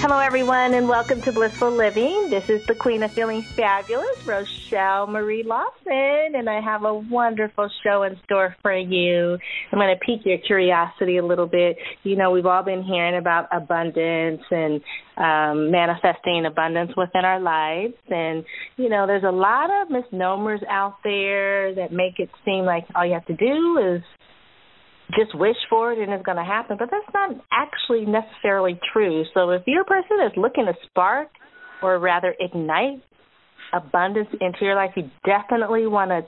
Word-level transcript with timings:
Hello, 0.00 0.20
everyone, 0.20 0.74
and 0.74 0.88
welcome 0.88 1.20
to 1.22 1.32
Blissful 1.32 1.72
Living. 1.72 2.28
This 2.30 2.48
is 2.48 2.64
the 2.66 2.74
Queen 2.76 3.02
of 3.02 3.10
Feeling 3.10 3.42
Fabulous, 3.42 4.24
Rochelle 4.24 5.08
Marie 5.08 5.42
Lawson, 5.42 6.36
and 6.36 6.48
I 6.48 6.60
have 6.60 6.84
a 6.84 6.94
wonderful 6.94 7.68
show 7.82 8.04
in 8.04 8.16
store 8.22 8.54
for 8.62 8.72
you. 8.72 9.36
I'm 9.72 9.78
going 9.80 9.92
to 9.92 9.98
pique 9.98 10.24
your 10.24 10.38
curiosity 10.38 11.16
a 11.16 11.26
little 11.26 11.48
bit. 11.48 11.78
You 12.04 12.14
know, 12.14 12.30
we've 12.30 12.46
all 12.46 12.62
been 12.62 12.84
hearing 12.84 13.18
about 13.18 13.48
abundance 13.50 14.42
and 14.52 14.80
um, 15.16 15.72
manifesting 15.72 16.46
abundance 16.46 16.92
within 16.96 17.24
our 17.24 17.40
lives, 17.40 17.94
and 18.08 18.44
you 18.76 18.88
know, 18.88 19.04
there's 19.04 19.24
a 19.24 19.32
lot 19.32 19.68
of 19.82 19.90
misnomers 19.90 20.60
out 20.70 20.98
there 21.02 21.74
that 21.74 21.92
make 21.92 22.20
it 22.20 22.30
seem 22.44 22.64
like 22.64 22.86
all 22.94 23.04
you 23.04 23.14
have 23.14 23.26
to 23.26 23.36
do 23.36 23.96
is 23.96 24.02
just 25.16 25.34
wish 25.34 25.56
for 25.70 25.92
it 25.92 25.98
and 25.98 26.12
it's 26.12 26.24
going 26.24 26.36
to 26.36 26.44
happen, 26.44 26.76
but 26.78 26.90
that's 26.90 27.14
not 27.14 27.36
actually 27.52 28.04
necessarily 28.04 28.78
true. 28.92 29.24
So 29.34 29.50
if 29.50 29.62
you're 29.66 29.82
a 29.82 29.84
person 29.84 30.18
that's 30.18 30.36
looking 30.36 30.66
to 30.66 30.74
spark 30.88 31.28
or 31.82 31.98
rather 31.98 32.34
ignite 32.38 33.02
abundance 33.72 34.28
into 34.40 34.58
your 34.62 34.74
life, 34.74 34.90
you 34.96 35.10
definitely 35.24 35.86
want 35.86 36.10
to 36.10 36.22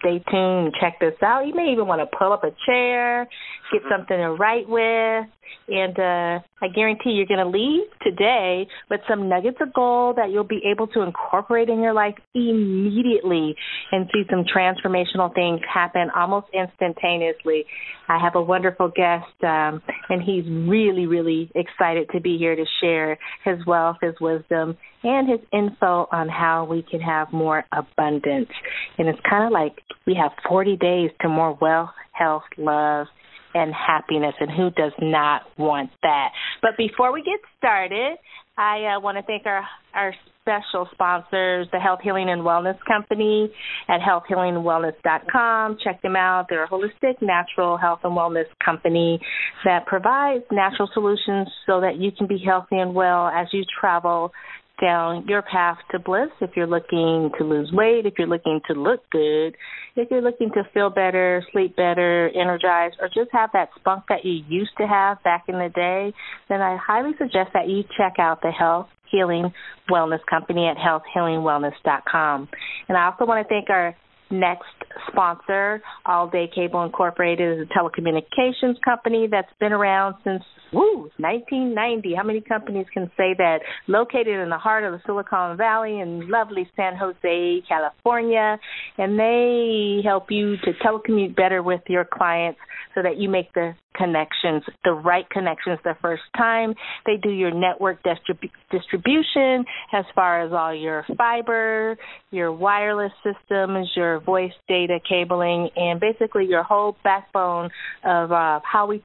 stay 0.00 0.22
tuned 0.30 0.74
check 0.80 0.98
this 1.00 1.14
out. 1.22 1.46
You 1.46 1.54
may 1.54 1.72
even 1.72 1.86
want 1.86 2.00
to 2.00 2.16
pull 2.18 2.32
up 2.32 2.44
a 2.44 2.50
chair, 2.66 3.28
get 3.72 3.82
something 3.90 4.16
to 4.16 4.32
write 4.32 4.68
with, 4.68 5.26
and 5.68 5.98
uh, 5.98 6.40
I 6.62 6.68
guarantee 6.74 7.10
you're 7.10 7.26
going 7.26 7.38
to 7.38 7.48
leave 7.48 7.86
today 8.02 8.66
with 8.90 9.00
some 9.08 9.28
nuggets 9.28 9.58
of 9.60 9.72
gold 9.72 10.16
that 10.16 10.30
you'll 10.30 10.44
be 10.44 10.60
able 10.70 10.88
to 10.88 11.02
incorporate 11.02 11.68
in 11.68 11.80
your 11.80 11.92
life 11.92 12.14
immediately 12.34 13.54
and 13.92 14.10
see 14.12 14.24
some 14.28 14.44
transformational 14.44 15.32
things 15.34 15.60
happen 15.72 16.08
almost 16.14 16.48
instantaneously. 16.52 17.64
I 18.08 18.18
have 18.18 18.34
a 18.34 18.42
wonderful 18.42 18.88
guest, 18.88 19.26
um, 19.44 19.80
and 20.08 20.20
he's 20.20 20.44
really, 20.68 21.06
really 21.06 21.50
excited 21.54 22.08
to 22.12 22.20
be 22.20 22.36
here 22.36 22.56
to 22.56 22.64
share 22.80 23.16
his 23.44 23.64
wealth, 23.66 23.98
his 24.02 24.14
wisdom, 24.20 24.76
and 25.04 25.28
his 25.28 25.40
info 25.52 26.08
on 26.10 26.28
how 26.28 26.64
we 26.64 26.84
can 26.90 27.00
have 27.00 27.32
more 27.32 27.64
abundance. 27.72 28.50
And 28.98 29.08
it's 29.08 29.20
kind 29.28 29.46
of 29.46 29.52
like 29.52 29.76
we 30.06 30.16
have 30.20 30.32
40 30.48 30.76
days 30.76 31.10
to 31.20 31.28
more 31.28 31.56
wealth, 31.60 31.90
health, 32.12 32.42
love, 32.58 33.06
and 33.54 33.72
happiness, 33.74 34.34
and 34.40 34.50
who 34.50 34.70
does 34.70 34.92
not 35.00 35.42
want 35.58 35.90
that? 36.02 36.30
But 36.62 36.76
before 36.76 37.12
we 37.12 37.22
get 37.22 37.40
started, 37.58 38.16
I 38.56 38.96
uh, 38.96 39.00
want 39.00 39.18
to 39.18 39.22
thank 39.22 39.46
our 39.46 39.64
our 39.94 40.14
special 40.42 40.88
sponsors, 40.92 41.68
the 41.72 41.78
Health 41.78 42.00
Healing 42.02 42.28
and 42.28 42.42
Wellness 42.42 42.78
Company 42.86 43.50
at 43.88 44.00
healthhealingwellness.com. 44.00 45.78
Check 45.82 46.02
them 46.02 46.16
out. 46.16 46.46
They're 46.48 46.64
a 46.64 46.68
holistic, 46.68 47.20
natural 47.20 47.76
health 47.76 48.00
and 48.04 48.16
wellness 48.16 48.46
company 48.64 49.20
that 49.64 49.86
provides 49.86 50.44
natural 50.50 50.88
solutions 50.92 51.48
so 51.66 51.80
that 51.80 51.96
you 51.98 52.10
can 52.16 52.26
be 52.26 52.42
healthy 52.44 52.78
and 52.78 52.94
well 52.94 53.28
as 53.28 53.48
you 53.52 53.64
travel 53.80 54.32
down 54.80 55.26
your 55.28 55.42
path 55.42 55.78
to 55.90 55.98
bliss 55.98 56.30
if 56.40 56.50
you're 56.56 56.66
looking 56.66 57.30
to 57.38 57.44
lose 57.44 57.70
weight, 57.72 58.06
if 58.06 58.14
you're 58.18 58.26
looking 58.26 58.60
to 58.68 58.74
look 58.74 59.00
good, 59.10 59.56
if 59.96 60.10
you're 60.10 60.22
looking 60.22 60.50
to 60.52 60.62
feel 60.72 60.90
better, 60.90 61.44
sleep 61.52 61.76
better, 61.76 62.30
energize, 62.34 62.92
or 63.00 63.08
just 63.08 63.30
have 63.32 63.50
that 63.52 63.68
spunk 63.78 64.04
that 64.08 64.24
you 64.24 64.42
used 64.48 64.72
to 64.78 64.86
have 64.86 65.22
back 65.22 65.44
in 65.48 65.56
the 65.56 65.68
day, 65.74 66.12
then 66.48 66.60
I 66.60 66.76
highly 66.76 67.12
suggest 67.18 67.50
that 67.54 67.68
you 67.68 67.84
check 67.96 68.14
out 68.18 68.42
the 68.42 68.50
Health 68.50 68.88
Healing 69.10 69.52
Wellness 69.90 70.24
Company 70.28 70.66
at 70.66 70.76
healthhealingwellness.com. 70.76 72.48
And 72.88 72.96
I 72.96 73.06
also 73.06 73.26
want 73.26 73.46
to 73.46 73.48
thank 73.48 73.68
our 73.70 73.94
next 74.30 74.64
sponsor, 75.10 75.82
All 76.06 76.28
Day 76.28 76.48
Cable 76.54 76.84
Incorporated, 76.84 77.60
is 77.60 77.66
a 77.66 77.78
telecommunications 77.78 78.80
company 78.84 79.28
that's 79.30 79.52
been 79.58 79.72
around 79.72 80.16
since 80.24 80.42
woo 80.72 81.10
1990. 81.18 82.14
How 82.14 82.22
many 82.22 82.40
companies 82.40 82.86
can 82.92 83.10
say 83.16 83.34
that? 83.38 83.58
Located 83.88 84.40
in 84.40 84.50
the 84.50 84.58
heart 84.58 84.84
of 84.84 84.92
the 84.92 85.00
Silicon 85.06 85.56
Valley 85.56 86.00
in 86.00 86.28
lovely 86.30 86.70
San 86.76 86.96
Jose, 86.96 87.62
California, 87.68 88.58
and 88.98 89.18
they 89.18 90.00
help 90.04 90.30
you 90.30 90.56
to 90.58 90.72
telecommute 90.84 91.36
better 91.36 91.62
with 91.62 91.82
your 91.88 92.04
clients 92.04 92.60
so 92.94 93.02
that 93.02 93.18
you 93.18 93.28
make 93.28 93.52
the 93.54 93.74
connections, 93.94 94.62
the 94.84 94.92
right 94.92 95.28
connections 95.30 95.78
the 95.84 95.94
first 96.00 96.22
time. 96.36 96.74
They 97.06 97.16
do 97.16 97.30
your 97.30 97.50
network 97.50 98.02
distrib- 98.02 98.50
distribution 98.70 99.64
as 99.92 100.04
far 100.14 100.42
as 100.42 100.52
all 100.52 100.74
your 100.74 101.04
fiber, 101.16 101.96
your 102.30 102.52
wireless 102.52 103.12
systems, 103.22 103.90
your 103.96 104.19
voice 104.20 104.52
data 104.68 104.98
cabling, 105.06 105.70
and 105.76 106.00
basically 106.00 106.46
your 106.46 106.62
whole 106.62 106.96
backbone 107.02 107.70
of 108.04 108.32
uh, 108.32 108.60
how 108.62 108.86
we 108.86 109.02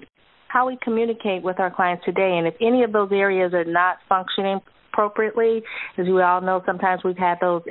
how 0.47 0.67
we 0.67 0.77
communicate 0.81 1.43
with 1.43 1.59
our 1.59 1.69
clients 1.69 2.05
today. 2.05 2.37
And 2.37 2.47
if 2.47 2.55
any 2.61 2.83
of 2.83 2.93
those 2.93 3.09
areas 3.11 3.53
are 3.53 3.65
not 3.65 3.97
functioning 4.07 4.59
appropriately, 4.93 5.63
as 5.97 6.05
we 6.05 6.21
all 6.21 6.39
know, 6.41 6.61
sometimes 6.65 7.03
we've 7.03 7.17
had 7.17 7.39
those 7.41 7.63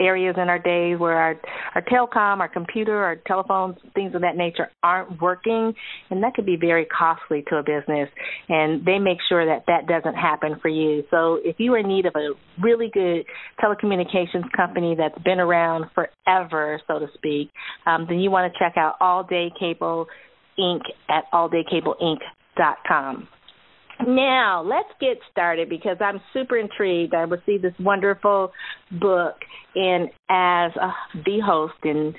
areas 0.00 0.34
in 0.40 0.48
our 0.48 0.58
days 0.58 0.98
where 0.98 1.16
our 1.16 1.36
our 1.74 1.82
telecom, 1.82 2.38
our 2.40 2.48
computer, 2.48 2.96
our 2.96 3.16
telephones, 3.26 3.76
things 3.94 4.14
of 4.14 4.20
that 4.22 4.36
nature 4.36 4.70
aren't 4.82 5.20
working, 5.20 5.74
and 6.10 6.22
that 6.22 6.34
could 6.34 6.46
be 6.46 6.56
very 6.56 6.86
costly 6.86 7.44
to 7.48 7.56
a 7.56 7.62
business. 7.62 8.08
And 8.48 8.84
they 8.84 8.98
make 8.98 9.18
sure 9.28 9.44
that 9.46 9.64
that 9.66 9.86
doesn't 9.86 10.14
happen 10.14 10.56
for 10.60 10.68
you. 10.68 11.04
So 11.10 11.40
if 11.44 11.56
you 11.58 11.74
are 11.74 11.78
in 11.78 11.88
need 11.88 12.06
of 12.06 12.14
a 12.16 12.34
really 12.60 12.90
good 12.92 13.24
telecommunications 13.62 14.50
company 14.56 14.94
that's 14.96 15.18
been 15.22 15.40
around 15.40 15.86
forever, 15.94 16.80
so 16.86 16.98
to 16.98 17.06
speak, 17.14 17.50
um, 17.86 18.06
then 18.08 18.20
you 18.20 18.30
want 18.30 18.52
to 18.52 18.58
check 18.58 18.76
out 18.76 18.96
All 19.00 19.24
Day 19.24 19.50
Cable 19.58 20.06
Inc. 20.58 20.80
at 21.08 21.24
alldaycableinc.com. 21.32 23.28
Now, 24.06 24.62
let's 24.62 24.88
get 25.00 25.18
started 25.30 25.68
because 25.68 25.96
I'm 26.00 26.20
super 26.32 26.58
intrigued. 26.58 27.14
I 27.14 27.20
received 27.20 27.64
this 27.64 27.74
wonderful 27.80 28.52
book, 29.00 29.36
and 29.74 30.08
as 30.28 30.72
the 31.24 31.40
host 31.44 31.74
and 31.84 32.14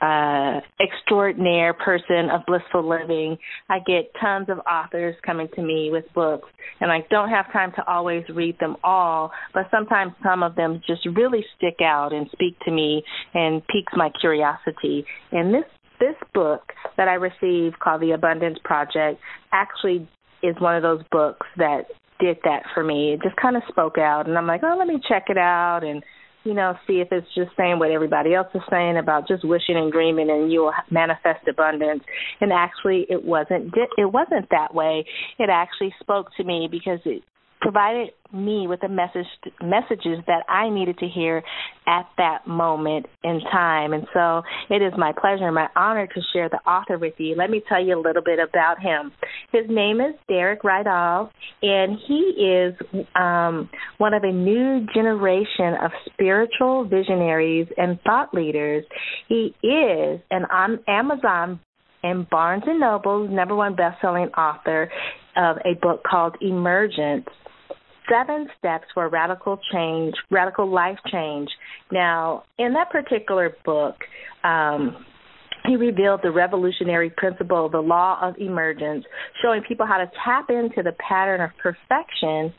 uh, 0.00 0.60
extraordinaire 0.80 1.74
person 1.74 2.30
of 2.30 2.40
blissful 2.46 2.88
living, 2.88 3.36
I 3.68 3.78
get 3.80 4.12
tons 4.20 4.48
of 4.48 4.58
authors 4.60 5.14
coming 5.24 5.48
to 5.56 5.62
me 5.62 5.90
with 5.90 6.04
books, 6.14 6.48
and 6.80 6.90
I 6.90 7.04
don't 7.10 7.28
have 7.28 7.52
time 7.52 7.72
to 7.76 7.86
always 7.86 8.24
read 8.34 8.56
them 8.60 8.76
all, 8.82 9.32
but 9.52 9.64
sometimes 9.70 10.12
some 10.22 10.42
of 10.42 10.54
them 10.54 10.80
just 10.86 11.06
really 11.14 11.44
stick 11.56 11.80
out 11.82 12.12
and 12.12 12.28
speak 12.32 12.58
to 12.64 12.70
me 12.70 13.02
and 13.34 13.62
piques 13.66 13.92
my 13.94 14.10
curiosity. 14.20 15.04
And 15.32 15.52
this 15.52 15.64
this 15.98 16.16
book 16.32 16.62
that 16.96 17.08
I 17.08 17.14
received 17.14 17.78
called 17.78 18.00
The 18.00 18.12
Abundance 18.12 18.58
Project 18.64 19.20
actually 19.52 20.08
is 20.42 20.56
one 20.58 20.76
of 20.76 20.82
those 20.82 21.02
books 21.10 21.46
that 21.56 21.86
did 22.20 22.38
that 22.44 22.62
for 22.74 22.84
me. 22.84 23.14
It 23.14 23.22
just 23.22 23.36
kind 23.36 23.56
of 23.56 23.62
spoke 23.68 23.98
out, 23.98 24.28
and 24.28 24.36
I'm 24.36 24.46
like, 24.46 24.62
oh, 24.62 24.76
let 24.78 24.86
me 24.86 25.00
check 25.08 25.24
it 25.28 25.38
out 25.38 25.80
and 25.82 26.02
you 26.44 26.54
know 26.54 26.74
see 26.86 27.00
if 27.00 27.08
it's 27.10 27.26
just 27.34 27.50
saying 27.54 27.78
what 27.78 27.90
everybody 27.90 28.34
else 28.34 28.48
is 28.54 28.62
saying 28.70 28.96
about 28.96 29.28
just 29.28 29.44
wishing 29.44 29.76
and 29.76 29.92
dreaming 29.92 30.30
and 30.30 30.50
you 30.50 30.60
will 30.60 30.72
manifest 30.90 31.46
abundance. 31.48 32.02
And 32.40 32.52
actually, 32.52 33.06
it 33.08 33.24
wasn't. 33.24 33.74
It 33.98 34.12
wasn't 34.12 34.48
that 34.50 34.74
way. 34.74 35.04
It 35.38 35.50
actually 35.50 35.94
spoke 36.00 36.28
to 36.36 36.44
me 36.44 36.68
because 36.70 37.00
it 37.04 37.22
provided 37.60 38.10
me 38.32 38.66
with 38.66 38.80
the 38.80 38.88
message 38.88 39.26
messages 39.60 40.18
that 40.26 40.44
I 40.48 40.70
needed 40.70 40.98
to 40.98 41.08
hear 41.08 41.42
at 41.86 42.08
that 42.16 42.46
moment 42.46 43.06
in 43.24 43.40
time. 43.52 43.92
And 43.92 44.06
so 44.14 44.42
it 44.68 44.82
is 44.82 44.92
my 44.96 45.12
pleasure 45.12 45.46
and 45.46 45.54
my 45.54 45.68
honor 45.74 46.06
to 46.06 46.20
share 46.32 46.48
the 46.48 46.58
author 46.70 46.98
with 46.98 47.14
you. 47.18 47.34
Let 47.36 47.50
me 47.50 47.62
tell 47.68 47.84
you 47.84 47.98
a 47.98 48.00
little 48.00 48.22
bit 48.22 48.38
about 48.38 48.80
him. 48.80 49.12
His 49.52 49.64
name 49.68 50.00
is 50.00 50.14
Derek 50.28 50.62
Rydall, 50.62 51.30
and 51.62 51.98
he 52.06 52.14
is 52.14 52.74
um, 53.16 53.68
one 53.98 54.14
of 54.14 54.22
a 54.22 54.32
new 54.32 54.86
generation 54.94 55.74
of 55.82 55.90
spiritual 56.12 56.84
visionaries 56.84 57.66
and 57.76 58.00
thought 58.02 58.32
leaders. 58.32 58.84
He 59.28 59.54
is 59.62 60.20
an 60.30 60.44
on 60.50 60.80
Amazon 60.86 61.60
and 62.02 62.28
Barnes 62.30 62.62
and 62.66 62.80
Noble's 62.80 63.30
number 63.30 63.54
one 63.54 63.74
best-selling 63.74 64.28
author 64.28 64.90
of 65.36 65.58
a 65.58 65.78
book 65.80 66.02
called 66.08 66.36
Emergence 66.40 67.26
seven 68.10 68.48
steps 68.58 68.84
for 68.92 69.08
radical 69.08 69.58
change, 69.72 70.14
radical 70.30 70.70
life 70.70 70.98
change. 71.10 71.48
Now, 71.92 72.44
in 72.58 72.72
that 72.74 72.90
particular 72.90 73.56
book, 73.64 73.96
um, 74.44 75.04
he 75.66 75.76
revealed 75.76 76.20
the 76.22 76.30
revolutionary 76.30 77.10
principle, 77.10 77.68
the 77.68 77.80
law 77.80 78.18
of 78.22 78.34
emergence, 78.38 79.04
showing 79.42 79.62
people 79.62 79.86
how 79.86 79.98
to 79.98 80.10
tap 80.24 80.46
into 80.48 80.82
the 80.82 80.92
pattern 81.06 81.40
of 81.40 81.50
perfection 81.62 82.52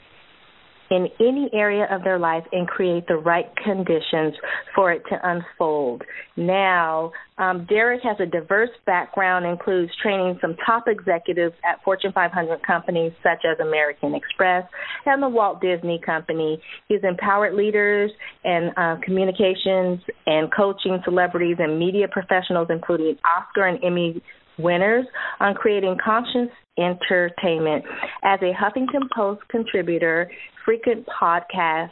in 0.91 1.07
any 1.21 1.49
area 1.53 1.87
of 1.89 2.03
their 2.03 2.19
life 2.19 2.43
and 2.51 2.67
create 2.67 3.07
the 3.07 3.15
right 3.15 3.47
conditions 3.63 4.35
for 4.75 4.91
it 4.91 5.01
to 5.09 5.17
unfold. 5.23 6.03
Now, 6.35 7.13
um, 7.37 7.65
Derek 7.67 8.01
has 8.03 8.17
a 8.19 8.25
diverse 8.25 8.69
background, 8.85 9.45
includes 9.45 9.89
training 10.03 10.37
some 10.41 10.55
top 10.65 10.83
executives 10.87 11.55
at 11.63 11.81
Fortune 11.83 12.11
500 12.11 12.61
companies 12.67 13.13
such 13.23 13.45
as 13.49 13.57
American 13.59 14.13
Express 14.13 14.65
and 15.05 15.23
the 15.23 15.29
Walt 15.29 15.61
Disney 15.61 15.99
Company. 16.05 16.61
He's 16.89 16.99
empowered 17.03 17.53
leaders 17.53 18.11
and 18.43 18.71
uh, 18.75 18.97
communications 19.01 20.01
and 20.27 20.51
coaching 20.53 20.99
celebrities 21.05 21.55
and 21.57 21.79
media 21.79 22.07
professionals, 22.11 22.67
including 22.69 23.17
Oscar 23.25 23.65
and 23.65 23.81
Emmy 23.81 24.21
winners 24.61 25.05
on 25.39 25.53
creating 25.53 25.97
conscious 26.03 26.49
entertainment. 26.77 27.83
As 28.23 28.39
a 28.41 28.53
Huffington 28.53 29.09
Post 29.15 29.41
contributor, 29.49 30.29
frequent 30.65 31.05
podcast 31.21 31.91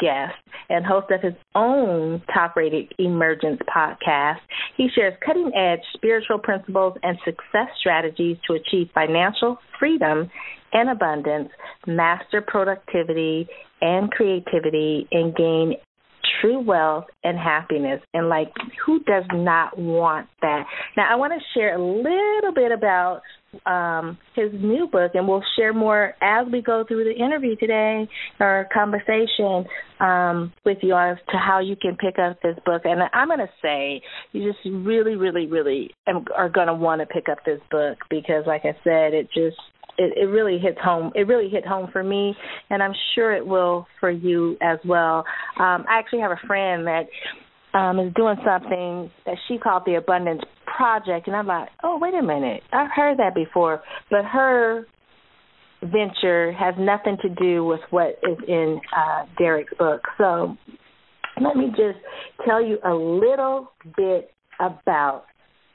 guest, 0.00 0.34
and 0.68 0.84
host 0.84 1.10
of 1.10 1.22
his 1.22 1.34
own 1.54 2.22
top 2.32 2.56
rated 2.56 2.92
emergence 2.98 3.60
podcast, 3.74 4.36
he 4.76 4.88
shares 4.94 5.14
cutting 5.24 5.50
edge 5.54 5.80
spiritual 5.94 6.38
principles 6.38 6.94
and 7.02 7.16
success 7.24 7.68
strategies 7.80 8.36
to 8.46 8.54
achieve 8.54 8.88
financial 8.94 9.58
freedom 9.78 10.30
and 10.72 10.90
abundance, 10.90 11.48
master 11.86 12.42
productivity 12.46 13.48
and 13.80 14.10
creativity, 14.10 15.08
and 15.12 15.34
gain 15.34 15.74
true 16.40 16.60
wealth 16.60 17.06
and 17.24 17.38
happiness. 17.38 18.00
And 18.14 18.28
like, 18.28 18.52
who 18.84 19.00
does 19.00 19.24
not 19.32 19.78
want 19.78 20.28
that? 20.42 20.64
Now, 20.96 21.06
I 21.10 21.16
want 21.16 21.32
to 21.32 21.58
share 21.58 21.74
a 21.74 21.78
little 21.78 22.52
bit 22.54 22.72
about 22.72 23.22
um, 23.64 24.18
his 24.34 24.50
new 24.52 24.88
book, 24.90 25.12
and 25.14 25.26
we'll 25.26 25.42
share 25.56 25.72
more 25.72 26.14
as 26.20 26.46
we 26.52 26.60
go 26.60 26.84
through 26.86 27.04
the 27.04 27.24
interview 27.24 27.56
today 27.56 28.08
or 28.40 28.68
conversation 28.72 29.64
um, 30.00 30.52
with 30.64 30.78
you 30.82 30.94
as 30.96 31.16
to 31.30 31.38
how 31.38 31.60
you 31.60 31.74
can 31.76 31.96
pick 31.96 32.18
up 32.18 32.40
this 32.42 32.56
book. 32.66 32.82
And 32.84 33.00
I'm 33.12 33.28
going 33.28 33.38
to 33.40 33.48
say 33.62 34.02
you 34.32 34.52
just 34.52 34.58
really, 34.64 35.16
really, 35.16 35.46
really 35.46 35.90
are 36.36 36.48
going 36.48 36.66
to 36.66 36.74
want 36.74 37.00
to 37.00 37.06
pick 37.06 37.28
up 37.30 37.38
this 37.44 37.60
book 37.70 37.98
because, 38.10 38.44
like 38.46 38.62
I 38.64 38.76
said, 38.84 39.14
it 39.14 39.28
just 39.32 39.56
it, 39.98 40.16
it 40.16 40.26
really 40.26 40.58
hits 40.58 40.78
home. 40.82 41.12
It 41.14 41.26
really 41.26 41.48
hit 41.48 41.66
home 41.66 41.90
for 41.92 42.02
me, 42.02 42.34
and 42.70 42.82
I'm 42.82 42.94
sure 43.14 43.34
it 43.34 43.46
will 43.46 43.86
for 44.00 44.10
you 44.10 44.56
as 44.62 44.78
well. 44.86 45.24
Um, 45.58 45.84
I 45.88 45.98
actually 45.98 46.20
have 46.20 46.30
a 46.30 46.46
friend 46.46 46.86
that 46.86 47.06
um, 47.74 47.98
is 47.98 48.12
doing 48.14 48.36
something 48.46 49.10
that 49.26 49.36
she 49.46 49.58
called 49.58 49.82
the 49.84 49.96
Abundance 49.96 50.42
Project, 50.64 51.26
and 51.26 51.36
I'm 51.36 51.46
like, 51.46 51.68
oh, 51.82 51.98
wait 52.00 52.14
a 52.14 52.22
minute, 52.22 52.62
I've 52.72 52.90
heard 52.94 53.18
that 53.18 53.34
before, 53.34 53.82
but 54.10 54.24
her 54.24 54.86
venture 55.82 56.52
has 56.52 56.74
nothing 56.78 57.16
to 57.22 57.28
do 57.28 57.64
with 57.64 57.80
what 57.90 58.18
is 58.22 58.38
in 58.46 58.80
uh, 58.96 59.26
Derek's 59.36 59.72
book. 59.78 60.02
So 60.16 60.56
let 61.40 61.56
me 61.56 61.68
just 61.70 61.98
tell 62.44 62.64
you 62.64 62.78
a 62.84 62.94
little 62.94 63.72
bit 63.96 64.30
about 64.60 65.24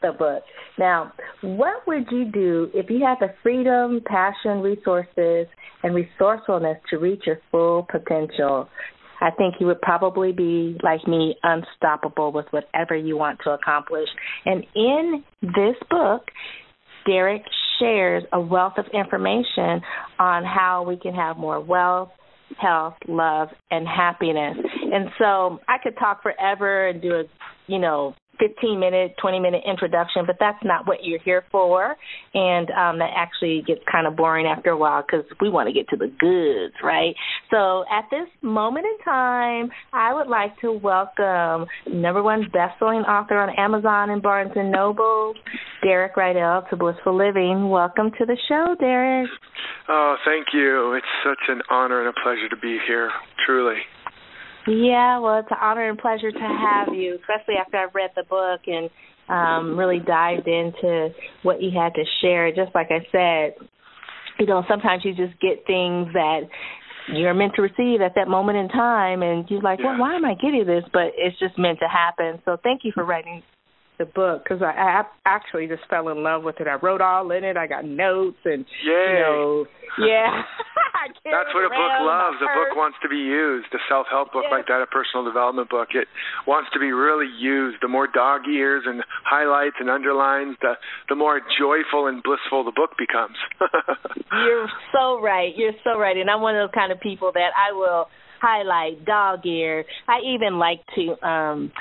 the 0.03 0.11
book. 0.11 0.44
Now, 0.77 1.11
what 1.41 1.88
would 1.88 2.05
you 2.11 2.25
do 2.25 2.69
if 2.73 2.91
you 2.91 3.03
had 3.03 3.17
the 3.19 3.33
freedom, 3.41 4.01
passion, 4.05 4.61
resources, 4.61 5.47
and 5.81 5.95
resourcefulness 5.95 6.77
to 6.91 6.97
reach 6.97 7.23
your 7.25 7.39
full 7.50 7.88
potential? 7.89 8.69
I 9.21 9.31
think 9.31 9.55
you 9.59 9.67
would 9.67 9.81
probably 9.81 10.33
be, 10.33 10.77
like 10.83 11.07
me, 11.07 11.35
unstoppable 11.44 12.31
with 12.31 12.45
whatever 12.51 12.95
you 12.95 13.17
want 13.17 13.39
to 13.45 13.51
accomplish. 13.51 14.09
And 14.45 14.65
in 14.75 15.23
this 15.41 15.75
book, 15.89 16.23
Derek 17.07 17.44
shares 17.79 18.23
a 18.33 18.39
wealth 18.39 18.73
of 18.77 18.85
information 18.94 19.81
on 20.19 20.44
how 20.44 20.83
we 20.88 20.97
can 20.97 21.13
have 21.13 21.38
more 21.38 21.59
wealth, 21.59 22.09
health, 22.61 22.95
love, 23.07 23.47
and 23.71 23.88
happiness. 23.88 24.57
And 24.91 25.09
so 25.17 25.59
I 25.67 25.77
could 25.81 25.97
talk 25.97 26.21
forever 26.21 26.88
and 26.88 27.01
do 27.01 27.11
a, 27.13 27.23
you 27.67 27.79
know, 27.79 28.15
15 28.39 28.80
minute, 28.80 29.15
20 29.21 29.39
minute 29.39 29.63
introduction, 29.68 30.25
but 30.25 30.38
that's 30.39 30.63
not 30.63 30.88
what 30.88 31.00
you're 31.03 31.19
here 31.19 31.44
for. 31.51 31.95
And 32.33 32.69
um, 32.71 33.00
that 33.00 33.12
actually 33.15 33.63
gets 33.65 33.81
kind 33.91 34.07
of 34.07 34.15
boring 34.15 34.45
after 34.47 34.71
a 34.71 34.77
while 34.77 35.03
because 35.03 35.25
we 35.39 35.50
want 35.50 35.68
to 35.68 35.74
get 35.74 35.88
to 35.89 35.97
the 35.97 36.07
goods, 36.07 36.74
right? 36.83 37.15
So 37.51 37.85
at 37.91 38.06
this 38.09 38.27
moment 38.41 38.85
in 38.85 39.06
time, 39.06 39.69
I 39.91 40.13
would 40.13 40.27
like 40.27 40.59
to 40.62 40.71
welcome 40.71 41.68
number 41.88 42.24
one 42.24 42.47
best-selling 42.51 43.01
author 43.01 43.38
on 43.38 43.50
Amazon 43.57 44.09
and 44.09 44.21
Barnes 44.21 44.51
and 44.56 44.71
Noble, 44.71 45.33
Derek 45.83 46.15
Rydall 46.15 46.69
to 46.69 46.75
Blissful 46.75 47.15
Living. 47.15 47.69
Welcome 47.69 48.12
to 48.18 48.25
the 48.25 48.38
show, 48.47 48.75
Derek. 48.79 49.29
Oh, 49.89 50.15
thank 50.25 50.47
you. 50.53 50.94
It's 50.94 51.06
such 51.24 51.50
an 51.50 51.62
honor 51.69 52.00
and 52.00 52.09
a 52.09 52.21
pleasure 52.24 52.50
to 52.50 52.57
be 52.57 52.77
here, 52.88 53.12
truly. 53.45 53.77
Yeah, 54.68 55.19
well, 55.19 55.39
it's 55.39 55.51
an 55.51 55.57
honor 55.62 55.89
and 55.89 55.98
pleasure 55.98 56.31
to 56.31 56.39
have 56.39 56.94
you, 56.94 57.15
especially 57.15 57.56
after 57.60 57.77
I've 57.77 57.94
read 57.94 58.12
the 58.15 58.24
book 58.24 58.62
and 58.68 58.89
um 59.30 59.80
really 59.80 60.00
dived 60.00 60.48
into 60.50 61.10
what 61.44 61.62
you 61.62 61.71
had 61.71 61.94
to 61.95 62.04
share. 62.21 62.50
Just 62.50 62.75
like 62.75 62.88
I 62.89 63.06
said, 63.12 63.68
you 64.39 64.45
know, 64.45 64.63
sometimes 64.68 65.04
you 65.06 65.13
just 65.13 65.39
get 65.39 65.65
things 65.65 66.07
that 66.13 66.42
you're 67.13 67.33
meant 67.33 67.54
to 67.56 67.62
receive 67.62 68.01
at 68.01 68.15
that 68.15 68.27
moment 68.27 68.57
in 68.57 68.69
time 68.69 69.21
and 69.21 69.50
you're 69.50 69.62
like, 69.62 69.80
well, 69.80 69.98
why 69.98 70.15
am 70.15 70.25
I 70.25 70.36
getting 70.36 70.65
this? 70.65 70.83
But 70.92 71.12
it's 71.15 71.38
just 71.39 71.57
meant 71.57 71.80
to 71.80 71.88
happen. 71.88 72.42
So 72.45 72.57
thank 72.63 72.81
you 72.83 72.92
for 72.94 73.04
writing 73.04 73.44
the 73.98 74.06
book 74.06 74.44
because 74.44 74.62
I, 74.62 74.72
I 74.72 75.04
actually 75.25 75.68
just 75.68 75.84
fell 75.90 76.10
in 76.10 76.24
love 76.24 76.44
with 76.44 76.60
it. 76.60 76.68
I 76.68 76.75
wrote 76.75 77.01
all 77.01 77.31
in 77.31 77.44
it. 77.44 77.57
I 77.57 77.68
got 77.68 77.86
notes 77.86 78.38
and 78.45 78.66
Yay. 78.84 78.90
you 78.90 79.19
know, 79.19 79.66
yeah. 80.00 80.42
That's 81.25 81.51
what 81.54 81.66
a 81.66 81.69
book 81.69 81.95
loves. 82.01 82.38
A 82.40 82.48
book 82.56 82.75
wants 82.75 82.98
to 83.04 83.10
be 83.10 83.18
used. 83.18 83.68
A 83.74 83.81
self-help 83.90 84.31
book 84.31 84.48
yes. 84.48 84.51
like 84.51 84.68
that, 84.68 84.81
a 84.81 84.88
personal 84.88 85.25
development 85.25 85.69
book, 85.69 85.90
it 85.94 86.07
wants 86.48 86.69
to 86.74 86.80
be 86.80 86.92
really 86.92 87.28
used. 87.28 87.78
The 87.81 87.88
more 87.88 88.07
dog 88.07 88.42
ears 88.48 88.84
and 88.86 89.04
highlights 89.25 89.75
and 89.80 89.90
underlines, 89.90 90.56
the 90.62 90.74
the 91.10 91.16
more 91.16 91.42
joyful 91.60 92.07
and 92.07 92.24
blissful 92.24 92.63
the 92.63 92.72
book 92.72 92.92
becomes. 92.98 93.36
You're 94.31 94.69
so 94.96 95.19
right. 95.22 95.51
You're 95.56 95.78
so 95.84 96.00
right. 96.00 96.16
And 96.16 96.30
I'm 96.30 96.42
one 96.42 96.56
of 96.56 96.69
those 96.69 96.75
kind 96.75 96.92
of 96.92 97.00
people 97.01 97.31
that 97.34 97.51
I 97.51 97.74
will 97.74 98.07
highlight 98.42 99.06
dog 99.06 99.46
ear. 99.46 99.86
I 100.07 100.19
even 100.36 100.60
like 100.60 100.80
to 100.96 101.28
um 101.28 101.72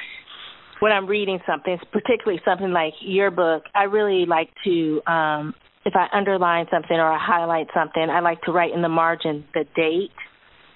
when 0.83 0.91
I'm 0.91 1.07
reading 1.07 1.39
something, 1.47 1.79
particularly 1.93 2.43
something 2.45 2.73
like 2.73 2.95
your 3.01 3.31
book, 3.31 3.63
I 3.73 3.85
really 3.85 4.27
like 4.27 4.49
to 4.65 5.01
um 5.07 5.55
if 5.85 5.95
I 5.95 6.09
underline 6.13 6.67
something 6.73 6.97
or 6.97 7.11
I 7.11 7.19
highlight 7.21 7.69
something, 7.73 8.03
I 8.03 8.19
like 8.19 8.43
to 8.43 8.53
write 8.53 8.75
in 8.75 8.83
the 8.83 8.89
margin 8.89 9.45
the 9.55 9.65
date 9.77 10.11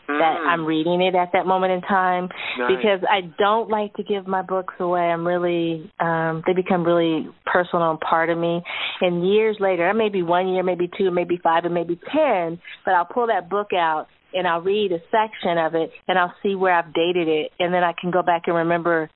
mm. 0.09 0.19
that 0.19 0.37
I'm 0.49 0.65
reading 0.65 1.03
it 1.03 1.17
at 1.17 1.31
that 1.33 1.45
moment 1.45 1.73
in 1.73 1.81
time 1.83 2.29
nice. 2.57 2.71
because 2.77 3.01
I 3.11 3.23
don't 3.37 3.69
like 3.69 3.95
to 3.95 4.05
give 4.05 4.29
my 4.29 4.43
books 4.43 4.75
away. 4.79 5.01
I'm 5.01 5.27
really 5.27 5.91
um 5.99 6.45
they 6.47 6.53
become 6.53 6.85
really 6.85 7.29
personal 7.45 7.91
and 7.91 7.99
part 7.99 8.31
of 8.31 8.39
me. 8.39 8.63
And 9.01 9.29
years 9.29 9.57
later, 9.59 9.93
maybe 9.93 10.23
one 10.23 10.47
year, 10.47 10.63
maybe 10.63 10.89
two, 10.97 11.11
maybe 11.11 11.41
five, 11.43 11.65
and 11.65 11.75
maybe 11.75 11.99
ten, 12.15 12.61
but 12.85 12.95
I'll 12.95 13.07
pull 13.13 13.27
that 13.27 13.51
book 13.51 13.73
out 13.75 14.07
and 14.33 14.47
I'll 14.47 14.61
read 14.61 14.93
a 14.93 14.99
section 15.11 15.59
of 15.59 15.75
it 15.75 15.91
and 16.07 16.17
I'll 16.17 16.35
see 16.45 16.55
where 16.55 16.75
I've 16.75 16.95
dated 16.95 17.27
it 17.27 17.51
and 17.59 17.75
then 17.75 17.83
I 17.83 17.93
can 18.01 18.13
go 18.13 18.23
back 18.23 18.43
and 18.47 18.55
remember 18.55 19.11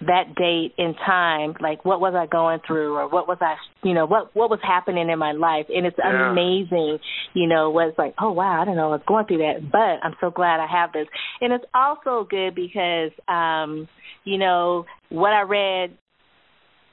that 0.00 0.34
date 0.36 0.74
and 0.78 0.94
time 1.04 1.54
like 1.60 1.84
what 1.84 2.00
was 2.00 2.14
i 2.14 2.24
going 2.26 2.60
through 2.64 2.94
or 2.94 3.08
what 3.08 3.26
was 3.26 3.38
i 3.40 3.56
you 3.82 3.94
know 3.94 4.06
what 4.06 4.34
what 4.34 4.48
was 4.48 4.60
happening 4.62 5.10
in 5.10 5.18
my 5.18 5.32
life 5.32 5.66
and 5.68 5.86
it's 5.86 5.96
yeah. 5.98 6.30
amazing 6.30 6.98
you 7.34 7.48
know 7.48 7.70
was 7.70 7.92
like 7.98 8.14
oh 8.20 8.30
wow 8.30 8.62
i 8.62 8.64
don't 8.64 8.76
know 8.76 8.88
i 8.88 8.92
was 8.92 9.02
going 9.08 9.26
through 9.26 9.38
that 9.38 9.60
but 9.72 10.06
i'm 10.06 10.14
so 10.20 10.30
glad 10.30 10.60
i 10.60 10.66
have 10.66 10.92
this 10.92 11.08
and 11.40 11.52
it's 11.52 11.64
also 11.74 12.26
good 12.30 12.54
because 12.54 13.10
um 13.26 13.88
you 14.24 14.38
know 14.38 14.84
what 15.08 15.32
i 15.32 15.42
read 15.42 15.96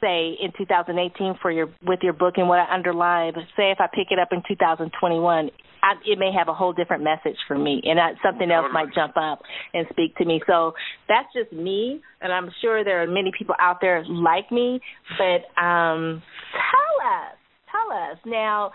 say 0.02 0.38
in 0.42 0.52
2018 0.58 1.36
for 1.42 1.52
your 1.52 1.68
with 1.86 2.00
your 2.04 2.14
book 2.14 2.36
and 2.38 2.48
what 2.48 2.60
I 2.60 2.74
underlined, 2.74 3.36
say 3.56 3.72
if 3.72 3.80
I 3.80 3.88
pick 3.88 4.08
it 4.12 4.20
up 4.20 4.30
in 4.32 4.42
2021, 4.48 5.50
I, 5.86 5.94
it 6.04 6.18
may 6.18 6.32
have 6.36 6.48
a 6.48 6.54
whole 6.54 6.74
different 6.74 7.04
message 7.04 7.38
for 7.48 7.58
me, 7.58 7.80
and 7.84 8.00
I, 8.00 8.14
something 8.24 8.50
else 8.50 8.66
might 8.74 8.94
jump 8.96 9.14
up 9.18 9.42
and 9.74 9.86
speak 9.92 10.16
to 10.18 10.26
me. 10.26 10.42
So 10.48 10.74
that's 11.08 11.28
just 11.32 11.54
me, 11.54 12.02
and 12.22 12.34
I'm 12.34 12.50
sure 12.62 12.84
there 12.84 13.04
are 13.04 13.08
many 13.08 13.32
people 13.38 13.54
out 13.60 13.78
there 13.82 14.04
like 14.10 14.52
me. 14.52 14.80
But 15.20 15.62
um, 15.62 16.24
tell 16.52 16.96
us, 17.06 17.38
tell 17.70 17.96
us 17.96 18.18
now, 18.26 18.72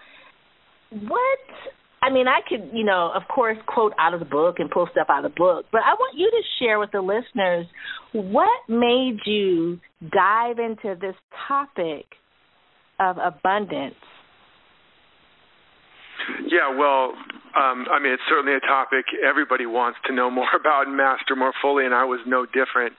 what 0.91 1.39
I 2.03 2.11
mean, 2.11 2.27
I 2.29 2.41
could, 2.49 2.71
you 2.73 2.85
know, 2.85 3.11
of 3.15 3.23
course, 3.29 3.59
quote 3.67 3.93
out 3.99 4.15
of 4.15 4.21
the 4.21 4.27
book 4.27 4.57
and 4.59 4.71
pull 4.71 4.89
stuff 4.93 5.09
out 5.11 5.25
of 5.25 5.33
the 5.33 5.37
book, 5.37 5.67
but 5.73 5.83
I 5.83 5.95
want 5.95 6.17
you 6.17 6.31
to 6.31 6.65
share 6.65 6.79
with 6.79 6.93
the 6.93 7.01
listeners 7.01 7.67
what 8.13 8.69
made 8.69 9.19
you 9.27 9.81
dive 10.13 10.59
into 10.59 10.99
this 11.01 11.17
topic 11.49 12.07
of 13.01 13.17
abundance. 13.19 13.97
Yeah, 16.51 16.75
well, 16.77 17.15
um, 17.55 17.87
I 17.87 18.03
mean, 18.03 18.11
it's 18.13 18.27
certainly 18.29 18.57
a 18.57 18.61
topic 18.61 19.07
everybody 19.23 19.67
wants 19.67 19.99
to 20.07 20.13
know 20.13 20.31
more 20.31 20.51
about 20.59 20.89
and 20.89 20.97
master 20.97 21.37
more 21.37 21.53
fully, 21.63 21.85
and 21.87 21.95
I 21.95 22.05
was 22.05 22.19
no 22.27 22.45
different. 22.45 22.95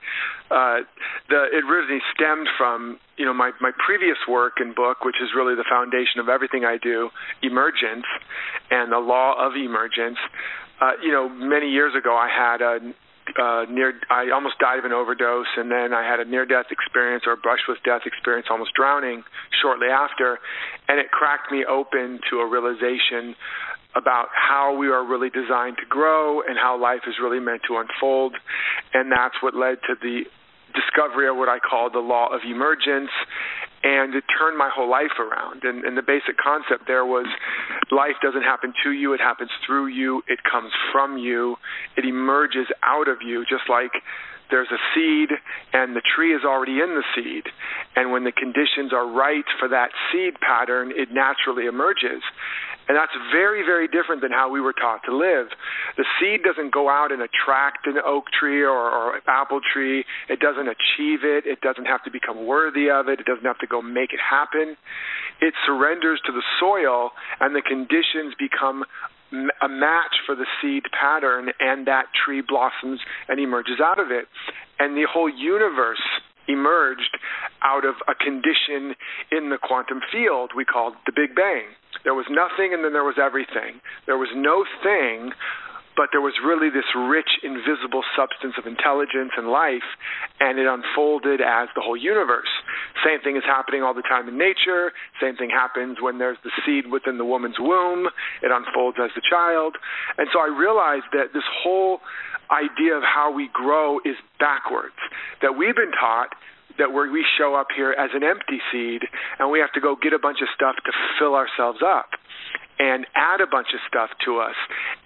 Uh, 0.50 0.88
the 1.27 1.51
it 1.51 1.63
originally 1.67 2.01
stemmed 2.15 2.48
from 2.58 2.98
you 3.17 3.25
know 3.25 3.34
my 3.34 3.51
my 3.60 3.72
previous 3.86 4.17
work 4.27 4.53
and 4.63 4.74
book, 4.74 5.03
which 5.03 5.20
is 5.22 5.29
really 5.36 5.55
the 5.55 5.65
foundation 5.70 6.22
of 6.22 6.29
everything 6.29 6.63
I 6.63 6.77
do, 6.81 7.10
emergence, 7.43 8.08
and 8.72 8.91
the 8.91 9.00
law 9.00 9.36
of 9.38 9.53
emergence. 9.55 10.17
uh, 10.81 10.91
you 11.03 11.12
know, 11.12 11.29
many 11.29 11.70
years 11.70 11.93
ago, 11.96 12.15
I 12.15 12.27
had 12.27 12.62
a 12.62 12.79
uh, 13.39 13.65
near 13.69 13.93
I 14.09 14.31
almost 14.33 14.59
died 14.59 14.79
of 14.79 14.85
an 14.85 14.91
overdose, 14.91 15.47
and 15.57 15.71
then 15.71 15.93
I 15.93 16.07
had 16.07 16.19
a 16.19 16.25
near-death 16.25 16.67
experience 16.71 17.23
or 17.25 17.33
a 17.33 17.38
brush 17.38 17.61
with 17.67 17.77
death 17.83 18.01
experience, 18.05 18.47
almost 18.50 18.73
drowning 18.73 19.23
shortly 19.61 19.88
after, 19.88 20.39
and 20.88 21.00
it 21.00 21.11
cracked 21.11 21.51
me 21.51 21.65
open 21.65 22.19
to 22.29 22.39
a 22.39 22.47
realization 22.47 23.35
about 23.95 24.27
how 24.31 24.75
we 24.75 24.88
are 24.88 25.05
really 25.05 25.29
designed 25.29 25.77
to 25.77 25.85
grow 25.88 26.41
and 26.41 26.57
how 26.57 26.79
life 26.79 27.01
is 27.07 27.15
really 27.21 27.39
meant 27.39 27.61
to 27.67 27.77
unfold, 27.77 28.35
and 28.93 29.11
that's 29.11 29.35
what 29.41 29.53
led 29.55 29.77
to 29.88 29.95
the 30.01 30.23
discovery 30.73 31.27
of 31.27 31.35
what 31.35 31.50
I 31.50 31.59
call 31.59 31.89
the 31.89 32.00
law 32.00 32.27
of 32.33 32.41
emergence 32.47 33.11
and 33.83 34.13
it 34.15 34.23
turned 34.38 34.57
my 34.57 34.69
whole 34.73 34.89
life 34.89 35.17
around. 35.19 35.63
And, 35.63 35.83
and 35.83 35.97
the 35.97 36.01
basic 36.01 36.38
concept 36.38 36.85
there 36.88 37.05
was 37.05 37.27
life 37.91 38.15
doesn't 38.21 38.43
happen 38.43 38.73
to 38.83 38.91
you, 38.91 39.13
it 39.13 39.19
happens 39.19 39.50
through 39.65 39.88
you, 39.88 40.21
it 40.27 40.39
comes 40.50 40.71
from 40.91 41.17
you, 41.17 41.57
it 41.97 42.05
emerges 42.05 42.67
out 42.83 43.07
of 43.07 43.17
you, 43.25 43.43
just 43.50 43.69
like 43.69 43.91
there's 44.51 44.67
a 44.69 44.81
seed 44.93 45.29
and 45.73 45.95
the 45.95 46.01
tree 46.15 46.35
is 46.35 46.43
already 46.45 46.79
in 46.83 46.93
the 46.93 47.03
seed. 47.15 47.43
And 47.95 48.11
when 48.11 48.25
the 48.25 48.31
conditions 48.31 48.93
are 48.93 49.07
right 49.09 49.45
for 49.59 49.67
that 49.69 49.89
seed 50.11 50.35
pattern, 50.45 50.91
it 50.93 51.09
naturally 51.11 51.65
emerges. 51.65 52.21
And 52.88 52.97
that's 52.97 53.13
very, 53.31 53.63
very 53.63 53.88
different 53.88 54.21
than 54.21 54.31
how 54.31 54.50
we 54.50 54.59
were 54.59 54.73
taught 54.73 55.01
to 55.05 55.15
live. 55.15 55.47
The 55.97 56.05
seed 56.19 56.43
doesn't 56.43 56.73
go 56.73 56.89
out 56.89 57.11
and 57.11 57.21
attract 57.21 57.88
an 57.88 57.97
oak 58.03 58.25
tree 58.38 58.63
or, 58.63 58.73
or 58.73 59.15
an 59.15 59.21
apple 59.27 59.61
tree. 59.61 60.03
It 60.27 60.39
doesn't 60.39 60.67
achieve 60.67 61.23
it. 61.23 61.45
It 61.45 61.61
doesn't 61.61 61.85
have 61.85 62.03
to 62.03 62.11
become 62.11 62.45
worthy 62.45 62.89
of 62.89 63.07
it. 63.07 63.19
It 63.19 63.25
doesn't 63.25 63.45
have 63.45 63.59
to 63.59 63.67
go 63.67 63.81
make 63.81 64.13
it 64.13 64.19
happen. 64.19 64.75
It 65.39 65.53
surrenders 65.65 66.21
to 66.25 66.31
the 66.31 66.43
soil, 66.59 67.11
and 67.39 67.55
the 67.55 67.61
conditions 67.61 68.33
become 68.38 68.83
a 69.31 69.69
match 69.69 70.19
for 70.25 70.35
the 70.35 70.45
seed 70.61 70.83
pattern, 70.91 71.50
and 71.59 71.88
that 71.88 72.05
tree 72.25 72.41
blossoms 72.45 73.00
and 73.29 73.39
emerges 73.39 73.79
out 73.79 74.00
of 74.00 74.11
it. 74.11 74.25
And 74.79 74.97
the 74.97 75.07
whole 75.09 75.29
universe 75.29 76.01
emerged 76.47 77.17
out 77.63 77.85
of 77.85 77.95
a 78.07 78.15
condition 78.15 78.95
in 79.31 79.50
the 79.50 79.57
quantum 79.61 80.01
field 80.11 80.51
we 80.55 80.65
called 80.65 80.93
the 81.05 81.13
Big 81.15 81.35
Bang. 81.35 81.63
There 82.03 82.15
was 82.15 82.25
nothing 82.29 82.74
and 82.74 82.84
then 82.84 82.93
there 82.93 83.05
was 83.05 83.17
everything. 83.22 83.81
There 84.05 84.17
was 84.17 84.29
no 84.36 84.65
thing, 84.84 85.31
but 85.96 86.10
there 86.12 86.22
was 86.22 86.34
really 86.43 86.70
this 86.70 86.88
rich, 86.96 87.29
invisible 87.43 88.03
substance 88.15 88.55
of 88.58 88.65
intelligence 88.65 89.36
and 89.36 89.51
life, 89.51 89.86
and 90.39 90.58
it 90.58 90.65
unfolded 90.65 91.41
as 91.41 91.67
the 91.75 91.81
whole 91.81 91.98
universe. 91.98 92.50
Same 93.03 93.20
thing 93.22 93.36
is 93.36 93.43
happening 93.46 93.84
all 93.84 93.93
the 93.93 94.05
time 94.05 94.27
in 94.27 94.38
nature. 94.38 94.91
Same 95.22 95.36
thing 95.36 95.50
happens 95.50 95.98
when 96.01 96.17
there's 96.17 96.38
the 96.43 96.51
seed 96.65 96.89
within 96.89 97.17
the 97.17 97.25
woman's 97.25 97.60
womb. 97.60 98.08
It 98.41 98.51
unfolds 98.51 98.98
as 99.03 99.12
the 99.15 99.22
child. 99.22 99.75
And 100.17 100.27
so 100.31 100.39
I 100.39 100.48
realized 100.48 101.12
that 101.13 101.34
this 101.34 101.46
whole 101.62 102.00
idea 102.51 102.96
of 102.96 103.03
how 103.03 103.31
we 103.31 103.50
grow 103.51 104.00
is 104.00 104.15
backwards. 104.39 104.98
That 105.41 105.55
we've 105.58 105.75
been 105.75 105.93
taught 105.93 106.36
that 106.77 106.91
we 106.93 107.25
show 107.37 107.55
up 107.55 107.67
here 107.75 107.91
as 107.91 108.09
an 108.13 108.23
empty 108.23 108.59
seed 108.71 109.01
and 109.39 109.51
we 109.51 109.59
have 109.59 109.71
to 109.73 109.81
go 109.81 109.95
get 109.95 110.13
a 110.13 110.19
bunch 110.19 110.39
of 110.41 110.47
stuff 110.55 110.75
to 110.85 110.91
fill 111.19 111.35
ourselves 111.35 111.79
up 111.85 112.09
and 112.81 113.05
add 113.13 113.41
a 113.41 113.47
bunch 113.47 113.67
of 113.73 113.79
stuff 113.87 114.09
to 114.25 114.39
us 114.39 114.55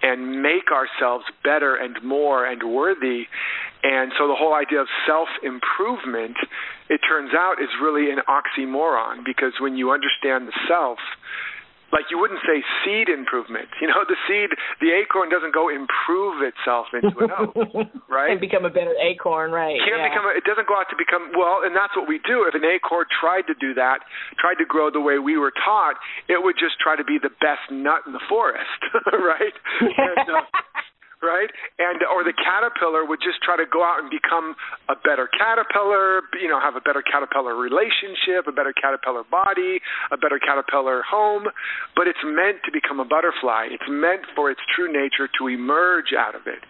and 0.02 0.40
make 0.40 0.72
ourselves 0.72 1.24
better 1.44 1.76
and 1.76 2.02
more 2.02 2.46
and 2.46 2.62
worthy. 2.62 3.28
And 3.82 4.12
so 4.18 4.26
the 4.26 4.34
whole 4.34 4.54
idea 4.54 4.80
of 4.80 4.88
self 5.06 5.28
improvement, 5.42 6.36
it 6.88 7.00
turns 7.06 7.32
out, 7.36 7.60
is 7.60 7.68
really 7.82 8.10
an 8.10 8.20
oxymoron 8.24 9.24
because 9.26 9.52
when 9.60 9.76
you 9.76 9.92
understand 9.92 10.48
the 10.48 10.56
self, 10.66 10.98
like 11.92 12.10
you 12.10 12.18
wouldn't 12.18 12.42
say 12.42 12.62
seed 12.82 13.08
improvement. 13.08 13.68
You 13.80 13.88
know, 13.88 14.02
the 14.06 14.18
seed, 14.26 14.50
the 14.82 14.90
acorn 14.90 15.30
doesn't 15.30 15.54
go 15.54 15.68
improve 15.70 16.42
itself 16.42 16.90
into 16.90 17.14
an 17.22 17.30
oak, 17.30 17.54
right? 18.10 18.30
and 18.34 18.40
become 18.40 18.64
a 18.64 18.72
better 18.72 18.94
acorn, 18.98 19.52
right? 19.52 19.78
Can't 19.78 20.02
yeah. 20.02 20.10
become. 20.10 20.26
A, 20.26 20.34
it 20.34 20.44
doesn't 20.44 20.66
go 20.66 20.74
out 20.74 20.90
to 20.90 20.98
become 20.98 21.30
well, 21.38 21.62
and 21.62 21.74
that's 21.74 21.94
what 21.94 22.08
we 22.10 22.18
do. 22.26 22.46
If 22.48 22.54
an 22.58 22.66
acorn 22.66 23.06
tried 23.10 23.46
to 23.46 23.54
do 23.58 23.74
that, 23.78 24.02
tried 24.38 24.58
to 24.58 24.66
grow 24.66 24.90
the 24.90 25.02
way 25.02 25.18
we 25.18 25.38
were 25.38 25.52
taught, 25.54 25.96
it 26.26 26.42
would 26.42 26.56
just 26.58 26.78
try 26.82 26.96
to 26.96 27.04
be 27.04 27.18
the 27.22 27.30
best 27.38 27.70
nut 27.70 28.02
in 28.06 28.12
the 28.12 28.24
forest, 28.28 28.80
right? 29.12 29.54
and, 29.80 30.26
uh, 30.26 30.42
right? 31.26 31.50
And 31.82 32.06
or 32.06 32.22
the 32.22 32.32
caterpillar 32.32 33.02
would 33.02 33.18
just 33.18 33.42
try 33.42 33.58
to 33.58 33.66
go 33.66 33.82
out 33.82 33.98
and 33.98 34.06
become 34.06 34.54
a 34.86 34.94
better 34.94 35.26
caterpillar, 35.34 36.22
you 36.38 36.46
know, 36.46 36.62
have 36.62 36.78
a 36.78 36.84
better 36.86 37.02
caterpillar 37.02 37.58
relationship, 37.58 38.46
a 38.46 38.54
better 38.54 38.72
caterpillar 38.72 39.26
body, 39.26 39.82
a 40.14 40.16
better 40.16 40.38
caterpillar 40.38 41.02
home, 41.02 41.50
but 41.98 42.06
it's 42.06 42.22
meant 42.22 42.62
to 42.62 42.70
become 42.70 43.02
a 43.02 43.04
butterfly. 43.04 43.66
It's 43.74 43.90
meant 43.90 44.22
for 44.38 44.54
its 44.54 44.62
true 44.70 44.86
nature 44.86 45.26
to 45.26 45.50
emerge 45.50 46.14
out 46.14 46.38
of 46.38 46.46
it. 46.46 46.62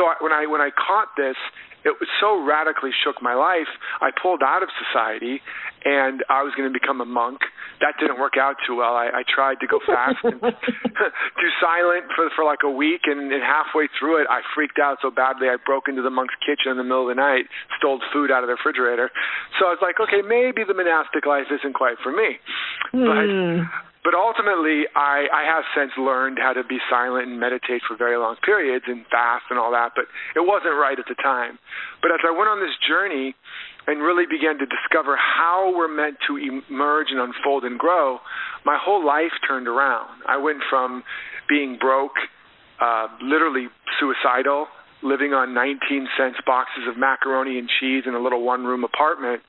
So 0.00 0.08
I, 0.08 0.16
when 0.24 0.32
I 0.32 0.48
when 0.48 0.64
I 0.64 0.72
caught 0.72 1.12
this, 1.20 1.36
it 1.84 1.94
was 2.00 2.08
so 2.20 2.42
radically 2.42 2.90
shook 3.04 3.22
my 3.22 3.34
life. 3.34 3.70
I 4.00 4.10
pulled 4.10 4.42
out 4.42 4.62
of 4.62 4.68
society 4.74 5.40
and 5.84 6.24
I 6.28 6.42
was 6.42 6.52
going 6.58 6.66
to 6.66 6.74
become 6.74 7.00
a 7.00 7.06
monk. 7.06 7.38
That 7.80 7.94
didn't 8.00 8.18
work 8.18 8.34
out 8.34 8.56
too 8.66 8.74
well. 8.74 8.98
I, 8.98 9.22
I 9.22 9.22
tried 9.22 9.62
to 9.62 9.66
go 9.70 9.78
fast 9.86 10.18
and 10.24 10.40
do 10.42 11.46
silent 11.62 12.10
for 12.16 12.26
for 12.34 12.42
like 12.42 12.66
a 12.66 12.70
week, 12.70 13.06
and, 13.06 13.30
and 13.30 13.42
halfway 13.42 13.86
through 13.98 14.22
it, 14.22 14.26
I 14.28 14.42
freaked 14.54 14.82
out 14.82 14.98
so 15.00 15.10
badly 15.10 15.46
I 15.46 15.56
broke 15.62 15.86
into 15.86 16.02
the 16.02 16.10
monk's 16.10 16.34
kitchen 16.42 16.74
in 16.74 16.78
the 16.78 16.82
middle 16.82 17.08
of 17.08 17.14
the 17.14 17.20
night, 17.20 17.46
stole 17.78 18.00
food 18.12 18.30
out 18.30 18.42
of 18.42 18.50
the 18.50 18.58
refrigerator. 18.58 19.10
So 19.58 19.66
I 19.66 19.70
was 19.70 19.82
like, 19.82 20.02
okay, 20.02 20.26
maybe 20.26 20.66
the 20.66 20.74
monastic 20.74 21.26
life 21.26 21.46
isn't 21.54 21.74
quite 21.74 22.02
for 22.02 22.10
me. 22.10 22.42
Mm. 22.92 23.06
But 23.06 23.26
hmm 23.30 23.88
but 24.08 24.16
ultimately, 24.16 24.88
I, 24.96 25.28
I 25.28 25.44
have 25.44 25.68
since 25.76 25.92
learned 26.00 26.38
how 26.40 26.54
to 26.56 26.64
be 26.64 26.78
silent 26.88 27.28
and 27.28 27.38
meditate 27.38 27.84
for 27.84 27.92
very 27.94 28.16
long 28.16 28.36
periods 28.40 28.86
and 28.88 29.04
fast 29.12 29.44
and 29.50 29.58
all 29.58 29.70
that, 29.72 29.92
but 29.94 30.08
it 30.32 30.48
wasn't 30.48 30.80
right 30.80 30.98
at 30.98 31.04
the 31.12 31.14
time. 31.20 31.58
But 32.00 32.12
as 32.16 32.24
I 32.24 32.32
went 32.32 32.48
on 32.48 32.56
this 32.56 32.72
journey 32.88 33.36
and 33.86 34.00
really 34.00 34.24
began 34.24 34.56
to 34.56 34.64
discover 34.64 35.12
how 35.20 35.76
we're 35.76 35.92
meant 35.92 36.16
to 36.24 36.40
emerge 36.40 37.08
and 37.12 37.20
unfold 37.20 37.64
and 37.68 37.78
grow, 37.78 38.16
my 38.64 38.80
whole 38.80 39.04
life 39.04 39.36
turned 39.46 39.68
around. 39.68 40.08
I 40.24 40.38
went 40.38 40.64
from 40.70 41.04
being 41.46 41.76
broke, 41.78 42.16
uh, 42.80 43.08
literally 43.20 43.68
suicidal, 44.00 44.68
living 45.02 45.34
on 45.36 45.52
19 45.52 46.08
cents 46.16 46.38
boxes 46.46 46.88
of 46.88 46.96
macaroni 46.96 47.58
and 47.58 47.68
cheese 47.78 48.04
in 48.06 48.14
a 48.14 48.18
little 48.18 48.42
one 48.42 48.64
room 48.64 48.84
apartment 48.84 49.42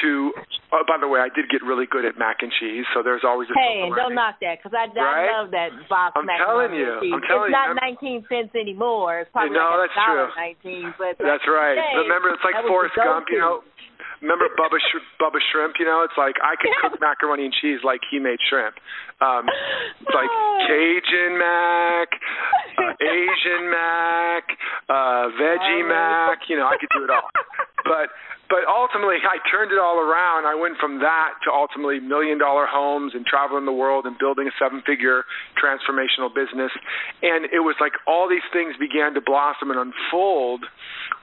to. 0.00 0.32
Oh, 0.72 0.84
by 0.88 0.96
the 0.96 1.06
way, 1.06 1.20
I 1.20 1.28
did 1.28 1.52
get 1.52 1.60
really 1.60 1.84
good 1.84 2.08
at 2.08 2.16
mac 2.16 2.40
and 2.40 2.48
cheese, 2.48 2.88
so 2.96 3.04
there's 3.04 3.26
always 3.26 3.52
a. 3.52 3.54
Hey, 3.54 3.84
don't 3.92 4.16
knock 4.16 4.40
that 4.40 4.56
because 4.56 4.72
I, 4.72 4.88
right? 4.96 5.28
I 5.28 5.36
love 5.36 5.52
that 5.52 5.70
box 5.90 6.16
I'm 6.16 6.24
mac 6.24 6.40
telling 6.40 6.72
and 6.72 6.80
you, 6.80 6.88
cheese. 7.04 7.12
I'm 7.12 7.24
telling 7.28 7.52
it's 7.52 7.58
not 7.58 7.76
you, 7.76 8.24
19 8.24 8.30
cents 8.32 8.52
anymore. 8.56 9.20
It's 9.20 9.30
probably 9.36 9.52
no, 9.52 9.76
like 9.76 9.92
that's 9.92 10.00
true. 10.00 10.88
19. 10.96 10.96
But 10.96 11.12
that's 11.20 11.44
right. 11.44 11.76
Hey, 11.76 12.00
Remember, 12.00 12.32
it's 12.32 12.44
like 12.46 12.56
Forrest 12.64 12.96
Gump. 12.96 13.28
You 13.28 13.38
know, 13.42 13.60
remember 14.22 14.48
Bubba 14.54 14.78
Sh- 14.78 15.04
Bubba 15.18 15.42
Shrimp? 15.52 15.76
You 15.76 15.84
know, 15.84 16.06
it's 16.06 16.16
like 16.16 16.38
I 16.40 16.54
can 16.56 16.72
cook 16.80 16.96
macaroni 17.04 17.50
and 17.50 17.54
cheese 17.60 17.82
like 17.84 18.00
he 18.08 18.22
made 18.22 18.38
shrimp. 18.48 18.78
Um, 19.20 19.44
it's 20.00 20.14
like 20.14 20.30
Cajun 20.66 21.36
mac, 21.36 22.08
uh, 22.78 22.94
Asian 23.12 23.68
mac, 23.68 24.44
uh, 24.88 25.28
veggie 25.36 25.84
mac. 25.84 26.48
You 26.48 26.56
know, 26.56 26.66
I 26.70 26.78
could 26.78 26.90
do 26.94 27.04
it 27.04 27.10
all. 27.10 27.28
But 27.84 28.14
but 28.52 28.68
ultimately, 28.68 29.16
I 29.24 29.40
turned 29.48 29.72
it 29.72 29.80
all 29.80 29.96
around. 29.96 30.44
I 30.44 30.52
went 30.52 30.76
from 30.76 31.00
that 31.00 31.40
to 31.44 31.48
ultimately 31.48 32.04
million 32.04 32.36
dollar 32.36 32.68
homes 32.68 33.16
and 33.16 33.24
traveling 33.24 33.64
the 33.64 33.72
world 33.72 34.04
and 34.04 34.12
building 34.20 34.44
a 34.44 34.52
seven 34.60 34.84
figure 34.84 35.24
transformational 35.56 36.28
business. 36.28 36.68
And 37.24 37.48
it 37.48 37.64
was 37.64 37.80
like 37.80 37.96
all 38.04 38.28
these 38.28 38.44
things 38.52 38.76
began 38.76 39.16
to 39.16 39.24
blossom 39.24 39.72
and 39.72 39.80
unfold 39.80 40.68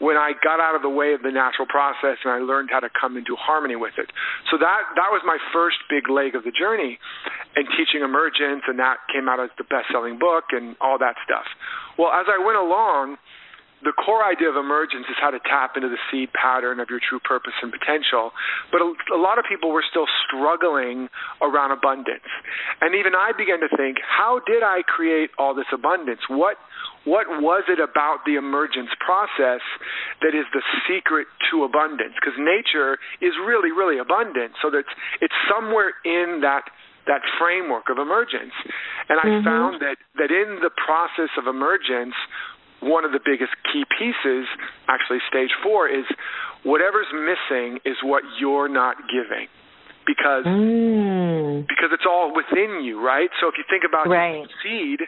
when 0.02 0.18
I 0.18 0.34
got 0.42 0.58
out 0.58 0.74
of 0.74 0.82
the 0.82 0.90
way 0.90 1.14
of 1.14 1.22
the 1.22 1.30
natural 1.30 1.70
process 1.70 2.18
and 2.26 2.34
I 2.34 2.42
learned 2.42 2.74
how 2.74 2.82
to 2.82 2.90
come 2.90 3.14
into 3.14 3.38
harmony 3.38 3.78
with 3.78 4.02
it. 4.02 4.10
So 4.50 4.58
that 4.58 4.90
that 4.98 5.14
was 5.14 5.22
my 5.22 5.38
first 5.54 5.78
big 5.86 6.10
leg 6.10 6.34
of 6.34 6.42
the 6.42 6.56
journey 6.56 6.98
and 7.54 7.70
teaching 7.78 8.02
emergence 8.02 8.66
and 8.66 8.82
that 8.82 9.06
came 9.14 9.30
out 9.30 9.38
as 9.38 9.54
the 9.62 9.70
best 9.70 9.94
selling 9.94 10.18
book 10.18 10.50
and 10.50 10.74
all 10.82 10.98
that 10.98 11.14
stuff. 11.30 11.46
Well, 11.94 12.10
as 12.10 12.26
I 12.26 12.42
went 12.42 12.58
along, 12.58 13.22
the 13.84 13.96
core 13.96 14.24
idea 14.24 14.50
of 14.50 14.58
emergence 14.60 15.08
is 15.08 15.16
how 15.20 15.32
to 15.32 15.40
tap 15.48 15.76
into 15.76 15.88
the 15.88 16.00
seed 16.12 16.30
pattern 16.36 16.80
of 16.80 16.90
your 16.90 17.00
true 17.00 17.20
purpose 17.20 17.56
and 17.64 17.72
potential. 17.72 18.32
But 18.72 18.82
a, 18.82 18.92
a, 19.16 19.20
lot 19.20 19.40
of 19.40 19.46
people 19.48 19.72
were 19.72 19.84
still 19.88 20.08
struggling 20.28 21.08
around 21.40 21.72
abundance. 21.72 22.28
And 22.82 22.96
even 22.96 23.16
I 23.16 23.32
began 23.32 23.60
to 23.64 23.72
think, 23.72 23.98
how 24.04 24.42
did 24.44 24.64
I 24.64 24.84
create 24.84 25.32
all 25.40 25.56
this 25.56 25.70
abundance? 25.72 26.20
What 26.28 26.58
what 27.08 27.26
was 27.40 27.64
it 27.72 27.80
about 27.80 28.28
the 28.28 28.36
emergence 28.36 28.92
process 29.00 29.64
that 30.22 30.36
is 30.36 30.44
the 30.52 30.62
secret 30.84 31.28
to 31.50 31.64
abundance? 31.64 32.12
Because 32.20 32.36
nature 32.36 33.00
is 33.24 33.32
really, 33.40 33.72
really 33.72 33.98
abundant. 33.98 34.52
So 34.62 34.70
that 34.70 34.84
it's 35.24 35.34
somewhere 35.48 35.96
in 36.04 36.44
that 36.44 36.68
that 37.08 37.24
framework 37.40 37.90
of 37.90 37.98
emergence. 37.98 38.54
And 39.08 39.18
I 39.18 39.26
mm-hmm. 39.26 39.48
found 39.48 39.82
that 39.82 39.98
that 40.20 40.30
in 40.30 40.60
the 40.62 40.70
process 40.70 41.32
of 41.40 41.48
emergence, 41.48 42.14
one 42.82 43.06
of 43.06 43.12
the 43.12 43.20
biggest 43.24 43.52
key 43.72 43.84
pieces, 43.98 44.48
actually 44.88 45.20
stage 45.28 45.52
four, 45.64 45.88
is 45.88 46.06
whatever's 46.64 47.12
missing 47.14 47.80
is 47.86 47.98
what 48.04 48.24
you're 48.40 48.70
not 48.70 48.98
giving. 49.12 49.48
Because 50.08 50.46
mm. 50.46 51.68
because 51.68 51.92
it's 51.94 52.06
all 52.10 52.34
within 52.34 52.82
you, 52.84 53.04
right? 53.04 53.30
So 53.40 53.48
if 53.48 53.56
you 53.58 53.64
think 53.70 53.84
about 53.88 54.08
right. 54.08 54.48
seed, 54.64 55.06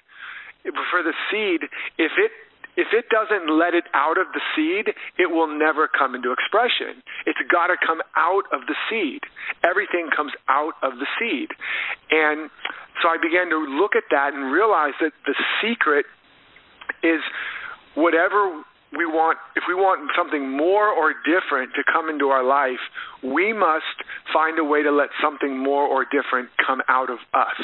for 0.91 1.01
the 1.01 1.13
seed, 1.31 1.63
if 1.97 2.11
it 2.21 2.31
if 2.77 2.87
it 2.93 3.09
doesn't 3.09 3.51
let 3.51 3.73
it 3.73 3.83
out 3.93 4.17
of 4.17 4.27
the 4.33 4.39
seed, 4.55 4.95
it 5.17 5.29
will 5.31 5.47
never 5.47 5.89
come 5.89 6.15
into 6.15 6.31
expression. 6.31 7.03
It's 7.25 7.39
got 7.51 7.67
to 7.67 7.75
come 7.75 8.01
out 8.15 8.45
of 8.53 8.61
the 8.67 8.75
seed. 8.89 9.21
Everything 9.63 10.07
comes 10.15 10.31
out 10.47 10.73
of 10.81 10.93
the 10.95 11.07
seed. 11.19 11.49
And 12.11 12.49
so 13.01 13.09
I 13.09 13.17
began 13.21 13.49
to 13.49 13.59
look 13.59 13.95
at 13.95 14.07
that 14.11 14.33
and 14.33 14.51
realize 14.51 14.93
that 15.01 15.11
the 15.25 15.35
secret 15.59 16.05
is 17.03 17.19
whatever 17.95 18.63
we 18.97 19.05
want 19.05 19.37
if 19.55 19.63
we 19.67 19.73
want 19.75 20.09
something 20.17 20.49
more 20.49 20.87
or 20.89 21.13
different 21.25 21.71
to 21.75 21.83
come 21.91 22.09
into 22.09 22.27
our 22.27 22.43
life, 22.43 22.79
we 23.23 23.53
must 23.53 23.85
find 24.33 24.59
a 24.59 24.63
way 24.63 24.83
to 24.83 24.91
let 24.91 25.09
something 25.23 25.57
more 25.57 25.83
or 25.83 26.05
different 26.05 26.49
come 26.65 26.81
out 26.89 27.09
of 27.09 27.19
us. 27.33 27.61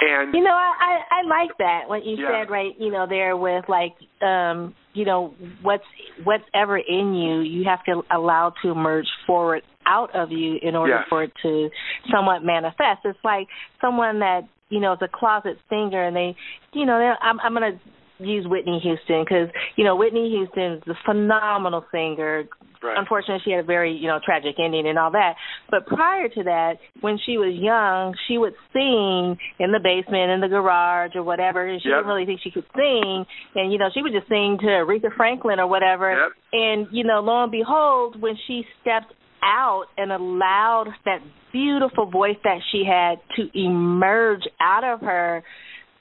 And 0.00 0.34
you 0.34 0.42
know, 0.42 0.54
I 0.54 0.72
I, 0.80 1.20
I 1.20 1.28
like 1.28 1.56
that 1.58 1.82
what 1.88 2.04
you 2.04 2.16
Yeah. 2.16 2.42
said 2.44 2.50
right. 2.50 2.72
You 2.78 2.90
know, 2.90 3.06
there 3.08 3.36
with 3.36 3.64
like, 3.68 3.94
um, 4.22 4.74
you 4.92 5.04
know, 5.04 5.34
what's 5.62 5.84
whatever 6.22 6.78
in 6.78 7.14
you, 7.14 7.40
you 7.40 7.64
have 7.64 7.82
to 7.84 8.02
allow 8.10 8.52
to 8.62 8.70
emerge 8.70 9.06
forward 9.26 9.62
out 9.86 10.14
of 10.14 10.30
you 10.32 10.58
in 10.62 10.74
order 10.76 10.94
Yes. 11.00 11.06
for 11.08 11.24
it 11.24 11.32
to 11.42 11.70
somewhat 12.10 12.42
manifest. 12.42 13.00
It's 13.04 13.18
like 13.24 13.48
someone 13.80 14.20
that 14.20 14.42
you 14.70 14.80
know 14.80 14.92
is 14.94 14.98
a 15.02 15.08
closet 15.08 15.58
singer, 15.68 16.02
and 16.04 16.16
they, 16.16 16.34
you 16.72 16.86
know, 16.86 16.98
they're- 16.98 17.18
I'm 17.20 17.38
I'm 17.40 17.52
gonna 17.52 17.78
use 18.18 18.46
Whitney 18.46 18.80
Houston 18.82 19.24
because 19.24 19.48
you 19.76 19.84
know 19.84 19.96
Whitney 19.96 20.30
Houston 20.30 20.74
is 20.74 20.82
a 20.88 20.94
phenomenal 21.04 21.84
singer, 21.90 22.44
right. 22.82 22.96
unfortunately 22.98 23.40
she 23.44 23.50
had 23.50 23.60
a 23.64 23.66
very 23.66 23.92
you 23.92 24.06
know 24.06 24.18
tragic 24.24 24.54
ending 24.62 24.86
and 24.86 24.98
all 24.98 25.10
that 25.10 25.34
but 25.70 25.86
prior 25.86 26.28
to 26.28 26.42
that 26.44 26.74
when 27.00 27.18
she 27.26 27.38
was 27.38 27.54
young 27.54 28.14
she 28.28 28.38
would 28.38 28.54
sing 28.72 29.36
in 29.58 29.72
the 29.72 29.80
basement 29.82 30.30
in 30.30 30.40
the 30.40 30.48
garage 30.48 31.12
or 31.16 31.22
whatever 31.22 31.66
and 31.66 31.82
she 31.82 31.88
Yep. 31.88 31.98
didn't 31.98 32.08
really 32.08 32.26
think 32.26 32.40
she 32.42 32.50
could 32.50 32.66
sing 32.76 33.24
and 33.56 33.72
you 33.72 33.78
know 33.78 33.88
she 33.92 34.02
would 34.02 34.12
just 34.12 34.28
sing 34.28 34.58
to 34.60 34.66
aretha 34.66 35.14
franklin 35.16 35.58
or 35.58 35.66
whatever 35.66 36.12
Yep. 36.12 36.32
and 36.52 36.86
you 36.92 37.04
know 37.04 37.20
lo 37.20 37.42
and 37.42 37.52
behold 37.52 38.20
when 38.20 38.34
she 38.46 38.62
stepped 38.80 39.12
out 39.42 39.84
and 39.98 40.10
allowed 40.12 40.86
that 41.04 41.18
beautiful 41.52 42.10
voice 42.10 42.36
that 42.44 42.58
she 42.72 42.82
had 42.84 43.16
to 43.36 43.48
emerge 43.58 44.42
out 44.60 44.84
of 44.84 45.00
her 45.00 45.42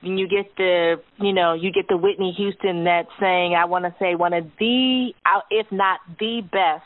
and 0.04 0.20
you 0.20 0.28
get 0.28 0.56
the 0.58 0.96
you 1.18 1.34
know 1.34 1.54
you 1.54 1.72
get 1.72 1.88
the 1.88 1.98
Whitney 1.98 2.34
Houston 2.38 2.84
that's 2.84 3.10
saying 3.20 3.56
I 3.56 3.66
want 3.66 3.86
to 3.86 3.96
say 4.00 4.16
one 4.16 4.34
of 4.34 4.46
the 4.60 5.14
uh, 5.26 5.42
if 5.50 5.68
not 5.72 6.00
the 6.20 6.42
best 6.52 6.84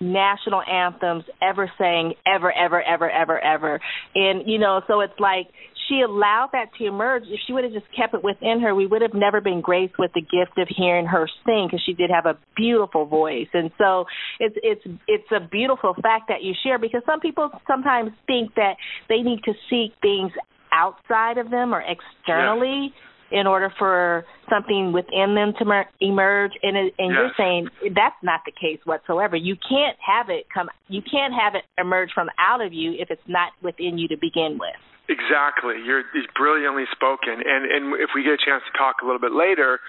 national 0.00 0.62
anthems 0.62 1.24
ever 1.42 1.70
sang 1.78 2.14
ever 2.26 2.52
ever 2.52 2.82
ever 2.82 3.10
ever 3.10 3.38
ever. 3.38 3.80
And 4.14 4.48
you 4.48 4.58
know 4.58 4.80
so 4.86 5.00
it's 5.00 5.18
like 5.18 5.48
she 5.88 6.00
allowed 6.00 6.48
that 6.52 6.70
to 6.78 6.86
emerge. 6.86 7.24
If 7.26 7.40
she 7.46 7.52
would 7.52 7.64
have 7.64 7.72
just 7.74 7.86
kept 7.94 8.14
it 8.14 8.24
within 8.24 8.60
her 8.62 8.74
we 8.74 8.86
would 8.86 9.02
have 9.02 9.14
never 9.14 9.40
been 9.40 9.60
graced 9.60 9.94
with 9.98 10.12
the 10.14 10.22
gift 10.22 10.58
of 10.58 10.68
hearing 10.74 11.06
her 11.06 11.28
sing 11.44 11.68
because 11.68 11.82
she 11.84 11.92
did 11.92 12.10
have 12.10 12.26
a 12.26 12.38
beautiful 12.56 13.06
voice. 13.06 13.48
And 13.52 13.70
so 13.78 14.06
it's 14.40 14.56
it's 14.62 14.82
it's 15.06 15.30
a 15.30 15.46
beautiful 15.46 15.94
fact 16.02 16.28
that 16.28 16.42
you 16.42 16.54
share 16.64 16.78
because 16.78 17.02
some 17.06 17.20
people 17.20 17.50
sometimes 17.66 18.12
think 18.26 18.54
that 18.54 18.76
they 19.08 19.18
need 19.18 19.40
to 19.44 19.52
seek 19.70 19.92
things 20.00 20.32
outside 20.74 21.38
of 21.38 21.50
them 21.50 21.72
or 21.72 21.82
externally 21.82 22.92
in 23.30 23.46
order 23.46 23.72
for 23.78 24.24
something 24.48 24.92
within 24.92 25.34
them 25.34 25.54
to 25.58 25.64
mer- 25.64 25.88
emerge. 26.00 26.52
And 26.62 26.76
it, 26.76 26.94
and 26.98 27.12
you're 27.12 27.32
saying 27.36 27.68
that's 27.94 28.16
not 28.22 28.40
the 28.44 28.52
case 28.52 28.80
whatsoever. 28.84 29.36
You 29.36 29.56
can't 29.56 29.96
have 30.04 30.28
it 30.28 30.46
come 30.52 30.68
you 30.88 31.00
can't 31.02 31.32
have 31.32 31.54
it 31.54 31.64
emerge 31.78 32.10
from 32.14 32.28
out 32.38 32.60
of 32.60 32.72
you 32.72 32.92
if 32.98 33.10
it's 33.10 33.26
not 33.26 33.52
within 33.62 33.98
you 33.98 34.08
to 34.08 34.16
begin 34.20 34.58
with. 34.58 34.76
Exactly. 35.08 35.76
You're, 35.84 36.04
brilliantly 36.36 36.84
spoken. 36.92 37.42
And 37.44 37.70
and 37.70 38.00
if 38.00 38.10
we 38.14 38.22
get 38.22 38.34
a 38.34 38.42
chance 38.44 38.62
to 38.70 38.78
talk 38.78 38.96
a 39.02 39.04
little 39.04 39.20
bit 39.20 39.32
later 39.32 39.80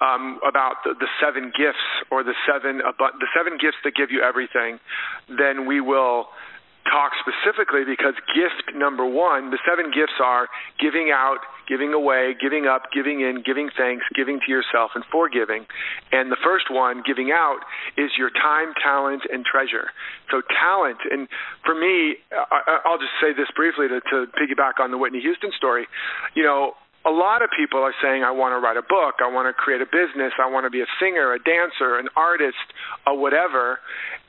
um, 0.00 0.38
about 0.46 0.82
the, 0.84 0.94
the 0.98 1.08
seven 1.22 1.52
gifts 1.56 1.82
or 2.10 2.22
the 2.22 2.34
seven 2.46 2.78
the 2.78 3.30
seven 3.36 3.58
gifts 3.58 3.78
that 3.84 3.94
give 3.94 4.10
you 4.10 4.22
everything, 4.22 4.78
then 5.28 5.66
we 5.66 5.80
will 5.80 6.26
talk 6.84 7.12
specifically 7.22 7.84
because 7.86 8.14
gift 8.34 8.74
number 8.74 9.06
one, 9.06 9.50
the 9.50 9.58
seven 9.68 9.90
gifts 9.90 10.18
are 10.22 10.48
giving 10.80 11.10
out, 11.14 11.38
giving 11.68 11.92
away, 11.92 12.34
giving 12.40 12.66
up, 12.66 12.90
giving 12.92 13.20
in, 13.20 13.42
giving 13.44 13.70
thanks, 13.76 14.04
giving 14.14 14.40
to 14.44 14.50
yourself, 14.50 14.92
and 14.94 15.04
forgiving. 15.10 15.66
And 16.10 16.30
the 16.30 16.40
first 16.42 16.70
one, 16.70 17.02
giving 17.06 17.30
out, 17.30 17.60
is 17.96 18.10
your 18.18 18.30
time, 18.30 18.74
talent, 18.82 19.22
and 19.30 19.44
treasure. 19.44 19.90
So 20.30 20.42
talent, 20.48 20.98
and 21.10 21.28
for 21.64 21.74
me, 21.74 22.18
I'll 22.84 22.98
just 22.98 23.14
say 23.22 23.32
this 23.32 23.48
briefly 23.54 23.88
to, 23.88 24.00
to 24.00 24.26
piggyback 24.34 24.82
on 24.82 24.90
the 24.90 24.98
Whitney 24.98 25.20
Houston 25.20 25.52
story. 25.56 25.86
You 26.34 26.42
know, 26.42 26.74
a 27.04 27.10
lot 27.10 27.42
of 27.42 27.50
people 27.50 27.80
are 27.80 27.94
saying, 28.02 28.22
I 28.22 28.30
want 28.30 28.54
to 28.54 28.60
write 28.62 28.76
a 28.76 28.86
book, 28.86 29.18
I 29.18 29.26
want 29.26 29.50
to 29.50 29.52
create 29.52 29.82
a 29.82 29.90
business, 29.90 30.32
I 30.38 30.46
want 30.46 30.66
to 30.66 30.70
be 30.70 30.80
a 30.80 30.90
singer, 31.00 31.34
a 31.34 31.38
dancer, 31.42 31.98
an 31.98 32.08
artist, 32.14 32.62
a 33.06 33.14
whatever, 33.14 33.80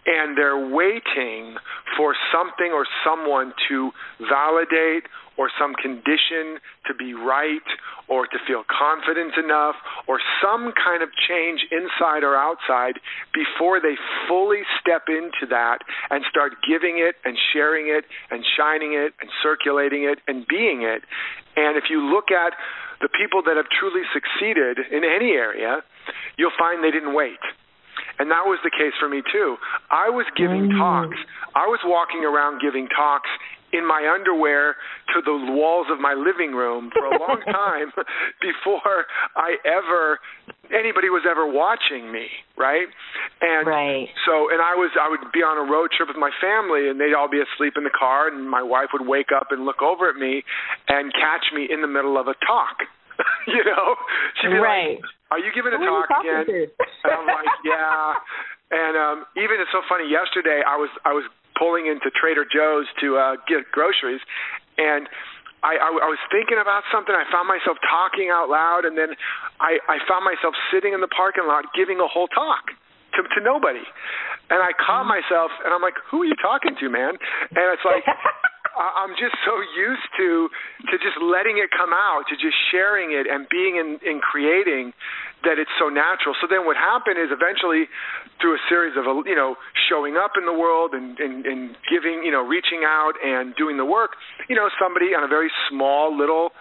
and 0.05 0.37
they're 0.37 0.69
waiting 0.69 1.55
for 1.97 2.15
something 2.31 2.71
or 2.71 2.85
someone 3.05 3.53
to 3.69 3.91
validate 4.29 5.03
or 5.37 5.49
some 5.59 5.73
condition 5.75 6.59
to 6.85 6.93
be 6.93 7.13
right 7.13 7.65
or 8.07 8.27
to 8.27 8.37
feel 8.45 8.63
confident 8.69 9.33
enough 9.37 9.75
or 10.07 10.19
some 10.41 10.73
kind 10.77 11.01
of 11.01 11.09
change 11.27 11.65
inside 11.71 12.23
or 12.23 12.35
outside 12.35 12.99
before 13.33 13.79
they 13.79 13.95
fully 14.27 14.61
step 14.79 15.03
into 15.07 15.47
that 15.49 15.79
and 16.11 16.23
start 16.29 16.53
giving 16.67 16.99
it 16.99 17.15
and 17.25 17.37
sharing 17.53 17.87
it 17.87 18.05
and 18.29 18.45
shining 18.57 18.93
it 18.93 19.13
and 19.21 19.29
circulating 19.41 20.03
it 20.03 20.19
and 20.27 20.45
being 20.47 20.83
it. 20.83 21.01
And 21.55 21.77
if 21.77 21.85
you 21.89 22.01
look 22.01 22.29
at 22.29 22.53
the 23.01 23.09
people 23.09 23.41
that 23.43 23.57
have 23.57 23.67
truly 23.69 24.03
succeeded 24.13 24.77
in 24.91 25.03
any 25.03 25.31
area, 25.31 25.81
you'll 26.37 26.55
find 26.57 26.83
they 26.83 26.91
didn't 26.91 27.13
wait. 27.13 27.39
And 28.19 28.29
that 28.31 28.45
was 28.45 28.59
the 28.63 28.71
case 28.71 28.93
for 28.99 29.09
me 29.09 29.21
too. 29.31 29.57
I 29.89 30.09
was 30.09 30.25
giving 30.35 30.69
Mm. 30.69 30.77
talks. 30.77 31.17
I 31.55 31.67
was 31.67 31.79
walking 31.83 32.25
around 32.25 32.61
giving 32.61 32.87
talks 32.89 33.29
in 33.73 33.85
my 33.85 34.07
underwear 34.07 34.77
to 35.13 35.21
the 35.21 35.33
walls 35.51 35.87
of 35.89 35.99
my 35.99 36.13
living 36.13 36.53
room 36.53 36.91
for 36.93 37.05
a 37.05 37.17
long 37.17 37.41
time 37.49 37.91
before 38.39 39.05
I 39.35 39.57
ever 39.65 40.19
anybody 40.71 41.09
was 41.09 41.25
ever 41.29 41.45
watching 41.45 42.11
me, 42.11 42.29
right? 42.57 42.87
And 43.41 43.67
right 43.67 44.07
so, 44.25 44.49
and 44.49 44.61
I 44.61 44.75
was, 44.75 44.91
I 44.99 45.09
would 45.09 45.19
be 45.33 45.41
on 45.41 45.57
a 45.57 45.69
road 45.69 45.91
trip 45.91 46.07
with 46.07 46.17
my 46.17 46.31
family, 46.39 46.87
and 46.87 46.99
they'd 46.99 47.13
all 47.13 47.29
be 47.29 47.41
asleep 47.41 47.73
in 47.75 47.83
the 47.83 47.93
car, 47.93 48.27
and 48.27 48.47
my 48.49 48.63
wife 48.63 48.89
would 48.93 49.05
wake 49.05 49.29
up 49.35 49.47
and 49.51 49.65
look 49.65 49.81
over 49.81 50.09
at 50.09 50.15
me 50.15 50.43
and 50.87 51.11
catch 51.13 51.51
me 51.53 51.67
in 51.69 51.81
the 51.81 51.87
middle 51.87 52.17
of 52.17 52.27
a 52.27 52.33
talk. 52.45 52.85
you 53.47 53.63
know, 53.65 53.95
she'd 54.41 54.53
be 54.53 54.59
right 54.59 54.97
like, 54.97 55.05
"Are 55.31 55.41
you 55.41 55.51
giving 55.53 55.73
a 55.73 55.79
Who 55.79 55.85
talk 55.85 56.23
again?" 56.23 56.45
to? 56.45 56.59
And 57.05 57.11
I'm 57.13 57.27
like, 57.27 57.49
"Yeah." 57.65 58.13
And 58.73 58.93
um 58.97 59.17
even 59.37 59.59
it's 59.61 59.71
so 59.71 59.81
funny. 59.87 60.09
Yesterday, 60.09 60.61
I 60.65 60.75
was 60.75 60.89
I 61.05 61.13
was 61.13 61.25
pulling 61.57 61.87
into 61.87 62.09
Trader 62.13 62.45
Joe's 62.45 62.89
to 63.01 63.17
uh 63.17 63.35
get 63.47 63.69
groceries, 63.71 64.21
and 64.77 65.07
I, 65.63 65.79
I, 65.79 65.89
I 65.95 66.09
was 66.11 66.19
thinking 66.27 66.59
about 66.59 66.83
something. 66.91 67.15
I 67.15 67.23
found 67.31 67.47
myself 67.47 67.79
talking 67.87 68.27
out 68.27 68.51
loud, 68.51 68.83
and 68.83 68.99
then 68.99 69.15
I, 69.63 69.79
I 69.87 69.95
found 70.11 70.27
myself 70.27 70.51
sitting 70.67 70.91
in 70.91 70.99
the 70.99 71.07
parking 71.07 71.47
lot 71.47 71.63
giving 71.71 72.03
a 72.03 72.07
whole 72.07 72.27
talk 72.27 72.67
to, 73.15 73.23
to 73.23 73.39
nobody. 73.39 73.83
And 74.51 74.59
I 74.59 74.75
caught 74.75 75.07
myself, 75.07 75.55
and 75.63 75.71
I'm 75.71 75.79
like, 75.81 75.95
"Who 76.11 76.21
are 76.23 76.27
you 76.27 76.35
talking 76.35 76.75
to, 76.75 76.89
man?" 76.89 77.15
And 77.55 77.65
it's 77.71 77.85
like. 77.87 78.03
I'm 78.75 79.13
just 79.13 79.37
so 79.45 79.61
used 79.77 80.07
to 80.17 80.49
to 80.89 80.95
just 80.97 81.17
letting 81.21 81.61
it 81.61 81.69
come 81.69 81.93
out, 81.93 82.25
to 82.29 82.35
just 82.35 82.57
sharing 82.73 83.13
it 83.13 83.29
and 83.29 83.45
being 83.49 83.77
in, 83.77 84.01
in 84.01 84.19
creating 84.19 84.93
that 85.45 85.59
it's 85.61 85.71
so 85.77 85.89
natural. 85.89 86.33
So 86.41 86.47
then 86.49 86.65
what 86.65 86.77
happened 86.77 87.21
is 87.21 87.29
eventually 87.29 87.85
through 88.41 88.55
a 88.57 88.61
series 88.69 88.97
of 88.97 89.05
you 89.25 89.35
know 89.37 89.55
showing 89.89 90.17
up 90.17 90.33
in 90.37 90.45
the 90.45 90.55
world 90.55 90.97
and, 90.97 91.19
and, 91.19 91.45
and 91.45 91.77
giving 91.85 92.25
you 92.25 92.31
know 92.31 92.41
reaching 92.41 92.81
out 92.81 93.13
and 93.21 93.53
doing 93.55 93.77
the 93.77 93.85
work, 93.85 94.17
you 94.49 94.55
know 94.55 94.69
somebody 94.81 95.13
on 95.13 95.23
a 95.23 95.29
very 95.29 95.51
small 95.69 96.09
little 96.09 96.51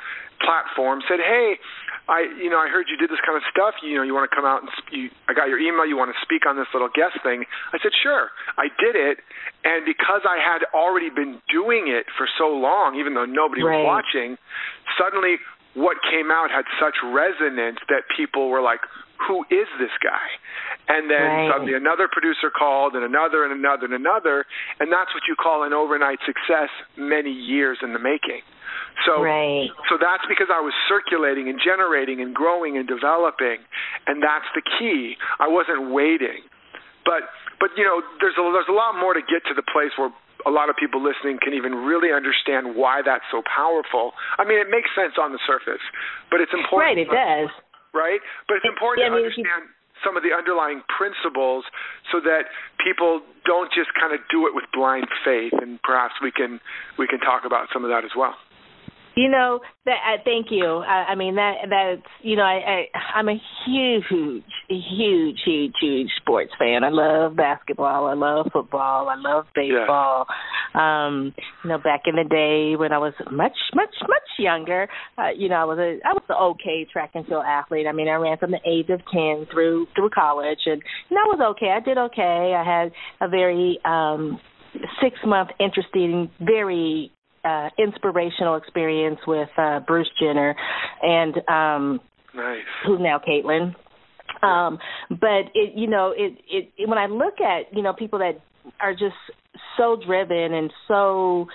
platform 0.44 1.00
said, 1.08 1.20
"Hey, 1.20 1.56
I 2.08 2.26
you 2.40 2.50
know 2.50 2.58
I 2.58 2.68
heard 2.68 2.86
you 2.90 2.96
did 2.96 3.10
this 3.10 3.22
kind 3.24 3.36
of 3.36 3.44
stuff. 3.50 3.74
You 3.82 3.96
know 3.96 4.02
you 4.02 4.14
want 4.14 4.28
to 4.30 4.34
come 4.34 4.44
out 4.44 4.62
and 4.62 4.70
sp- 4.74 4.92
you, 4.92 5.06
I 5.28 5.34
got 5.34 5.46
your 5.48 5.58
email. 5.58 5.86
You 5.86 5.96
want 5.96 6.10
to 6.10 6.18
speak 6.22 6.46
on 6.46 6.56
this 6.56 6.66
little 6.74 6.90
guest 6.90 7.22
thing?" 7.22 7.44
I 7.72 7.78
said, 7.82 7.92
"Sure." 8.02 8.30
I 8.58 8.68
did 8.78 8.96
it, 8.98 9.22
and 9.64 9.84
because 9.86 10.22
I 10.26 10.38
had 10.42 10.66
already 10.74 11.10
been 11.10 11.40
doing 11.50 11.86
it 11.88 12.06
for 12.18 12.26
so 12.38 12.48
long, 12.50 12.96
even 12.96 13.14
though 13.14 13.26
nobody 13.26 13.62
Right. 13.62 13.78
was 13.82 13.86
watching, 13.86 14.36
suddenly 14.98 15.38
what 15.74 15.96
came 16.04 16.30
out 16.30 16.50
had 16.50 16.66
such 16.78 16.96
resonance 17.02 17.78
that 17.88 18.04
people 18.14 18.50
were 18.50 18.60
like, 18.60 18.80
"Who 19.28 19.44
is 19.50 19.68
this 19.78 19.92
guy?" 20.02 20.28
And 20.88 21.10
then 21.10 21.22
Right. 21.22 21.48
suddenly 21.50 21.74
another 21.74 22.08
producer 22.08 22.50
called, 22.50 22.94
and 22.94 23.04
another, 23.04 23.44
and 23.44 23.52
another, 23.52 23.86
and 23.86 23.94
another, 23.94 24.46
and 24.80 24.92
that's 24.92 25.14
what 25.14 25.26
you 25.28 25.36
call 25.36 25.62
an 25.62 25.72
overnight 25.72 26.20
success. 26.26 26.70
Many 26.96 27.30
years 27.30 27.78
in 27.82 27.92
the 27.92 27.98
making. 27.98 28.42
So 29.06 29.22
right 29.22 29.70
so 29.88 29.96
that's 30.00 30.24
because 30.28 30.48
I 30.52 30.60
was 30.60 30.74
circulating 30.88 31.48
and 31.48 31.60
generating 31.60 32.20
and 32.20 32.34
growing 32.34 32.76
and 32.76 32.86
developing, 32.86 33.58
and 34.06 34.22
that's 34.22 34.48
the 34.54 34.62
key. 34.78 35.16
I 35.40 35.48
wasn't 35.48 35.90
waiting, 35.90 36.44
but 37.04 37.30
but 37.60 37.70
you 37.76 37.84
know 37.84 38.02
there's 38.20 38.36
a 38.38 38.44
there's 38.52 38.68
a 38.68 38.76
lot 38.76 38.96
more 38.98 39.14
to 39.14 39.20
get 39.22 39.44
to 39.48 39.54
the 39.54 39.64
place 39.64 39.92
where 39.96 40.10
a 40.46 40.50
lot 40.50 40.68
of 40.68 40.76
people 40.76 41.02
listening 41.02 41.38
can 41.40 41.54
even 41.54 41.74
really 41.74 42.10
understand 42.10 42.74
why 42.74 43.00
that's 43.02 43.24
so 43.30 43.42
powerful. 43.46 44.12
I 44.38 44.44
mean, 44.44 44.58
it 44.58 44.66
makes 44.70 44.90
sense 44.94 45.14
on 45.14 45.30
the 45.30 45.38
surface, 45.46 45.82
but 46.30 46.40
it's 46.40 46.52
important. 46.52 46.82
Right, 46.82 46.98
it 46.98 47.10
does. 47.10 47.50
Right, 47.92 48.20
but 48.48 48.56
it's 48.56 48.68
important 48.68 49.04
yeah, 49.04 49.12
to 49.12 49.20
understand 49.20 49.68
some 50.02 50.16
of 50.16 50.22
the 50.22 50.34
underlying 50.34 50.82
principles 50.88 51.64
so 52.10 52.18
that 52.20 52.50
people 52.82 53.22
don't 53.44 53.70
just 53.72 53.94
kind 53.94 54.12
of 54.12 54.20
do 54.30 54.46
it 54.46 54.54
with 54.54 54.64
blind 54.72 55.06
faith 55.24 55.52
and 55.60 55.80
perhaps 55.82 56.14
we 56.22 56.32
can 56.32 56.58
we 56.98 57.06
can 57.06 57.20
talk 57.20 57.44
about 57.46 57.68
some 57.72 57.84
of 57.84 57.90
that 57.90 58.04
as 58.04 58.10
well 58.16 58.34
you 59.16 59.28
know 59.28 59.60
that. 59.84 59.96
Uh, 60.06 60.22
thank 60.24 60.46
you. 60.50 60.64
I, 60.64 61.12
I 61.12 61.14
mean 61.14 61.36
that. 61.36 61.54
That's 61.68 62.06
you 62.22 62.36
know 62.36 62.42
I, 62.42 62.86
I 62.94 62.98
I'm 63.16 63.28
a 63.28 63.40
huge, 63.66 64.04
huge, 64.08 65.38
huge, 65.44 65.72
huge 65.80 66.08
sports 66.20 66.52
fan. 66.58 66.84
I 66.84 66.90
love 66.90 67.36
basketball. 67.36 68.06
I 68.06 68.14
love 68.14 68.48
football. 68.52 69.08
I 69.08 69.16
love 69.16 69.46
baseball. 69.54 70.26
Yeah. 70.28 71.06
Um, 71.06 71.34
you 71.62 71.70
know, 71.70 71.78
back 71.78 72.02
in 72.06 72.16
the 72.16 72.24
day 72.24 72.76
when 72.76 72.92
I 72.92 72.98
was 72.98 73.12
much, 73.30 73.56
much, 73.74 73.94
much 74.08 74.22
younger, 74.38 74.88
uh, 75.18 75.28
you 75.36 75.48
know, 75.48 75.56
I 75.56 75.64
was 75.64 75.78
a 75.78 75.98
I 76.06 76.12
was 76.12 76.22
an 76.28 76.36
okay 76.36 76.86
track 76.90 77.10
and 77.14 77.26
field 77.26 77.44
athlete. 77.46 77.86
I 77.86 77.92
mean, 77.92 78.08
I 78.08 78.14
ran 78.14 78.38
from 78.38 78.52
the 78.52 78.60
age 78.66 78.88
of 78.88 79.00
ten 79.12 79.46
through 79.52 79.86
through 79.94 80.10
college, 80.10 80.60
and 80.66 80.82
know, 81.10 81.20
I 81.20 81.36
was 81.36 81.56
okay. 81.56 81.70
I 81.70 81.80
did 81.80 81.98
okay. 81.98 82.54
I 82.56 82.64
had 82.64 82.92
a 83.20 83.28
very 83.28 83.78
um 83.84 84.40
six 85.02 85.16
month 85.26 85.50
interesting, 85.60 86.30
very 86.40 87.12
uh, 87.44 87.68
inspirational 87.78 88.56
experience 88.56 89.18
with 89.26 89.48
uh, 89.58 89.80
Bruce 89.80 90.10
Jenner 90.20 90.54
and 91.02 91.36
um, 91.48 92.00
nice. 92.34 92.60
who's 92.86 93.00
now 93.00 93.18
Caitlyn. 93.18 93.74
Um, 94.42 94.78
but 95.08 95.50
it, 95.54 95.74
you 95.76 95.88
know, 95.88 96.12
it, 96.16 96.38
it, 96.48 96.70
it 96.76 96.88
when 96.88 96.98
I 96.98 97.06
look 97.06 97.34
at 97.40 97.76
you 97.76 97.82
know 97.82 97.92
people 97.92 98.18
that 98.20 98.40
are 98.80 98.92
just 98.92 99.14
so 99.76 99.96
driven 100.04 100.54
and 100.54 100.72
so 100.88 101.46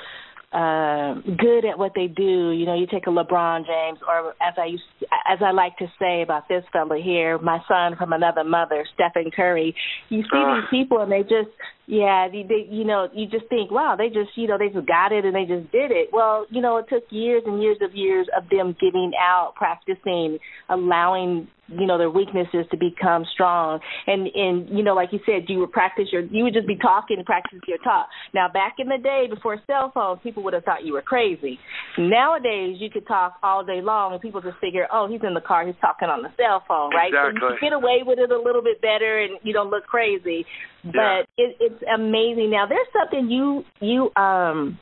uh, 0.53 1.15
good 1.37 1.65
at 1.65 1.77
what 1.77 1.91
they 1.95 2.07
do. 2.07 2.51
You 2.51 2.65
know, 2.65 2.75
you 2.75 2.87
take 2.87 3.07
a 3.07 3.09
LeBron 3.09 3.65
James, 3.65 3.99
or 4.07 4.31
as 4.41 4.53
I 4.57 4.65
used, 4.65 4.83
as 5.29 5.39
I 5.41 5.51
like 5.51 5.77
to 5.77 5.87
say 5.99 6.21
about 6.21 6.47
this 6.47 6.63
fella 6.71 6.99
here, 7.03 7.37
my 7.39 7.59
son 7.67 7.97
from 7.97 8.13
another 8.13 8.43
mother, 8.43 8.85
Stephen 8.93 9.31
Curry. 9.31 9.75
You 10.09 10.23
see 10.23 10.37
uh. 10.37 10.55
these 10.55 10.69
people, 10.69 11.01
and 11.01 11.11
they 11.11 11.23
just 11.23 11.49
yeah, 11.87 12.27
they, 12.29 12.43
they, 12.43 12.67
you 12.69 12.83
know, 12.83 13.07
you 13.13 13.27
just 13.27 13.47
think, 13.47 13.71
wow, 13.71 13.95
they 13.97 14.09
just, 14.09 14.31
you 14.35 14.45
know, 14.45 14.57
they 14.57 14.67
just 14.67 14.85
got 14.85 15.13
it 15.13 15.23
and 15.23 15.33
they 15.33 15.45
just 15.45 15.71
did 15.71 15.89
it. 15.89 16.09
Well, 16.11 16.45
you 16.49 16.61
know, 16.61 16.75
it 16.77 16.85
took 16.89 17.03
years 17.09 17.43
and 17.45 17.63
years 17.63 17.77
of 17.81 17.95
years 17.95 18.27
of 18.37 18.43
them 18.49 18.75
giving 18.79 19.13
out, 19.17 19.53
practicing, 19.55 20.37
allowing, 20.67 21.47
you 21.67 21.85
know, 21.85 21.97
their 21.97 22.09
weaknesses 22.09 22.65
to 22.71 22.77
become 22.77 23.25
strong. 23.33 23.79
And 24.05 24.27
and 24.27 24.69
you 24.69 24.83
know, 24.83 24.93
like 24.93 25.09
you 25.11 25.19
said, 25.25 25.45
you 25.47 25.59
would 25.59 25.71
practice 25.71 26.07
your, 26.11 26.23
you 26.23 26.43
would 26.43 26.53
just 26.53 26.67
be 26.67 26.77
talking 26.77 27.17
and 27.17 27.25
practice 27.25 27.59
your 27.67 27.77
talk. 27.79 28.07
Now, 28.33 28.47
back 28.51 28.75
in 28.79 28.87
the 28.87 28.97
day 28.97 29.25
before 29.29 29.57
cell 29.67 29.91
phones, 29.93 30.19
people 30.23 30.43
would 30.43 30.53
have 30.53 30.63
thought 30.63 30.85
you 30.85 30.93
were 30.93 31.01
crazy. 31.01 31.59
Nowadays, 31.97 32.77
you 32.79 32.89
could 32.89 33.07
talk 33.07 33.35
all 33.43 33.63
day 33.63 33.81
long 33.81 34.13
and 34.13 34.21
people 34.21 34.41
just 34.41 34.57
figure, 34.59 34.87
oh, 34.91 35.07
he's 35.09 35.21
in 35.23 35.33
the 35.33 35.41
car, 35.41 35.65
he's 35.65 35.75
talking 35.81 36.09
on 36.09 36.21
the 36.21 36.29
cell 36.37 36.63
phone, 36.67 36.91
right? 36.91 37.09
Exactly. 37.09 37.39
So 37.41 37.53
you 37.53 37.59
get 37.61 37.73
away 37.73 38.03
with 38.05 38.19
it 38.19 38.31
a 38.31 38.39
little 38.39 38.61
bit 38.61 38.81
better 38.81 39.19
and 39.19 39.39
you 39.43 39.53
don't 39.53 39.69
look 39.69 39.85
crazy 39.85 40.45
but 40.83 40.93
yeah. 40.93 41.21
it, 41.37 41.57
it's 41.59 41.83
amazing. 41.93 42.51
Now, 42.51 42.65
there's 42.67 42.87
something 42.93 43.29
you 43.29 43.63
you 43.81 44.09
um 44.15 44.79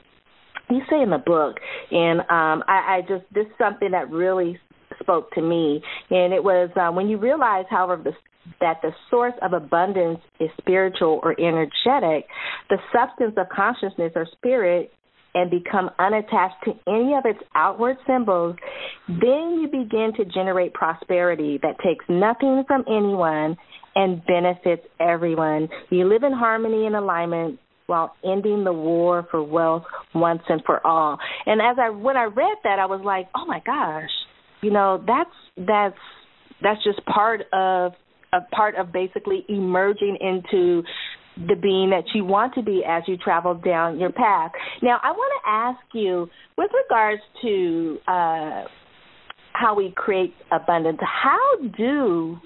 you 0.68 0.80
say 0.90 1.00
in 1.02 1.10
the 1.10 1.18
book, 1.18 1.56
and 1.90 2.20
um 2.20 2.64
I, 2.68 2.98
I 2.98 3.00
just 3.08 3.24
this 3.32 3.46
is 3.46 3.52
something 3.58 3.90
that 3.92 4.10
really 4.10 4.58
spoke 5.00 5.30
to 5.32 5.42
me, 5.42 5.82
and 6.10 6.32
it 6.32 6.42
was 6.42 6.70
uh, 6.76 6.90
when 6.92 7.08
you 7.08 7.18
realize, 7.18 7.64
however, 7.70 8.02
the 8.02 8.12
that 8.60 8.80
the 8.82 8.90
source 9.10 9.34
of 9.42 9.52
abundance 9.52 10.20
is 10.38 10.48
spiritual 10.58 11.20
or 11.22 11.32
energetic, 11.40 12.28
the 12.70 12.78
substance 12.92 13.34
of 13.36 13.48
consciousness 13.48 14.12
or 14.14 14.26
spirit 14.36 14.92
and 15.34 15.50
become 15.50 15.90
unattached 15.98 16.64
to 16.64 16.70
any 16.88 17.14
of 17.14 17.24
its 17.26 17.38
outward 17.54 17.96
symbols, 18.06 18.56
then 19.08 19.60
you 19.60 19.68
begin 19.70 20.12
to 20.16 20.24
generate 20.24 20.72
prosperity 20.72 21.58
that 21.62 21.76
takes 21.84 22.04
nothing 22.08 22.64
from 22.66 22.84
anyone 22.88 23.56
and 23.94 24.24
benefits 24.26 24.82
everyone. 24.98 25.68
You 25.90 26.08
live 26.08 26.22
in 26.22 26.32
harmony 26.32 26.86
and 26.86 26.96
alignment 26.96 27.58
while 27.86 28.16
ending 28.24 28.64
the 28.64 28.72
war 28.72 29.28
for 29.30 29.42
wealth 29.42 29.84
once 30.14 30.42
and 30.48 30.62
for 30.64 30.84
all. 30.86 31.18
And 31.44 31.60
as 31.60 31.76
I 31.78 31.90
when 31.90 32.16
I 32.16 32.24
read 32.24 32.56
that 32.64 32.78
I 32.78 32.86
was 32.86 33.00
like, 33.04 33.28
"Oh 33.34 33.46
my 33.46 33.60
gosh. 33.64 34.10
You 34.62 34.70
know, 34.70 35.02
that's 35.06 35.66
that's 35.66 35.98
that's 36.62 36.82
just 36.84 37.04
part 37.06 37.42
of 37.52 37.92
a 38.32 38.40
part 38.54 38.76
of 38.76 38.92
basically 38.92 39.44
emerging 39.48 40.18
into 40.20 40.82
the 41.48 41.54
being 41.54 41.90
that 41.90 42.04
you 42.14 42.24
want 42.24 42.54
to 42.54 42.62
be 42.62 42.82
as 42.86 43.02
you 43.06 43.16
travel 43.18 43.54
down 43.54 44.00
your 44.00 44.10
path. 44.10 44.52
Now, 44.82 44.98
I 45.02 45.10
want 45.12 45.42
to 45.44 45.50
ask 45.50 45.94
you 45.94 46.28
with 46.56 46.70
regards 46.84 47.22
to 47.42 47.98
uh 48.08 48.64
how 49.52 49.74
we 49.74 49.92
create 49.96 50.34
abundance, 50.52 50.98
how 51.00 51.56
do 51.78 52.36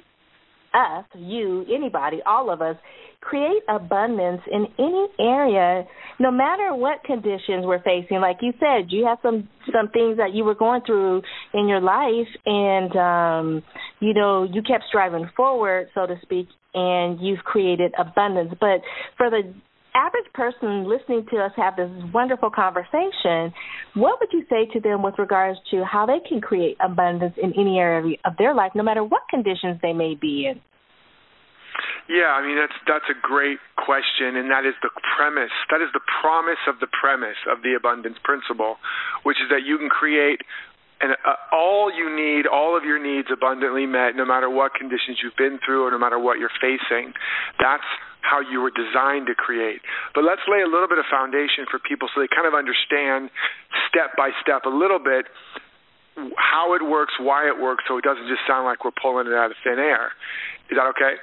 us, 0.75 1.05
you, 1.15 1.65
anybody, 1.73 2.21
all 2.27 2.51
of 2.51 2.63
us, 2.63 2.77
create 3.21 3.63
abundance 3.69 4.41
in 4.51 4.67
any 4.79 5.07
area, 5.21 5.87
no 6.19 6.31
matter 6.31 6.75
what 6.75 7.05
conditions 7.05 7.65
we're 7.65 7.83
facing. 7.83 8.21
Like 8.21 8.39
you 8.41 8.53
said, 8.59 8.91
you 8.91 9.07
have 9.07 9.19
some 9.23 9.49
some 9.73 9.89
things 9.91 10.17
that 10.17 10.33
you 10.33 10.45
were 10.45 10.55
going 10.55 10.83
through 10.87 11.23
in 11.53 11.69
your 11.69 11.81
life, 11.81 12.29
and 12.47 12.97
um, 12.97 13.63
you 14.01 14.15
know 14.15 14.45
you 14.45 14.63
kept 14.63 14.85
striving 14.89 15.29
forward, 15.37 15.89
so 15.95 16.07
to 16.07 16.17
speak, 16.23 16.49
and 16.75 17.21
you've 17.21 17.41
created 17.41 17.93
abundance. 17.99 18.55
But 18.59 18.81
for 19.17 19.29
the 19.29 19.53
average 19.95 20.31
person 20.35 20.89
listening 20.89 21.27
to 21.31 21.39
us 21.39 21.53
have 21.57 21.77
this 21.77 21.91
wonderful 22.13 22.51
conversation, 22.51 23.53
what 23.95 24.21
would 24.21 24.31
you 24.33 24.45
say 24.49 24.67
to 24.73 24.81
them 24.81 25.03
with 25.03 25.15
regards 25.19 25.59
to 25.71 25.85
how 25.85 26.07
they 26.07 26.21
can 26.29 26.41
create 26.41 26.77
abundance 26.81 27.35
in 27.43 27.53
any 27.59 27.79
area 27.79 28.17
of 28.25 28.37
their 28.39 28.55
life, 28.55 28.73
no 28.75 28.83
matter 28.83 29.05
what 29.05 29.23
conditions 29.31 29.79
they 29.83 29.93
may 29.93 30.15
be 30.15 30.47
in? 30.51 30.61
Yeah, 32.09 32.35
I 32.35 32.43
mean 32.43 32.59
that's 32.59 32.75
that's 32.91 33.07
a 33.07 33.15
great 33.15 33.63
question, 33.79 34.35
and 34.35 34.51
that 34.51 34.67
is 34.67 34.75
the 34.83 34.91
premise. 35.15 35.55
That 35.71 35.79
is 35.79 35.95
the 35.95 36.03
promise 36.21 36.59
of 36.67 36.83
the 36.83 36.91
premise 36.91 37.39
of 37.47 37.63
the 37.63 37.79
abundance 37.79 38.19
principle, 38.25 38.77
which 39.23 39.39
is 39.39 39.47
that 39.51 39.63
you 39.63 39.79
can 39.79 39.89
create 39.89 40.43
and 41.01 41.13
uh, 41.25 41.35
all 41.53 41.89
you 41.89 42.13
need, 42.15 42.47
all 42.47 42.77
of 42.77 42.85
your 42.85 43.01
needs 43.01 43.29
abundantly 43.33 43.87
met, 43.87 44.15
no 44.15 44.27
matter 44.27 44.51
what 44.51 44.75
conditions 44.75 45.19
you've 45.23 45.37
been 45.37 45.59
through 45.65 45.87
or 45.87 45.91
no 45.91 45.99
matter 45.99 46.19
what 46.19 46.39
you're 46.39 46.53
facing. 46.61 47.15
That's 47.59 47.87
how 48.23 48.41
you 48.41 48.61
were 48.61 48.71
designed 48.71 49.27
to 49.27 49.35
create. 49.35 49.81
But 50.15 50.25
let's 50.25 50.43
lay 50.49 50.63
a 50.63 50.69
little 50.69 50.89
bit 50.89 50.99
of 50.99 51.05
foundation 51.11 51.67
for 51.71 51.79
people 51.79 52.09
so 52.13 52.21
they 52.21 52.29
kind 52.29 52.47
of 52.47 52.55
understand 52.55 53.31
step 53.89 54.17
by 54.17 54.31
step 54.41 54.65
a 54.65 54.73
little 54.73 55.01
bit 55.01 55.27
how 56.37 56.75
it 56.75 56.85
works, 56.85 57.15
why 57.19 57.49
it 57.49 57.61
works, 57.61 57.85
so 57.89 57.97
it 57.97 58.05
doesn't 58.05 58.29
just 58.29 58.45
sound 58.47 58.67
like 58.67 58.85
we're 58.85 58.97
pulling 58.97 59.27
it 59.27 59.33
out 59.33 59.51
of 59.51 59.57
thin 59.65 59.79
air. 59.79 60.13
Is 60.69 60.77
that 60.77 60.87
okay? 60.97 61.17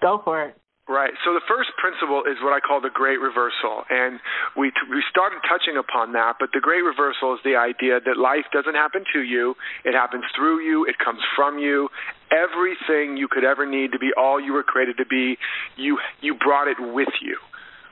Go 0.00 0.20
for 0.22 0.42
it. 0.44 0.56
Right. 0.88 1.14
So 1.24 1.32
the 1.32 1.40
first 1.46 1.70
principle 1.78 2.26
is 2.26 2.42
what 2.42 2.52
I 2.52 2.58
call 2.58 2.80
the 2.82 2.90
great 2.90 3.22
reversal, 3.22 3.86
and 3.88 4.18
we 4.58 4.74
t- 4.74 4.90
we 4.90 4.98
started 5.08 5.38
touching 5.46 5.78
upon 5.78 6.10
that. 6.18 6.42
But 6.42 6.50
the 6.52 6.58
great 6.58 6.82
reversal 6.82 7.34
is 7.34 7.40
the 7.46 7.54
idea 7.54 8.02
that 8.02 8.18
life 8.18 8.50
doesn't 8.52 8.74
happen 8.74 9.04
to 9.14 9.22
you; 9.22 9.54
it 9.84 9.94
happens 9.94 10.24
through 10.34 10.58
you. 10.58 10.84
It 10.84 10.98
comes 10.98 11.20
from 11.36 11.60
you. 11.60 11.88
Everything 12.32 13.16
you 13.16 13.28
could 13.28 13.44
ever 13.44 13.66
need 13.66 13.92
to 13.92 13.98
be 13.98 14.10
all 14.16 14.40
you 14.40 14.52
were 14.52 14.62
created 14.62 14.96
to 14.96 15.06
be, 15.06 15.36
you 15.76 15.98
you 16.20 16.34
brought 16.34 16.68
it 16.68 16.78
with 16.80 17.12
you 17.20 17.36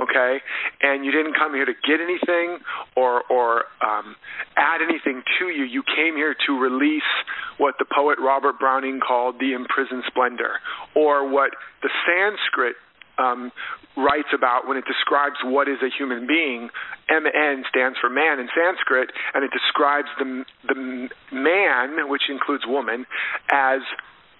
okay? 0.00 0.38
And 0.80 1.04
you 1.04 1.12
didn't 1.12 1.34
come 1.34 1.54
here 1.54 1.66
to 1.66 1.74
get 1.74 2.00
anything 2.00 2.58
or 2.96 3.22
or 3.30 3.64
um, 3.84 4.16
add 4.56 4.80
anything 4.82 5.22
to 5.38 5.48
you. 5.48 5.64
You 5.64 5.82
came 5.82 6.16
here 6.16 6.34
to 6.46 6.58
release 6.58 7.10
what 7.58 7.74
the 7.78 7.84
poet 7.84 8.18
Robert 8.18 8.58
Browning 8.58 9.00
called 9.06 9.36
the 9.38 9.52
imprisoned 9.52 10.04
splendor, 10.06 10.58
or 10.96 11.28
what 11.28 11.50
the 11.82 11.90
Sanskrit 12.06 12.76
um, 13.18 13.52
writes 13.96 14.32
about 14.34 14.66
when 14.66 14.76
it 14.76 14.84
describes 14.86 15.36
what 15.44 15.68
is 15.68 15.78
a 15.82 15.90
human 15.92 16.26
being. 16.26 16.70
MN 17.10 17.64
stands 17.68 17.98
for 18.00 18.08
man 18.08 18.40
in 18.40 18.48
Sanskrit, 18.56 19.10
and 19.34 19.44
it 19.44 19.50
describes 19.52 20.08
the 20.18 20.44
the 20.66 21.08
man, 21.32 22.08
which 22.08 22.30
includes 22.30 22.64
woman, 22.66 23.04
as 23.52 23.80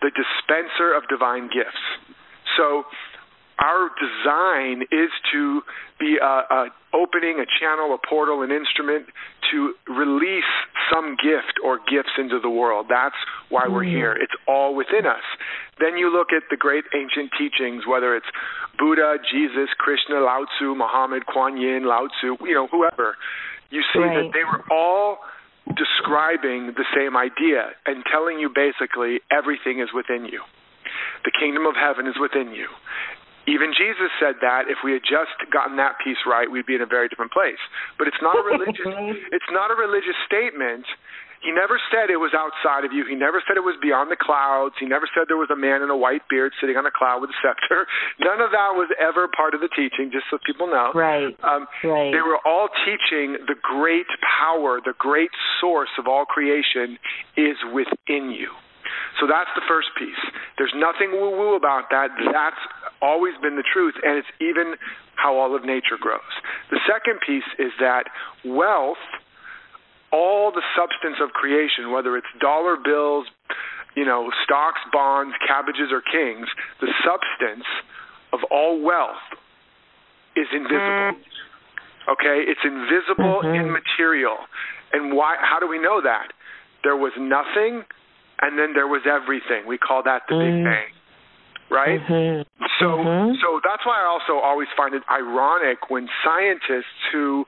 the 0.01 0.11
dispenser 0.11 0.95
of 0.95 1.05
divine 1.09 1.49
gifts. 1.49 1.85
So 2.57 2.85
our 3.61 3.91
design 4.01 4.83
is 4.91 5.11
to 5.33 5.61
be 5.99 6.17
a, 6.17 6.25
a 6.27 6.67
opening 6.95 7.39
a 7.39 7.47
channel, 7.61 7.95
a 7.95 7.99
portal, 8.07 8.43
an 8.43 8.51
instrument 8.51 9.07
to 9.53 9.75
release 9.87 10.49
some 10.91 11.17
gift 11.23 11.61
or 11.63 11.79
gifts 11.79 12.17
into 12.19 12.41
the 12.41 12.51
world. 12.51 12.87
That's 12.89 13.15
why 13.49 13.69
we're 13.69 13.85
mm. 13.85 13.95
here. 13.95 14.13
It's 14.13 14.33
all 14.49 14.75
within 14.75 15.07
us. 15.07 15.23
Then 15.79 15.97
you 15.97 16.11
look 16.11 16.29
at 16.35 16.43
the 16.51 16.57
great 16.57 16.85
ancient 16.95 17.31
teachings, 17.39 17.85
whether 17.87 18.17
it's 18.17 18.27
Buddha, 18.79 19.17
Jesus, 19.31 19.69
Krishna, 19.79 20.21
Lao 20.21 20.47
Tzu, 20.57 20.75
Muhammad, 20.75 21.27
Kuan 21.27 21.57
Yin, 21.57 21.85
Lao 21.85 22.09
Tzu, 22.09 22.37
you 22.47 22.55
know, 22.55 22.67
whoever. 22.67 23.17
You 23.71 23.83
see 23.93 24.01
right. 24.01 24.25
that 24.25 24.31
they 24.33 24.45
were 24.45 24.65
all 24.73 25.19
describing 25.77 26.75
the 26.77 26.87
same 26.95 27.17
idea 27.17 27.75
and 27.87 28.05
telling 28.11 28.39
you 28.39 28.51
basically 28.51 29.21
everything 29.31 29.81
is 29.81 29.91
within 29.95 30.25
you. 30.25 30.43
The 31.25 31.31
kingdom 31.31 31.67
of 31.67 31.77
heaven 31.77 32.07
is 32.07 32.17
within 32.19 32.53
you 32.53 32.67
Even 33.47 33.73
Jesus 33.73 34.13
said 34.21 34.37
that 34.41 34.69
if 34.69 34.79
we 34.85 34.93
had 34.93 35.03
just 35.03 35.35
gotten 35.53 35.77
that 35.77 35.97
piece 36.03 36.23
right, 36.27 36.51
we'd 36.51 36.67
be 36.67 36.75
in 36.75 36.83
a 36.83 36.91
very 36.91 37.09
different 37.09 37.33
place. 37.33 37.61
But 37.99 38.09
it's 38.09 38.21
not 38.21 38.37
a 38.37 38.45
religious 38.53 38.87
it's 39.33 39.51
not 39.53 39.71
a 39.71 39.77
religious 39.77 40.17
statement. 40.27 40.85
He 41.41 41.51
never 41.53 41.81
said 41.89 42.13
it 42.13 42.21
was 42.21 42.37
outside 42.37 42.85
of 42.85 42.93
you. 42.93 43.09
He 43.09 43.17
never 43.17 43.41
said 43.49 43.57
it 43.57 43.65
was 43.65 43.77
beyond 43.81 44.13
the 44.13 44.21
clouds. 44.21 44.77
He 44.77 44.85
never 44.85 45.09
said 45.09 45.25
there 45.29 45.41
was 45.41 45.49
a 45.49 45.57
man 45.57 45.81
in 45.81 45.89
a 45.89 45.97
white 45.97 46.29
beard 46.29 46.53
sitting 46.61 46.77
on 46.77 46.85
a 46.85 46.93
cloud 46.93 47.25
with 47.25 47.33
a 47.33 47.39
scepter. 47.41 47.89
None 48.21 48.45
of 48.45 48.53
that 48.53 48.77
was 48.77 48.93
ever 49.01 49.25
part 49.25 49.57
of 49.57 49.65
the 49.65 49.73
teaching, 49.73 50.13
just 50.13 50.29
so 50.29 50.37
people 50.45 50.69
know. 50.69 50.93
Right. 50.93 51.33
Um, 51.41 51.65
right. 51.81 52.13
They 52.13 52.21
were 52.21 52.37
all 52.45 52.69
teaching 52.85 53.41
the 53.49 53.57
great 53.57 54.09
power, 54.21 54.85
the 54.85 54.95
great 55.01 55.33
source 55.61 55.93
of 55.97 56.07
all 56.07 56.29
creation 56.29 57.01
is 57.41 57.57
within 57.73 58.29
you. 58.37 58.53
So 59.19 59.27
that's 59.27 59.51
the 59.57 59.65
first 59.69 59.89
piece. 59.99 60.21
There's 60.57 60.73
nothing 60.77 61.13
woo 61.13 61.33
woo 61.33 61.57
about 61.57 61.91
that. 61.91 62.13
That's 62.33 62.63
always 63.03 63.35
been 63.43 63.57
the 63.57 63.65
truth, 63.65 63.95
and 64.03 64.17
it's 64.17 64.29
even 64.41 64.77
how 65.17 65.37
all 65.37 65.55
of 65.55 65.65
nature 65.65 66.01
grows. 66.01 66.33
The 66.71 66.81
second 66.89 67.21
piece 67.25 67.49
is 67.59 67.73
that 67.81 68.09
wealth, 68.45 69.01
all 70.13 70.53
the 70.53 70.63
substance 70.77 71.17
of 71.23 71.31
creation, 71.31 71.93
whether 71.93 72.17
it's 72.17 72.31
dollar 72.41 72.77
bills, 72.77 73.27
you 73.97 74.05
know, 74.05 74.31
stocks, 74.45 74.81
bonds, 74.93 75.35
cabbages, 75.47 75.91
or 75.91 76.03
kings, 76.03 76.47
the 76.81 76.89
substance 77.03 77.67
of 78.33 78.41
all 78.51 78.81
wealth 78.83 79.23
is 80.37 80.47
invisible. 80.53 81.15
Mm. 81.15 82.13
Okay, 82.13 82.43
it's 82.49 82.61
invisible, 82.65 83.43
mm-hmm. 83.45 83.55
immaterial. 83.55 84.39
And 84.93 85.15
why? 85.15 85.37
How 85.39 85.59
do 85.61 85.69
we 85.69 85.79
know 85.79 86.01
that? 86.03 86.33
There 86.83 86.97
was 86.97 87.13
nothing, 87.19 87.85
and 88.41 88.59
then 88.59 88.73
there 88.75 88.89
was 88.89 89.03
everything. 89.07 89.67
We 89.67 89.79
call 89.79 90.03
that 90.05 90.23
the 90.29 90.35
mm. 90.35 90.41
Big 90.41 90.65
Bang 90.65 90.91
right? 91.71 92.03
Mm-hmm. 92.03 92.43
So 92.83 92.87
mm-hmm. 92.99 93.39
so 93.41 93.61
that's 93.63 93.87
why 93.87 94.03
I 94.03 94.07
also 94.11 94.43
always 94.43 94.69
find 94.77 94.95
it 94.95 95.03
ironic 95.09 95.89
when 95.89 96.09
scientists 96.27 96.99
who 97.13 97.47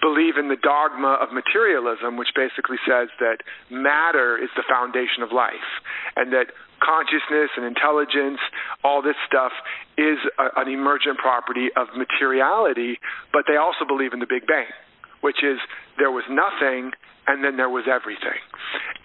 believe 0.00 0.36
in 0.36 0.48
the 0.48 0.56
dogma 0.56 1.18
of 1.20 1.32
materialism, 1.32 2.16
which 2.16 2.32
basically 2.34 2.78
says 2.88 3.08
that 3.20 3.44
matter 3.70 4.36
is 4.36 4.48
the 4.56 4.64
foundation 4.68 5.22
of 5.22 5.32
life, 5.32 5.68
and 6.16 6.32
that 6.32 6.52
consciousness 6.80 7.52
and 7.56 7.64
intelligence, 7.64 8.40
all 8.82 9.02
this 9.02 9.16
stuff, 9.28 9.52
is 9.98 10.16
a, 10.38 10.60
an 10.60 10.68
emergent 10.68 11.18
property 11.18 11.68
of 11.76 11.88
materiality, 11.96 12.98
but 13.32 13.44
they 13.46 13.56
also 13.56 13.84
believe 13.86 14.12
in 14.12 14.18
the 14.18 14.28
Big 14.28 14.46
Bang, 14.46 14.72
which 15.20 15.44
is 15.44 15.60
there 15.98 16.10
was 16.10 16.24
nothing 16.28 16.92
and 17.28 17.44
then 17.44 17.56
there 17.56 17.68
was 17.68 17.84
everything. 17.84 18.40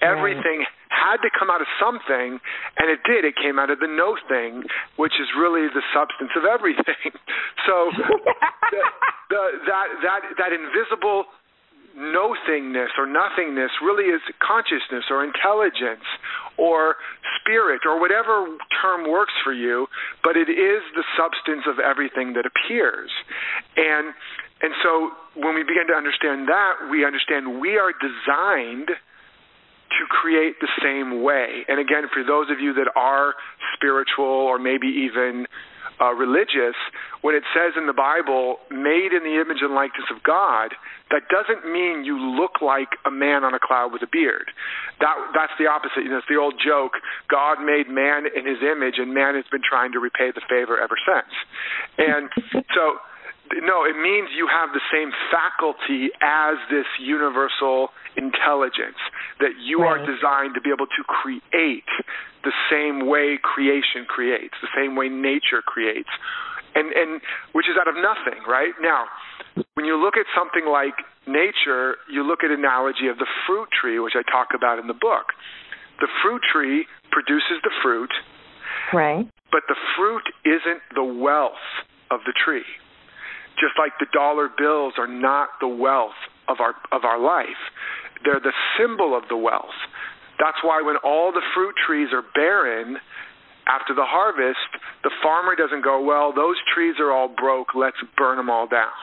Everything 0.02 0.66
had 1.06 1.22
to 1.22 1.30
come 1.30 1.54
out 1.54 1.62
of 1.62 1.70
something, 1.78 2.42
and 2.78 2.86
it 2.90 3.06
did. 3.06 3.26
It 3.26 3.38
came 3.38 3.62
out 3.62 3.70
of 3.70 3.78
the 3.80 3.88
no 3.88 4.18
thing, 4.28 4.66
which 4.98 5.22
is 5.22 5.30
really 5.38 5.70
the 5.70 5.86
substance 5.94 6.34
of 6.36 6.46
everything. 6.46 7.14
So 7.66 7.90
the, 7.98 8.84
the, 9.30 9.42
that 9.66 9.88
that 10.06 10.22
that 10.38 10.52
invisible 10.54 11.26
no 11.98 12.36
thingness 12.48 12.94
or 12.98 13.08
nothingness 13.08 13.72
really 13.82 14.12
is 14.12 14.22
consciousness 14.38 15.06
or 15.10 15.24
intelligence 15.24 16.06
or 16.58 16.96
spirit 17.40 17.82
or 17.86 18.00
whatever 18.00 18.46
term 18.82 19.10
works 19.10 19.34
for 19.44 19.54
you, 19.54 19.88
but 20.24 20.36
it 20.36 20.50
is 20.50 20.84
the 20.94 21.04
substance 21.18 21.64
of 21.68 21.80
everything 21.80 22.34
that 22.34 22.46
appears. 22.46 23.10
And 23.78 24.14
and 24.62 24.74
so 24.84 25.12
when 25.36 25.56
we 25.56 25.64
begin 25.64 25.88
to 25.88 25.94
understand 25.94 26.48
that, 26.48 26.88
we 26.92 27.06
understand 27.06 27.60
we 27.60 27.78
are 27.78 27.92
designed 27.92 28.92
to 30.00 30.04
create 30.10 30.60
the 30.60 30.72
same 30.84 31.24
way. 31.24 31.64
And 31.68 31.80
again, 31.80 32.08
for 32.12 32.24
those 32.24 32.50
of 32.52 32.60
you 32.60 32.74
that 32.74 32.92
are 32.96 33.36
spiritual 33.76 34.26
or 34.26 34.60
maybe 34.60 34.88
even 34.88 35.48
uh, 36.02 36.12
religious, 36.12 36.76
when 37.22 37.36
it 37.36 37.44
says 37.56 37.74
in 37.78 37.88
the 37.88 37.96
Bible, 37.96 38.58
made 38.70 39.16
in 39.16 39.24
the 39.24 39.40
image 39.40 39.64
and 39.64 39.74
likeness 39.74 40.06
of 40.12 40.22
God, 40.24 40.76
that 41.12 41.32
doesn't 41.32 41.72
mean 41.72 42.04
you 42.04 42.20
look 42.20 42.60
like 42.62 42.90
a 43.06 43.12
man 43.12 43.44
on 43.44 43.54
a 43.54 43.62
cloud 43.62 43.94
with 43.94 44.02
a 44.04 44.12
beard. 44.12 44.52
That 45.00 45.16
that's 45.32 45.56
the 45.56 45.68
opposite. 45.68 46.04
You 46.04 46.12
know, 46.12 46.20
it's 46.20 46.28
the 46.28 46.42
old 46.42 46.60
joke: 46.60 47.00
God 47.32 47.64
made 47.64 47.88
man 47.88 48.28
in 48.28 48.44
His 48.44 48.60
image, 48.60 49.00
and 49.00 49.14
man 49.14 49.36
has 49.36 49.46
been 49.52 49.64
trying 49.64 49.94
to 49.94 50.00
repay 50.00 50.36
the 50.36 50.44
favor 50.50 50.76
ever 50.76 50.98
since. 51.00 51.32
And 51.98 52.28
so 52.76 53.00
no, 53.62 53.86
it 53.86 53.98
means 53.98 54.34
you 54.34 54.50
have 54.50 54.74
the 54.74 54.82
same 54.90 55.14
faculty 55.30 56.10
as 56.22 56.58
this 56.70 56.90
universal 57.00 57.90
intelligence, 58.18 58.98
that 59.40 59.54
you 59.62 59.82
right. 59.82 60.00
are 60.00 60.00
designed 60.02 60.56
to 60.56 60.62
be 60.62 60.74
able 60.74 60.90
to 60.90 61.04
create 61.06 61.90
the 62.42 62.54
same 62.72 63.06
way 63.06 63.38
creation 63.42 64.06
creates, 64.08 64.56
the 64.62 64.72
same 64.74 64.96
way 64.96 65.10
nature 65.10 65.62
creates. 65.62 66.10
And 66.74 66.92
and 66.92 67.22
which 67.54 67.70
is 67.70 67.78
out 67.80 67.88
of 67.88 67.96
nothing, 67.96 68.42
right? 68.50 68.74
Now, 68.82 69.06
when 69.76 69.86
you 69.86 69.96
look 69.96 70.18
at 70.18 70.26
something 70.36 70.66
like 70.68 70.98
nature, 71.28 72.02
you 72.12 72.26
look 72.26 72.44
at 72.44 72.52
analogy 72.52 73.08
of 73.08 73.18
the 73.18 73.30
fruit 73.46 73.70
tree, 73.72 74.00
which 74.00 74.18
I 74.18 74.24
talk 74.30 74.50
about 74.56 74.80
in 74.80 74.88
the 74.88 74.98
book. 74.98 75.32
The 76.02 76.12
fruit 76.22 76.42
tree 76.52 76.86
produces 77.12 77.64
the 77.64 77.72
fruit. 77.82 78.12
Right. 78.92 79.26
But 79.52 79.64
the 79.70 79.80
fruit 79.96 80.28
isn't 80.44 80.82
the 80.94 81.04
wealth 81.04 81.64
of 82.12 82.20
the 82.28 82.34
tree 82.36 82.68
just 83.60 83.78
like 83.78 83.94
the 84.00 84.08
dollar 84.12 84.50
bills 84.50 84.94
are 84.98 85.08
not 85.08 85.50
the 85.60 85.68
wealth 85.68 86.18
of 86.48 86.58
our 86.60 86.76
of 86.92 87.04
our 87.04 87.20
life. 87.20 87.60
They're 88.24 88.44
the 88.44 88.56
symbol 88.78 89.16
of 89.16 89.24
the 89.30 89.38
wealth. 89.38 89.76
That's 90.40 90.58
why 90.64 90.82
when 90.82 90.98
all 90.98 91.32
the 91.32 91.44
fruit 91.54 91.76
trees 91.88 92.10
are 92.12 92.24
barren 92.34 92.98
after 93.68 93.96
the 93.96 94.06
harvest 94.06 94.70
the 95.04 95.12
farmer 95.24 95.56
doesn't 95.56 95.84
go 95.84 96.02
well 96.02 96.32
those 96.34 96.58
trees 96.74 96.96
are 97.00 97.12
all 97.12 97.30
broke 97.30 97.74
let's 97.74 97.98
burn 98.18 98.38
them 98.38 98.50
all 98.50 98.68
down. 98.68 98.94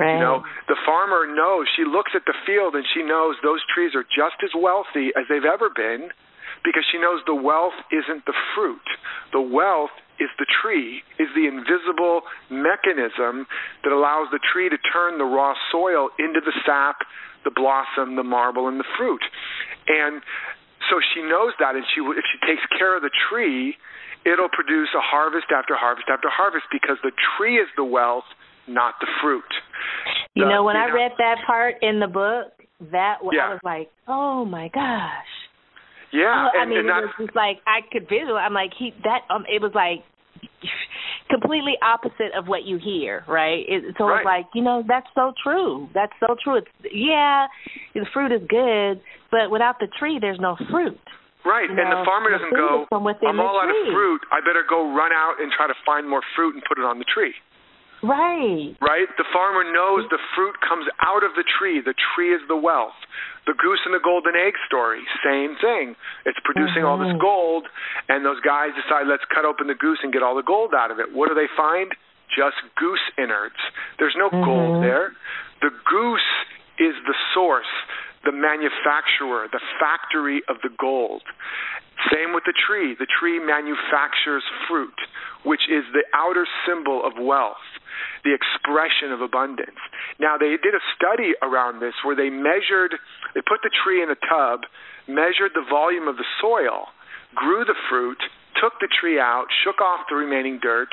Right. 0.00 0.14
you 0.14 0.20
know 0.20 0.42
the 0.68 0.76
farmer 0.86 1.26
knows 1.28 1.66
she 1.76 1.84
looks 1.84 2.12
at 2.14 2.24
the 2.26 2.34
field 2.46 2.74
and 2.74 2.84
she 2.94 3.02
knows 3.02 3.36
those 3.42 3.60
trees 3.74 3.94
are 3.94 4.04
just 4.04 4.40
as 4.42 4.50
wealthy 4.56 5.12
as 5.16 5.28
they've 5.28 5.44
ever 5.44 5.68
been 5.68 6.10
because 6.64 6.82
she 6.90 6.98
knows 6.98 7.20
the 7.28 7.36
wealth 7.36 7.76
isn't 7.92 8.24
the 8.24 8.34
fruit. 8.56 8.88
The 9.32 9.40
wealth 9.40 9.92
is 10.20 10.30
the 10.38 10.46
tree, 10.62 11.02
is 11.18 11.28
the 11.34 11.46
invisible 11.46 12.22
mechanism 12.50 13.46
that 13.82 13.92
allows 13.92 14.28
the 14.30 14.40
tree 14.52 14.68
to 14.68 14.78
turn 14.78 15.18
the 15.18 15.24
raw 15.24 15.54
soil 15.72 16.10
into 16.18 16.40
the 16.40 16.52
sap, 16.64 17.02
the 17.44 17.50
blossom, 17.50 18.16
the 18.16 18.22
marble, 18.22 18.68
and 18.68 18.78
the 18.78 18.88
fruit. 18.96 19.22
And 19.88 20.22
so 20.90 21.00
she 21.14 21.22
knows 21.22 21.52
that, 21.58 21.74
and 21.74 21.84
she 21.94 22.00
if 22.00 22.24
she 22.30 22.38
takes 22.46 22.62
care 22.78 22.96
of 22.96 23.02
the 23.02 23.10
tree, 23.28 23.76
it'll 24.24 24.52
produce 24.52 24.88
a 24.96 25.02
harvest 25.02 25.46
after 25.54 25.76
harvest 25.76 26.08
after 26.08 26.28
harvest 26.30 26.66
because 26.72 26.96
the 27.02 27.12
tree 27.36 27.56
is 27.56 27.68
the 27.76 27.84
wealth, 27.84 28.24
not 28.66 28.94
the 29.00 29.08
fruit. 29.20 29.48
You 30.34 30.44
the, 30.44 30.50
know, 30.50 30.64
when 30.64 30.76
you 30.76 30.82
I 30.82 30.88
know, 30.88 30.94
read 30.94 31.12
that 31.18 31.36
part 31.46 31.76
in 31.82 32.00
the 32.00 32.08
book, 32.08 32.52
that 32.92 33.18
yeah. 33.32 33.46
I 33.46 33.48
was 33.50 33.60
like, 33.64 33.90
oh 34.08 34.44
my 34.44 34.68
gosh. 34.68 35.43
Yeah, 36.14 36.30
oh, 36.30 36.54
and, 36.54 36.62
I 36.62 36.70
mean, 36.70 36.86
and 36.86 36.88
it 36.88 37.10
was 37.10 37.14
just 37.18 37.34
like 37.34 37.58
I 37.66 37.82
could 37.90 38.06
visual. 38.06 38.38
I'm 38.38 38.54
like 38.54 38.70
he 38.78 38.94
that 39.02 39.26
um, 39.34 39.42
it 39.50 39.58
was 39.58 39.74
like 39.74 40.06
completely 41.34 41.74
opposite 41.82 42.30
of 42.38 42.46
what 42.46 42.62
you 42.62 42.78
hear, 42.78 43.26
right? 43.26 43.66
It, 43.66 43.98
right. 43.98 44.22
it's 44.22 44.24
like 44.24 44.46
you 44.54 44.62
know 44.62 44.86
that's 44.86 45.10
so 45.18 45.34
true. 45.42 45.90
That's 45.90 46.14
so 46.22 46.38
true. 46.38 46.62
It's 46.62 46.70
yeah, 46.86 47.50
the 47.98 48.06
fruit 48.14 48.30
is 48.30 48.46
good, 48.46 49.02
but 49.34 49.50
without 49.50 49.82
the 49.82 49.90
tree, 49.98 50.22
there's 50.22 50.38
no 50.38 50.54
fruit. 50.70 51.02
Right, 51.44 51.68
You 51.68 51.76
and 51.76 51.92
the 51.92 52.00
farmer 52.08 52.32
doesn't 52.32 52.48
fruit 52.48 52.56
go. 52.56 52.86
from 52.88 53.04
within 53.04 53.28
I'm 53.28 53.36
the 53.36 53.44
all 53.44 53.60
out 53.60 53.68
of 53.68 53.76
fruit. 53.92 54.22
I 54.32 54.40
better 54.40 54.64
go 54.64 54.96
run 54.96 55.12
out 55.12 55.36
and 55.44 55.52
try 55.52 55.66
to 55.68 55.76
find 55.84 56.08
more 56.08 56.24
fruit 56.32 56.56
and 56.56 56.64
put 56.64 56.80
it 56.80 56.88
on 56.88 56.96
the 56.96 57.04
tree. 57.04 57.36
Right. 58.04 58.76
Right? 58.84 59.08
The 59.16 59.24
farmer 59.32 59.64
knows 59.64 60.04
the 60.10 60.20
fruit 60.36 60.60
comes 60.60 60.84
out 61.00 61.24
of 61.24 61.32
the 61.36 61.44
tree. 61.58 61.80
The 61.80 61.96
tree 62.14 62.34
is 62.34 62.42
the 62.48 62.56
wealth. 62.56 62.96
The 63.46 63.54
goose 63.56 63.80
and 63.84 63.94
the 63.94 64.00
golden 64.04 64.36
egg 64.36 64.54
story, 64.66 65.00
same 65.24 65.56
thing. 65.56 65.96
It's 66.24 66.38
producing 66.44 66.84
all 66.84 66.96
this 66.96 67.12
Mhm. 67.12 67.20
gold, 67.20 67.68
and 68.08 68.24
those 68.24 68.40
guys 68.40 68.74
decide, 68.74 69.06
let's 69.06 69.24
cut 69.26 69.44
open 69.44 69.66
the 69.66 69.74
goose 69.74 70.02
and 70.02 70.12
get 70.12 70.22
all 70.22 70.34
the 70.34 70.42
gold 70.42 70.74
out 70.74 70.90
of 70.90 70.98
it. 70.98 71.12
What 71.12 71.28
do 71.28 71.34
they 71.34 71.48
find? 71.48 71.94
Just 72.28 72.56
goose 72.76 73.02
innards. 73.18 73.60
There's 73.98 74.16
no 74.16 74.30
Mhm. 74.30 74.44
gold 74.44 74.82
there. 74.82 75.14
The 75.60 75.70
goose 75.84 76.30
is 76.78 76.96
the 77.04 77.14
source, 77.32 77.68
the 78.24 78.32
manufacturer, 78.32 79.48
the 79.48 79.60
factory 79.78 80.42
of 80.48 80.60
the 80.62 80.70
gold. 80.70 81.22
Same 82.12 82.34
with 82.34 82.44
the 82.44 82.54
tree. 82.54 82.94
The 82.98 83.06
tree 83.06 83.38
manufactures 83.38 84.42
fruit, 84.68 84.98
which 85.44 85.62
is 85.70 85.84
the 85.92 86.04
outer 86.14 86.46
symbol 86.66 87.04
of 87.04 87.14
wealth, 87.20 87.62
the 88.24 88.34
expression 88.34 89.12
of 89.12 89.20
abundance. 89.20 89.78
Now, 90.18 90.36
they 90.36 90.56
did 90.58 90.74
a 90.74 90.82
study 90.96 91.34
around 91.42 91.80
this 91.80 91.94
where 92.04 92.16
they 92.16 92.30
measured, 92.30 92.98
they 93.34 93.42
put 93.46 93.62
the 93.62 93.70
tree 93.70 94.02
in 94.02 94.10
a 94.10 94.18
tub, 94.28 94.66
measured 95.06 95.52
the 95.54 95.64
volume 95.68 96.08
of 96.08 96.16
the 96.16 96.26
soil, 96.40 96.88
grew 97.34 97.64
the 97.64 97.78
fruit, 97.88 98.18
took 98.60 98.74
the 98.80 98.88
tree 98.88 99.18
out, 99.18 99.46
shook 99.62 99.80
off 99.80 100.06
the 100.08 100.16
remaining 100.16 100.58
dirt, 100.60 100.88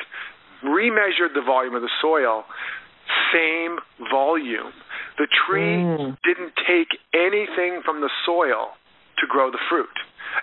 remeasured 0.64 1.34
the 1.34 1.42
volume 1.42 1.76
of 1.76 1.82
the 1.82 1.92
soil, 2.02 2.46
same 3.34 3.80
volume. 4.12 4.72
The 5.18 5.28
tree 5.46 5.84
Mm. 5.84 6.18
didn't 6.24 6.56
take 6.68 7.00
anything 7.14 7.82
from 7.82 8.02
the 8.02 8.10
soil 8.26 8.78
to 9.22 9.28
grow 9.28 9.50
the 9.52 9.62
fruit. 9.70 9.94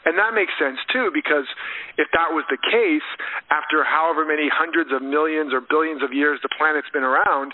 And 0.05 0.17
that 0.19 0.33
makes 0.37 0.53
sense 0.61 0.79
too, 0.93 1.11
because 1.13 1.49
if 1.97 2.09
that 2.13 2.31
was 2.33 2.45
the 2.53 2.61
case, 2.61 3.07
after 3.51 3.83
however 3.85 4.25
many 4.25 4.49
hundreds 4.53 4.93
of 4.93 5.03
millions 5.03 5.53
or 5.53 5.61
billions 5.61 6.03
of 6.03 6.13
years 6.13 6.39
the 6.43 6.53
planet's 6.57 6.89
been 6.93 7.05
around, 7.07 7.53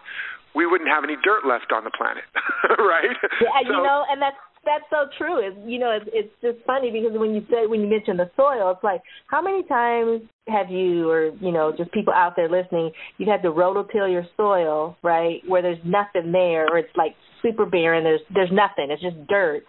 we 0.54 0.66
wouldn't 0.66 0.90
have 0.90 1.02
any 1.02 1.16
dirt 1.22 1.46
left 1.46 1.74
on 1.74 1.82
the 1.82 1.90
planet, 1.90 2.24
right? 2.78 3.10
Yeah, 3.42 3.58
so, 3.66 3.74
you 3.74 3.82
know, 3.82 4.06
and 4.10 4.22
that's 4.22 4.38
that's 4.64 4.84
so 4.90 5.06
true. 5.18 5.38
It's 5.44 5.56
you 5.66 5.78
know, 5.78 5.90
it's 5.90 6.08
it's 6.12 6.34
just 6.40 6.64
funny 6.66 6.90
because 6.90 7.16
when 7.18 7.34
you 7.34 7.42
say 7.50 7.66
when 7.66 7.80
you 7.80 7.88
mention 7.88 8.16
the 8.16 8.30
soil, 8.36 8.70
it's 8.70 8.84
like 8.84 9.02
how 9.26 9.42
many 9.42 9.62
times 9.64 10.22
have 10.48 10.70
you 10.70 11.10
or 11.10 11.30
you 11.40 11.52
know 11.52 11.72
just 11.76 11.92
people 11.92 12.12
out 12.12 12.34
there 12.36 12.48
listening, 12.48 12.90
you've 13.18 13.28
had 13.28 13.42
to 13.42 13.50
rototill 13.50 14.10
your 14.10 14.26
soil, 14.36 14.96
right, 15.02 15.40
where 15.46 15.62
there's 15.62 15.82
nothing 15.84 16.32
there, 16.32 16.66
or 16.66 16.78
it's 16.78 16.96
like 16.96 17.14
super 17.42 17.66
barren. 17.66 18.04
There's 18.04 18.22
there's 18.32 18.52
nothing. 18.52 18.90
It's 18.90 19.02
just 19.02 19.26
dirt, 19.28 19.64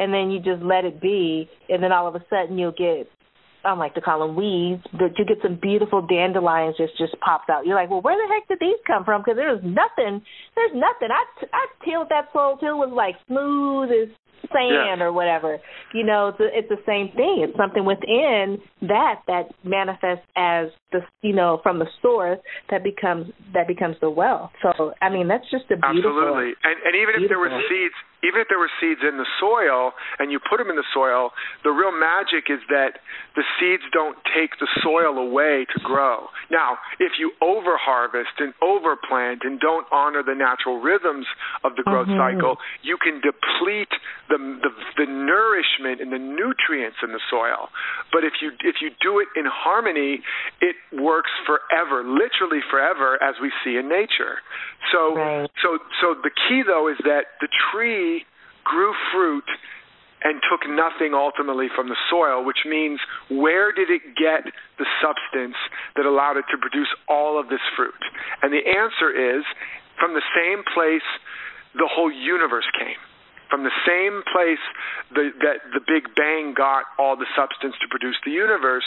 and 0.00 0.12
then 0.12 0.30
you 0.30 0.40
just 0.40 0.62
let 0.62 0.84
it 0.84 1.00
be, 1.00 1.48
and 1.68 1.82
then 1.82 1.92
all 1.92 2.08
of 2.08 2.14
a 2.16 2.24
sudden 2.30 2.58
you'll 2.58 2.72
get 2.72 3.06
I 3.62 3.68
don't 3.68 3.78
like 3.78 3.94
to 3.94 4.00
call 4.00 4.26
them 4.26 4.36
weeds, 4.36 4.82
but 4.92 5.18
you 5.18 5.26
get 5.26 5.36
some 5.42 5.58
beautiful 5.60 6.00
dandelions 6.00 6.76
just 6.78 6.96
just 6.96 7.14
popped 7.20 7.50
out. 7.50 7.66
You're 7.66 7.76
like, 7.76 7.90
well, 7.90 8.00
where 8.00 8.16
the 8.16 8.32
heck 8.32 8.48
did 8.48 8.58
these 8.58 8.80
come 8.86 9.04
from? 9.04 9.20
Because 9.20 9.36
there's 9.36 9.60
nothing, 9.62 10.22
there's 10.56 10.72
nothing. 10.72 11.12
I 11.12 11.24
I 11.52 11.66
tilled 11.84 12.08
that 12.08 12.32
soil 12.32 12.56
till 12.58 12.80
it 12.80 12.86
was 12.88 12.92
like 12.96 13.16
smooth 13.28 13.90
as 13.92 14.08
sand 14.48 15.02
or 15.02 15.12
whatever. 15.12 15.58
You 15.94 16.04
know, 16.04 16.28
it's, 16.28 16.40
a, 16.40 16.48
it's 16.52 16.68
the 16.68 16.82
same 16.86 17.14
thing. 17.16 17.46
It's 17.46 17.56
something 17.56 17.84
within 17.84 18.58
that 18.82 19.22
that 19.26 19.52
manifests 19.64 20.26
as 20.36 20.68
the 20.92 21.00
you 21.22 21.34
know 21.34 21.60
from 21.62 21.78
the 21.78 21.86
source 22.02 22.38
that 22.70 22.82
becomes 22.82 23.28
that 23.54 23.68
becomes 23.68 23.96
the 24.00 24.10
wealth. 24.10 24.50
So 24.62 24.92
I 25.02 25.10
mean, 25.10 25.28
that's 25.28 25.48
just 25.50 25.64
a 25.70 25.76
beautiful. 25.76 26.16
Absolutely, 26.16 26.54
and 26.64 26.76
and 26.84 26.94
even 26.96 27.22
if 27.22 27.28
there 27.28 27.38
were 27.38 27.52
seeds 27.68 27.94
even 28.22 28.40
if 28.40 28.48
there 28.48 28.60
were 28.60 28.70
seeds 28.80 29.00
in 29.00 29.16
the 29.16 29.28
soil 29.40 29.92
and 30.18 30.30
you 30.30 30.38
put 30.40 30.58
them 30.58 30.68
in 30.68 30.76
the 30.76 30.86
soil, 30.92 31.32
the 31.64 31.72
real 31.72 31.92
magic 31.92 32.52
is 32.52 32.60
that 32.68 33.00
the 33.36 33.44
seeds 33.56 33.84
don't 33.92 34.16
take 34.36 34.52
the 34.60 34.68
soil 34.84 35.16
away 35.16 35.64
to 35.72 35.78
grow. 35.80 36.28
Now, 36.50 36.76
if 37.00 37.16
you 37.18 37.32
overharvest 37.40 38.36
and 38.38 38.52
overplant 38.60 39.48
and 39.48 39.58
don't 39.60 39.86
honor 39.90 40.22
the 40.22 40.36
natural 40.36 40.80
rhythms 40.80 41.26
of 41.64 41.76
the 41.76 41.82
growth 41.82 42.08
mm-hmm. 42.08 42.36
cycle, 42.36 42.56
you 42.82 42.98
can 43.00 43.20
deplete 43.24 43.92
the, 44.30 44.38
the 44.38 44.70
the 44.96 45.08
nourishment 45.10 46.00
and 46.00 46.14
the 46.14 46.22
nutrients 46.22 47.02
in 47.02 47.10
the 47.10 47.20
soil. 47.28 47.68
But 48.14 48.22
if 48.22 48.38
you 48.40 48.54
if 48.62 48.78
you 48.80 48.94
do 49.02 49.18
it 49.18 49.28
in 49.34 49.44
harmony, 49.44 50.22
it 50.62 50.78
works 50.94 51.30
forever, 51.44 52.06
literally 52.06 52.62
forever, 52.70 53.18
as 53.22 53.34
we 53.42 53.50
see 53.66 53.76
in 53.76 53.90
nature. 53.90 54.38
So 54.94 55.18
right. 55.18 55.50
so 55.60 55.78
so 56.00 56.14
the 56.22 56.30
key 56.30 56.62
though 56.64 56.88
is 56.88 56.96
that 57.02 57.36
the 57.42 57.50
tree 57.72 58.24
grew 58.64 58.94
fruit 59.12 59.44
and 60.22 60.38
took 60.46 60.68
nothing 60.68 61.12
ultimately 61.14 61.66
from 61.74 61.88
the 61.88 61.96
soil, 62.08 62.44
which 62.44 62.68
means 62.68 63.00
where 63.30 63.72
did 63.72 63.90
it 63.90 64.14
get 64.14 64.44
the 64.78 64.86
substance 65.00 65.56
that 65.96 66.04
allowed 66.04 66.36
it 66.36 66.44
to 66.52 66.58
produce 66.60 66.92
all 67.08 67.40
of 67.40 67.48
this 67.48 67.64
fruit? 67.74 67.98
And 68.42 68.52
the 68.52 68.62
answer 68.68 69.08
is 69.08 69.42
from 69.98 70.12
the 70.12 70.22
same 70.36 70.62
place 70.62 71.06
the 71.72 71.88
whole 71.88 72.12
universe 72.12 72.68
came 72.78 73.00
from 73.50 73.64
the 73.66 73.74
same 73.82 74.22
place 74.30 74.62
the, 75.10 75.34
that 75.42 75.66
the 75.74 75.82
Big 75.82 76.14
Bang 76.14 76.54
got 76.54 76.86
all 76.98 77.16
the 77.16 77.26
substance 77.34 77.74
to 77.82 77.86
produce 77.90 78.16
the 78.24 78.30
universe, 78.30 78.86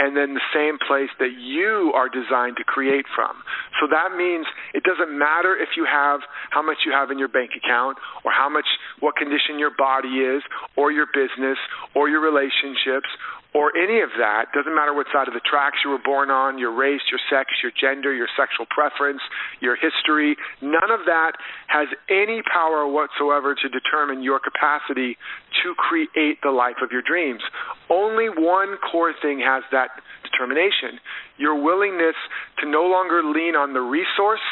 and 0.00 0.16
then 0.16 0.32
the 0.32 0.48
same 0.56 0.80
place 0.80 1.12
that 1.20 1.36
you 1.36 1.92
are 1.94 2.08
designed 2.08 2.56
to 2.56 2.64
create 2.64 3.04
from. 3.14 3.36
So 3.78 3.86
that 3.92 4.16
means 4.16 4.46
it 4.72 4.82
doesn't 4.82 5.12
matter 5.12 5.54
if 5.54 5.76
you 5.76 5.84
have 5.84 6.20
how 6.48 6.62
much 6.62 6.88
you 6.88 6.92
have 6.92 7.10
in 7.10 7.18
your 7.18 7.28
bank 7.28 7.52
account, 7.52 7.98
or 8.24 8.32
how 8.32 8.48
much, 8.48 8.66
what 9.00 9.16
condition 9.16 9.60
your 9.60 9.72
body 9.76 10.24
is, 10.24 10.42
or 10.76 10.90
your 10.90 11.06
business, 11.12 11.58
or 11.94 12.08
your 12.08 12.24
relationships, 12.24 13.12
or 13.54 13.76
any 13.76 14.00
of 14.00 14.10
that, 14.18 14.52
doesn't 14.54 14.74
matter 14.74 14.94
what 14.94 15.06
side 15.12 15.26
of 15.26 15.34
the 15.34 15.42
tracks 15.42 15.78
you 15.84 15.90
were 15.90 16.02
born 16.04 16.30
on, 16.30 16.58
your 16.58 16.70
race, 16.70 17.02
your 17.10 17.18
sex, 17.28 17.50
your 17.62 17.72
gender, 17.74 18.14
your 18.14 18.28
sexual 18.38 18.66
preference, 18.70 19.20
your 19.60 19.74
history, 19.74 20.36
none 20.62 20.90
of 20.90 21.06
that 21.06 21.32
has 21.66 21.88
any 22.08 22.42
power 22.46 22.86
whatsoever 22.86 23.54
to 23.54 23.68
determine 23.68 24.22
your 24.22 24.38
capacity 24.38 25.18
to 25.62 25.74
create 25.74 26.38
the 26.42 26.50
life 26.50 26.78
of 26.82 26.90
your 26.92 27.02
dreams. 27.02 27.42
Only 27.90 28.28
one 28.28 28.78
core 28.90 29.14
thing 29.20 29.40
has 29.40 29.64
that 29.72 29.90
determination 30.22 31.00
your 31.38 31.56
willingness 31.56 32.14
to 32.60 32.68
no 32.68 32.84
longer 32.84 33.24
lean 33.24 33.56
on 33.56 33.72
the 33.72 33.80
resource 33.80 34.44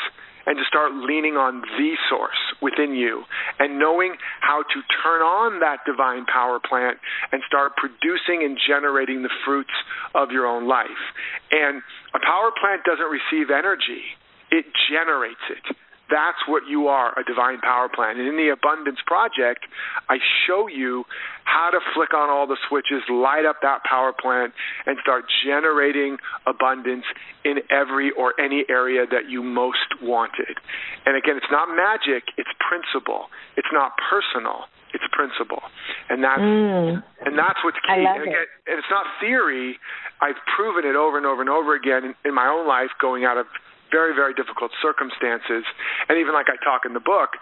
and 0.48 0.56
to 0.56 0.64
start 0.64 0.96
leaning 0.96 1.36
on 1.36 1.60
the 1.60 1.92
source 2.08 2.40
within 2.64 2.96
you 2.96 3.22
and 3.60 3.78
knowing 3.78 4.16
how 4.40 4.64
to 4.64 4.80
turn 5.04 5.20
on 5.20 5.60
that 5.60 5.84
divine 5.84 6.24
power 6.24 6.58
plant 6.58 6.96
and 7.30 7.42
start 7.46 7.76
producing 7.76 8.40
and 8.42 8.56
generating 8.56 9.22
the 9.22 9.30
fruits 9.44 9.76
of 10.14 10.30
your 10.32 10.46
own 10.46 10.66
life. 10.66 11.04
And 11.52 11.82
a 12.16 12.20
power 12.24 12.48
plant 12.56 12.80
doesn't 12.88 13.12
receive 13.12 13.52
energy, 13.52 14.16
it 14.50 14.64
generates 14.88 15.44
it. 15.52 15.76
That's 16.10 16.40
what 16.48 16.64
you 16.68 16.88
are, 16.88 17.12
a 17.18 17.24
divine 17.24 17.60
power 17.60 17.88
plant. 17.88 18.18
And 18.18 18.28
in 18.28 18.36
the 18.36 18.48
Abundance 18.48 18.98
Project, 19.06 19.68
I 20.08 20.16
show 20.46 20.66
you 20.66 21.04
how 21.44 21.68
to 21.70 21.80
flick 21.94 22.14
on 22.14 22.30
all 22.30 22.46
the 22.46 22.56
switches, 22.68 23.04
light 23.08 23.44
up 23.44 23.56
that 23.62 23.84
power 23.84 24.12
plant, 24.12 24.52
and 24.86 24.96
start 25.02 25.24
generating 25.44 26.16
abundance 26.46 27.04
in 27.44 27.60
every 27.70 28.10
or 28.16 28.32
any 28.40 28.64
area 28.68 29.04
that 29.04 29.28
you 29.28 29.42
most 29.42 30.00
wanted. 30.00 30.56
And 31.04 31.16
again, 31.16 31.36
it's 31.36 31.52
not 31.52 31.68
magic, 31.68 32.24
it's 32.36 32.50
principle. 32.56 33.28
It's 33.56 33.72
not 33.72 33.92
personal, 34.08 34.68
it's 34.92 35.04
principle. 35.12 35.60
And 36.08 36.24
that's 36.24 36.40
mm. 36.40 37.02
and 37.24 37.36
that's 37.36 37.60
what's 37.64 37.80
key. 37.84 38.00
And, 38.00 38.22
again, 38.22 38.48
and 38.66 38.76
it's 38.80 38.92
not 38.92 39.04
theory. 39.20 39.76
I've 40.20 40.40
proven 40.56 40.88
it 40.88 40.96
over 40.96 41.16
and 41.16 41.26
over 41.26 41.40
and 41.40 41.50
over 41.50 41.76
again 41.76 42.04
in, 42.04 42.14
in 42.24 42.34
my 42.34 42.48
own 42.48 42.66
life 42.66 42.90
going 43.00 43.24
out 43.24 43.36
of 43.36 43.46
very, 43.90 44.14
very 44.14 44.34
difficult 44.34 44.70
circumstances. 44.82 45.64
And 46.08 46.18
even 46.18 46.34
like 46.34 46.46
I 46.48 46.56
talk 46.64 46.82
in 46.84 46.92
the 46.92 47.04
book, 47.04 47.36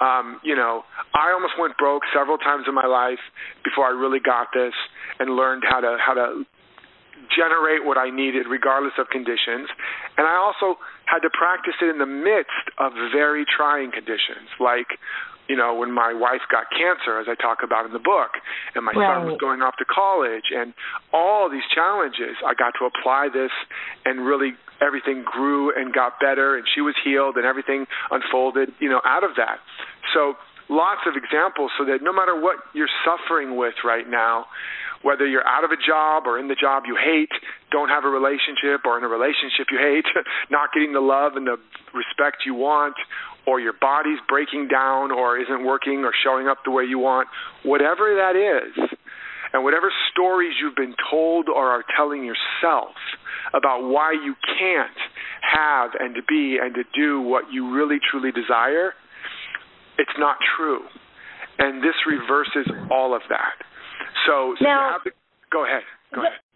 um, 0.00 0.40
you 0.42 0.54
know, 0.54 0.84
I 1.14 1.32
almost 1.32 1.54
went 1.58 1.76
broke 1.76 2.02
several 2.14 2.38
times 2.38 2.64
in 2.68 2.74
my 2.74 2.86
life 2.86 3.22
before 3.64 3.86
I 3.86 3.94
really 3.94 4.20
got 4.20 4.48
this 4.54 4.74
and 5.18 5.34
learned 5.34 5.64
how 5.66 5.80
to 5.80 5.96
how 5.98 6.14
to 6.14 6.44
generate 7.34 7.84
what 7.84 7.98
I 7.98 8.10
needed 8.10 8.46
regardless 8.48 8.94
of 8.98 9.08
conditions. 9.10 9.68
And 10.16 10.26
I 10.26 10.36
also 10.38 10.78
had 11.04 11.20
to 11.20 11.30
practice 11.30 11.74
it 11.82 11.90
in 11.90 11.98
the 11.98 12.06
midst 12.06 12.70
of 12.78 12.92
very 13.12 13.44
trying 13.44 13.90
conditions, 13.90 14.48
like 14.60 14.86
you 15.48 15.56
know, 15.56 15.74
when 15.74 15.90
my 15.90 16.12
wife 16.12 16.44
got 16.52 16.68
cancer, 16.70 17.18
as 17.18 17.26
I 17.28 17.34
talk 17.34 17.64
about 17.64 17.86
in 17.86 17.92
the 17.92 18.04
book, 18.04 18.36
and 18.74 18.84
my 18.84 18.92
right. 18.92 19.16
son 19.16 19.26
was 19.26 19.40
going 19.40 19.62
off 19.62 19.74
to 19.78 19.84
college, 19.88 20.52
and 20.52 20.74
all 21.12 21.48
these 21.50 21.64
challenges, 21.74 22.36
I 22.44 22.52
got 22.52 22.76
to 22.78 22.84
apply 22.84 23.28
this, 23.32 23.50
and 24.04 24.24
really 24.24 24.52
everything 24.80 25.24
grew 25.24 25.72
and 25.74 25.92
got 25.92 26.20
better, 26.20 26.56
and 26.56 26.66
she 26.74 26.80
was 26.80 26.94
healed, 27.02 27.36
and 27.36 27.44
everything 27.44 27.86
unfolded, 28.10 28.70
you 28.78 28.88
know, 28.88 29.00
out 29.04 29.24
of 29.24 29.36
that. 29.36 29.58
So 30.14 30.34
lots 30.68 31.00
of 31.08 31.16
examples, 31.16 31.72
so 31.78 31.84
that 31.86 32.04
no 32.04 32.12
matter 32.12 32.38
what 32.38 32.56
you're 32.74 32.92
suffering 33.04 33.56
with 33.56 33.74
right 33.84 34.08
now, 34.08 34.46
whether 35.02 35.26
you're 35.26 35.46
out 35.46 35.64
of 35.64 35.70
a 35.70 35.78
job 35.78 36.26
or 36.26 36.38
in 36.38 36.48
the 36.48 36.58
job 36.58 36.82
you 36.86 36.98
hate, 36.98 37.30
don't 37.70 37.88
have 37.88 38.04
a 38.04 38.08
relationship, 38.10 38.84
or 38.84 38.98
in 38.98 39.04
a 39.04 39.08
relationship 39.08 39.70
you 39.70 39.78
hate, 39.78 40.06
not 40.50 40.70
getting 40.74 40.92
the 40.92 41.00
love 41.00 41.36
and 41.36 41.46
the 41.46 41.56
respect 41.94 42.44
you 42.44 42.54
want, 42.54 42.94
or 43.48 43.58
your 43.58 43.72
body's 43.72 44.18
breaking 44.28 44.68
down 44.68 45.10
or 45.10 45.40
isn't 45.40 45.64
working 45.64 46.04
or 46.04 46.12
showing 46.22 46.48
up 46.48 46.58
the 46.66 46.70
way 46.70 46.84
you 46.84 46.98
want, 46.98 47.28
whatever 47.64 48.14
that 48.20 48.36
is, 48.36 48.76
and 49.54 49.64
whatever 49.64 49.90
stories 50.12 50.52
you've 50.60 50.76
been 50.76 50.94
told 51.10 51.48
or 51.48 51.70
are 51.70 51.82
telling 51.96 52.24
yourself 52.24 52.92
about 53.54 53.88
why 53.88 54.12
you 54.12 54.34
can't 54.58 55.00
have 55.40 55.92
and 55.98 56.14
to 56.14 56.20
be 56.28 56.58
and 56.60 56.74
to 56.74 56.82
do 56.94 57.22
what 57.22 57.44
you 57.50 57.72
really 57.72 57.96
truly 58.10 58.30
desire, 58.32 58.92
it's 59.96 60.18
not 60.18 60.36
true. 60.56 60.82
And 61.58 61.82
this 61.82 61.96
reverses 62.06 62.70
all 62.90 63.16
of 63.16 63.22
that. 63.30 63.56
So, 64.26 64.54
so 64.58 64.64
now, 64.64 64.98
to, 65.04 65.10
go 65.50 65.64
ahead. 65.64 65.82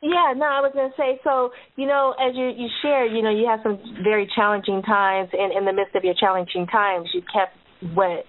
Yeah, 0.03 0.35
no, 0.37 0.47
I 0.47 0.61
was 0.61 0.73
to 0.75 0.91
say. 0.97 1.21
So, 1.23 1.51
you 1.77 1.87
know, 1.87 2.15
as 2.19 2.35
you 2.35 2.47
you 2.49 2.69
share, 2.83 3.07
you 3.07 3.23
know, 3.23 3.31
you 3.31 3.47
have 3.47 3.61
some 3.62 3.79
very 4.03 4.29
challenging 4.35 4.83
times, 4.83 5.31
and 5.33 5.53
in 5.57 5.65
the 5.65 5.73
midst 5.73 5.95
of 5.95 6.03
your 6.03 6.15
challenging 6.19 6.67
times, 6.67 7.09
you 7.15 7.23
kept 7.33 7.55
what 7.95 8.25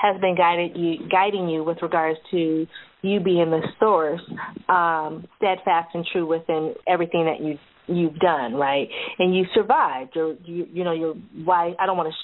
has 0.00 0.20
been 0.20 0.34
guided 0.34 0.76
you 0.76 1.08
guiding 1.10 1.48
you 1.48 1.62
with 1.62 1.78
regards 1.82 2.18
to 2.30 2.66
you 3.02 3.20
being 3.20 3.50
the 3.50 3.60
source, 3.78 4.20
um, 4.68 5.26
steadfast 5.36 5.88
and 5.94 6.06
true 6.10 6.26
within 6.26 6.74
everything 6.86 7.26
that 7.26 7.44
you 7.44 7.58
you've 7.86 8.18
done, 8.18 8.54
right? 8.54 8.88
And 9.18 9.34
you 9.34 9.44
survived. 9.54 10.12
Your, 10.14 10.36
you, 10.44 10.66
you 10.72 10.84
know, 10.84 10.92
your 10.92 11.14
wife. 11.44 11.74
I 11.78 11.86
don't 11.86 11.96
want 11.96 12.08
to 12.08 12.14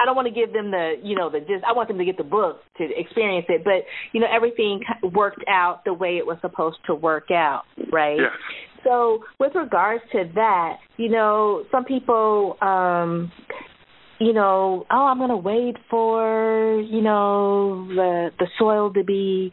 I 0.00 0.04
don't 0.04 0.16
want 0.16 0.28
to 0.28 0.34
give 0.34 0.52
them 0.52 0.70
the, 0.70 0.94
you 1.02 1.16
know, 1.16 1.30
the 1.30 1.40
just. 1.40 1.64
I 1.66 1.72
want 1.72 1.88
them 1.88 1.98
to 1.98 2.04
get 2.04 2.16
the 2.16 2.24
book 2.24 2.60
to 2.78 2.84
experience 2.96 3.46
it, 3.48 3.64
but 3.64 3.84
you 4.12 4.20
know, 4.20 4.26
everything 4.30 4.80
worked 5.14 5.44
out 5.48 5.84
the 5.84 5.92
way 5.94 6.16
it 6.16 6.26
was 6.26 6.38
supposed 6.40 6.78
to 6.86 6.94
work 6.94 7.30
out, 7.30 7.64
right? 7.92 8.18
Yes. 8.18 8.30
So, 8.84 9.24
with 9.40 9.54
regards 9.54 10.02
to 10.12 10.30
that, 10.34 10.76
you 10.96 11.08
know, 11.08 11.64
some 11.72 11.84
people, 11.84 12.56
um, 12.62 13.32
you 14.18 14.32
know, 14.32 14.86
oh, 14.90 15.06
I'm 15.06 15.18
going 15.18 15.30
to 15.30 15.36
wait 15.36 15.76
for, 15.90 16.80
you 16.80 17.02
know, 17.02 17.86
the 17.88 18.30
the 18.38 18.46
soil 18.58 18.92
to 18.94 19.04
be 19.04 19.52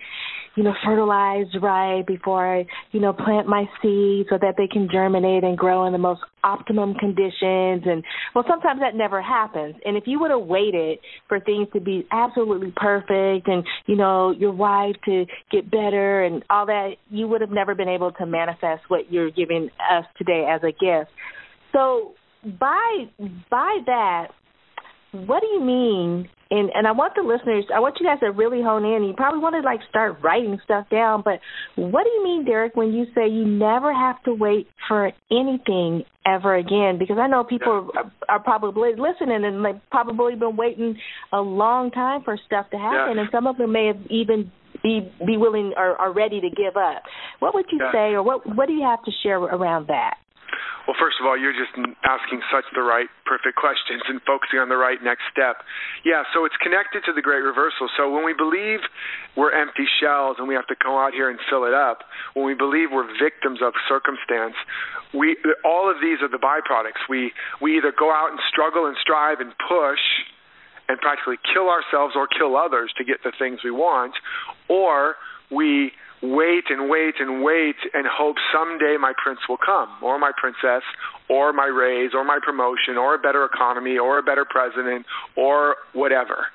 you 0.55 0.63
know, 0.63 0.73
fertilized 0.85 1.55
right 1.61 2.05
before 2.05 2.59
I, 2.59 2.65
you 2.91 2.99
know, 2.99 3.11
plant 3.11 3.47
my 3.47 3.65
seeds 3.81 4.29
so 4.29 4.37
that 4.39 4.53
they 4.57 4.67
can 4.67 4.87
germinate 4.91 5.43
and 5.43 5.57
grow 5.57 5.85
in 5.87 5.93
the 5.93 5.99
most 5.99 6.21
optimum 6.43 6.93
conditions. 6.93 7.83
And 7.85 8.03
well, 8.35 8.45
sometimes 8.47 8.79
that 8.81 8.95
never 8.95 9.21
happens. 9.21 9.75
And 9.83 9.97
if 9.97 10.03
you 10.05 10.19
would 10.19 10.29
have 10.29 10.41
waited 10.41 10.99
for 11.27 11.39
things 11.39 11.67
to 11.73 11.79
be 11.79 12.05
absolutely 12.11 12.71
perfect 12.75 13.47
and, 13.47 13.63
you 13.87 13.95
know, 13.95 14.31
your 14.31 14.51
wife 14.51 14.95
to 15.05 15.25
get 15.51 15.71
better 15.71 16.23
and 16.23 16.43
all 16.49 16.67
that, 16.67 16.95
you 17.09 17.27
would 17.27 17.41
have 17.41 17.51
never 17.51 17.73
been 17.73 17.89
able 17.89 18.11
to 18.11 18.25
manifest 18.25 18.83
what 18.89 19.11
you're 19.11 19.31
giving 19.31 19.69
us 19.91 20.05
today 20.17 20.45
as 20.47 20.61
a 20.61 20.71
gift. 20.71 21.09
So 21.71 22.13
by 22.43 23.05
by 23.49 23.79
that, 23.87 24.27
what 25.13 25.41
do 25.41 25.47
you 25.47 25.61
mean 25.61 26.29
and 26.53 26.69
and 26.75 26.87
I 26.87 26.91
want 26.91 27.13
the 27.15 27.23
listeners, 27.23 27.65
I 27.73 27.79
want 27.79 27.97
you 27.99 28.05
guys 28.05 28.19
to 28.19 28.27
really 28.27 28.61
hone 28.61 28.85
in. 28.85 29.03
You 29.03 29.13
probably 29.17 29.39
want 29.39 29.55
to 29.55 29.61
like 29.61 29.79
start 29.89 30.17
writing 30.21 30.59
stuff 30.63 30.85
down, 30.91 31.23
but 31.25 31.39
what 31.75 32.03
do 32.03 32.09
you 32.11 32.23
mean, 32.23 32.45
Derek, 32.45 32.75
when 32.75 32.93
you 32.93 33.05
say 33.15 33.27
you 33.27 33.43
never 33.43 33.91
have 33.91 34.21
to 34.23 34.33
wait 34.33 34.67
for 34.87 35.11
anything 35.31 36.03
ever 36.27 36.55
again? 36.55 36.99
Because 36.99 37.17
I 37.19 37.27
know 37.27 37.43
people 37.43 37.89
are, 37.95 38.11
are 38.29 38.39
probably 38.39 38.91
listening 38.91 39.43
and 39.43 39.65
they've 39.65 39.81
probably 39.89 40.35
been 40.35 40.55
waiting 40.55 40.95
a 41.31 41.41
long 41.41 41.89
time 41.89 42.21
for 42.23 42.37
stuff 42.45 42.69
to 42.69 42.77
happen, 42.77 43.17
and 43.17 43.29
some 43.31 43.47
of 43.47 43.57
them 43.57 43.71
may 43.71 43.87
have 43.87 44.05
even 44.11 44.51
be 44.83 45.11
be 45.25 45.37
willing 45.37 45.73
or 45.75 45.95
are 45.95 46.13
ready 46.13 46.39
to 46.41 46.49
give 46.49 46.77
up. 46.77 47.01
What 47.39 47.55
would 47.55 47.65
you 47.71 47.79
say, 47.91 48.13
or 48.13 48.21
what 48.21 48.45
what 48.55 48.67
do 48.67 48.73
you 48.73 48.83
have 48.83 49.03
to 49.05 49.11
share 49.23 49.39
around 49.39 49.87
that? 49.87 50.17
Well, 50.85 50.95
first 50.99 51.17
of 51.19 51.25
all, 51.25 51.37
you're 51.39 51.55
just 51.55 51.71
asking 52.03 52.43
such 52.51 52.67
the 52.75 52.83
right, 52.83 53.07
perfect 53.25 53.55
questions 53.55 54.03
and 54.07 54.19
focusing 54.27 54.59
on 54.59 54.67
the 54.67 54.77
right 54.77 54.99
next 55.01 55.23
step. 55.31 55.63
Yeah, 56.03 56.23
so 56.33 56.43
it's 56.43 56.57
connected 56.59 57.07
to 57.07 57.13
the 57.13 57.21
great 57.21 57.41
reversal. 57.41 57.87
So 57.95 58.11
when 58.11 58.25
we 58.25 58.33
believe 58.33 58.83
we're 59.35 59.55
empty 59.55 59.87
shells 59.99 60.37
and 60.39 60.47
we 60.47 60.55
have 60.55 60.67
to 60.67 60.75
go 60.83 60.99
out 60.99 61.13
here 61.13 61.29
and 61.29 61.39
fill 61.49 61.63
it 61.63 61.73
up, 61.73 62.03
when 62.33 62.45
we 62.45 62.53
believe 62.53 62.91
we're 62.91 63.07
victims 63.15 63.59
of 63.63 63.73
circumstance, 63.87 64.55
we 65.13 65.37
all 65.63 65.89
of 65.89 65.97
these 66.01 66.19
are 66.21 66.29
the 66.29 66.41
byproducts. 66.41 67.07
We 67.07 67.31
we 67.61 67.77
either 67.77 67.93
go 67.95 68.11
out 68.11 68.31
and 68.31 68.39
struggle 68.49 68.87
and 68.87 68.97
strive 68.99 69.39
and 69.39 69.53
push 69.69 70.01
and 70.89 70.99
practically 70.99 71.37
kill 71.53 71.69
ourselves 71.69 72.13
or 72.15 72.27
kill 72.27 72.57
others 72.57 72.91
to 72.97 73.03
get 73.03 73.23
the 73.23 73.31
things 73.39 73.59
we 73.63 73.71
want, 73.71 74.13
or 74.67 75.15
we 75.49 75.91
wait 76.23 76.63
and 76.69 76.89
wait 76.89 77.15
and 77.19 77.43
wait 77.43 77.75
and 77.93 78.07
hope 78.07 78.37
someday 78.55 78.95
my 78.99 79.11
prince 79.21 79.39
will 79.49 79.59
come 79.59 79.89
or 80.01 80.17
my 80.17 80.31
princess 80.39 80.81
or 81.29 81.51
my 81.51 81.67
raise 81.67 82.11
or 82.13 82.23
my 82.23 82.39
promotion 82.41 82.97
or 82.97 83.15
a 83.15 83.19
better 83.19 83.43
economy 83.43 83.97
or 83.97 84.19
a 84.19 84.23
better 84.23 84.45
president 84.49 85.05
or 85.35 85.75
whatever. 85.91 86.47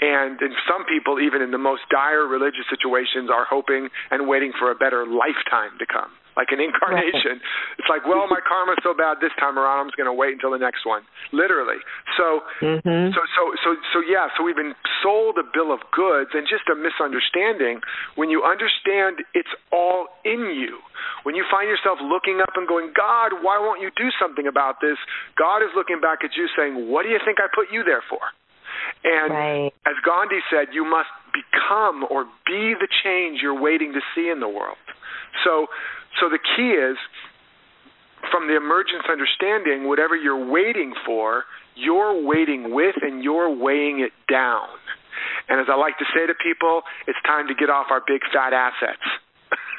And 0.00 0.38
some 0.68 0.84
people 0.84 1.18
even 1.20 1.40
in 1.40 1.50
the 1.50 1.58
most 1.58 1.82
dire 1.90 2.26
religious 2.26 2.68
situations 2.68 3.30
are 3.32 3.46
hoping 3.48 3.88
and 4.10 4.28
waiting 4.28 4.52
for 4.58 4.70
a 4.70 4.74
better 4.74 5.06
lifetime 5.06 5.78
to 5.78 5.86
come 5.86 6.12
like 6.36 6.50
an 6.50 6.60
incarnation. 6.60 7.40
Right. 7.40 7.52
It's 7.78 7.90
like, 7.90 8.06
well, 8.06 8.24
my 8.30 8.40
karma's 8.40 8.78
so 8.80 8.94
bad 8.94 9.18
this 9.20 9.34
time 9.36 9.58
around, 9.58 9.84
I'm 9.84 9.88
just 9.90 9.98
going 9.98 10.08
to 10.08 10.14
wait 10.14 10.32
until 10.32 10.54
the 10.54 10.62
next 10.62 10.86
one. 10.86 11.02
Literally. 11.34 11.82
So, 12.16 12.40
mm-hmm. 12.62 13.12
so, 13.12 13.20
so, 13.34 13.42
so, 13.60 13.70
so, 13.92 13.98
yeah. 14.00 14.30
So 14.38 14.46
we've 14.46 14.56
been 14.56 14.78
sold 15.02 15.36
a 15.36 15.44
bill 15.44 15.74
of 15.74 15.82
goods 15.92 16.32
and 16.32 16.46
just 16.48 16.64
a 16.70 16.76
misunderstanding. 16.78 17.82
When 18.14 18.30
you 18.30 18.46
understand 18.46 19.26
it's 19.34 19.50
all 19.74 20.06
in 20.24 20.54
you, 20.54 20.80
when 21.28 21.34
you 21.34 21.44
find 21.50 21.68
yourself 21.68 21.98
looking 22.00 22.40
up 22.40 22.56
and 22.56 22.64
going, 22.64 22.94
God, 22.96 23.42
why 23.42 23.58
won't 23.58 23.82
you 23.82 23.90
do 23.98 24.08
something 24.16 24.46
about 24.46 24.80
this? 24.80 24.96
God 25.36 25.60
is 25.60 25.72
looking 25.76 26.00
back 26.00 26.24
at 26.24 26.32
you 26.38 26.48
saying, 26.56 26.88
What 26.88 27.02
do 27.04 27.10
you 27.10 27.20
think 27.24 27.42
I 27.42 27.50
put 27.52 27.68
you 27.74 27.82
there 27.84 28.02
for? 28.08 28.22
And 29.04 29.32
right. 29.32 29.72
as 29.86 29.96
Gandhi 30.04 30.40
said, 30.50 30.72
you 30.72 30.84
must 30.84 31.10
become 31.32 32.06
or 32.10 32.24
be 32.46 32.74
the 32.74 32.88
change 33.04 33.40
you're 33.42 33.58
waiting 33.58 33.92
to 33.92 34.00
see 34.14 34.28
in 34.28 34.40
the 34.40 34.48
world. 34.48 34.80
So, 35.42 35.66
so 36.20 36.28
the 36.28 36.38
key 36.38 36.70
is 36.70 36.96
from 38.30 38.48
the 38.48 38.56
emergence 38.56 39.04
understanding, 39.10 39.88
whatever 39.88 40.16
you're 40.16 40.44
waiting 40.50 40.94
for, 41.04 41.44
you're 41.74 42.22
waiting 42.24 42.72
with 42.72 42.96
and 43.02 43.22
you're 43.22 43.50
weighing 43.50 44.00
it 44.00 44.12
down. 44.30 44.68
And 45.48 45.60
as 45.60 45.66
I 45.70 45.76
like 45.76 45.98
to 45.98 46.04
say 46.14 46.26
to 46.26 46.34
people, 46.42 46.82
it's 47.06 47.18
time 47.26 47.48
to 47.48 47.54
get 47.54 47.70
off 47.70 47.86
our 47.90 48.02
big 48.06 48.20
fat 48.32 48.52
assets. 48.52 49.02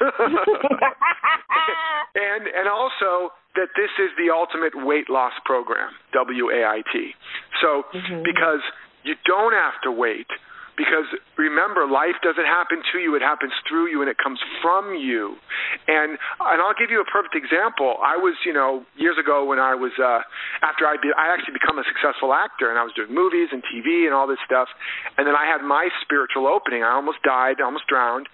and 2.14 2.46
and 2.46 2.68
also 2.68 3.32
that 3.56 3.68
this 3.76 3.90
is 3.98 4.10
the 4.16 4.32
ultimate 4.32 4.72
weight 4.86 5.10
loss 5.10 5.32
program, 5.44 5.90
W 6.12 6.50
A 6.50 6.64
I 6.64 6.82
T. 6.92 7.12
So 7.60 7.84
mm-hmm. 7.92 8.22
because 8.22 8.60
you 9.02 9.14
don't 9.26 9.52
have 9.52 9.74
to 9.84 9.90
wait 9.92 10.26
because 10.76 11.08
remember 11.40 11.88
life 11.88 12.20
doesn't 12.20 12.44
happen 12.44 12.84
to 12.92 12.98
you 13.00 13.16
it 13.16 13.24
happens 13.24 13.52
through 13.64 13.88
you 13.88 14.04
and 14.04 14.12
it 14.12 14.20
comes 14.20 14.38
from 14.60 14.94
you. 14.94 15.36
And 15.88 16.20
and 16.20 16.58
I'll 16.60 16.76
give 16.76 16.92
you 16.92 17.00
a 17.00 17.08
perfect 17.08 17.34
example. 17.34 17.96
I 18.04 18.16
was 18.16 18.36
you 18.44 18.52
know 18.52 18.84
years 18.96 19.16
ago 19.16 19.44
when 19.44 19.58
I 19.58 19.74
was 19.74 19.92
uh 19.96 20.20
after 20.60 20.84
I 20.84 21.00
be, 21.00 21.08
I 21.16 21.32
actually 21.32 21.56
become 21.56 21.80
a 21.80 21.86
successful 21.88 22.36
actor 22.36 22.68
and 22.68 22.78
I 22.78 22.84
was 22.84 22.92
doing 22.92 23.10
movies 23.10 23.48
and 23.50 23.64
TV 23.64 24.04
and 24.04 24.12
all 24.12 24.28
this 24.28 24.40
stuff. 24.44 24.68
And 25.16 25.26
then 25.26 25.34
I 25.34 25.48
had 25.48 25.64
my 25.64 25.88
spiritual 26.04 26.46
opening. 26.46 26.84
I 26.84 26.92
almost 26.92 27.24
died 27.24 27.58
almost 27.64 27.88
drowned 27.88 28.28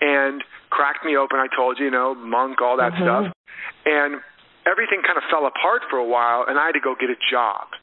and 0.00 0.42
cracked 0.70 1.04
me 1.04 1.18
open. 1.18 1.42
I 1.42 1.50
told 1.50 1.78
you 1.78 1.90
you 1.90 1.94
know 1.94 2.14
monk 2.14 2.62
all 2.62 2.78
that 2.78 2.94
mm-hmm. 2.94 3.02
stuff. 3.02 3.24
And 3.84 4.22
everything 4.64 5.02
kind 5.02 5.18
of 5.18 5.26
fell 5.26 5.50
apart 5.50 5.82
for 5.90 5.98
a 5.98 6.06
while 6.06 6.46
and 6.46 6.54
I 6.54 6.70
had 6.70 6.78
to 6.78 6.84
go 6.84 6.94
get 6.94 7.10
a 7.10 7.18
job. 7.18 7.74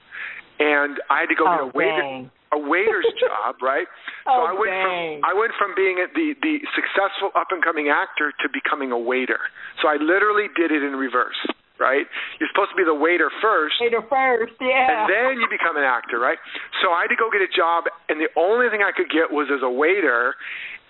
And 0.60 0.98
I 1.12 1.28
had 1.28 1.30
to 1.30 1.38
go 1.38 1.46
oh, 1.46 1.54
get 1.54 1.62
a 1.62 1.72
waiter 1.76 2.02
dang 2.02 2.32
a 2.54 2.60
waiter's 2.60 3.08
job, 3.24 3.60
right? 3.62 3.88
So 4.26 4.36
oh, 4.36 4.48
I 4.48 4.54
went 4.54 4.72
dang. 4.72 5.22
from 5.22 5.26
I 5.26 5.34
went 5.34 5.54
from 5.58 5.72
being 5.76 6.00
the 6.02 6.36
the 6.42 6.64
successful 6.76 7.32
up 7.36 7.52
and 7.52 7.64
coming 7.64 7.90
actor 7.90 8.32
to 8.44 8.48
becoming 8.50 8.92
a 8.92 9.00
waiter. 9.00 9.40
So 9.82 9.88
I 9.88 9.98
literally 10.00 10.48
did 10.56 10.72
it 10.72 10.84
in 10.84 10.96
reverse, 10.96 11.40
right? 11.80 12.06
You're 12.40 12.50
supposed 12.52 12.72
to 12.72 12.80
be 12.80 12.88
the 12.88 12.98
waiter 12.98 13.30
first. 13.42 13.76
Waiter 13.82 14.04
first, 14.08 14.56
yeah. 14.62 15.06
And 15.06 15.10
then 15.10 15.32
you 15.40 15.48
become 15.50 15.78
an 15.78 15.86
actor, 15.86 16.20
right? 16.20 16.38
So 16.82 16.92
I 16.92 17.06
had 17.06 17.12
to 17.14 17.20
go 17.20 17.30
get 17.32 17.42
a 17.42 17.52
job 17.52 17.86
and 18.10 18.20
the 18.20 18.32
only 18.38 18.70
thing 18.70 18.82
I 18.82 18.96
could 18.96 19.10
get 19.10 19.32
was 19.32 19.48
as 19.52 19.62
a 19.62 19.70
waiter 19.70 20.36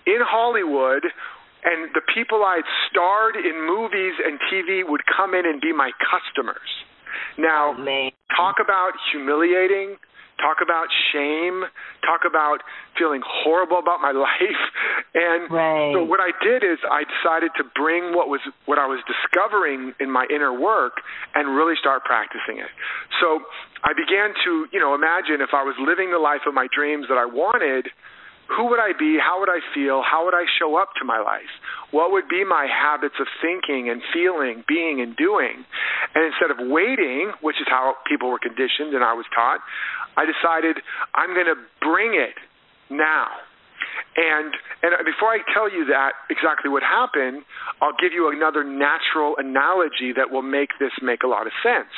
in 0.05 0.23
Hollywood 0.23 1.03
and 1.67 1.91
the 1.93 2.05
people 2.13 2.45
I 2.45 2.63
had 2.63 2.69
starred 2.89 3.35
in 3.35 3.65
movies 3.65 4.15
and 4.23 4.39
TV 4.47 4.87
would 4.87 5.01
come 5.05 5.33
in 5.33 5.45
and 5.45 5.59
be 5.59 5.73
my 5.73 5.91
customers. 5.99 6.69
Now, 7.37 7.75
oh, 7.77 8.09
talk 8.35 8.55
about 8.63 8.93
humiliating, 9.11 9.97
talk 10.37 10.57
about 10.61 10.87
shame, 11.11 11.65
talk 12.05 12.21
about 12.25 12.61
feeling 12.97 13.21
horrible 13.25 13.79
about 13.79 14.01
my 14.01 14.11
life. 14.15 14.63
And 15.13 15.51
right. 15.51 15.93
so 15.93 16.03
what 16.03 16.19
I 16.19 16.31
did 16.43 16.63
is 16.63 16.77
I 16.85 17.03
decided 17.03 17.51
to 17.57 17.63
bring 17.75 18.15
what 18.15 18.29
was 18.29 18.41
what 18.65 18.77
I 18.77 18.85
was 18.85 19.01
discovering 19.05 19.93
in 19.99 20.09
my 20.09 20.25
inner 20.29 20.53
work 20.53 21.01
and 21.35 21.55
really 21.55 21.75
start 21.79 22.03
practicing 22.03 22.59
it. 22.59 22.71
So 23.21 23.41
I 23.83 23.93
began 23.93 24.33
to, 24.45 24.67
you 24.71 24.79
know, 24.79 24.93
imagine 24.93 25.41
if 25.41 25.53
I 25.53 25.63
was 25.63 25.75
living 25.79 26.11
the 26.11 26.21
life 26.21 26.45
of 26.47 26.53
my 26.53 26.67
dreams 26.73 27.05
that 27.09 27.17
I 27.17 27.25
wanted, 27.25 27.89
who 28.49 28.69
would 28.69 28.79
I 28.79 28.93
be? 28.97 29.17
How 29.19 29.39
would 29.39 29.49
I 29.49 29.59
feel? 29.73 30.01
How 30.03 30.25
would 30.25 30.33
I 30.33 30.45
show 30.59 30.77
up 30.77 30.89
to 30.99 31.05
my 31.05 31.19
life? 31.19 31.51
What 31.91 32.11
would 32.11 32.29
be 32.29 32.43
my 32.43 32.67
habits 32.67 33.15
of 33.19 33.27
thinking 33.41 33.89
and 33.89 34.01
feeling, 34.13 34.63
being 34.67 35.01
and 35.01 35.15
doing? 35.15 35.65
And 36.15 36.23
instead 36.23 36.51
of 36.51 36.57
waiting, 36.71 37.31
which 37.41 37.57
is 37.59 37.67
how 37.67 37.95
people 38.07 38.29
were 38.29 38.39
conditioned 38.39 38.95
and 38.95 39.03
I 39.03 39.13
was 39.13 39.25
taught, 39.35 39.59
I 40.15 40.25
decided 40.25 40.77
I'm 41.13 41.33
going 41.33 41.47
to 41.47 41.59
bring 41.81 42.15
it 42.15 42.35
now. 42.89 43.27
And 44.17 44.49
and 44.81 44.97
before 45.05 45.29
I 45.29 45.45
tell 45.53 45.69
you 45.69 45.85
that 45.93 46.17
exactly 46.33 46.73
what 46.73 46.81
happened, 46.81 47.45
I'll 47.81 47.97
give 48.01 48.13
you 48.13 48.33
another 48.33 48.65
natural 48.65 49.37
analogy 49.37 50.09
that 50.17 50.33
will 50.33 50.41
make 50.41 50.73
this 50.81 50.91
make 51.05 51.21
a 51.21 51.29
lot 51.29 51.45
of 51.45 51.53
sense. 51.61 51.93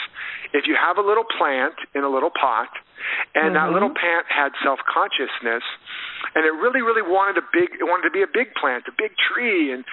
If 0.51 0.67
you 0.67 0.76
have 0.76 0.99
a 0.99 1.05
little 1.05 1.24
plant 1.24 1.80
in 1.95 2.03
a 2.03 2.11
little 2.11 2.32
pot, 2.32 2.67
and 3.36 3.55
mm-hmm. 3.55 3.55
that 3.55 3.67
little 3.72 3.95
plant 3.95 4.28
had 4.28 4.51
self-consciousness, 4.59 5.63
and 6.36 6.43
it 6.43 6.51
really, 6.59 6.84
really 6.84 7.03
wanted 7.03 7.39
a 7.39 7.45
big, 7.55 7.72
it 7.80 7.88
wanted 7.88 8.11
to 8.11 8.13
be 8.13 8.24
a 8.24 8.32
big 8.32 8.51
plant, 8.59 8.84
a 8.91 8.95
big 8.99 9.15
tree, 9.15 9.72
and 9.72 9.88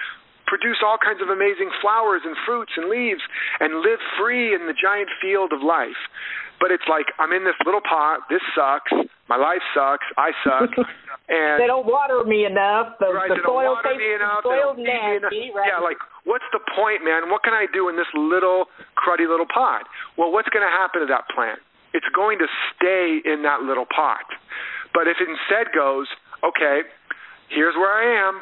produce 0.51 0.83
all 0.83 0.99
kinds 0.99 1.23
of 1.23 1.31
amazing 1.31 1.71
flowers 1.79 2.23
and 2.27 2.35
fruits 2.43 2.71
and 2.75 2.91
leaves, 2.91 3.23
and 3.59 3.79
live 3.79 3.99
free 4.19 4.51
in 4.55 4.67
the 4.67 4.75
giant 4.75 5.11
field 5.23 5.55
of 5.55 5.63
life. 5.63 5.99
But 6.59 6.71
it's 6.75 6.87
like 6.91 7.07
I'm 7.19 7.31
in 7.31 7.47
this 7.47 7.55
little 7.63 7.83
pot. 7.83 8.27
This 8.27 8.43
sucks. 8.51 8.91
My 9.31 9.39
life 9.39 9.63
sucks. 9.71 10.07
I 10.19 10.35
suck. 10.43 10.75
And 11.27 11.59
they 11.59 11.67
don't 11.67 11.83
water 11.83 12.23
me 12.23 12.47
enough. 12.47 12.95
The, 13.03 13.11
right, 13.11 13.27
the 13.27 13.35
they 13.35 13.43
soil 13.43 13.75
me 13.83 14.15
enough. 14.15 14.47
Soil's 14.47 14.79
nasty, 14.79 15.51
right? 15.51 15.67
Yeah, 15.75 15.83
like 15.83 15.99
what's 16.23 16.47
the 16.55 16.63
point, 16.71 17.03
man? 17.03 17.27
What 17.27 17.43
can 17.43 17.51
I 17.51 17.67
do 17.75 17.91
in 17.91 17.99
this 17.99 18.07
little 18.15 18.71
cruddy 18.95 19.27
little 19.27 19.47
pot? 19.47 19.83
Well, 20.15 20.31
what's 20.31 20.47
going 20.55 20.63
to 20.63 20.71
happen 20.71 21.03
to 21.03 21.09
that 21.11 21.27
plant? 21.35 21.59
It's 21.91 22.07
going 22.15 22.39
to 22.39 22.47
stay 22.71 23.19
in 23.27 23.43
that 23.43 23.59
little 23.59 23.87
pot. 23.91 24.23
But 24.95 25.11
if 25.11 25.19
it 25.19 25.27
instead 25.27 25.75
goes, 25.75 26.07
okay, 26.47 26.87
here's 27.51 27.75
where 27.75 27.91
I 27.91 28.07
am. 28.27 28.39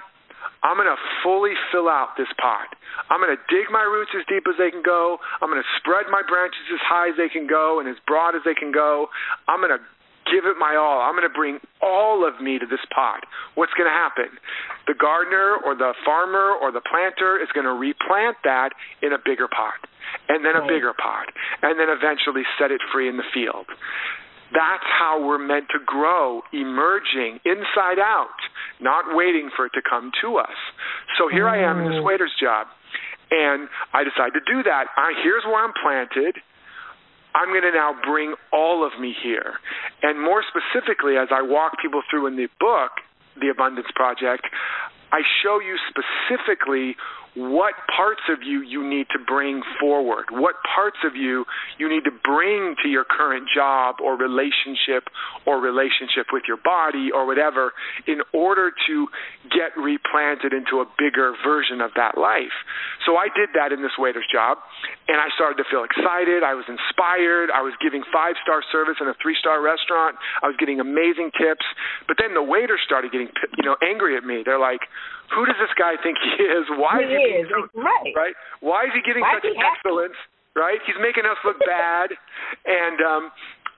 I'm 0.62 0.78
going 0.78 0.90
to 0.90 1.02
fully 1.26 1.58
fill 1.74 1.90
out 1.90 2.18
this 2.18 2.30
pot. 2.38 2.70
I'm 3.10 3.22
going 3.22 3.34
to 3.34 3.42
dig 3.50 3.70
my 3.74 3.82
roots 3.82 4.14
as 4.14 4.26
deep 4.30 4.46
as 4.46 4.58
they 4.62 4.70
can 4.70 4.86
go. 4.86 5.18
I'm 5.42 5.50
going 5.50 5.62
to 5.62 5.72
spread 5.82 6.06
my 6.10 6.22
branches 6.22 6.62
as 6.70 6.82
high 6.86 7.10
as 7.10 7.18
they 7.18 7.30
can 7.30 7.50
go 7.50 7.82
and 7.82 7.90
as 7.90 7.98
broad 8.06 8.38
as 8.38 8.42
they 8.46 8.54
can 8.54 8.70
go. 8.70 9.10
I'm 9.50 9.58
going 9.58 9.74
to 9.74 9.82
give 10.26 10.46
it 10.46 10.58
my 10.60 10.76
all. 10.76 11.02
I'm 11.02 11.14
going 11.14 11.28
to 11.28 11.34
bring 11.34 11.60
all 11.82 12.28
of 12.28 12.42
me 12.42 12.58
to 12.60 12.66
this 12.66 12.84
pot. 12.94 13.24
What's 13.56 13.74
going 13.74 13.90
to 13.90 13.94
happen? 13.94 14.34
The 14.88 14.98
gardener 14.98 15.58
or 15.66 15.76
the 15.76 15.94
farmer 16.06 16.54
or 16.58 16.72
the 16.72 16.82
planter 16.82 17.42
is 17.42 17.50
going 17.54 17.66
to 17.66 17.74
replant 17.74 18.38
that 18.44 18.74
in 19.02 19.14
a 19.14 19.20
bigger 19.22 19.48
pot 19.48 19.78
and 20.30 20.46
then 20.46 20.56
a 20.56 20.66
bigger 20.66 20.94
pot 20.94 21.30
and 21.62 21.80
then 21.80 21.90
eventually 21.90 22.44
set 22.60 22.72
it 22.72 22.82
free 22.94 23.10
in 23.10 23.18
the 23.18 23.28
field. 23.34 23.66
That's 24.54 24.86
how 24.86 25.20
we're 25.20 25.42
meant 25.42 25.68
to 25.74 25.80
grow, 25.84 26.42
emerging 26.54 27.42
inside 27.46 27.98
out, 27.98 28.38
not 28.80 29.16
waiting 29.16 29.50
for 29.56 29.66
it 29.66 29.74
to 29.74 29.82
come 29.82 30.12
to 30.22 30.38
us. 30.38 30.56
So 31.18 31.28
here 31.28 31.50
I 31.50 31.60
am 31.66 31.82
in 31.82 31.86
this 31.90 32.00
mm. 32.00 32.06
waiter's 32.06 32.34
job, 32.40 32.68
and 33.32 33.68
I 33.92 34.06
decide 34.06 34.38
to 34.38 34.44
do 34.46 34.62
that. 34.64 34.86
I, 34.96 35.18
here's 35.24 35.44
where 35.46 35.64
I'm 35.64 35.74
planted. 35.82 36.38
I'm 37.36 37.50
going 37.50 37.68
to 37.68 37.76
now 37.76 37.94
bring 38.02 38.34
all 38.54 38.88
of 38.88 39.00
me 39.00 39.14
here. 39.22 39.60
And 40.02 40.22
more 40.22 40.42
specifically, 40.48 41.18
as 41.18 41.28
I 41.32 41.42
walk 41.42 41.74
people 41.82 42.02
through 42.10 42.28
in 42.28 42.38
the 42.38 42.48
book, 42.60 43.04
The 43.36 43.50
Abundance 43.50 43.92
Project, 43.94 44.48
I 45.12 45.20
show 45.44 45.60
you 45.60 45.76
specifically 45.92 46.96
what 47.36 47.76
parts 47.92 48.24
of 48.32 48.40
you 48.44 48.62
you 48.62 48.80
need 48.88 49.08
to 49.12 49.20
bring 49.20 49.62
forward, 49.80 50.26
what 50.32 50.56
parts 50.64 50.98
of 51.04 51.16
you 51.16 51.44
you 51.78 51.90
need 51.90 52.04
to 52.04 52.16
bring 52.24 52.76
to 52.82 52.88
your 52.88 53.04
current 53.04 53.48
job 53.54 53.96
or 54.02 54.16
relationship 54.16 55.12
or 55.46 55.60
relationship 55.60 56.32
with 56.32 56.44
your 56.48 56.58
body 56.64 57.12
or 57.14 57.28
whatever 57.28 57.74
in 58.08 58.24
order 58.34 58.72
to 58.88 59.08
get 59.52 59.76
replanted 59.76 60.54
into 60.54 60.80
a 60.80 60.88
bigger 60.98 61.36
version 61.44 61.82
of 61.82 61.92
that 61.96 62.18
life. 62.18 62.56
So 63.06 63.18
I 63.18 63.28
did 63.36 63.52
that 63.54 63.76
in 63.76 63.84
this 63.84 64.00
waiter's 64.00 64.28
job 64.32 64.58
and 65.08 65.20
I 65.20 65.28
started 65.36 65.60
to 65.60 65.68
feel 65.70 65.84
excited. 65.84 66.42
I 66.42 66.56
was 66.56 66.66
inspired. 66.72 67.52
I 67.52 67.62
was 67.62 67.76
giving 67.84 68.02
five 68.16 68.40
star 68.42 68.64
service 68.72 68.96
in 69.04 69.08
a 69.12 69.16
three 69.22 69.36
star 69.36 69.60
restaurant. 69.62 70.16
I 70.42 70.48
was 70.48 70.56
getting 70.56 70.80
amazing 70.80 71.36
tips. 71.36 71.68
But 72.08 72.16
then 72.16 72.34
the 72.34 72.44
waiters 72.44 72.80
started 72.88 73.12
getting, 73.12 73.28
you 73.60 73.66
know, 73.68 73.76
angry 73.84 74.16
at 74.16 74.24
me. 74.24 74.42
They're 74.46 74.62
like, 74.62 74.88
who 75.34 75.46
does 75.46 75.58
this 75.58 75.74
guy 75.78 75.98
think 76.02 76.18
he 76.22 76.44
is? 76.44 76.66
Why 76.76 77.02
he 77.02 77.10
is 77.10 77.18
he 77.18 77.32
is 77.42 77.48
so, 77.50 77.66
right? 77.80 78.14
Right? 78.14 78.36
Why 78.62 78.86
is 78.86 78.94
he 78.94 79.02
getting 79.02 79.24
Why 79.24 79.42
such 79.42 79.50
excellence? 79.50 80.18
Right? 80.56 80.80
He's 80.88 81.00
making 81.02 81.28
us 81.28 81.36
look 81.44 81.60
bad, 81.60 82.16
and 82.66 82.98
um, 83.04 83.24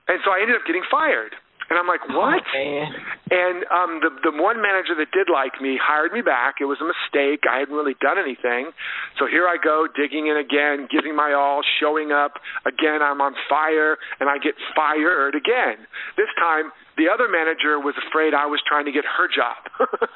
and 0.06 0.22
so 0.22 0.30
I 0.30 0.42
ended 0.42 0.54
up 0.54 0.66
getting 0.66 0.86
fired. 0.90 1.34
And 1.68 1.76
I'm 1.76 1.84
like, 1.84 2.00
what? 2.08 2.40
Oh, 2.40 2.84
and 3.28 3.60
um, 3.68 4.00
the 4.00 4.08
the 4.24 4.32
one 4.32 4.56
manager 4.64 4.96
that 4.96 5.12
did 5.12 5.28
like 5.28 5.60
me 5.60 5.76
hired 5.76 6.16
me 6.16 6.24
back. 6.24 6.64
It 6.64 6.64
was 6.64 6.80
a 6.80 6.88
mistake. 6.88 7.44
I 7.44 7.60
hadn't 7.60 7.76
really 7.76 7.96
done 8.00 8.16
anything. 8.16 8.72
So 9.20 9.28
here 9.28 9.44
I 9.44 9.60
go, 9.60 9.84
digging 9.84 10.32
in 10.32 10.40
again, 10.40 10.88
giving 10.88 11.12
my 11.12 11.36
all, 11.36 11.60
showing 11.76 12.10
up. 12.10 12.40
Again, 12.64 13.04
I'm 13.04 13.20
on 13.20 13.36
fire, 13.52 14.00
and 14.16 14.30
I 14.32 14.40
get 14.40 14.56
fired 14.72 15.36
again. 15.36 15.84
This 16.16 16.32
time, 16.40 16.72
the 16.98 17.06
other 17.06 17.30
manager 17.30 17.78
was 17.78 17.94
afraid 17.96 18.34
I 18.34 18.50
was 18.50 18.60
trying 18.66 18.84
to 18.84 18.92
get 18.92 19.06
her 19.06 19.30
job. 19.30 19.62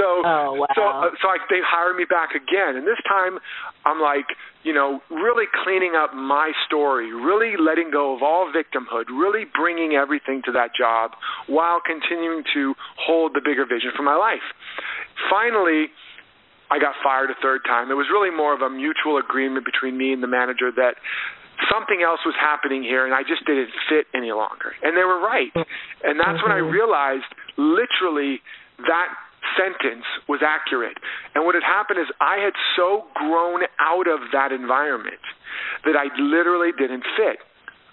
so 0.00 0.24
oh, 0.24 0.56
wow. 0.56 0.66
so 0.74 0.82
uh, 0.82 1.12
so 1.20 1.28
I, 1.28 1.36
they 1.52 1.60
hired 1.60 1.94
me 1.94 2.08
back 2.08 2.32
again, 2.34 2.80
and 2.80 2.88
this 2.88 2.98
time 3.06 3.38
I'm 3.84 4.00
like, 4.00 4.26
you 4.64 4.72
know, 4.72 5.04
really 5.12 5.44
cleaning 5.62 5.92
up 5.94 6.16
my 6.16 6.52
story, 6.66 7.12
really 7.12 7.60
letting 7.60 7.92
go 7.92 8.16
of 8.16 8.22
all 8.24 8.50
victimhood, 8.50 9.12
really 9.12 9.44
bringing 9.44 9.92
everything 9.92 10.40
to 10.48 10.52
that 10.52 10.72
job 10.74 11.12
while 11.46 11.78
continuing 11.84 12.42
to 12.54 12.74
hold 12.96 13.34
the 13.36 13.44
bigger 13.44 13.68
vision 13.68 13.92
for 13.94 14.02
my 14.02 14.16
life. 14.16 14.44
Finally, 15.28 15.92
I 16.72 16.78
got 16.80 16.96
fired 17.04 17.28
a 17.28 17.36
third 17.42 17.60
time. 17.68 17.90
It 17.90 18.00
was 18.00 18.08
really 18.10 18.34
more 18.34 18.54
of 18.56 18.62
a 18.62 18.70
mutual 18.70 19.18
agreement 19.20 19.66
between 19.66 19.98
me 19.98 20.12
and 20.12 20.22
the 20.22 20.32
manager 20.32 20.72
that 20.72 20.96
something 21.70 22.02
else 22.02 22.20
was 22.24 22.34
happening 22.38 22.82
here 22.82 23.04
and 23.04 23.14
I 23.14 23.22
just 23.22 23.44
didn't 23.46 23.70
fit 23.88 24.06
any 24.14 24.32
longer. 24.32 24.72
And 24.82 24.96
they 24.96 25.04
were 25.04 25.20
right. 25.20 25.52
And 26.04 26.18
that's 26.18 26.40
mm-hmm. 26.40 26.48
when 26.48 26.52
I 26.52 26.60
mm-hmm. 26.60 26.74
realized 26.74 27.30
literally 27.56 28.40
that 28.86 29.08
sentence 29.58 30.06
was 30.28 30.40
accurate. 30.40 30.96
And 31.34 31.44
what 31.44 31.54
had 31.54 31.66
happened 31.66 32.00
is 32.00 32.08
I 32.20 32.38
had 32.42 32.54
so 32.76 33.06
grown 33.14 33.62
out 33.80 34.06
of 34.08 34.32
that 34.32 34.52
environment 34.52 35.22
that 35.84 35.96
I 35.98 36.08
literally 36.18 36.72
didn't 36.76 37.04
fit. 37.16 37.42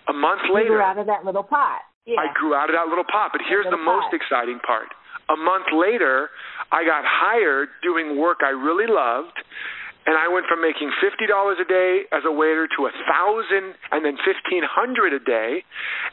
A 0.08 0.14
month 0.14 0.42
you 0.48 0.56
later, 0.56 0.80
grew 0.80 0.86
out 0.86 0.98
of 0.98 1.06
that 1.08 1.26
little 1.26 1.44
pot. 1.44 1.82
Yeah. 2.06 2.22
I 2.22 2.34
grew 2.34 2.56
out 2.56 2.70
of 2.70 2.76
that 2.76 2.88
little 2.90 3.06
pot. 3.06 3.30
But 3.34 3.42
here's 3.46 3.68
the 3.70 3.78
most 3.78 4.10
pot. 4.10 4.18
exciting 4.18 4.60
part. 4.66 4.90
A 5.30 5.38
month 5.38 5.70
later, 5.70 6.30
I 6.72 6.82
got 6.82 7.06
hired 7.06 7.70
doing 7.84 8.18
work 8.18 8.40
I 8.42 8.50
really 8.50 8.90
loved 8.90 9.38
and 10.10 10.18
I 10.18 10.26
went 10.26 10.50
from 10.50 10.58
making 10.58 10.90
fifty 10.98 11.30
dollars 11.30 11.62
a 11.62 11.68
day 11.70 12.10
as 12.10 12.26
a 12.26 12.34
waiter 12.34 12.66
to 12.66 12.90
a 12.90 12.94
thousand, 13.06 13.78
and 13.94 14.02
then 14.02 14.18
fifteen 14.26 14.66
hundred 14.66 15.14
a 15.14 15.22
day, 15.22 15.62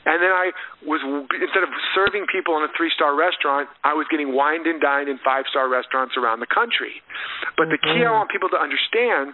and 0.04 0.20
then 0.20 0.36
I 0.36 0.52
was 0.84 1.00
instead 1.40 1.64
of 1.64 1.72
serving 1.96 2.28
people 2.28 2.60
in 2.60 2.62
a 2.68 2.72
three 2.76 2.92
star 2.92 3.16
restaurant, 3.16 3.72
I 3.88 3.96
was 3.96 4.04
getting 4.12 4.36
wined 4.36 4.68
and 4.68 4.84
dined 4.84 5.08
in 5.08 5.16
five 5.24 5.48
star 5.48 5.72
restaurants 5.72 6.12
around 6.20 6.44
the 6.44 6.52
country. 6.52 7.00
But 7.56 7.72
the 7.72 7.80
key 7.80 8.04
I 8.04 8.12
Mm-hmm. 8.12 8.20
want 8.20 8.28
people 8.28 8.52
to 8.52 8.60
understand 8.60 9.32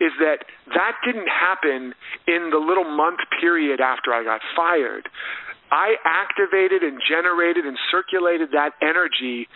is 0.00 0.16
that 0.16 0.48
that 0.72 0.96
didn't 1.04 1.28
happen 1.28 1.92
in 2.24 2.48
the 2.48 2.56
little 2.56 2.88
month 2.88 3.20
period 3.36 3.84
after 3.84 4.16
I 4.16 4.24
got 4.24 4.40
fired. 4.56 5.12
I 5.70 6.00
activated 6.08 6.82
and 6.82 6.98
generated 7.04 7.68
and 7.68 7.76
circulated 7.92 8.56
that 8.56 8.72
energy 8.80 9.46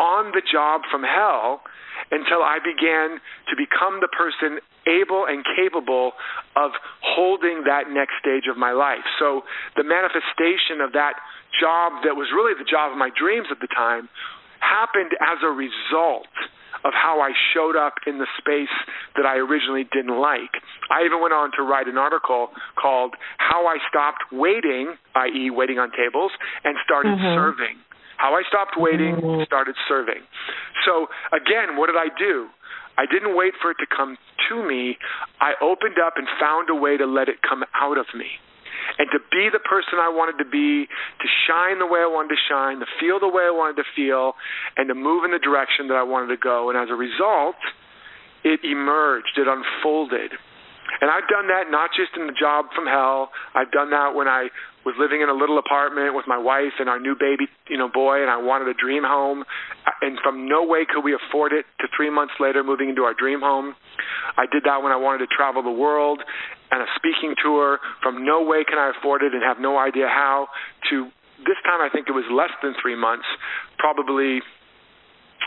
on 0.00 0.32
the 0.32 0.40
job 0.40 0.80
from 0.90 1.04
hell 1.04 1.60
until 2.10 2.42
I 2.42 2.58
began 2.58 3.18
to 3.48 3.54
become 3.56 4.00
the 4.00 4.10
person 4.10 4.60
able 4.86 5.26
and 5.26 5.44
capable 5.56 6.12
of 6.56 6.72
holding 7.02 7.64
that 7.64 7.90
next 7.90 8.18
stage 8.18 8.50
of 8.50 8.56
my 8.56 8.72
life. 8.72 9.04
So 9.18 9.42
the 9.76 9.84
manifestation 9.84 10.82
of 10.82 10.92
that 10.92 11.14
job 11.60 12.02
that 12.04 12.16
was 12.16 12.32
really 12.34 12.54
the 12.58 12.68
job 12.68 12.92
of 12.92 12.98
my 12.98 13.10
dreams 13.14 13.46
at 13.50 13.60
the 13.60 13.70
time 13.70 14.08
happened 14.60 15.12
as 15.20 15.38
a 15.42 15.52
result 15.52 16.30
of 16.84 16.92
how 16.94 17.20
I 17.20 17.30
showed 17.54 17.76
up 17.76 17.94
in 18.06 18.18
the 18.18 18.26
space 18.38 18.72
that 19.16 19.26
I 19.26 19.36
originally 19.36 19.86
didn't 19.92 20.18
like. 20.18 20.50
I 20.90 21.04
even 21.06 21.22
went 21.22 21.34
on 21.34 21.50
to 21.56 21.62
write 21.62 21.86
an 21.86 21.98
article 21.98 22.50
called 22.74 23.14
How 23.38 23.66
I 23.66 23.78
Stopped 23.88 24.32
Waiting, 24.32 24.94
i.e., 25.14 25.50
waiting 25.50 25.78
on 25.78 25.90
tables, 25.94 26.32
and 26.64 26.76
started 26.84 27.18
mm-hmm. 27.18 27.38
serving. 27.38 27.76
How 28.22 28.38
I 28.38 28.46
stopped 28.46 28.78
waiting, 28.78 29.18
mm-hmm. 29.18 29.42
started 29.42 29.74
serving. 29.90 30.22
So, 30.86 31.10
again, 31.34 31.74
what 31.74 31.90
did 31.90 31.98
I 31.98 32.06
do? 32.14 32.46
I 32.94 33.02
didn't 33.10 33.34
wait 33.34 33.50
for 33.58 33.74
it 33.74 33.82
to 33.82 33.88
come 33.90 34.14
to 34.46 34.62
me. 34.62 34.94
I 35.42 35.58
opened 35.58 35.98
up 35.98 36.14
and 36.14 36.30
found 36.38 36.70
a 36.70 36.78
way 36.78 36.94
to 36.96 37.02
let 37.02 37.26
it 37.26 37.42
come 37.42 37.66
out 37.74 37.98
of 37.98 38.06
me. 38.14 38.30
And 39.02 39.10
to 39.10 39.18
be 39.34 39.50
the 39.50 39.58
person 39.58 39.98
I 39.98 40.06
wanted 40.06 40.38
to 40.38 40.48
be, 40.48 40.86
to 40.86 41.26
shine 41.50 41.82
the 41.82 41.86
way 41.86 41.98
I 41.98 42.06
wanted 42.06 42.38
to 42.38 42.40
shine, 42.46 42.78
to 42.78 42.86
feel 43.02 43.18
the 43.18 43.26
way 43.26 43.42
I 43.42 43.50
wanted 43.50 43.82
to 43.82 43.88
feel, 43.90 44.38
and 44.78 44.86
to 44.86 44.94
move 44.94 45.26
in 45.26 45.34
the 45.34 45.42
direction 45.42 45.88
that 45.88 45.98
I 45.98 46.06
wanted 46.06 46.30
to 46.30 46.38
go. 46.38 46.70
And 46.70 46.78
as 46.78 46.94
a 46.94 46.98
result, 46.98 47.58
it 48.46 48.62
emerged, 48.62 49.34
it 49.34 49.50
unfolded. 49.50 50.30
And 51.00 51.10
I've 51.10 51.28
done 51.28 51.48
that 51.48 51.70
not 51.70 51.90
just 51.96 52.12
in 52.16 52.26
the 52.26 52.36
job 52.36 52.66
from 52.74 52.86
hell. 52.86 53.30
I've 53.54 53.70
done 53.72 53.90
that 53.90 54.14
when 54.14 54.28
I 54.28 54.48
was 54.84 54.94
living 54.98 55.22
in 55.22 55.28
a 55.28 55.34
little 55.34 55.58
apartment 55.58 56.14
with 56.14 56.26
my 56.26 56.38
wife 56.38 56.74
and 56.78 56.88
our 56.88 56.98
new 56.98 57.14
baby, 57.14 57.46
you 57.68 57.78
know, 57.78 57.88
boy, 57.88 58.20
and 58.20 58.30
I 58.30 58.36
wanted 58.36 58.68
a 58.68 58.74
dream 58.74 59.02
home. 59.02 59.44
And 60.02 60.18
from 60.22 60.48
no 60.48 60.64
way 60.64 60.84
could 60.84 61.02
we 61.02 61.14
afford 61.14 61.52
it 61.52 61.64
to 61.80 61.86
three 61.96 62.10
months 62.10 62.34
later 62.40 62.62
moving 62.62 62.90
into 62.90 63.02
our 63.02 63.14
dream 63.14 63.40
home. 63.40 63.74
I 64.36 64.46
did 64.50 64.64
that 64.64 64.82
when 64.82 64.92
I 64.92 64.96
wanted 64.96 65.26
to 65.26 65.30
travel 65.30 65.62
the 65.62 65.74
world 65.74 66.20
and 66.70 66.82
a 66.82 66.86
speaking 66.96 67.34
tour. 67.42 67.78
From 68.02 68.24
no 68.24 68.42
way 68.42 68.64
can 68.64 68.78
I 68.78 68.92
afford 68.98 69.22
it 69.22 69.34
and 69.34 69.42
have 69.42 69.58
no 69.60 69.78
idea 69.78 70.08
how 70.08 70.48
to 70.90 71.10
this 71.46 71.58
time 71.66 71.82
I 71.82 71.90
think 71.90 72.06
it 72.06 72.14
was 72.14 72.26
less 72.30 72.54
than 72.62 72.74
three 72.80 72.94
months, 72.94 73.26
probably 73.78 74.40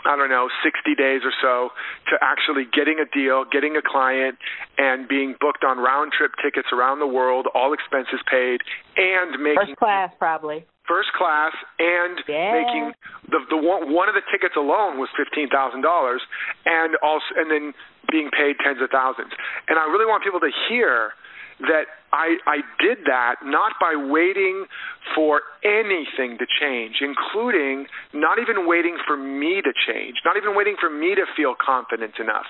I 0.04 0.16
don't 0.16 0.30
know, 0.30 0.48
60 0.62 0.94
days 0.94 1.22
or 1.24 1.32
so 1.40 1.70
to 2.10 2.14
actually 2.20 2.66
getting 2.68 3.00
a 3.00 3.08
deal, 3.08 3.44
getting 3.44 3.76
a 3.76 3.82
client, 3.82 4.38
and 4.78 5.08
being 5.08 5.34
booked 5.40 5.64
on 5.64 5.78
round 5.78 6.12
trip 6.12 6.32
tickets 6.42 6.68
around 6.72 7.00
the 7.00 7.06
world, 7.06 7.46
all 7.54 7.72
expenses 7.72 8.20
paid, 8.30 8.60
and 8.96 9.40
making 9.42 9.74
first 9.74 9.78
class 9.78 10.10
probably 10.18 10.66
first 10.86 11.10
class 11.18 11.52
and 11.78 12.22
yeah. 12.26 12.54
making 12.54 12.92
the 13.28 13.42
the 13.50 13.58
one, 13.58 13.92
one 13.92 14.08
of 14.08 14.14
the 14.14 14.22
tickets 14.30 14.54
alone 14.56 14.98
was 14.98 15.10
fifteen 15.18 15.48
thousand 15.50 15.82
dollars, 15.82 16.22
and 16.64 16.96
also 17.02 17.26
and 17.36 17.50
then 17.50 17.74
being 18.10 18.30
paid 18.30 18.56
tens 18.62 18.78
of 18.80 18.90
thousands. 18.90 19.34
And 19.68 19.78
I 19.78 19.84
really 19.90 20.06
want 20.06 20.22
people 20.22 20.40
to 20.40 20.50
hear 20.70 21.12
that 21.60 21.88
I, 22.12 22.36
I 22.46 22.56
did 22.80 22.98
that 23.06 23.36
not 23.42 23.72
by 23.80 23.96
waiting 23.96 24.66
for 25.14 25.40
anything 25.64 26.36
to 26.38 26.46
change, 26.60 27.00
including 27.00 27.86
not 28.12 28.38
even 28.38 28.66
waiting 28.68 28.96
for 29.06 29.16
me 29.16 29.62
to 29.62 29.72
change, 29.88 30.16
not 30.24 30.36
even 30.36 30.54
waiting 30.54 30.76
for 30.78 30.90
me 30.90 31.14
to 31.14 31.24
feel 31.36 31.54
confident 31.56 32.14
enough, 32.20 32.46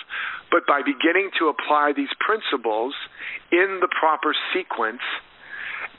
but 0.50 0.66
by 0.66 0.80
beginning 0.82 1.30
to 1.38 1.48
apply 1.48 1.92
these 1.94 2.10
principles 2.18 2.94
in 3.52 3.78
the 3.80 3.88
proper 3.94 4.34
sequence 4.52 5.02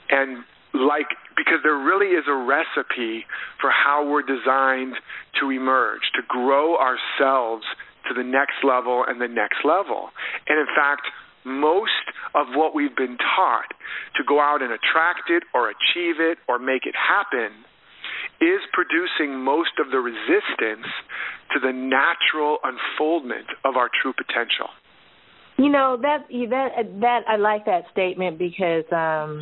and 0.10 0.44
like 0.74 1.08
because 1.36 1.60
there 1.64 1.78
really 1.78 2.14
is 2.14 2.26
a 2.28 2.36
recipe 2.36 3.26
for 3.62 3.72
how 3.72 4.06
we're 4.06 4.22
designed 4.22 4.96
to 5.40 5.50
emerge, 5.50 6.02
to 6.16 6.22
grow 6.28 6.78
ourselves 6.78 7.64
to 8.08 8.14
the 8.14 8.24
next 8.24 8.64
level 8.64 9.04
and 9.08 9.22
the 9.22 9.28
next 9.28 9.64
level. 9.64 10.10
And 10.48 10.60
in 10.60 10.68
fact, 10.76 11.08
most 11.48 12.06
of 12.36 12.48
what 12.54 12.76
we've 12.76 12.96
been 12.96 13.18
taught 13.18 13.72
to 14.16 14.24
go 14.28 14.40
out 14.40 14.62
and 14.62 14.72
attract 14.72 15.30
it 15.30 15.44
or 15.54 15.70
achieve 15.70 16.20
it 16.20 16.38
or 16.48 16.60
make 16.60 16.86
it 16.86 16.96
happen 16.96 17.56
is 18.40 18.62
producing 18.74 19.40
most 19.40 19.80
of 19.80 19.90
the 19.92 19.98
resistance 19.98 20.86
to 21.54 21.60
the 21.60 21.74
natural 21.74 22.60
unfoldment 22.64 23.48
of 23.66 23.76
our 23.76 23.90
true 24.02 24.14
potential. 24.14 24.70
You 25.58 25.70
know 25.70 25.98
that 26.02 26.28
that 26.30 27.00
that 27.02 27.22
I 27.28 27.38
like 27.38 27.66
that 27.66 27.86
statement 27.92 28.38
because 28.38 28.86
um 28.92 29.42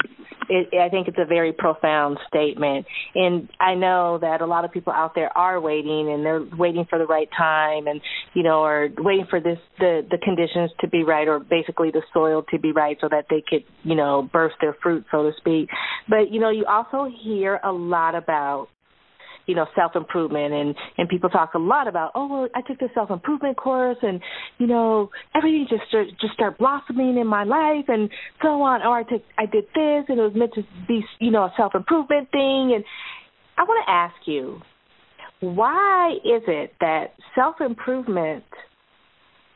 it, 0.49 0.79
I 0.79 0.89
think 0.89 1.07
it's 1.07 1.17
a 1.19 1.25
very 1.25 1.51
profound 1.51 2.17
statement, 2.27 2.85
and 3.15 3.49
I 3.59 3.75
know 3.75 4.19
that 4.21 4.41
a 4.41 4.45
lot 4.45 4.65
of 4.65 4.71
people 4.71 4.93
out 4.93 5.15
there 5.15 5.35
are 5.37 5.59
waiting, 5.59 6.11
and 6.11 6.25
they're 6.25 6.45
waiting 6.57 6.85
for 6.89 6.99
the 6.99 7.05
right 7.05 7.27
time, 7.37 7.87
and 7.87 7.99
you 8.33 8.43
know, 8.43 8.63
are 8.63 8.89
waiting 8.97 9.25
for 9.29 9.39
this 9.39 9.57
the 9.79 10.05
the 10.09 10.17
conditions 10.23 10.71
to 10.81 10.87
be 10.87 11.03
right, 11.03 11.27
or 11.27 11.39
basically 11.39 11.91
the 11.91 12.03
soil 12.13 12.43
to 12.51 12.59
be 12.59 12.71
right, 12.71 12.97
so 13.01 13.09
that 13.09 13.25
they 13.29 13.43
could 13.47 13.63
you 13.83 13.95
know 13.95 14.29
burst 14.31 14.55
their 14.61 14.75
fruit, 14.81 15.05
so 15.11 15.23
to 15.23 15.31
speak. 15.37 15.69
But 16.07 16.31
you 16.31 16.39
know, 16.39 16.49
you 16.49 16.65
also 16.65 17.09
hear 17.23 17.59
a 17.63 17.71
lot 17.71 18.15
about 18.15 18.67
you 19.45 19.55
know 19.55 19.65
self 19.75 19.95
improvement 19.95 20.53
and 20.53 20.75
and 20.97 21.09
people 21.09 21.29
talk 21.29 21.53
a 21.53 21.59
lot 21.59 21.87
about 21.87 22.11
oh 22.15 22.27
well 22.27 22.47
I 22.55 22.61
took 22.61 22.79
this 22.79 22.89
self 22.93 23.11
improvement 23.11 23.57
course 23.57 23.97
and 24.01 24.19
you 24.57 24.67
know 24.67 25.09
everything 25.35 25.67
just 25.69 25.87
start, 25.89 26.07
just 26.19 26.33
start 26.33 26.57
blossoming 26.57 27.17
in 27.17 27.27
my 27.27 27.43
life 27.43 27.85
and 27.87 28.09
so 28.41 28.61
on. 28.61 28.81
Or 28.81 28.97
I 28.99 29.03
took 29.03 29.21
I 29.37 29.45
did 29.45 29.65
this 29.75 30.05
and 30.09 30.19
it 30.19 30.23
was 30.23 30.33
meant 30.35 30.53
to 30.55 30.63
be 30.87 31.03
you 31.19 31.31
know 31.31 31.43
a 31.43 31.53
self 31.57 31.75
improvement 31.75 32.29
thing. 32.31 32.73
And 32.75 32.83
I 33.57 33.63
want 33.63 33.85
to 33.85 33.91
ask 33.91 34.15
you 34.25 34.61
why 35.41 36.13
is 36.23 36.43
it 36.47 36.73
that 36.79 37.13
self 37.35 37.55
improvement 37.61 38.43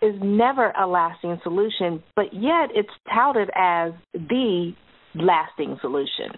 is 0.01 0.15
never 0.21 0.71
a 0.71 0.87
lasting 0.87 1.39
solution 1.43 2.01
but 2.15 2.33
yet 2.33 2.69
it's 2.73 2.89
touted 3.13 3.49
as 3.55 3.91
the 4.13 4.71
lasting 5.15 5.77
solution 5.81 6.31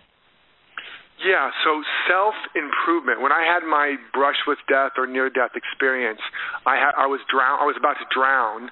yeah, 1.25 1.51
so 1.63 1.83
self 2.09 2.35
improvement. 2.55 3.21
When 3.21 3.31
I 3.31 3.45
had 3.45 3.67
my 3.67 3.95
brush 4.13 4.41
with 4.47 4.57
death 4.67 4.93
or 4.97 5.05
near 5.05 5.29
death 5.29 5.53
experience, 5.55 6.21
I 6.65 6.75
had 6.75 6.93
I 6.97 7.07
was 7.07 7.21
drown 7.29 7.59
I 7.61 7.65
was 7.65 7.75
about 7.77 7.97
to 8.01 8.07
drown 8.09 8.71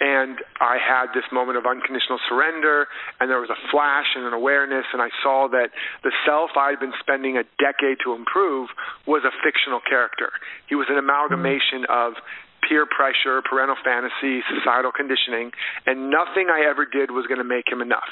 and 0.00 0.40
I 0.64 0.80
had 0.80 1.12
this 1.12 1.28
moment 1.30 1.60
of 1.60 1.68
unconditional 1.68 2.18
surrender 2.24 2.88
and 3.20 3.28
there 3.28 3.40
was 3.40 3.52
a 3.52 3.60
flash 3.70 4.16
and 4.16 4.24
an 4.24 4.32
awareness 4.32 4.88
and 4.92 5.02
I 5.02 5.12
saw 5.22 5.48
that 5.52 5.76
the 6.02 6.12
self 6.24 6.56
I'd 6.56 6.80
been 6.80 6.96
spending 7.00 7.36
a 7.36 7.44
decade 7.60 8.00
to 8.04 8.16
improve 8.16 8.72
was 9.06 9.22
a 9.28 9.32
fictional 9.44 9.80
character. 9.84 10.32
He 10.68 10.74
was 10.74 10.88
an 10.88 10.96
amalgamation 10.96 11.84
mm-hmm. 11.84 12.16
of 12.16 12.16
peer 12.64 12.88
pressure, 12.88 13.44
parental 13.44 13.76
fantasy, 13.84 14.40
societal 14.48 14.92
conditioning, 14.92 15.52
and 15.84 16.08
nothing 16.08 16.48
I 16.48 16.64
ever 16.68 16.84
did 16.84 17.12
was 17.12 17.26
going 17.28 17.40
to 17.40 17.48
make 17.48 17.68
him 17.68 17.80
enough. 17.80 18.08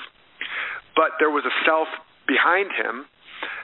But 0.96 1.16
there 1.20 1.30
was 1.30 1.44
a 1.44 1.54
self 1.64 1.88
behind 2.28 2.72
him 2.76 3.08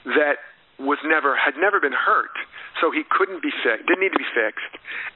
that 0.04 0.38
was 0.78 0.98
never 1.06 1.36
had 1.38 1.54
never 1.54 1.78
been 1.78 1.94
hurt. 1.94 2.34
So 2.82 2.90
he 2.90 3.06
couldn't 3.06 3.40
be 3.40 3.54
fixed 3.62 3.86
didn't 3.86 4.02
need 4.02 4.12
to 4.12 4.18
be 4.18 4.32
fixed. 4.34 4.74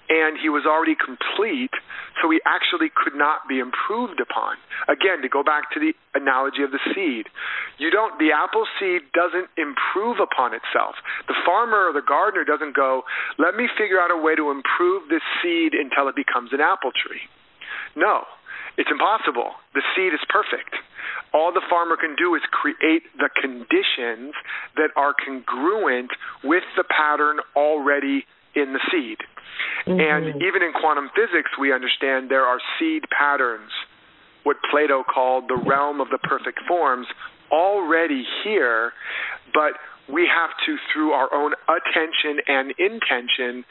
And 0.08 0.38
he 0.38 0.48
was 0.48 0.62
already 0.62 0.94
complete 0.94 1.74
so 2.22 2.30
he 2.30 2.38
actually 2.46 2.88
could 2.94 3.18
not 3.18 3.50
be 3.50 3.58
improved 3.58 4.22
upon. 4.22 4.56
Again 4.86 5.20
to 5.22 5.28
go 5.28 5.42
back 5.42 5.70
to 5.74 5.82
the 5.82 5.92
analogy 6.14 6.62
of 6.62 6.70
the 6.70 6.80
seed. 6.94 7.26
You 7.78 7.90
don't 7.90 8.18
the 8.22 8.30
apple 8.30 8.66
seed 8.78 9.10
doesn't 9.10 9.50
improve 9.58 10.22
upon 10.22 10.54
itself. 10.54 10.94
The 11.26 11.36
farmer 11.44 11.90
or 11.90 11.92
the 11.92 12.06
gardener 12.06 12.46
doesn't 12.46 12.74
go 12.78 13.02
let 13.38 13.58
me 13.58 13.66
figure 13.74 13.98
out 13.98 14.14
a 14.14 14.18
way 14.18 14.38
to 14.38 14.54
improve 14.54 15.10
this 15.10 15.26
seed 15.42 15.74
until 15.74 16.06
it 16.06 16.14
becomes 16.14 16.54
an 16.54 16.62
apple 16.62 16.94
tree. 16.94 17.26
No 17.98 18.24
it's 18.78 18.90
impossible 18.90 19.52
the 19.74 19.82
seed 19.94 20.14
is 20.14 20.22
perfect 20.30 20.78
all 21.34 21.52
the 21.52 21.62
farmer 21.68 21.96
can 21.96 22.16
do 22.16 22.34
is 22.34 22.42
create 22.50 23.02
the 23.18 23.28
conditions 23.40 24.32
that 24.76 24.90
are 24.96 25.14
congruent 25.14 26.10
with 26.42 26.64
the 26.76 26.84
pattern 26.84 27.38
already 27.56 28.24
in 28.54 28.72
the 28.72 28.80
seed. 28.90 29.18
Mm-hmm. 29.86 30.00
And 30.00 30.42
even 30.42 30.62
in 30.62 30.72
quantum 30.72 31.10
physics, 31.14 31.50
we 31.60 31.72
understand 31.72 32.30
there 32.30 32.46
are 32.46 32.58
seed 32.78 33.04
patterns, 33.10 33.70
what 34.44 34.56
Plato 34.70 35.04
called 35.04 35.44
the 35.48 35.56
realm 35.56 36.00
of 36.00 36.08
the 36.10 36.18
perfect 36.18 36.60
forms, 36.66 37.06
already 37.50 38.24
here, 38.44 38.92
but 39.52 39.72
we 40.12 40.26
have 40.26 40.50
to, 40.64 40.76
through 40.92 41.12
our 41.12 41.32
own 41.34 41.52
attention 41.68 42.40
and 42.46 42.72
intention, 42.78 43.64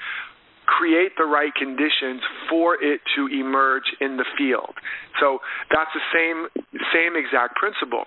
create 0.68 1.16
the 1.18 1.26
right 1.26 1.54
conditions 1.56 2.22
for 2.50 2.76
it 2.76 3.00
to 3.16 3.28
emerge 3.28 3.88
in 4.00 4.18
the 4.18 4.26
field. 4.38 4.76
So 5.20 5.40
that's 5.72 5.90
the 5.96 6.04
same 6.14 6.52
same 6.94 7.16
exact 7.16 7.56
principle. 7.56 8.04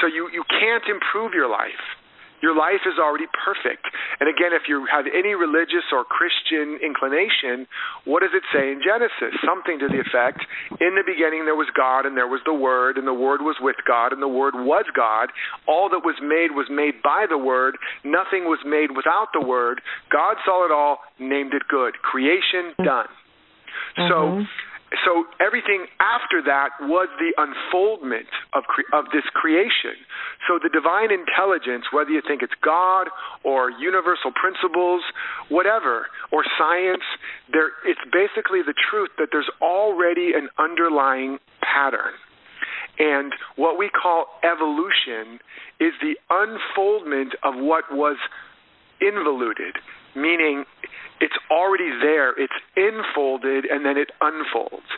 So 0.00 0.06
you 0.06 0.30
you 0.32 0.42
can't 0.48 0.84
improve 0.88 1.34
your 1.34 1.50
life. 1.50 1.82
Your 2.46 2.54
life 2.54 2.86
is 2.86 2.94
already 2.94 3.26
perfect. 3.34 3.82
And 4.22 4.30
again, 4.30 4.54
if 4.54 4.70
you 4.70 4.86
have 4.86 5.10
any 5.10 5.34
religious 5.34 5.82
or 5.90 6.06
Christian 6.06 6.78
inclination, 6.78 7.66
what 8.06 8.22
does 8.22 8.30
it 8.38 8.46
say 8.54 8.70
in 8.70 8.78
Genesis? 8.78 9.34
Something 9.42 9.82
to 9.82 9.90
the 9.90 9.98
effect, 9.98 10.46
in 10.78 10.94
the 10.94 11.02
beginning 11.02 11.42
there 11.42 11.58
was 11.58 11.66
God 11.74 12.06
and 12.06 12.14
there 12.14 12.30
was 12.30 12.38
the 12.46 12.54
Word, 12.54 13.02
and 13.02 13.06
the 13.06 13.18
Word 13.18 13.42
was 13.42 13.58
with 13.58 13.74
God, 13.82 14.14
and 14.14 14.22
the 14.22 14.30
Word 14.30 14.54
was 14.54 14.86
God. 14.94 15.34
All 15.66 15.90
that 15.90 16.06
was 16.06 16.14
made 16.22 16.54
was 16.54 16.70
made 16.70 17.02
by 17.02 17.26
the 17.26 17.34
Word. 17.34 17.74
Nothing 18.06 18.46
was 18.46 18.62
made 18.62 18.94
without 18.94 19.34
the 19.34 19.42
Word. 19.42 19.82
God 20.14 20.38
saw 20.46 20.62
it 20.62 20.70
all, 20.70 21.02
named 21.18 21.50
it 21.50 21.66
good. 21.66 21.98
Creation 21.98 22.78
done. 22.78 23.10
Mm-hmm. 23.98 24.06
So 24.06 24.46
so 25.04 25.26
everything 25.40 25.86
after 25.98 26.40
that 26.46 26.70
was 26.80 27.08
the 27.18 27.34
unfoldment 27.34 28.30
of 28.54 28.64
cre- 28.64 28.86
of 28.92 29.06
this 29.12 29.26
creation. 29.34 29.98
So 30.46 30.58
the 30.62 30.70
divine 30.70 31.10
intelligence, 31.10 31.90
whether 31.90 32.10
you 32.10 32.22
think 32.26 32.42
it's 32.42 32.54
God 32.62 33.08
or 33.42 33.70
universal 33.70 34.30
principles, 34.30 35.02
whatever, 35.48 36.06
or 36.30 36.44
science, 36.56 37.02
there 37.50 37.74
it's 37.84 38.00
basically 38.12 38.62
the 38.62 38.74
truth 38.90 39.10
that 39.18 39.28
there's 39.32 39.50
already 39.60 40.32
an 40.34 40.48
underlying 40.58 41.38
pattern. 41.62 42.14
And 42.98 43.32
what 43.56 43.78
we 43.78 43.90
call 43.90 44.26
evolution 44.42 45.40
is 45.80 45.92
the 46.00 46.14
unfoldment 46.30 47.34
of 47.42 47.54
what 47.56 47.84
was 47.90 48.16
involuted, 49.00 49.76
meaning 50.14 50.64
it's 51.20 51.36
already 51.50 51.90
there. 52.02 52.30
It's 52.38 52.56
infolded 52.76 53.64
and 53.64 53.84
then 53.84 53.96
it 53.96 54.10
unfolds. 54.20 54.88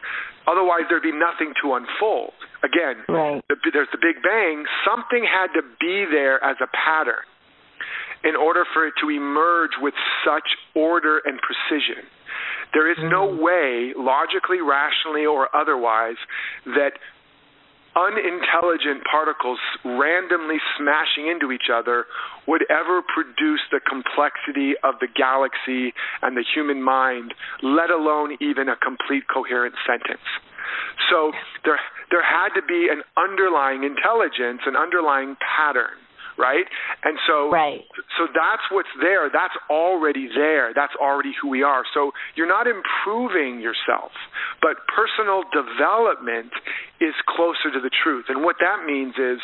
Otherwise, 0.47 0.89
there'd 0.89 1.03
be 1.03 1.13
nothing 1.13 1.53
to 1.63 1.75
unfold. 1.75 2.33
Again, 2.65 3.05
right. 3.09 3.45
the, 3.49 3.57
there's 3.73 3.89
the 3.93 4.01
Big 4.01 4.23
Bang. 4.23 4.65
Something 4.85 5.23
had 5.23 5.53
to 5.55 5.63
be 5.79 6.07
there 6.11 6.43
as 6.43 6.57
a 6.61 6.67
pattern 6.73 7.23
in 8.25 8.35
order 8.35 8.65
for 8.75 8.87
it 8.87 8.95
to 9.01 9.11
emerge 9.11 9.79
with 9.81 9.95
such 10.25 10.49
order 10.75 11.21
and 11.25 11.39
precision. 11.39 12.03
There 12.75 12.91
is 12.91 12.99
no 13.01 13.29
mm. 13.29 13.41
way, 13.41 13.93
logically, 13.97 14.61
rationally, 14.61 15.25
or 15.25 15.55
otherwise, 15.55 16.19
that 16.67 16.99
unintelligent 17.97 19.05
particles 19.11 19.59
randomly 19.85 20.59
smashing 20.77 21.29
into 21.29 21.53
each 21.53 21.71
other 21.73 22.07
would 22.47 22.65
ever 22.71 23.03
produce 23.03 23.61
the 23.71 23.81
complexity 23.81 24.75
of 24.83 24.95
the 25.01 25.09
galaxy 25.09 25.93
and 26.23 26.37
the 26.37 26.45
human 26.45 26.83
mind, 26.83 27.35
let 27.63 27.91
alone 27.91 28.37
even 28.41 28.69
a 28.69 28.77
complete 28.77 29.25
coherent 29.33 29.75
sentence. 29.87 30.25
So 31.11 31.33
there 31.65 31.79
there 32.11 32.25
had 32.25 32.53
to 32.55 32.63
be 32.67 32.89
an 32.91 33.03
underlying 33.17 33.85
intelligence, 33.85 34.63
an 34.67 34.77
underlying 34.77 35.37
pattern 35.41 35.97
right? 36.39 36.65
And 37.03 37.19
so 37.27 37.51
right. 37.51 37.83
so 38.17 38.31
that's 38.31 38.63
what's 38.71 38.89
there. 39.03 39.29
That's 39.29 39.55
already 39.69 40.31
there. 40.33 40.73
That's 40.73 40.95
already 41.03 41.35
who 41.43 41.51
we 41.51 41.63
are. 41.63 41.83
So 41.93 42.13
you're 42.37 42.49
not 42.49 42.67
improving 42.71 43.61
yourself, 43.61 44.15
but 44.63 44.79
personal 44.87 45.43
development 45.51 46.55
is 47.03 47.15
closer 47.27 47.75
to 47.75 47.81
the 47.83 47.91
truth. 47.91 48.27
And 48.29 48.43
what 48.47 48.57
that 48.63 48.87
means 48.87 49.19
is 49.19 49.43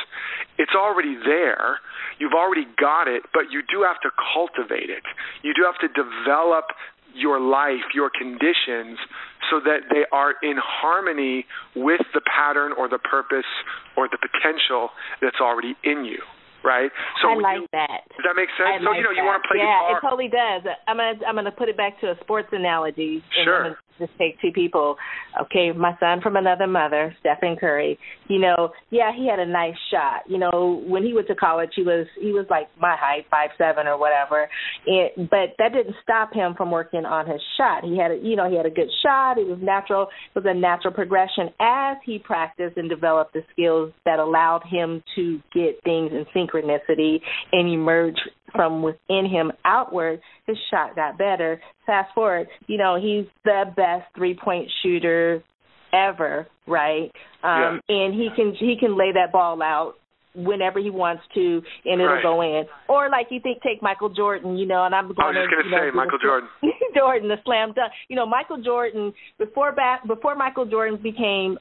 it's 0.56 0.74
already 0.78 1.18
there. 1.26 1.82
You've 2.18 2.38
already 2.38 2.66
got 2.78 3.08
it, 3.08 3.26
but 3.34 3.50
you 3.50 3.60
do 3.66 3.82
have 3.82 4.00
to 4.06 4.10
cultivate 4.32 4.88
it. 4.88 5.02
You 5.42 5.52
do 5.52 5.66
have 5.66 5.78
to 5.82 5.90
develop 5.90 6.70
your 7.14 7.38
life, 7.38 7.94
your 7.94 8.10
conditions, 8.10 8.98
so 9.50 9.60
that 9.62 9.86
they 9.90 10.02
are 10.10 10.34
in 10.42 10.56
harmony 10.58 11.46
with 11.76 12.02
the 12.12 12.20
pattern 12.22 12.72
or 12.76 12.88
the 12.88 12.98
purpose 12.98 13.46
or 13.96 14.08
the 14.08 14.18
potential 14.18 14.90
that's 15.20 15.38
already 15.40 15.74
in 15.84 16.04
you 16.04 16.18
right? 16.64 16.90
So 17.22 17.30
I 17.30 17.34
like 17.36 17.60
you, 17.60 17.68
that. 17.72 18.08
Does 18.16 18.24
that 18.24 18.34
make 18.34 18.48
sense? 18.56 18.66
I 18.66 18.80
so 18.80 18.90
like 18.90 18.98
you 18.98 19.04
know, 19.04 19.12
that. 19.12 19.20
you 19.20 19.24
want 19.28 19.44
to 19.44 19.46
play 19.46 19.60
yeah, 19.60 19.84
guitar. 19.84 19.92
it 19.92 20.02
totally 20.02 20.30
does. 20.32 20.62
I'm 20.88 20.96
gonna 20.96 21.20
I'm 21.28 21.36
gonna 21.36 21.52
put 21.52 21.68
it 21.68 21.76
back 21.76 22.00
to 22.00 22.10
a 22.10 22.16
sports 22.24 22.48
analogy. 22.50 23.22
Sure. 23.44 23.76
Just 23.98 24.12
take 24.18 24.40
two 24.40 24.52
people. 24.52 24.96
Okay, 25.42 25.72
my 25.76 25.92
son 26.00 26.20
from 26.22 26.36
another 26.36 26.66
mother, 26.66 27.14
Stephen 27.20 27.56
Curry. 27.56 27.98
You 28.28 28.40
know, 28.40 28.70
yeah, 28.90 29.12
he 29.16 29.28
had 29.28 29.38
a 29.38 29.46
nice 29.46 29.74
shot. 29.90 30.22
You 30.28 30.38
know, 30.38 30.82
when 30.86 31.02
he 31.02 31.12
went 31.12 31.26
to 31.28 31.34
college, 31.34 31.70
he 31.74 31.82
was 31.82 32.06
he 32.20 32.32
was 32.32 32.46
like 32.50 32.68
my 32.80 32.96
height, 32.98 33.26
five 33.30 33.50
seven 33.58 33.86
or 33.86 33.98
whatever. 33.98 34.48
It, 34.86 35.12
but 35.16 35.54
that 35.58 35.72
didn't 35.72 35.96
stop 36.02 36.32
him 36.32 36.54
from 36.56 36.70
working 36.70 37.04
on 37.04 37.26
his 37.26 37.40
shot. 37.56 37.84
He 37.84 37.98
had 37.98 38.10
a, 38.10 38.16
you 38.16 38.36
know, 38.36 38.48
he 38.48 38.56
had 38.56 38.66
a 38.66 38.70
good 38.70 38.90
shot. 39.02 39.38
It 39.38 39.46
was 39.46 39.58
natural. 39.60 40.08
It 40.34 40.38
was 40.38 40.44
a 40.46 40.54
natural 40.54 40.92
progression 40.92 41.50
as 41.60 41.96
he 42.04 42.18
practiced 42.18 42.76
and 42.76 42.88
developed 42.88 43.32
the 43.32 43.42
skills 43.52 43.92
that 44.04 44.18
allowed 44.18 44.62
him 44.70 45.02
to 45.16 45.40
get 45.54 45.82
things 45.84 46.12
in 46.12 46.24
synchronicity 46.34 47.18
and 47.52 47.72
emerge 47.72 48.16
from 48.54 48.82
within 48.82 49.26
him 49.26 49.52
outward, 49.64 50.20
his 50.46 50.56
shot 50.70 50.94
got 50.94 51.18
better. 51.18 51.60
Fast 51.86 52.14
forward, 52.14 52.48
you 52.66 52.78
know, 52.78 52.96
he's 52.96 53.26
the 53.44 53.64
best 53.76 54.04
three 54.16 54.38
point 54.42 54.70
shooter 54.82 55.42
ever, 55.92 56.46
right? 56.66 57.10
Um 57.42 57.80
yeah. 57.88 57.96
and 57.96 58.14
he 58.14 58.28
can 58.34 58.54
he 58.58 58.76
can 58.78 58.96
lay 58.96 59.12
that 59.12 59.32
ball 59.32 59.62
out 59.62 59.94
whenever 60.34 60.80
he 60.80 60.90
wants 60.90 61.22
to 61.34 61.62
and 61.84 62.00
it'll 62.00 62.14
right. 62.14 62.22
go 62.22 62.42
in. 62.42 62.64
Or 62.88 63.08
like 63.08 63.28
you 63.30 63.40
think 63.40 63.62
take 63.62 63.82
Michael 63.82 64.08
Jordan, 64.08 64.56
you 64.56 64.66
know, 64.66 64.84
and 64.84 64.94
I'm 64.94 65.06
going 65.06 65.16
I 65.20 65.26
was 65.28 65.48
just 65.50 65.70
to 65.70 65.76
say 65.76 65.86
know, 65.86 65.92
Michael 65.94 66.18
Jordan. 66.18 66.48
Jordan, 66.96 67.28
the 67.28 67.36
slam 67.44 67.72
dunk. 67.74 67.92
You 68.08 68.16
know, 68.16 68.26
Michael 68.26 68.62
Jordan 68.62 69.12
before 69.38 69.72
back 69.72 70.06
before 70.06 70.34
Michael 70.34 70.66
Jordan 70.66 70.98
became 71.02 71.58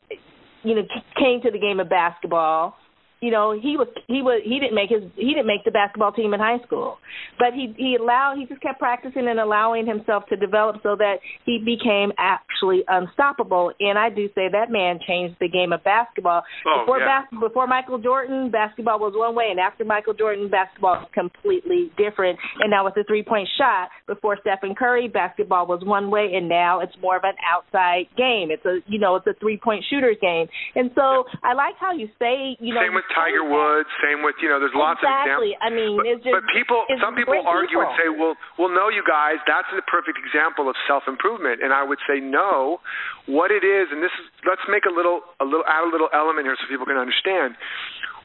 you 0.63 0.75
know 0.75 0.81
came 1.19 1.41
to 1.41 1.51
the 1.51 1.59
game 1.59 1.79
of 1.79 1.89
basketball 1.89 2.75
you 3.23 3.31
know 3.31 3.55
he 3.55 3.79
was 3.79 3.87
he 4.11 4.19
was 4.19 4.43
he 4.43 4.59
didn't 4.59 4.75
make 4.75 4.91
his 4.91 5.07
he 5.15 5.31
didn't 5.31 5.47
make 5.47 5.63
the 5.63 5.71
basketball 5.71 6.11
team 6.11 6.33
in 6.33 6.43
high 6.43 6.59
school. 6.67 6.99
But 7.39 7.55
he 7.55 7.71
he 7.77 7.95
allowed 7.95 8.35
he 8.35 8.45
just 8.45 8.59
kept 8.59 8.79
practicing 8.79 9.31
and 9.31 9.39
allowing 9.39 9.87
himself 9.87 10.27
to 10.27 10.35
develop 10.35 10.83
so 10.83 10.97
that 10.99 11.23
he 11.45 11.63
became 11.63 12.11
actually 12.19 12.83
unstoppable. 12.91 13.71
And 13.79 13.97
i 13.97 14.09
do 14.09 14.27
say 14.35 14.51
that 14.51 14.67
man 14.69 14.99
changed 15.07 15.37
the 15.39 15.47
game 15.47 15.71
of 15.71 15.81
basketball. 15.87 16.43
Oh, 16.67 16.83
before 16.83 16.99
yeah. 16.99 17.23
bas- 17.31 17.39
before 17.39 17.65
michael 17.65 17.97
jordan 17.97 18.51
basketball 18.51 18.99
was 18.99 19.13
one 19.15 19.35
way. 19.35 19.47
And 19.49 19.59
after 19.59 19.85
michael 19.85 20.13
jordan 20.13 20.49
basketball 20.51 21.07
was 21.07 21.09
completely 21.13 21.95
different. 21.95 22.37
And 22.59 22.71
now 22.71 22.83
with 22.83 22.95
the 22.95 23.05
three 23.07 23.23
point 23.23 23.47
shot. 23.57 23.87
Before 24.05 24.37
stephen 24.43 24.75
curry 24.75 25.07
basketball 25.07 25.65
was 25.65 25.79
one 25.85 26.11
way. 26.11 26.35
And 26.35 26.49
now 26.49 26.81
it's 26.81 26.95
more 27.01 27.15
of 27.15 27.23
an 27.23 27.39
outside 27.47 28.11
game. 28.17 28.51
It's 28.51 28.65
a 28.65 28.83
you 28.91 28.99
know 28.99 29.15
it's 29.15 29.27
a 29.27 29.35
three 29.39 29.55
point 29.55 29.85
shooter's 29.89 30.17
game. 30.19 30.47
And 30.75 30.91
so 30.93 31.23
i 31.41 31.53
like 31.53 31.79
how 31.79 31.93
you 31.93 32.09
say 32.19 32.59
you 32.59 32.75
know 32.75 32.83
Same 32.83 32.95
with 32.95 33.07
Tiger 33.13 33.45
Woods. 33.45 33.89
Same 34.01 34.25
with 34.25 34.35
you 34.41 34.49
know. 34.49 34.59
There's 34.59 34.75
lots 34.75 34.99
exactly. 35.01 35.55
of 35.55 35.61
examples. 35.61 35.65
I 35.65 35.69
mean, 35.69 35.93
but, 35.97 36.05
it's 36.09 36.23
just 36.25 36.33
but 36.33 36.43
people, 36.51 36.81
some 36.99 37.15
people 37.15 37.37
argue 37.45 37.79
people. 37.79 37.87
and 37.87 37.97
say, 37.97 38.09
well, 38.09 38.35
well, 38.57 38.73
no, 38.73 38.89
you 38.89 39.05
guys, 39.05 39.39
that's 39.45 39.69
the 39.71 39.85
perfect 39.85 40.17
example 40.19 40.67
of 40.67 40.75
self 40.89 41.05
improvement. 41.07 41.61
And 41.61 41.71
I 41.71 41.85
would 41.85 42.01
say 42.05 42.19
no. 42.19 42.81
What 43.29 43.53
it 43.53 43.63
is, 43.63 43.87
and 43.93 44.03
this 44.03 44.11
is, 44.19 44.25
let's 44.43 44.65
make 44.67 44.83
a 44.83 44.93
little, 44.93 45.23
a 45.39 45.45
little, 45.47 45.63
add 45.63 45.87
a 45.87 45.91
little 45.91 46.11
element 46.11 46.43
here 46.43 46.57
so 46.59 46.67
people 46.67 46.89
can 46.89 46.99
understand. 46.99 47.55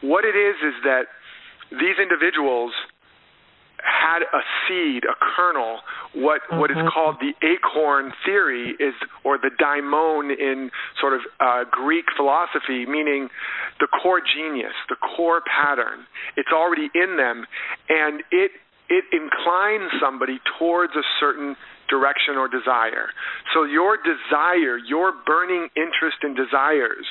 What 0.03 0.27
it 0.27 0.35
is 0.35 0.59
is 0.65 0.75
that 0.83 1.07
these 1.71 2.01
individuals 2.01 2.73
had 3.89 4.23
a 4.23 4.43
seed, 4.67 5.05
a 5.05 5.17
kernel, 5.17 5.81
what 6.15 6.43
mm-hmm. 6.43 6.61
what 6.61 6.71
is 6.71 6.77
Mm-hmm. 6.79 6.95
called 6.95 7.17
the 7.19 7.35
acorn 7.43 8.13
theory 8.25 8.77
is 8.79 8.95
or 9.25 9.39
the 9.39 9.51
daimon 9.59 10.31
in 10.31 10.71
sort 11.01 11.13
of 11.13 11.21
uh, 11.41 11.65
Greek 11.71 12.05
philosophy, 12.17 12.87
meaning 12.87 13.29
the 13.81 13.89
core 13.89 14.21
genius, 14.21 14.75
the 14.89 14.97
core 14.97 15.43
pattern. 15.43 16.07
It's 16.37 16.53
already 16.53 16.89
in 16.95 17.17
them 17.17 17.47
and 17.89 18.23
it 18.31 18.53
it 18.89 19.05
inclines 19.13 19.91
somebody 20.01 20.41
towards 20.59 20.95
a 20.95 21.03
certain 21.21 21.57
direction 21.89 22.37
or 22.37 22.49
desire. 22.49 23.11
So 23.55 23.65
your 23.65 23.97
desire, 23.97 24.79
your 24.79 25.13
burning 25.27 25.69
interest 25.77 26.23
and 26.23 26.37
desires 26.37 27.07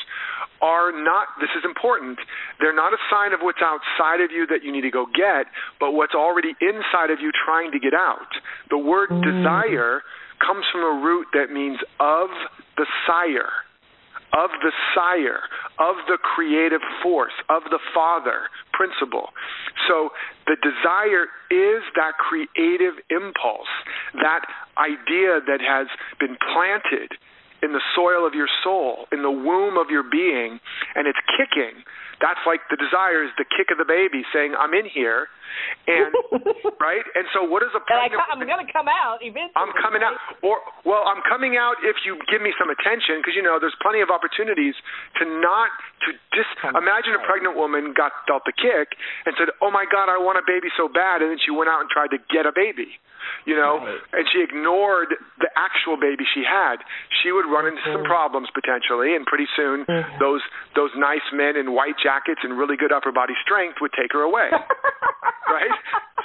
are 0.61 0.91
not, 0.91 1.27
this 1.39 1.53
is 1.57 1.63
important, 1.65 2.17
they're 2.59 2.75
not 2.75 2.93
a 2.93 3.01
sign 3.11 3.33
of 3.33 3.41
what's 3.41 3.61
outside 3.61 4.21
of 4.21 4.31
you 4.31 4.47
that 4.47 4.63
you 4.63 4.71
need 4.71 4.81
to 4.81 4.91
go 4.91 5.05
get, 5.05 5.45
but 5.79 5.91
what's 5.91 6.15
already 6.15 6.55
inside 6.61 7.11
of 7.11 7.19
you 7.21 7.31
trying 7.45 7.71
to 7.71 7.79
get 7.79 7.93
out. 7.93 8.31
The 8.69 8.77
word 8.77 9.09
Mm. 9.09 9.21
desire 9.21 10.03
comes 10.39 10.65
from 10.71 10.81
a 10.81 11.01
root 11.01 11.27
that 11.33 11.51
means 11.51 11.77
of 11.99 12.29
the 12.77 12.85
sire 13.05 13.66
of 14.33 14.49
the 14.61 14.71
sire, 14.93 15.41
of 15.79 15.95
the 16.07 16.17
creative 16.21 16.81
force, 17.01 17.33
of 17.49 17.63
the 17.69 17.79
father 17.93 18.49
principle. 18.73 19.29
So 19.87 20.09
the 20.45 20.57
desire 20.61 21.31
is 21.49 21.81
that 21.95 22.17
creative 22.19 22.99
impulse, 23.09 23.71
that 24.21 24.45
idea 24.77 25.39
that 25.47 25.61
has 25.61 25.87
been 26.19 26.37
planted 26.53 27.17
in 27.63 27.73
the 27.73 27.81
soil 27.95 28.25
of 28.25 28.33
your 28.33 28.47
soul, 28.63 29.07
in 29.11 29.23
the 29.23 29.31
womb 29.31 29.77
of 29.77 29.89
your 29.89 30.03
being, 30.03 30.59
and 30.95 31.07
it's 31.07 31.19
kicking. 31.33 31.81
That's 32.19 32.41
like 32.49 32.61
the 32.69 32.77
desire 32.77 33.21
is 33.23 33.31
the 33.37 33.45
kick 33.45 33.69
of 33.71 33.77
the 33.77 33.85
baby 33.85 34.25
saying, 34.33 34.55
I'm 34.57 34.73
in 34.73 34.85
here. 34.89 35.29
And 35.87 36.13
right? 36.81 37.01
And 37.15 37.25
so 37.33 37.41
what 37.47 37.63
is 37.63 37.71
a 37.73 37.81
And 37.81 37.97
I, 37.97 38.11
pregnant 38.11 38.29
I'm 38.29 38.41
going 38.45 38.61
to 38.61 38.69
come 38.69 38.85
out 38.91 39.23
eventually. 39.25 39.57
I'm 39.57 39.73
coming 39.81 40.03
out, 40.03 40.13
or 40.43 40.59
well, 40.85 41.07
I'm 41.07 41.23
coming 41.25 41.57
out 41.57 41.79
if 41.81 41.95
you 42.05 42.19
give 42.29 42.43
me 42.45 42.53
some 42.61 42.69
attention, 42.69 43.23
because 43.23 43.33
you 43.33 43.41
know 43.41 43.57
there's 43.57 43.75
plenty 43.81 44.01
of 44.05 44.11
opportunities 44.13 44.75
to 45.17 45.23
not 45.41 45.71
to 46.05 46.13
just 46.35 46.51
imagine 46.77 47.15
a 47.17 47.23
pregnant 47.25 47.55
woman 47.57 47.95
got 47.97 48.11
dealt 48.29 48.43
the 48.45 48.53
kick 48.53 48.93
and 49.25 49.33
said, 49.39 49.49
"Oh 49.63 49.71
my 49.71 49.87
God, 49.89 50.11
I 50.13 50.19
want 50.21 50.37
a 50.37 50.45
baby 50.45 50.67
so 50.77 50.85
bad," 50.91 51.23
and 51.25 51.31
then 51.31 51.39
she 51.41 51.49
went 51.49 51.71
out 51.73 51.81
and 51.81 51.89
tried 51.89 52.11
to 52.13 52.19
get 52.29 52.45
a 52.45 52.53
baby, 52.53 52.99
you 53.49 53.55
know, 53.57 53.81
Right. 53.81 53.97
and 54.19 54.23
she 54.29 54.43
ignored 54.43 55.15
the 55.41 55.49
actual 55.57 55.97
baby 55.97 56.27
she 56.37 56.43
had. 56.45 56.83
She 57.23 57.31
would 57.33 57.47
run 57.49 57.65
into 57.65 57.81
some 57.89 58.03
Mhm. 58.03 58.11
problems 58.13 58.51
potentially, 58.53 59.15
and 59.15 59.25
pretty 59.25 59.47
soon 59.57 59.85
Mhm. 59.89 60.19
those 60.19 60.43
those 60.75 60.93
nice 60.99 61.25
men 61.33 61.55
in 61.55 61.71
white 61.73 61.97
jackets 62.07 62.39
and 62.47 62.55
really 62.55 62.79
good 62.79 62.95
upper 62.95 63.11
body 63.11 63.35
strength 63.43 63.77
would 63.83 63.91
take 63.99 64.11
her 64.15 64.23
away 64.23 64.47
right? 65.57 65.75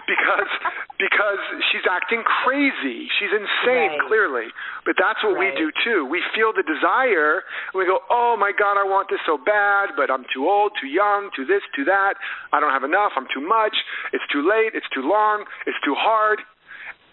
Because 0.07 0.51
because 0.99 1.43
she's 1.71 1.83
acting 1.91 2.23
crazy. 2.43 3.11
She's 3.19 3.31
insane, 3.35 3.91
Right. 3.99 4.07
clearly. 4.07 4.47
But 4.87 4.95
that's 4.99 5.19
what 5.23 5.35
Right. 5.35 5.51
we 5.55 5.59
do 5.59 5.69
too. 5.83 6.07
We 6.07 6.23
feel 6.35 6.53
the 6.55 6.63
desire 6.63 7.43
and 7.71 7.77
we 7.79 7.87
go, 7.87 7.99
Oh 8.11 8.37
my 8.39 8.53
god, 8.55 8.79
I 8.79 8.85
want 8.87 9.11
this 9.11 9.19
so 9.27 9.39
bad, 9.39 9.95
but 9.99 10.11
I'm 10.11 10.23
too 10.35 10.47
old, 10.47 10.73
too 10.81 10.87
young, 10.91 11.31
too 11.35 11.45
this, 11.47 11.63
too 11.75 11.85
that, 11.91 12.15
I 12.53 12.61
don't 12.63 12.71
have 12.71 12.85
enough, 12.87 13.13
I'm 13.19 13.27
too 13.35 13.43
much, 13.43 13.75
it's 14.13 14.27
too 14.31 14.43
late, 14.47 14.75
it's 14.79 14.87
too 14.95 15.03
long, 15.07 15.45
it's 15.67 15.79
too 15.87 15.95
hard. 15.99 16.39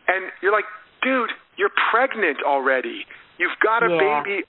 And 0.07 0.30
you're 0.41 0.53
like, 0.53 0.65
dude, 1.01 1.30
you're 1.57 1.74
pregnant 1.91 2.41
already. 2.45 3.05
You've 3.39 3.57
got 3.63 3.81
a 3.83 3.89
Yeah. 3.89 4.21
baby. 4.21 4.43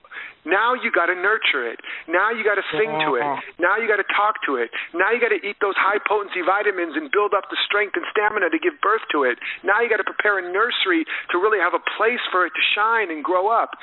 Now 0.44 0.74
you 0.74 0.90
got 0.90 1.06
to 1.06 1.14
nurture 1.14 1.64
it. 1.64 1.80
Now 2.08 2.30
you 2.30 2.42
got 2.42 2.56
to 2.56 2.66
sing 2.74 2.90
to 3.06 3.14
it. 3.14 3.24
Now 3.58 3.76
you 3.76 3.86
got 3.86 4.02
to 4.02 4.08
talk 4.12 4.42
to 4.46 4.56
it. 4.56 4.70
Now 4.92 5.12
you 5.12 5.20
got 5.20 5.28
to 5.30 5.40
eat 5.46 5.56
those 5.60 5.76
high 5.76 5.98
potency 5.98 6.42
vitamins 6.42 6.96
and 6.96 7.10
build 7.10 7.32
up 7.32 7.48
the 7.50 7.56
strength 7.64 7.94
and 7.96 8.04
stamina 8.10 8.50
to 8.50 8.58
give 8.58 8.74
birth 8.82 9.02
to 9.12 9.24
it. 9.24 9.38
Now 9.62 9.80
you 9.80 9.88
got 9.88 10.02
to 10.02 10.08
prepare 10.08 10.38
a 10.38 10.42
nursery 10.42 11.06
to 11.30 11.38
really 11.38 11.60
have 11.60 11.72
a 11.72 11.82
place 11.96 12.20
for 12.32 12.44
it 12.44 12.52
to 12.52 12.62
shine 12.74 13.10
and 13.10 13.22
grow 13.22 13.48
up. 13.48 13.78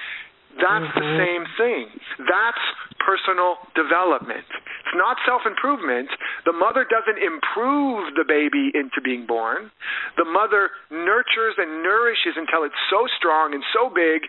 That's 0.59 0.91
the 0.95 1.01
Mhm. 1.01 1.17
same 1.17 1.45
thing. 1.57 1.99
That's 2.19 2.59
personal 2.99 3.59
development. 3.75 4.45
It's 4.85 4.95
not 4.95 5.19
self 5.23 5.45
improvement. 5.45 6.09
The 6.45 6.53
mother 6.53 6.83
doesn't 6.83 7.19
improve 7.19 8.15
the 8.15 8.23
baby 8.23 8.71
into 8.73 8.99
being 9.01 9.25
born. 9.25 9.69
The 10.15 10.25
mother 10.25 10.71
nurtures 10.89 11.57
and 11.59 11.83
nourishes 11.83 12.35
until 12.37 12.63
it's 12.63 12.79
so 12.89 13.05
strong 13.17 13.53
and 13.53 13.63
so 13.71 13.89
big 13.89 14.27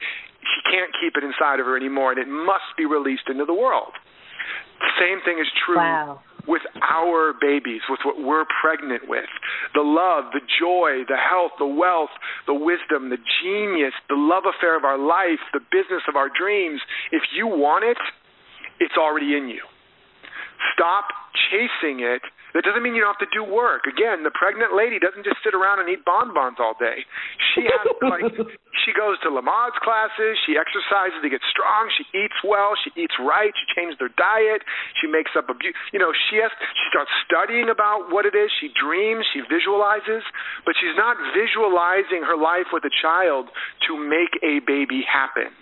she 0.54 0.60
can't 0.70 0.92
keep 1.00 1.16
it 1.16 1.24
inside 1.24 1.60
of 1.60 1.66
her 1.66 1.76
anymore 1.76 2.12
and 2.12 2.20
it 2.20 2.28
must 2.28 2.70
be 2.76 2.84
released 2.86 3.28
into 3.28 3.44
the 3.44 3.54
world. 3.54 3.92
The 4.80 4.92
same 4.98 5.20
thing 5.24 5.38
is 5.38 5.46
true 5.66 5.76
Wow. 5.76 6.20
with 6.46 6.62
our 6.80 7.34
babies, 7.38 7.82
with 7.90 8.00
what 8.04 8.20
we're 8.22 8.46
pregnant 8.62 9.08
with. 9.08 9.28
The 9.74 9.82
love, 9.82 10.32
the 10.32 10.40
joy, 10.58 11.04
the 11.08 11.18
health, 11.18 11.52
the 11.58 11.66
wealth, 11.66 12.10
the 12.46 12.54
wisdom, 12.54 13.10
the 13.10 13.18
genius, 13.42 13.92
the 14.08 14.16
love 14.16 14.44
affair 14.46 14.76
of 14.76 14.84
our 14.84 14.96
life, 14.96 15.40
the 15.52 15.60
business 15.60 16.02
of 16.08 16.16
our 16.16 16.30
dreams. 16.30 16.80
If 17.12 17.22
you 17.34 17.46
want 17.46 17.84
it, 17.84 17.98
it's 18.80 18.96
already 18.96 19.36
in 19.36 19.48
you. 19.48 19.62
Stop 20.74 21.06
chasing 21.50 22.00
it. 22.00 22.22
That 22.56 22.64
doesn't 22.64 22.80
mean 22.80 22.96
you 22.96 23.04
don't 23.04 23.12
have 23.12 23.24
to 23.28 23.34
do 23.34 23.44
work. 23.44 23.84
Again, 23.84 24.24
the 24.24 24.32
pregnant 24.32 24.72
lady 24.72 24.96
doesn't 24.96 25.24
just 25.24 25.44
sit 25.44 25.52
around 25.52 25.84
and 25.84 25.88
eat 25.92 26.00
bonbons 26.08 26.56
all 26.56 26.72
day. 26.80 27.04
She 27.52 27.68
has 27.68 27.84
to 27.84 28.04
like 28.08 28.24
she 28.84 28.96
goes 28.96 29.20
to 29.20 29.28
Lamaze 29.28 29.76
classes, 29.84 30.40
she 30.48 30.56
exercises 30.56 31.20
to 31.20 31.28
get 31.28 31.44
strong, 31.52 31.92
she 31.92 32.08
eats 32.16 32.40
well, 32.40 32.72
she 32.72 32.88
eats 32.96 33.12
right, 33.20 33.52
she 33.52 33.66
changes 33.76 34.00
her 34.00 34.08
diet, 34.16 34.64
she 34.96 35.06
makes 35.06 35.36
up 35.36 35.52
a 35.52 35.54
you 35.92 36.00
know, 36.00 36.12
she 36.30 36.40
has 36.40 36.48
she 36.72 36.86
starts 36.88 37.12
studying 37.28 37.68
about 37.68 38.08
what 38.08 38.24
it 38.24 38.32
is, 38.32 38.48
she 38.56 38.72
dreams, 38.72 39.28
she 39.28 39.44
visualizes, 39.44 40.24
but 40.64 40.72
she's 40.80 40.96
not 40.96 41.20
visualizing 41.36 42.24
her 42.24 42.36
life 42.36 42.72
with 42.72 42.84
a 42.88 42.94
child 43.02 43.52
to 43.84 43.92
make 44.00 44.32
a 44.40 44.64
baby 44.64 45.04
happen. 45.04 45.52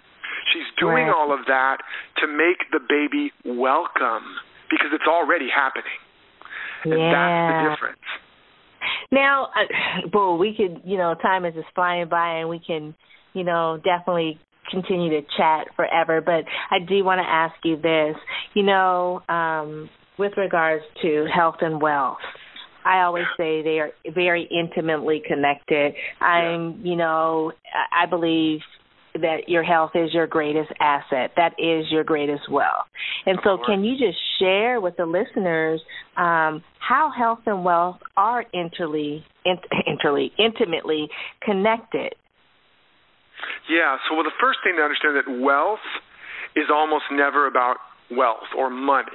She's 0.54 0.70
doing 0.78 1.10
Right. 1.10 1.14
all 1.14 1.34
of 1.34 1.46
that 1.46 1.82
to 2.22 2.26
make 2.26 2.70
the 2.70 2.78
baby 2.78 3.32
welcome 3.44 4.38
because 4.70 4.92
it's 4.92 5.06
already 5.10 5.50
happening. 5.50 5.98
And 6.92 7.12
that's 7.12 7.12
Yeah. 7.12 7.62
the 7.62 7.70
difference. 7.70 7.98
Now, 9.10 9.48
uh, 9.54 10.08
well, 10.12 10.38
we 10.38 10.54
could, 10.54 10.82
you 10.84 10.96
know, 10.96 11.14
time 11.14 11.44
is 11.44 11.54
just 11.54 11.68
flying 11.74 12.08
by, 12.08 12.38
and 12.38 12.48
we 12.48 12.58
can, 12.58 12.94
you 13.34 13.44
know, 13.44 13.78
definitely 13.84 14.38
continue 14.70 15.10
to 15.10 15.22
chat 15.36 15.68
forever, 15.76 16.20
but 16.20 16.44
I 16.70 16.80
do 16.80 17.04
want 17.04 17.20
to 17.20 17.28
ask 17.28 17.54
you 17.64 17.76
this. 17.76 18.16
You 18.54 18.64
know, 18.64 19.22
um, 19.28 19.88
with 20.18 20.32
regards 20.36 20.84
to 21.02 21.26
health 21.32 21.56
and 21.60 21.80
wealth, 21.80 22.18
I 22.84 23.02
always 23.02 23.26
say 23.36 23.62
they 23.62 23.78
are 23.80 23.90
very 24.14 24.48
intimately 24.50 25.22
connected. 25.26 25.94
I'm, 26.20 26.80
you 26.84 26.96
know, 26.96 27.52
I 27.92 28.06
believe 28.06 28.60
that 29.18 29.48
your 29.48 29.62
health 29.62 29.92
is 29.94 30.12
your 30.12 30.26
greatest 30.26 30.70
asset. 30.80 31.32
That 31.36 31.52
is 31.58 31.86
your 31.90 32.04
greatest 32.04 32.50
wealth. 32.50 32.86
And 33.26 33.38
so, 33.44 33.58
can 33.64 33.84
you 33.84 33.96
just 33.98 34.18
share 34.38 34.80
with 34.80 34.96
the 34.96 35.06
listeners 35.06 35.80
um, 36.16 36.62
how 36.78 37.10
health 37.16 37.40
and 37.46 37.64
wealth 37.64 37.98
are 38.16 38.44
interly, 38.52 39.24
interly, 39.86 40.32
intimately 40.38 41.08
connected? 41.42 42.14
Yeah. 43.68 43.96
So, 44.08 44.14
well, 44.14 44.24
the 44.24 44.36
first 44.40 44.58
thing 44.64 44.76
to 44.76 44.82
understand 44.82 45.16
that 45.16 45.44
wealth 45.44 45.84
is 46.54 46.66
almost 46.72 47.04
never 47.12 47.46
about 47.46 47.76
wealth 48.10 48.48
or 48.56 48.70
money. 48.70 49.08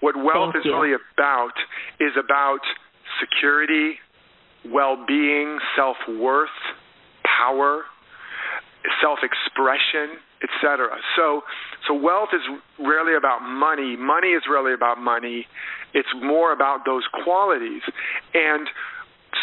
What 0.00 0.16
wealth 0.16 0.54
Thank 0.54 0.56
is 0.56 0.62
you. 0.64 0.74
really 0.74 0.94
about 0.94 1.52
is 1.98 2.12
about 2.18 2.60
security, 3.20 3.98
well-being, 4.70 5.58
self-worth, 5.76 6.54
power, 7.24 7.82
self-expression, 9.00 10.18
etc. 10.42 10.88
So, 11.16 11.42
so 11.86 11.94
wealth 11.94 12.30
is 12.32 12.42
rarely 12.78 13.16
about 13.16 13.42
money. 13.42 13.96
Money 13.96 14.28
is 14.28 14.44
really 14.48 14.72
about 14.72 14.98
money. 14.98 15.46
It's 15.94 16.08
more 16.22 16.52
about 16.52 16.84
those 16.84 17.04
qualities. 17.24 17.82
And 18.34 18.68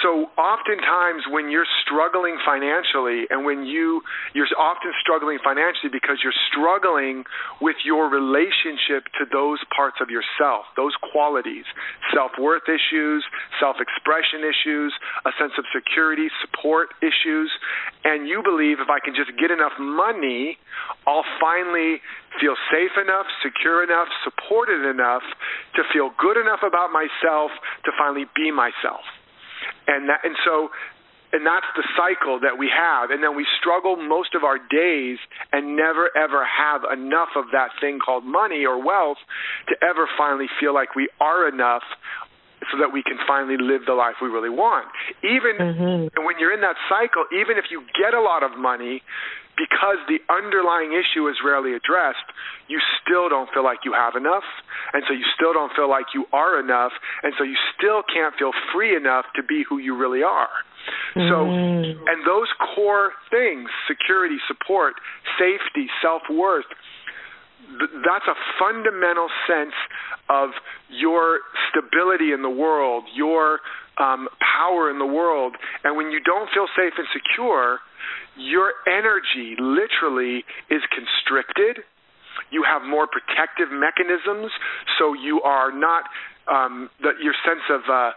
so 0.01 0.33
oftentimes 0.37 1.29
when 1.29 1.49
you're 1.49 1.69
struggling 1.85 2.37
financially 2.41 3.29
and 3.29 3.45
when 3.45 3.65
you 3.65 4.01
you're 4.33 4.49
often 4.57 4.91
struggling 5.01 5.37
financially 5.43 5.93
because 5.93 6.17
you're 6.23 6.35
struggling 6.49 7.23
with 7.61 7.77
your 7.85 8.09
relationship 8.09 9.05
to 9.13 9.29
those 9.29 9.61
parts 9.75 9.97
of 10.01 10.09
yourself 10.09 10.65
those 10.75 10.93
qualities 11.13 11.65
self-worth 12.13 12.65
issues 12.65 13.23
self-expression 13.61 14.41
issues 14.41 14.93
a 15.25 15.31
sense 15.37 15.53
of 15.57 15.65
security 15.69 16.29
support 16.41 16.89
issues. 17.01 17.51
And 18.03 18.27
you 18.27 18.41
believe 18.41 18.81
if 18.81 18.89
I 18.89 18.97
can 18.99 19.13
just 19.13 19.37
get 19.37 19.51
enough 19.51 19.77
money 19.77 20.57
I'll 21.05 21.27
finally 21.39 22.01
feel 22.41 22.57
safe 22.73 22.97
enough, 22.99 23.25
secure 23.41 23.83
enough, 23.83 24.09
supported 24.25 24.89
enough 24.89 25.23
to 25.75 25.83
feel 25.93 26.09
good 26.17 26.37
enough 26.37 26.65
about 26.65 26.91
myself 26.91 27.51
to 27.85 27.91
finally 27.97 28.25
be 28.35 28.51
myself 28.51 29.05
and 29.87 30.09
that 30.09 30.21
and 30.23 30.35
so 30.45 30.69
and 31.33 31.45
that's 31.45 31.67
the 31.75 31.83
cycle 31.97 32.39
that 32.39 32.57
we 32.57 32.71
have 32.71 33.11
and 33.11 33.23
then 33.23 33.35
we 33.35 33.45
struggle 33.59 33.95
most 33.95 34.35
of 34.35 34.43
our 34.43 34.57
days 34.57 35.17
and 35.51 35.75
never 35.75 36.09
ever 36.15 36.45
have 36.45 36.81
enough 36.91 37.35
of 37.35 37.45
that 37.51 37.69
thing 37.81 37.99
called 37.99 38.23
money 38.23 38.65
or 38.65 38.81
wealth 38.83 39.19
to 39.67 39.75
ever 39.83 40.07
finally 40.17 40.47
feel 40.59 40.73
like 40.73 40.95
we 40.95 41.09
are 41.19 41.47
enough 41.47 41.83
so 42.71 42.79
that 42.79 42.89
we 42.91 43.03
can 43.03 43.17
finally 43.27 43.57
live 43.59 43.81
the 43.85 43.93
life 43.93 44.15
we 44.21 44.29
really 44.29 44.49
want 44.49 44.87
even 45.23 45.59
mm-hmm. 45.59 46.07
and 46.15 46.25
when 46.25 46.35
you're 46.39 46.53
in 46.53 46.61
that 46.61 46.77
cycle 46.89 47.25
even 47.33 47.57
if 47.57 47.65
you 47.69 47.81
get 47.99 48.13
a 48.13 48.21
lot 48.21 48.43
of 48.43 48.57
money 48.57 49.01
because 49.57 49.97
the 50.07 50.19
underlying 50.31 50.91
issue 50.91 51.27
is 51.27 51.35
rarely 51.43 51.73
addressed, 51.73 52.27
you 52.67 52.79
still 53.01 53.29
don't 53.29 53.49
feel 53.53 53.63
like 53.63 53.79
you 53.83 53.93
have 53.93 54.15
enough, 54.15 54.45
and 54.93 55.03
so 55.07 55.13
you 55.13 55.25
still 55.35 55.53
don't 55.53 55.71
feel 55.75 55.89
like 55.89 56.11
you 56.13 56.25
are 56.33 56.59
enough, 56.59 56.91
and 57.23 57.33
so 57.37 57.43
you 57.43 57.55
still 57.77 58.03
can't 58.03 58.35
feel 58.35 58.51
free 58.73 58.95
enough 58.95 59.25
to 59.35 59.43
be 59.43 59.63
who 59.67 59.77
you 59.77 59.95
really 59.95 60.23
are. 60.23 60.51
So, 61.15 61.49
mm. 61.49 61.97
and 62.05 62.27
those 62.27 62.51
core 62.75 63.13
things 63.31 63.69
security, 63.87 64.37
support, 64.47 64.93
safety, 65.39 65.87
self 66.01 66.21
worth 66.29 66.65
that's 68.05 68.25
a 68.27 68.37
fundamental 68.59 69.27
sense 69.47 69.73
of 70.29 70.49
your 70.89 71.39
stability 71.69 72.31
in 72.31 72.41
the 72.41 72.49
world, 72.49 73.05
your 73.15 73.59
um, 73.97 74.27
power 74.39 74.89
in 74.89 74.99
the 74.99 75.05
world. 75.05 75.55
And 75.83 75.95
when 75.97 76.11
you 76.11 76.19
don't 76.19 76.49
feel 76.53 76.67
safe 76.75 76.93
and 76.97 77.07
secure, 77.13 77.79
your 78.37 78.73
energy 78.87 79.55
literally 79.59 80.43
is 80.69 80.81
constricted. 80.91 81.83
You 82.51 82.63
have 82.63 82.83
more 82.83 83.07
protective 83.07 83.71
mechanisms, 83.71 84.51
so 84.99 85.13
you 85.13 85.41
are 85.41 85.71
not 85.71 86.03
um, 86.47 86.89
your 87.01 87.33
sense 87.41 87.65
of 87.71 87.81
uh, 87.89 88.11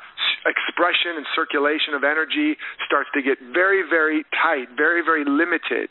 expression 0.44 1.16
and 1.16 1.24
circulation 1.34 1.94
of 1.94 2.04
energy 2.04 2.56
starts 2.84 3.08
to 3.14 3.22
get 3.22 3.38
very, 3.54 3.82
very 3.88 4.24
tight, 4.42 4.68
very, 4.76 5.00
very 5.00 5.24
limited, 5.24 5.88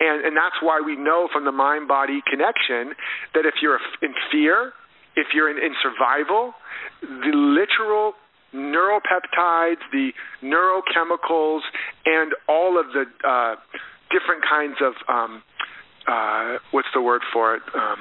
and 0.00 0.24
and 0.24 0.36
that's 0.36 0.60
why 0.60 0.80
we 0.84 0.96
know 0.96 1.28
from 1.32 1.44
the 1.44 1.52
mind-body 1.52 2.20
connection 2.28 2.92
that 3.32 3.46
if 3.46 3.62
you're 3.62 3.80
in 4.02 4.12
fear, 4.30 4.72
if 5.16 5.28
you're 5.32 5.50
in, 5.50 5.56
in 5.56 5.72
survival, 5.80 6.52
the 7.00 7.32
literal 7.32 8.12
neuropeptides, 8.54 9.82
the 9.92 10.10
neurochemicals, 10.42 11.60
and 12.06 12.32
all 12.48 12.78
of 12.78 12.86
the 12.92 13.04
uh, 13.28 13.56
different 14.10 14.42
kinds 14.48 14.76
of 14.80 14.94
um, 15.08 15.42
uh, 16.06 16.58
what's 16.70 16.88
the 16.94 17.02
word 17.02 17.22
for 17.32 17.56
it? 17.56 17.62
Um, 17.74 17.98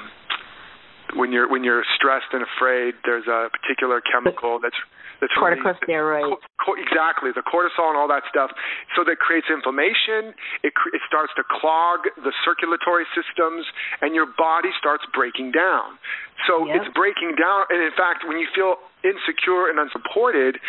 when 1.15 1.31
you're 1.31 1.49
when 1.49 1.63
you're 1.63 1.83
stressed 1.95 2.27
and 2.33 2.43
afraid, 2.43 2.95
there's 3.05 3.27
a 3.27 3.49
particular 3.61 4.01
chemical 4.01 4.59
that's 4.61 4.75
that's 5.21 5.33
corticosteroid. 5.33 6.35
Co- 6.67 6.75
exactly, 6.75 7.31
the 7.31 7.47
cortisol 7.47 7.87
and 7.87 7.95
all 7.95 8.11
that 8.11 8.27
stuff. 8.27 8.51
So 8.99 9.07
that 9.07 9.23
creates 9.23 9.47
inflammation. 9.47 10.35
It 10.67 10.75
cr- 10.75 10.91
it 10.91 10.99
starts 11.07 11.31
to 11.39 11.47
clog 11.47 12.03
the 12.19 12.35
circulatory 12.43 13.07
systems, 13.15 13.63
and 14.03 14.11
your 14.11 14.27
body 14.35 14.75
starts 14.75 15.07
breaking 15.15 15.55
down. 15.55 15.95
So 16.45 16.67
yep. 16.67 16.83
it's 16.83 16.91
breaking 16.91 17.39
down, 17.39 17.65
and 17.71 17.79
in 17.79 17.95
fact, 17.95 18.27
when 18.27 18.37
you 18.37 18.45
feel 18.51 18.75
insecure 19.01 19.71
and 19.71 19.79
unsupported, 19.79 20.59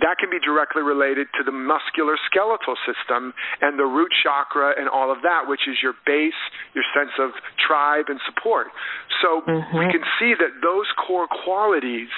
that 0.00 0.18
can 0.18 0.30
be 0.30 0.40
directly 0.40 0.82
related 0.82 1.28
to 1.38 1.44
the 1.44 1.52
muscular 1.52 2.16
skeletal 2.26 2.74
system 2.88 3.34
and 3.60 3.78
the 3.78 3.86
root 3.86 4.10
chakra 4.22 4.74
and 4.78 4.88
all 4.88 5.12
of 5.12 5.22
that, 5.22 5.46
which 5.46 5.68
is 5.68 5.76
your 5.82 5.94
base, 6.06 6.38
your 6.74 6.84
sense 6.96 7.12
of 7.20 7.30
tribe 7.60 8.06
and 8.08 8.18
support. 8.26 8.72
So 9.20 9.42
mm-hmm. 9.46 9.78
we 9.78 9.86
can 9.92 10.02
see 10.18 10.34
that 10.38 10.58
those 10.62 10.86
core 11.06 11.28
qualities 11.44 12.10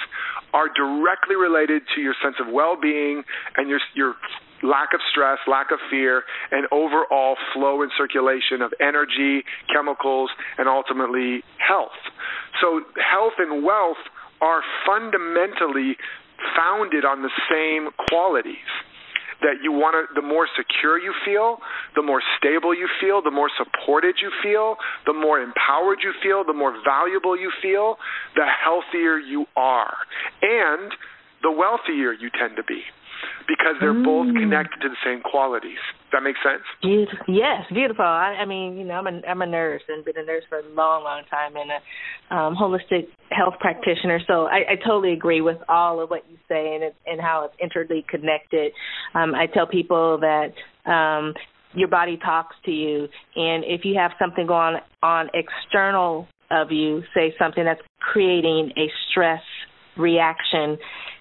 are 0.53 0.71
directly 0.71 1.35
related 1.35 1.83
to 1.93 2.01
your 2.01 2.15
sense 2.23 2.39
of 2.39 2.47
well-being 2.47 3.24
and 3.57 3.69
your 3.69 3.79
your 3.93 4.15
lack 4.63 4.93
of 4.93 4.99
stress, 5.11 5.37
lack 5.47 5.71
of 5.71 5.79
fear, 5.89 6.23
and 6.51 6.67
overall 6.71 7.35
flow 7.53 7.81
and 7.81 7.91
circulation 7.97 8.61
of 8.61 8.73
energy, 8.81 9.43
chemicals, 9.71 10.29
and 10.57 10.67
ultimately 10.67 11.43
health. 11.57 11.97
So 12.61 12.81
health 12.97 13.33
and 13.37 13.63
wealth 13.63 14.01
are 14.41 14.61
fundamentally 14.85 15.97
founded 16.55 17.05
on 17.05 17.21
the 17.21 17.31
same 17.49 17.89
qualities 18.09 18.69
that 19.41 19.59
you 19.63 19.71
want 19.71 19.95
to 19.95 20.19
the 20.19 20.25
more 20.25 20.47
secure 20.55 20.99
you 20.99 21.13
feel 21.25 21.59
the 21.95 22.01
more 22.01 22.21
stable 22.37 22.73
you 22.73 22.87
feel 23.01 23.21
the 23.21 23.31
more 23.31 23.49
supported 23.57 24.15
you 24.21 24.31
feel 24.41 24.75
the 25.05 25.13
more 25.13 25.39
empowered 25.41 25.99
you 26.03 26.13
feel 26.23 26.43
the 26.43 26.53
more 26.53 26.73
valuable 26.83 27.37
you 27.37 27.51
feel 27.61 27.97
the 28.35 28.45
healthier 28.47 29.17
you 29.17 29.45
are 29.55 29.95
and 30.41 30.91
the 31.43 31.51
wealthier 31.51 32.13
you 32.13 32.29
tend 32.39 32.55
to 32.55 32.63
be 32.63 32.81
because 33.47 33.75
they're 33.79 33.93
mm. 33.93 34.05
both 34.05 34.27
connected 34.33 34.79
to 34.81 34.89
the 34.89 34.99
same 35.03 35.21
qualities. 35.21 35.79
Does 36.11 36.21
that 36.21 36.23
make 36.23 36.35
sense? 36.43 36.63
Beautiful. 36.81 37.25
Yes, 37.27 37.63
beautiful. 37.73 38.05
I, 38.05 38.37
I 38.41 38.45
mean, 38.45 38.77
you 38.77 38.85
know, 38.85 38.95
I'm 38.95 39.07
a 39.07 39.21
I'm 39.27 39.41
a 39.41 39.45
nurse 39.45 39.81
and 39.87 40.03
been 40.05 40.17
a 40.17 40.25
nurse 40.25 40.43
for 40.49 40.59
a 40.59 40.67
long, 40.73 41.03
long 41.03 41.23
time 41.29 41.53
and 41.55 41.71
a 41.71 42.35
um, 42.35 42.55
holistic 42.55 43.07
health 43.31 43.55
practitioner. 43.59 44.19
So 44.27 44.45
I, 44.45 44.73
I 44.73 44.75
totally 44.85 45.13
agree 45.13 45.41
with 45.41 45.57
all 45.67 46.01
of 46.01 46.09
what 46.09 46.23
you 46.29 46.37
say 46.47 46.75
and 46.75 46.83
it, 46.83 46.95
and 47.05 47.19
how 47.19 47.45
it's 47.45 47.55
interly 47.61 48.05
connected. 48.09 48.71
Um, 49.13 49.35
I 49.35 49.47
tell 49.47 49.67
people 49.67 50.19
that 50.19 50.53
um, 50.89 51.33
your 51.73 51.87
body 51.87 52.17
talks 52.17 52.55
to 52.65 52.71
you, 52.71 53.07
and 53.35 53.63
if 53.65 53.81
you 53.83 53.95
have 53.97 54.11
something 54.19 54.47
going 54.47 54.77
on 55.03 55.29
external 55.33 56.27
of 56.51 56.71
you, 56.71 57.01
say 57.13 57.33
something 57.39 57.65
that's 57.65 57.81
creating 57.99 58.71
a 58.77 58.87
stress 59.09 59.41
reaction 59.97 60.77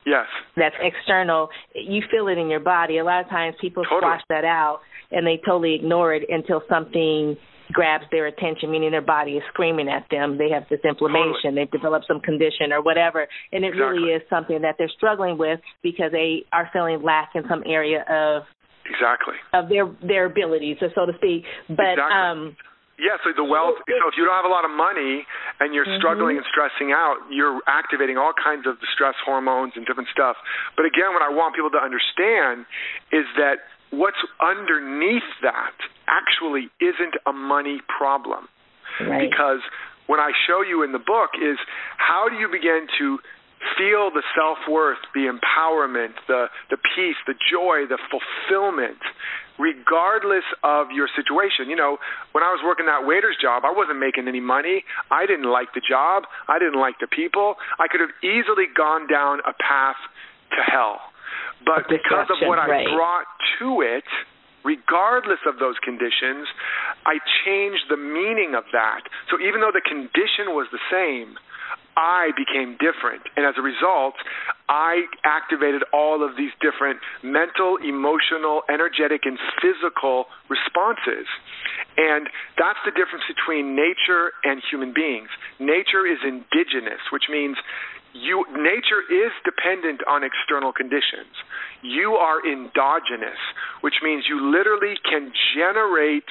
yes 0.07 0.27
that's 0.57 0.75
external 0.81 1.49
you 1.75 2.03
feel 2.11 2.29
it 2.29 2.39
in 2.39 2.49
your 2.49 2.61
body 2.61 2.99
a 2.99 3.05
lot 3.05 3.23
of 3.23 3.29
times 3.29 3.55
people 3.61 3.85
totally. 3.85 4.01
squash 4.01 4.23
that 4.29 4.45
out 4.45 4.81
and 5.11 5.27
they 5.27 5.41
totally 5.45 5.75
ignore 5.75 6.15
it 6.15 6.23
until 6.29 6.63
something 6.69 7.37
grabs 7.73 8.05
their 8.11 8.27
attention 8.27 8.71
meaning 8.71 8.91
their 8.91 9.01
body 9.01 9.33
is 9.33 9.43
screaming 9.53 9.89
at 9.89 10.05
them 10.11 10.37
they 10.37 10.51
have 10.51 10.65
this 10.69 10.81
inflammation 10.85 11.55
totally. 11.55 11.55
they've 11.57 11.71
developed 11.71 12.07
some 12.07 12.21
condition 12.21 12.73
or 12.73 12.83
whatever 12.83 13.27
and 13.53 13.65
it 13.65 13.69
exactly. 13.69 13.99
really 13.99 14.13
is 14.13 14.23
something 14.29 14.61
that 14.61 14.75
they're 14.79 14.93
struggling 14.97 15.39
with 15.39 15.61
because 15.83 16.13
they 16.13 16.45
are 16.53 16.69
feeling 16.73 17.03
lack 17.03 17.31
in 17.35 17.43
some 17.49 17.63
area 17.67 18.05
of 18.09 18.43
exactly 18.85 19.35
of 19.55 19.69
their 19.69 19.91
their 20.07 20.27
abilities 20.27 20.77
so 20.81 21.07
to 21.07 21.13
speak 21.17 21.45
but 21.69 21.97
exactly. 21.97 22.15
um 22.15 22.57
yeah, 22.99 23.19
so 23.23 23.35
the 23.35 23.45
wealth. 23.45 23.83
So 23.87 24.07
if 24.07 24.15
you 24.17 24.25
don't 24.25 24.39
have 24.39 24.47
a 24.47 24.53
lot 24.53 24.65
of 24.65 24.71
money 24.71 25.27
and 25.59 25.75
you're 25.75 25.85
mm-hmm. 25.85 25.99
struggling 25.99 26.37
and 26.39 26.47
stressing 26.47 26.95
out, 26.95 27.19
you're 27.31 27.59
activating 27.67 28.19
all 28.19 28.33
kinds 28.33 28.67
of 28.67 28.79
stress 28.95 29.15
hormones 29.25 29.75
and 29.75 29.85
different 29.87 30.09
stuff. 30.15 30.37
But 30.77 30.87
again, 30.87 31.11
what 31.11 31.23
I 31.23 31.31
want 31.31 31.55
people 31.59 31.75
to 31.75 31.83
understand 31.83 32.67
is 33.11 33.27
that 33.35 33.67
what's 33.91 34.21
underneath 34.39 35.27
that 35.43 35.75
actually 36.07 36.71
isn't 36.79 37.19
a 37.27 37.33
money 37.33 37.83
problem. 37.91 38.47
Right. 39.01 39.27
Because 39.27 39.59
what 40.07 40.21
I 40.21 40.31
show 40.47 40.63
you 40.63 40.83
in 40.83 40.93
the 40.93 41.03
book 41.03 41.35
is 41.35 41.59
how 41.97 42.29
do 42.29 42.37
you 42.37 42.47
begin 42.47 42.87
to 42.99 43.19
feel 43.79 44.11
the 44.11 44.23
self-worth, 44.37 44.99
the 45.15 45.27
empowerment, 45.27 46.15
the 46.29 46.47
the 46.71 46.77
peace, 46.77 47.17
the 47.27 47.35
joy, 47.51 47.87
the 47.89 47.99
fulfillment 48.11 49.01
regardless 49.59 50.43
of 50.63 50.91
your 50.91 51.09
situation. 51.15 51.71
You 51.71 51.77
know, 51.77 51.99
when 52.33 52.43
I 52.43 52.51
was 52.51 52.61
working 52.65 52.87
that 52.87 53.07
waiter's 53.07 53.39
job, 53.41 53.63
I 53.65 53.71
wasn't 53.71 53.99
making 53.99 54.27
any 54.27 54.41
money. 54.41 54.85
I 55.11 55.27
didn't 55.27 55.51
like 55.51 55.71
the 55.75 55.83
job. 55.83 56.25
I 56.49 56.59
didn't 56.59 56.81
like 56.81 56.99
the 57.01 57.07
people. 57.07 57.55
I 57.79 57.87
could 57.87 58.01
have 58.01 58.15
easily 58.23 58.67
gone 58.67 59.07
down 59.07 59.41
a 59.47 59.55
path 59.55 59.99
to 60.59 60.61
hell. 60.67 61.01
But 61.65 61.89
because 61.89 62.29
of 62.31 62.43
what 62.43 62.59
right. 62.59 62.87
I 62.87 62.95
brought 62.95 63.31
to 63.61 63.81
it, 63.81 64.05
regardless 64.65 65.41
of 65.47 65.59
those 65.59 65.77
conditions, 65.81 66.49
I 67.07 67.21
changed 67.47 67.89
the 67.89 67.97
meaning 67.97 68.55
of 68.57 68.65
that. 68.73 69.07
So 69.31 69.41
even 69.41 69.61
though 69.61 69.73
the 69.73 69.85
condition 69.85 70.53
was 70.53 70.67
the 70.73 70.83
same, 70.91 71.37
I 71.97 72.31
became 72.37 72.77
different. 72.79 73.23
And 73.37 73.47
as 73.47 73.55
a 73.59 73.63
result, 73.63 74.15
I 74.69 75.05
activated 75.25 75.83
all 75.93 76.25
of 76.25 76.37
these 76.37 76.53
different 76.61 76.99
mental, 77.23 77.77
emotional, 77.83 78.63
energetic, 78.69 79.23
and 79.25 79.39
physical 79.63 80.27
responses. 80.49 81.27
And 81.97 82.29
that's 82.59 82.81
the 82.85 82.91
difference 82.91 83.25
between 83.31 83.77
nature 83.77 84.35
and 84.43 84.61
human 84.71 84.93
beings. 84.93 85.29
Nature 85.61 86.07
is 86.07 86.19
indigenous, 86.27 87.03
which 87.13 87.31
means 87.31 87.57
you 88.15 88.47
nature 88.55 89.03
is 89.11 89.35
dependent 89.45 90.01
on 90.07 90.23
external 90.23 90.73
conditions. 90.73 91.35
You 91.83 92.15
are 92.15 92.39
endogenous, 92.47 93.39
which 93.83 93.99
means 94.03 94.25
you 94.29 94.39
literally 94.39 94.95
can 95.03 95.33
generate 95.55 96.27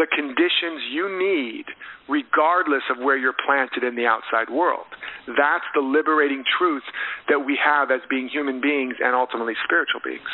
the 0.00 0.08
conditions 0.08 0.80
you 0.88 1.12
need 1.12 1.68
regardless 2.08 2.82
of 2.88 2.96
where 3.04 3.18
you're 3.18 3.36
planted 3.44 3.84
in 3.84 3.94
the 3.94 4.06
outside 4.08 4.48
world. 4.48 4.88
That's 5.28 5.68
the 5.76 5.84
liberating 5.84 6.42
truth 6.56 6.82
that 7.28 7.44
we 7.44 7.58
have 7.62 7.90
as 7.90 8.00
being 8.08 8.28
human 8.32 8.62
beings 8.62 8.94
and 8.98 9.14
ultimately 9.14 9.52
spiritual 9.62 10.00
beings. 10.02 10.32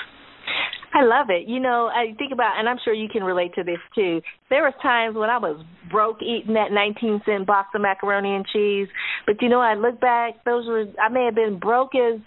I 0.94 1.02
love 1.02 1.26
it. 1.28 1.48
You 1.48 1.58
know, 1.58 1.90
I 1.90 2.14
think 2.16 2.32
about, 2.32 2.58
and 2.58 2.68
I'm 2.68 2.78
sure 2.84 2.94
you 2.94 3.08
can 3.08 3.24
relate 3.24 3.54
to 3.56 3.64
this 3.64 3.82
too. 3.94 4.22
There 4.48 4.62
was 4.62 4.72
times 4.80 5.16
when 5.16 5.28
I 5.28 5.38
was 5.38 5.60
broke 5.90 6.22
eating 6.22 6.54
that 6.54 6.70
19 6.70 7.22
cent 7.26 7.46
box 7.46 7.70
of 7.74 7.82
macaroni 7.82 8.36
and 8.36 8.46
cheese, 8.46 8.88
but 9.26 9.42
you 9.42 9.48
know, 9.48 9.60
I 9.60 9.74
look 9.74 10.00
back, 10.00 10.44
those 10.44 10.66
were 10.66 10.84
I 11.02 11.08
may 11.10 11.24
have 11.24 11.34
been 11.34 11.58
broke 11.58 11.92
as 11.96 12.20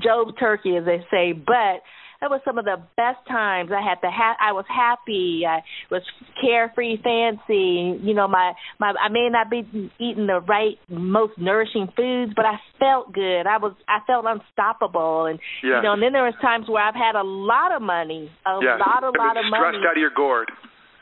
Job's 0.00 0.38
turkey, 0.38 0.76
as 0.76 0.84
they 0.84 1.04
say, 1.10 1.32
but 1.32 1.82
that 2.20 2.30
was 2.30 2.40
some 2.44 2.58
of 2.58 2.64
the 2.64 2.76
best 2.96 3.22
times. 3.28 3.70
I 3.70 3.80
had 3.80 3.98
the 4.02 4.10
ha- 4.10 4.36
I 4.40 4.52
was 4.52 4.64
happy. 4.68 5.42
I 5.46 5.62
was 5.90 6.02
carefree 6.40 6.98
fancy. 7.02 7.98
You 8.02 8.14
know 8.14 8.26
my 8.26 8.52
my 8.80 8.92
I 8.98 9.08
may 9.08 9.28
not 9.30 9.50
be 9.50 9.62
eating 9.98 10.26
the 10.26 10.40
right 10.40 10.78
most 10.88 11.38
nourishing 11.38 11.88
foods 11.96 12.32
but 12.34 12.44
I 12.44 12.58
felt 12.78 13.12
good. 13.12 13.46
I 13.46 13.58
was 13.58 13.74
I 13.86 14.00
felt 14.06 14.24
unstoppable. 14.26 15.26
And 15.26 15.38
yes. 15.62 15.78
you 15.78 15.82
know 15.82 15.92
and 15.92 16.02
then 16.02 16.12
there 16.12 16.24
was 16.24 16.34
times 16.42 16.68
where 16.68 16.82
I've 16.82 16.98
had 16.98 17.14
a 17.14 17.22
lot 17.24 17.74
of 17.74 17.82
money 17.82 18.30
a 18.46 18.58
yes. 18.62 18.80
lot 18.80 19.02
a 19.02 19.14
lot 19.14 19.36
of 19.36 19.46
money. 19.50 19.78
stressed 19.78 19.86
out 19.86 19.96
of 19.96 20.00
your 20.00 20.14
gourd 20.14 20.50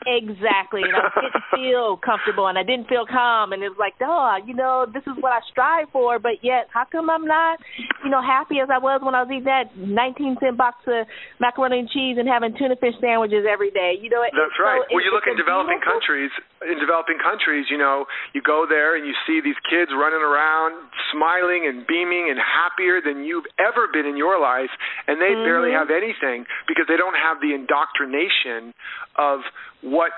Exactly. 0.07 0.87
And 0.87 0.95
I 0.95 1.11
didn't 1.19 1.43
feel 1.51 1.99
comfortable 1.99 2.47
and 2.47 2.55
I 2.55 2.63
didn't 2.63 2.87
feel 2.87 3.03
calm 3.03 3.51
and 3.51 3.59
it 3.59 3.67
was 3.67 3.77
like, 3.77 3.99
oh, 3.99 4.39
you 4.47 4.55
know, 4.55 4.87
this 4.87 5.03
is 5.03 5.19
what 5.19 5.35
I 5.35 5.43
strive 5.51 5.91
for, 5.91 6.15
but 6.15 6.39
yet 6.39 6.71
how 6.71 6.87
come 6.87 7.11
I'm 7.11 7.27
not, 7.27 7.59
you 8.03 8.09
know, 8.09 8.23
happy 8.23 8.63
as 8.63 8.71
I 8.71 8.79
was 8.79 9.03
when 9.03 9.15
I 9.15 9.27
was 9.27 9.31
eating 9.31 9.51
that 9.51 9.75
19 9.75 10.39
cent 10.39 10.55
box 10.55 10.79
of 10.87 11.03
macaroni 11.43 11.83
and 11.83 11.89
cheese 11.91 12.15
and 12.15 12.23
having 12.23 12.55
tuna 12.55 12.79
fish 12.79 12.95
sandwiches 13.03 13.43
every 13.43 13.69
day. 13.75 13.99
You 13.99 14.07
know, 14.07 14.23
That's 14.23 14.55
right. 14.55 14.79
So 14.87 14.95
well, 14.95 15.03
you 15.03 15.11
look 15.11 15.27
in 15.27 15.35
developing 15.35 15.83
beautiful... 15.83 15.99
countries, 15.99 16.31
in 16.63 16.79
developing 16.79 17.19
countries, 17.19 17.67
you 17.67 17.77
know, 17.77 18.07
you 18.31 18.39
go 18.39 18.63
there 18.63 18.95
and 18.95 19.03
you 19.03 19.13
see 19.27 19.43
these 19.43 19.59
kids 19.67 19.91
running 19.91 20.23
around 20.23 20.87
smiling 21.11 21.67
and 21.67 21.83
beaming 21.83 22.31
and 22.31 22.39
happier 22.39 23.03
than 23.03 23.27
you've 23.27 23.47
ever 23.59 23.91
been 23.91 24.07
in 24.07 24.15
your 24.15 24.39
life 24.39 24.71
and 25.07 25.19
they 25.19 25.35
mm-hmm. 25.35 25.43
barely 25.43 25.71
have 25.75 25.91
anything 25.91 26.47
because 26.67 26.87
they 26.87 26.95
don't 26.95 27.15
have 27.15 27.43
the 27.43 27.51
indoctrination 27.51 28.71
of 29.17 29.41
what 29.81 30.11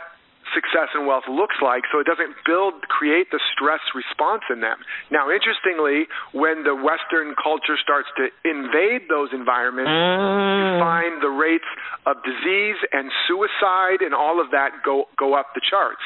success 0.54 0.90
and 0.94 1.06
wealth 1.06 1.28
looks 1.30 1.58
like 1.62 1.84
so 1.92 2.00
it 2.00 2.08
doesn't 2.08 2.34
build 2.46 2.74
create 2.90 3.30
the 3.32 3.40
stress 3.54 3.82
response 3.94 4.42
in 4.50 4.62
them 4.62 4.78
now 5.12 5.30
interestingly 5.30 6.10
when 6.34 6.64
the 6.64 6.74
western 6.74 7.36
culture 7.38 7.78
starts 7.78 8.10
to 8.18 8.30
invade 8.46 9.06
those 9.10 9.30
environments 9.34 9.90
mm. 9.90 10.58
you 10.58 10.82
find 10.82 11.22
the 11.22 11.30
rates 11.30 11.70
of 12.06 12.18
disease 12.26 12.80
and 12.92 13.12
suicide 13.28 14.02
and 14.02 14.14
all 14.14 14.42
of 14.42 14.52
that 14.52 14.82
go 14.84 15.06
go 15.18 15.34
up 15.34 15.54
the 15.54 15.62
charts 15.62 16.04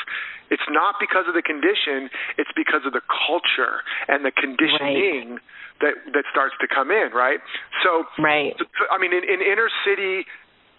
it's 0.52 0.68
not 0.70 0.96
because 1.00 1.26
of 1.28 1.34
the 1.34 1.46
condition 1.46 2.10
it's 2.38 2.52
because 2.56 2.84
of 2.86 2.92
the 2.92 3.04
culture 3.08 3.84
and 4.08 4.26
the 4.26 4.32
conditioning 4.32 5.40
right. 5.40 5.82
that 5.82 5.96
that 6.12 6.26
starts 6.32 6.56
to 6.60 6.68
come 6.68 6.92
in 6.92 7.16
right 7.16 7.40
so 7.84 8.04
right 8.20 8.60
i 8.92 9.00
mean 9.00 9.14
in, 9.16 9.24
in 9.24 9.40
inner 9.40 9.72
city 9.88 10.28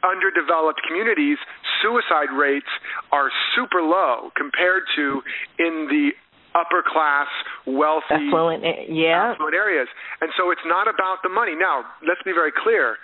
underdeveloped 0.05 0.81
communities, 0.87 1.39
suicide 1.83 2.31
rates 2.37 2.69
are 3.13 3.31
super 3.57 3.83
low 3.83 4.31
compared 4.37 4.85
to 4.97 5.23
in 5.59 5.89
the 5.89 6.11
upper 6.55 6.85
class, 6.87 7.27
wealthy, 7.67 8.31
affluent, 8.31 8.63
yeah. 8.89 9.35
affluent 9.35 9.55
areas. 9.55 9.89
And 10.21 10.31
so 10.37 10.51
it's 10.51 10.65
not 10.67 10.87
about 10.87 11.19
the 11.23 11.29
money. 11.29 11.57
Now, 11.57 11.83
let's 12.07 12.23
be 12.23 12.33
very 12.33 12.53
clear. 12.53 12.97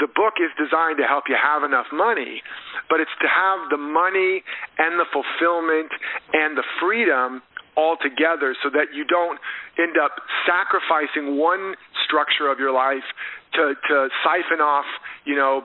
The 0.00 0.08
book 0.08 0.40
is 0.40 0.50
designed 0.56 0.98
to 0.98 1.06
help 1.06 1.24
you 1.28 1.36
have 1.36 1.62
enough 1.62 1.86
money, 1.92 2.42
but 2.88 2.98
it's 2.98 3.14
to 3.20 3.28
have 3.28 3.70
the 3.70 3.78
money 3.78 4.42
and 4.78 4.98
the 4.98 5.06
fulfillment 5.12 5.92
and 6.32 6.56
the 6.56 6.64
freedom 6.80 7.42
all 7.76 7.96
together 8.00 8.56
so 8.62 8.70
that 8.70 8.94
you 8.94 9.04
don't 9.04 9.38
end 9.78 9.98
up 9.98 10.14
sacrificing 10.46 11.36
one 11.38 11.74
structure 12.06 12.50
of 12.50 12.58
your 12.58 12.72
life 12.72 13.06
to 13.54 13.74
to 13.88 14.08
siphon 14.22 14.60
off, 14.62 14.86
you 15.24 15.34
know, 15.34 15.62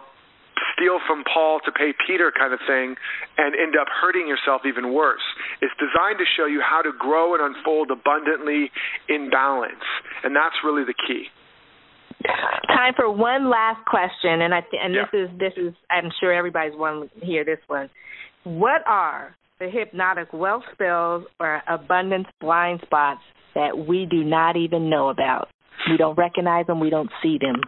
steal 0.74 0.99
from 1.07 1.24
Paul 1.24 1.60
to 1.66 1.72
pay 1.72 1.93
Peter 2.05 2.32
kind 2.32 2.53
of 2.53 2.60
thing 2.68 2.95
and 3.38 3.55
end 3.55 3.76
up 3.80 3.88
hurting 3.89 4.28
yourself 4.28 4.62
even 4.66 4.93
worse. 4.93 5.24
It's 5.62 5.74
designed 5.80 6.20
to 6.20 6.26
show 6.38 6.45
you 6.45 6.62
how 6.62 6.82
to 6.82 6.91
grow 6.97 7.36
and 7.36 7.55
unfold 7.55 7.91
abundantly 7.91 8.72
in 9.07 9.30
balance, 9.30 9.86
and 10.24 10.36
that's 10.36 10.55
really 10.64 10.84
the 10.84 10.95
key. 11.07 11.28
Time 12.68 12.93
for 12.95 13.10
one 13.10 13.49
last 13.49 13.86
question, 13.86 14.41
and 14.41 14.53
I 14.53 14.62
th- 14.62 14.82
and 14.84 14.93
yeah. 14.93 15.05
this 15.12 15.30
is 15.30 15.39
this 15.39 15.53
is 15.55 15.74
I'm 15.89 16.12
sure 16.20 16.34
everybody's 16.34 16.76
want 16.76 17.10
to 17.18 17.26
hear 17.26 17.45
this 17.45 17.60
one. 17.68 17.89
What 18.43 18.82
are 18.86 19.36
the 19.60 19.70
hypnotic 19.70 20.34
wealth 20.34 20.64
spells 20.74 21.24
or 21.39 21.62
abundance 21.68 22.28
blind 22.41 22.82
spots 22.84 23.22
that 23.55 23.78
we 23.88 24.05
do 24.05 24.24
not 24.24 24.57
even 24.57 24.89
know 24.89 25.10
about? 25.10 25.47
We 25.89 25.97
don't 25.97 26.18
recognize 26.18 26.68
them. 26.68 26.80
We 26.80 26.89
don't 26.89 27.10
see 27.24 27.38
them. 27.39 27.62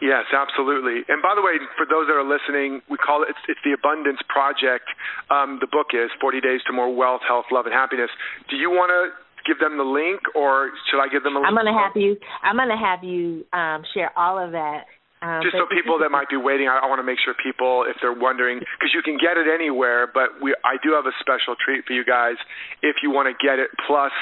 Yes, 0.00 0.30
absolutely. 0.30 1.02
And 1.08 1.22
by 1.22 1.34
the 1.34 1.42
way, 1.42 1.58
for 1.74 1.86
those 1.86 2.06
that 2.06 2.14
are 2.14 2.26
listening, 2.26 2.82
we 2.86 2.96
call 2.96 3.22
it 3.22 3.34
it's, 3.34 3.42
it's 3.48 3.62
the 3.66 3.74
Abundance 3.74 4.22
Project. 4.30 4.86
Um, 5.30 5.58
the 5.60 5.66
book 5.66 5.90
is 5.90 6.10
40 6.20 6.40
Days 6.40 6.60
to 6.66 6.72
More 6.72 6.90
Wealth, 6.94 7.22
Health, 7.26 7.50
Love, 7.50 7.66
and 7.66 7.74
Happiness. 7.74 8.10
Do 8.48 8.56
you 8.56 8.70
want 8.70 8.94
to 8.94 9.10
give 9.42 9.58
them 9.58 9.78
the 9.78 9.86
link, 9.86 10.22
or 10.34 10.70
should 10.90 11.02
I 11.02 11.08
give 11.10 11.22
them 11.24 11.34
a 11.34 11.42
link? 11.42 11.48
I'm 11.50 11.58
going 11.58 11.70
to 11.70 11.74
have 11.74 11.96
you. 11.96 12.14
I'm 12.42 12.56
going 12.56 12.70
to 12.70 12.78
have 12.78 13.02
you 13.02 13.42
um, 13.50 13.82
share 13.94 14.14
all 14.14 14.38
of 14.38 14.52
that. 14.52 14.86
Um, 15.18 15.42
Just 15.42 15.58
so 15.58 15.66
people 15.66 15.98
that 15.98 16.14
might 16.14 16.30
be 16.30 16.38
waiting, 16.38 16.70
I, 16.70 16.78
I 16.78 16.86
want 16.86 17.02
to 17.02 17.08
make 17.08 17.18
sure 17.18 17.34
people, 17.34 17.82
if 17.90 17.98
they're 17.98 18.14
wondering, 18.14 18.62
because 18.78 18.94
you 18.94 19.02
can 19.02 19.18
get 19.18 19.34
it 19.34 19.50
anywhere, 19.50 20.06
but 20.06 20.38
we 20.38 20.54
I 20.62 20.78
do 20.78 20.94
have 20.94 21.10
a 21.10 21.16
special 21.18 21.58
treat 21.58 21.82
for 21.90 21.92
you 21.92 22.06
guys 22.06 22.38
if 22.86 23.02
you 23.02 23.10
want 23.10 23.26
to 23.26 23.34
get 23.34 23.58
it 23.58 23.66
plus 23.82 24.14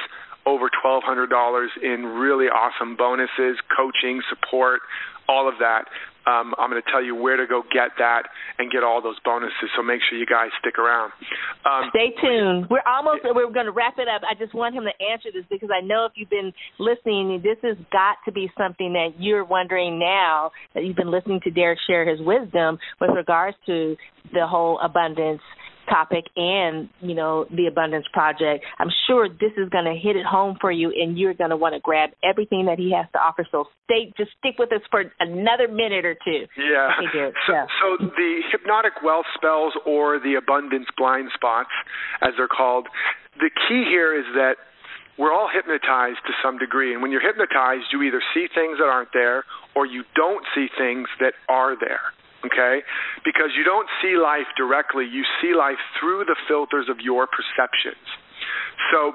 over 0.46 0.70
$1,200 0.70 1.26
in 1.82 2.06
really 2.06 2.46
awesome 2.46 2.96
bonuses, 2.96 3.58
coaching, 3.76 4.22
support, 4.30 4.80
all 5.28 5.48
of 5.48 5.54
that. 5.60 5.84
Um, 6.26 6.54
I'm 6.58 6.70
going 6.70 6.82
to 6.82 6.90
tell 6.90 7.02
you 7.02 7.14
where 7.14 7.36
to 7.36 7.46
go 7.46 7.62
get 7.70 7.94
that 7.98 8.24
and 8.58 8.70
get 8.70 8.82
all 8.82 9.00
those 9.00 9.14
bonuses. 9.24 9.70
So 9.76 9.82
make 9.82 10.00
sure 10.08 10.18
you 10.18 10.26
guys 10.26 10.50
stick 10.58 10.76
around. 10.76 11.12
Um, 11.64 11.86
Stay 11.90 12.10
tuned. 12.20 12.66
We're 12.68 12.82
almost 12.82 13.22
we're 13.22 13.46
going 13.52 13.66
to 13.66 13.72
wrap 13.72 13.94
it 13.98 14.08
up. 14.08 14.22
I 14.28 14.34
just 14.34 14.52
want 14.52 14.74
him 14.74 14.82
to 14.84 15.04
answer 15.04 15.30
this 15.32 15.44
because 15.48 15.70
I 15.70 15.86
know 15.86 16.04
if 16.04 16.12
you've 16.16 16.30
been 16.30 16.52
listening, 16.80 17.40
this 17.44 17.58
has 17.62 17.76
got 17.92 18.18
to 18.24 18.32
be 18.32 18.50
something 18.58 18.92
that 18.94 19.22
you're 19.22 19.44
wondering 19.44 20.00
now 20.00 20.50
that 20.74 20.84
you've 20.84 20.96
been 20.96 21.12
listening 21.12 21.40
to 21.44 21.50
Derek 21.50 21.78
share 21.86 22.08
his 22.08 22.18
wisdom 22.20 22.78
with 23.00 23.10
regards 23.14 23.56
to 23.66 23.94
the 24.32 24.46
whole 24.46 24.80
abundance 24.82 25.42
topic 25.88 26.24
and 26.36 26.88
you 27.00 27.14
know 27.14 27.46
the 27.50 27.66
abundance 27.66 28.06
project 28.12 28.64
i'm 28.78 28.90
sure 29.06 29.28
this 29.28 29.52
is 29.56 29.68
going 29.70 29.84
to 29.84 29.94
hit 29.94 30.16
it 30.16 30.26
home 30.26 30.56
for 30.60 30.70
you 30.70 30.92
and 30.94 31.18
you're 31.18 31.34
going 31.34 31.50
to 31.50 31.56
want 31.56 31.74
to 31.74 31.80
grab 31.80 32.10
everything 32.22 32.66
that 32.66 32.78
he 32.78 32.92
has 32.92 33.06
to 33.12 33.18
offer. 33.18 33.46
So 33.50 33.66
stay 33.84 34.12
just 34.16 34.30
stick 34.38 34.56
with 34.58 34.72
us 34.72 34.82
for 34.90 35.04
another 35.20 35.68
minute 35.68 36.04
or 36.04 36.14
two. 36.14 36.46
Yeah, 36.56 36.90
okay, 37.08 37.32
so, 37.46 37.52
yeah. 37.52 37.66
so 37.80 38.06
the 38.06 38.40
hypnotic 38.50 39.02
wealth 39.04 39.26
spells 39.34 39.74
or 39.86 40.18
the 40.18 40.34
abundance 40.34 40.86
blind 40.96 41.30
spots 41.34 41.70
as 42.22 42.30
they're 42.36 42.48
called 42.48 42.86
the 43.38 43.50
key 43.68 43.84
here 43.84 44.18
is 44.18 44.24
that 44.34 44.56
we're 45.18 45.32
all 45.32 45.48
hypnotized 45.52 46.20
to 46.26 46.32
some 46.42 46.58
degree 46.58 46.92
and 46.92 47.02
when 47.02 47.10
you're 47.10 47.24
hypnotized 47.24 47.84
you 47.92 48.02
either 48.02 48.22
see 48.34 48.46
things 48.54 48.78
that 48.78 48.88
aren't 48.88 49.12
there 49.12 49.44
or 49.74 49.84
you 49.86 50.04
don't 50.14 50.44
see 50.54 50.68
things 50.78 51.08
that 51.20 51.32
are 51.48 51.76
there 51.78 52.12
okay? 52.44 52.82
Because 53.24 53.50
you 53.56 53.64
don't 53.64 53.88
see 54.02 54.16
life 54.16 54.48
directly, 54.56 55.04
you 55.04 55.24
see 55.40 55.54
life 55.54 55.80
through 56.00 56.24
the 56.24 56.36
filters 56.48 56.88
of 56.88 57.00
your 57.00 57.26
perceptions. 57.26 58.02
So, 58.92 59.14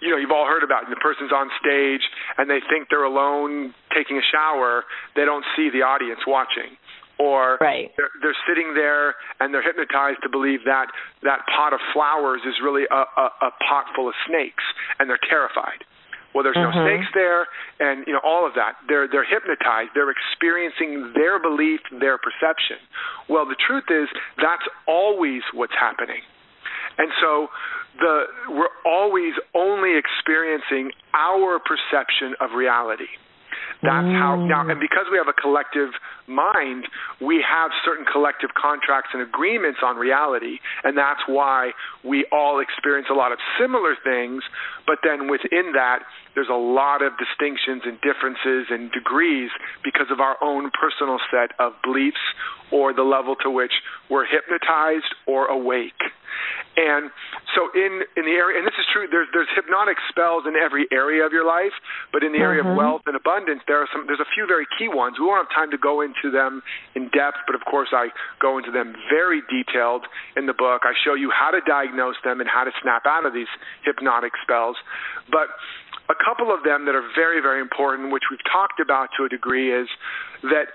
you 0.00 0.10
know, 0.10 0.16
you've 0.16 0.32
all 0.32 0.46
heard 0.46 0.62
about 0.62 0.84
it. 0.84 0.90
the 0.90 1.02
person's 1.02 1.32
on 1.32 1.50
stage 1.60 2.02
and 2.38 2.48
they 2.48 2.60
think 2.70 2.88
they're 2.90 3.08
alone 3.08 3.74
taking 3.94 4.18
a 4.18 4.26
shower, 4.32 4.84
they 5.16 5.24
don't 5.24 5.44
see 5.56 5.70
the 5.70 5.82
audience 5.82 6.20
watching. 6.26 6.78
Or 7.18 7.58
right. 7.60 7.90
they're, 7.96 8.14
they're 8.22 8.40
sitting 8.46 8.74
there 8.78 9.16
and 9.40 9.52
they're 9.52 9.62
hypnotized 9.62 10.22
to 10.22 10.30
believe 10.30 10.60
that 10.66 10.86
that 11.24 11.42
pot 11.50 11.72
of 11.72 11.80
flowers 11.92 12.40
is 12.46 12.54
really 12.62 12.84
a, 12.86 12.94
a, 12.94 13.26
a 13.42 13.50
pot 13.58 13.90
full 13.96 14.06
of 14.06 14.14
snakes, 14.28 14.62
and 15.00 15.10
they're 15.10 15.18
terrified 15.28 15.82
well 16.34 16.44
there's 16.44 16.56
mm-hmm. 16.56 16.76
no 16.76 16.86
stakes 16.86 17.10
there 17.14 17.46
and 17.80 18.06
you 18.06 18.12
know 18.12 18.20
all 18.24 18.46
of 18.46 18.54
that. 18.54 18.76
They're 18.88 19.08
they're 19.08 19.26
hypnotized. 19.26 19.90
They're 19.94 20.12
experiencing 20.12 21.12
their 21.14 21.40
belief 21.40 21.80
their 22.00 22.18
perception. 22.18 22.78
Well 23.28 23.46
the 23.46 23.56
truth 23.56 23.90
is 23.90 24.08
that's 24.36 24.66
always 24.86 25.42
what's 25.52 25.76
happening. 25.78 26.22
And 26.98 27.10
so 27.20 27.48
the 27.98 28.24
we're 28.50 28.74
always 28.84 29.34
only 29.54 29.98
experiencing 29.98 30.92
our 31.14 31.58
perception 31.58 32.34
of 32.40 32.52
reality 32.56 33.10
that's 33.82 34.06
mm. 34.06 34.18
how 34.18 34.34
now, 34.34 34.66
and 34.66 34.80
because 34.80 35.06
we 35.10 35.18
have 35.18 35.28
a 35.28 35.38
collective 35.38 35.90
mind, 36.26 36.86
we 37.22 37.44
have 37.46 37.70
certain 37.84 38.04
collective 38.04 38.50
contracts 38.58 39.10
and 39.14 39.22
agreements 39.22 39.80
on 39.84 39.96
reality, 39.96 40.58
and 40.82 40.98
that's 40.98 41.22
why 41.26 41.70
we 42.02 42.26
all 42.32 42.58
experience 42.58 43.06
a 43.10 43.14
lot 43.14 43.30
of 43.30 43.38
similar 43.58 43.94
things. 44.02 44.42
But 44.86 44.98
then 45.06 45.30
within 45.30 45.72
that, 45.78 46.02
there's 46.34 46.50
a 46.50 46.58
lot 46.58 47.02
of 47.02 47.12
distinctions 47.18 47.82
and 47.86 48.00
differences 48.02 48.66
and 48.70 48.90
degrees 48.90 49.50
because 49.84 50.10
of 50.10 50.18
our 50.18 50.36
own 50.42 50.70
personal 50.74 51.18
set 51.30 51.54
of 51.58 51.72
beliefs 51.82 52.22
or 52.72 52.92
the 52.92 53.02
level 53.02 53.36
to 53.42 53.50
which 53.50 53.72
we're 54.10 54.26
hypnotized 54.26 55.14
or 55.26 55.46
awake. 55.46 56.02
And 56.76 57.10
so 57.54 57.68
in 57.74 58.06
in 58.14 58.24
the 58.24 58.36
area, 58.38 58.58
and 58.58 58.66
this 58.66 58.76
is 58.78 58.86
true. 58.92 59.10
There's 59.10 59.26
there's 59.34 59.50
hypnotic 59.54 59.98
spells 60.08 60.46
in 60.46 60.54
every 60.54 60.86
area 60.92 61.26
of 61.26 61.32
your 61.32 61.46
life, 61.46 61.74
but 62.12 62.22
in 62.22 62.30
the 62.32 62.38
area 62.38 62.62
mm-hmm. 62.62 62.76
of 62.76 62.78
wealth 62.78 63.02
and 63.06 63.16
abundance, 63.16 63.62
there 63.66 63.82
are 63.82 63.88
some. 63.90 64.06
There's 64.06 64.22
a 64.22 64.30
few 64.34 64.46
very 64.46 64.66
key 64.78 64.86
ones. 64.86 65.18
We 65.18 65.26
won't 65.26 65.42
have 65.42 65.54
time 65.54 65.70
to 65.74 65.80
go 65.80 66.00
into 66.00 66.30
them 66.30 66.62
in 66.94 67.10
depth, 67.10 67.42
but 67.46 67.58
of 67.58 67.66
course 67.66 67.90
I 67.90 68.14
go 68.38 68.58
into 68.58 68.70
them 68.70 68.94
very 69.10 69.42
detailed 69.50 70.06
in 70.36 70.46
the 70.46 70.54
book. 70.54 70.86
I 70.86 70.94
show 71.04 71.14
you 71.14 71.34
how 71.34 71.50
to 71.50 71.60
diagnose 71.66 72.16
them 72.22 72.40
and 72.40 72.48
how 72.48 72.62
to 72.62 72.70
snap 72.82 73.06
out 73.06 73.26
of 73.26 73.34
these 73.34 73.50
hypnotic 73.84 74.32
spells. 74.42 74.76
But 75.30 75.50
a 76.08 76.16
couple 76.16 76.54
of 76.54 76.62
them 76.62 76.86
that 76.86 76.94
are 76.94 77.06
very 77.16 77.42
very 77.42 77.60
important, 77.60 78.12
which 78.12 78.30
we've 78.30 78.44
talked 78.46 78.78
about 78.78 79.10
to 79.18 79.24
a 79.24 79.28
degree, 79.28 79.74
is 79.74 79.88
that 80.46 80.70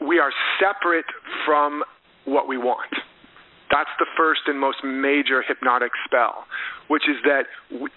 we 0.00 0.18
are 0.18 0.32
separate 0.60 1.06
from 1.44 1.82
what 2.24 2.48
we 2.48 2.58
want. 2.58 2.92
That's 3.70 3.90
the 3.98 4.06
first 4.16 4.42
and 4.46 4.60
most 4.60 4.78
major 4.84 5.42
hypnotic 5.42 5.92
spell, 6.04 6.46
which 6.88 7.08
is 7.08 7.16
that 7.24 7.50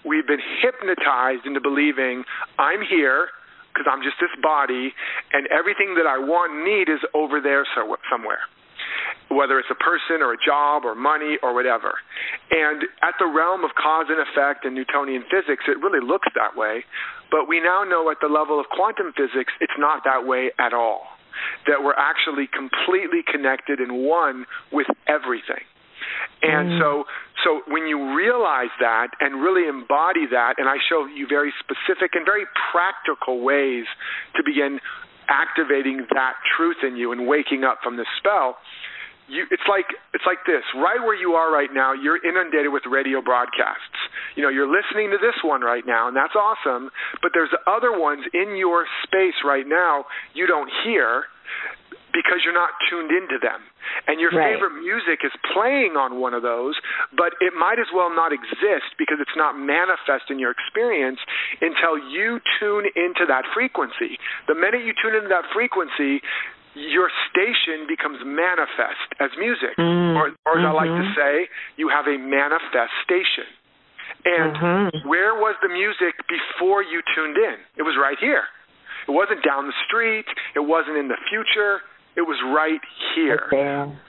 we've 0.04 0.26
been 0.26 0.42
hypnotized 0.62 1.46
into 1.46 1.60
believing 1.60 2.24
I'm 2.58 2.82
here 2.82 3.28
because 3.70 3.86
I'm 3.86 4.02
just 4.02 4.18
this 4.18 4.34
body, 4.42 4.90
and 5.32 5.46
everything 5.46 5.94
that 5.94 6.06
I 6.06 6.18
want 6.18 6.50
and 6.50 6.66
need 6.66 6.90
is 6.90 6.98
over 7.14 7.40
there 7.40 7.62
so, 7.78 7.86
somewhere, 8.10 8.42
whether 9.30 9.62
it's 9.62 9.70
a 9.70 9.78
person 9.78 10.26
or 10.26 10.34
a 10.34 10.40
job 10.42 10.82
or 10.82 10.98
money 10.98 11.38
or 11.38 11.54
whatever. 11.54 11.94
And 12.50 12.82
at 13.06 13.14
the 13.22 13.30
realm 13.30 13.62
of 13.62 13.70
cause 13.78 14.10
and 14.10 14.18
effect 14.18 14.66
and 14.66 14.74
Newtonian 14.74 15.22
physics, 15.30 15.70
it 15.70 15.78
really 15.78 16.02
looks 16.02 16.26
that 16.34 16.58
way. 16.58 16.82
But 17.30 17.46
we 17.46 17.62
now 17.62 17.86
know 17.86 18.10
at 18.10 18.18
the 18.20 18.26
level 18.26 18.58
of 18.58 18.66
quantum 18.74 19.14
physics, 19.14 19.54
it's 19.60 19.78
not 19.78 20.02
that 20.02 20.26
way 20.26 20.50
at 20.58 20.74
all 20.74 21.06
that 21.66 21.82
we're 21.82 21.98
actually 21.98 22.48
completely 22.48 23.20
connected 23.26 23.80
and 23.80 24.04
one 24.04 24.46
with 24.72 24.86
everything. 25.06 25.64
And 26.42 26.70
mm. 26.70 26.80
so 26.80 27.04
so 27.44 27.60
when 27.68 27.86
you 27.86 28.16
realize 28.16 28.72
that 28.80 29.08
and 29.20 29.42
really 29.42 29.68
embody 29.68 30.26
that 30.30 30.54
and 30.58 30.68
I 30.68 30.76
show 30.88 31.06
you 31.06 31.26
very 31.28 31.52
specific 31.60 32.12
and 32.14 32.24
very 32.24 32.44
practical 32.72 33.40
ways 33.40 33.84
to 34.36 34.42
begin 34.44 34.80
activating 35.28 36.06
that 36.12 36.34
truth 36.56 36.82
in 36.82 36.96
you 36.96 37.12
and 37.12 37.26
waking 37.26 37.64
up 37.64 37.78
from 37.82 37.96
the 37.96 38.04
spell, 38.18 38.58
you, 39.30 39.46
it's 39.50 39.64
like 39.70 39.86
it's 40.12 40.26
like 40.26 40.42
this. 40.46 40.66
Right 40.74 40.98
where 40.98 41.14
you 41.14 41.38
are 41.38 41.52
right 41.52 41.70
now 41.72 41.92
you're 41.94 42.18
inundated 42.18 42.72
with 42.74 42.82
radio 42.90 43.22
broadcasts. 43.22 43.98
You 44.34 44.42
know 44.42 44.50
you're 44.50 44.68
listening 44.68 45.10
to 45.14 45.18
this 45.18 45.38
one 45.42 45.62
right 45.62 45.86
now 45.86 46.08
and 46.08 46.16
that's 46.16 46.34
awesome 46.34 46.90
but 47.22 47.30
there's 47.32 47.54
other 47.66 47.96
ones 47.96 48.26
in 48.34 48.56
your 48.56 48.86
space 49.06 49.38
right 49.44 49.66
now 49.66 50.04
you 50.34 50.46
don't 50.46 50.70
hear 50.84 51.24
because 52.12 52.42
you're 52.42 52.56
not 52.56 52.74
tuned 52.90 53.10
into 53.14 53.38
them. 53.38 53.62
And 54.06 54.18
your 54.20 54.30
right. 54.30 54.54
favorite 54.54 54.82
music 54.82 55.22
is 55.22 55.32
playing 55.54 55.94
on 55.94 56.20
one 56.20 56.34
of 56.34 56.42
those 56.42 56.74
but 57.14 57.34
it 57.40 57.54
might 57.54 57.78
as 57.78 57.90
well 57.94 58.10
not 58.10 58.34
exist 58.34 58.98
because 58.98 59.18
it's 59.22 59.34
not 59.38 59.54
manifest 59.54 60.30
in 60.30 60.38
your 60.38 60.50
experience 60.50 61.18
until 61.62 61.96
you 61.96 62.42
tune 62.58 62.86
into 62.98 63.24
that 63.30 63.46
frequency. 63.54 64.18
The 64.50 64.58
minute 64.58 64.82
you 64.82 64.92
tune 64.98 65.14
into 65.14 65.30
that 65.30 65.46
frequency 65.54 66.20
your 66.74 67.10
station 67.30 67.86
becomes 67.88 68.18
manifest 68.22 69.08
as 69.18 69.30
music, 69.38 69.74
mm, 69.78 70.14
or, 70.14 70.30
or 70.46 70.58
as 70.58 70.62
mm-hmm. 70.62 70.70
I 70.70 70.72
like 70.72 70.92
to 70.92 71.02
mm-hmm. 71.02 71.18
say, 71.18 71.50
you 71.76 71.88
have 71.88 72.06
a 72.06 72.16
manifestation. 72.18 73.48
And 74.24 74.54
mm-hmm. 74.54 75.08
where 75.08 75.34
was 75.34 75.56
the 75.62 75.68
music 75.68 76.14
before 76.28 76.82
you 76.82 77.02
tuned 77.16 77.36
in? 77.36 77.56
It 77.76 77.82
was 77.82 77.96
right 77.96 78.18
here. 78.20 78.44
It 79.08 79.12
wasn't 79.12 79.42
down 79.42 79.66
the 79.66 79.78
street. 79.88 80.26
It 80.54 80.60
wasn't 80.60 80.96
in 80.98 81.08
the 81.08 81.18
future. 81.30 81.80
It 82.16 82.26
was 82.26 82.36
right 82.42 82.82
here. 83.14 83.46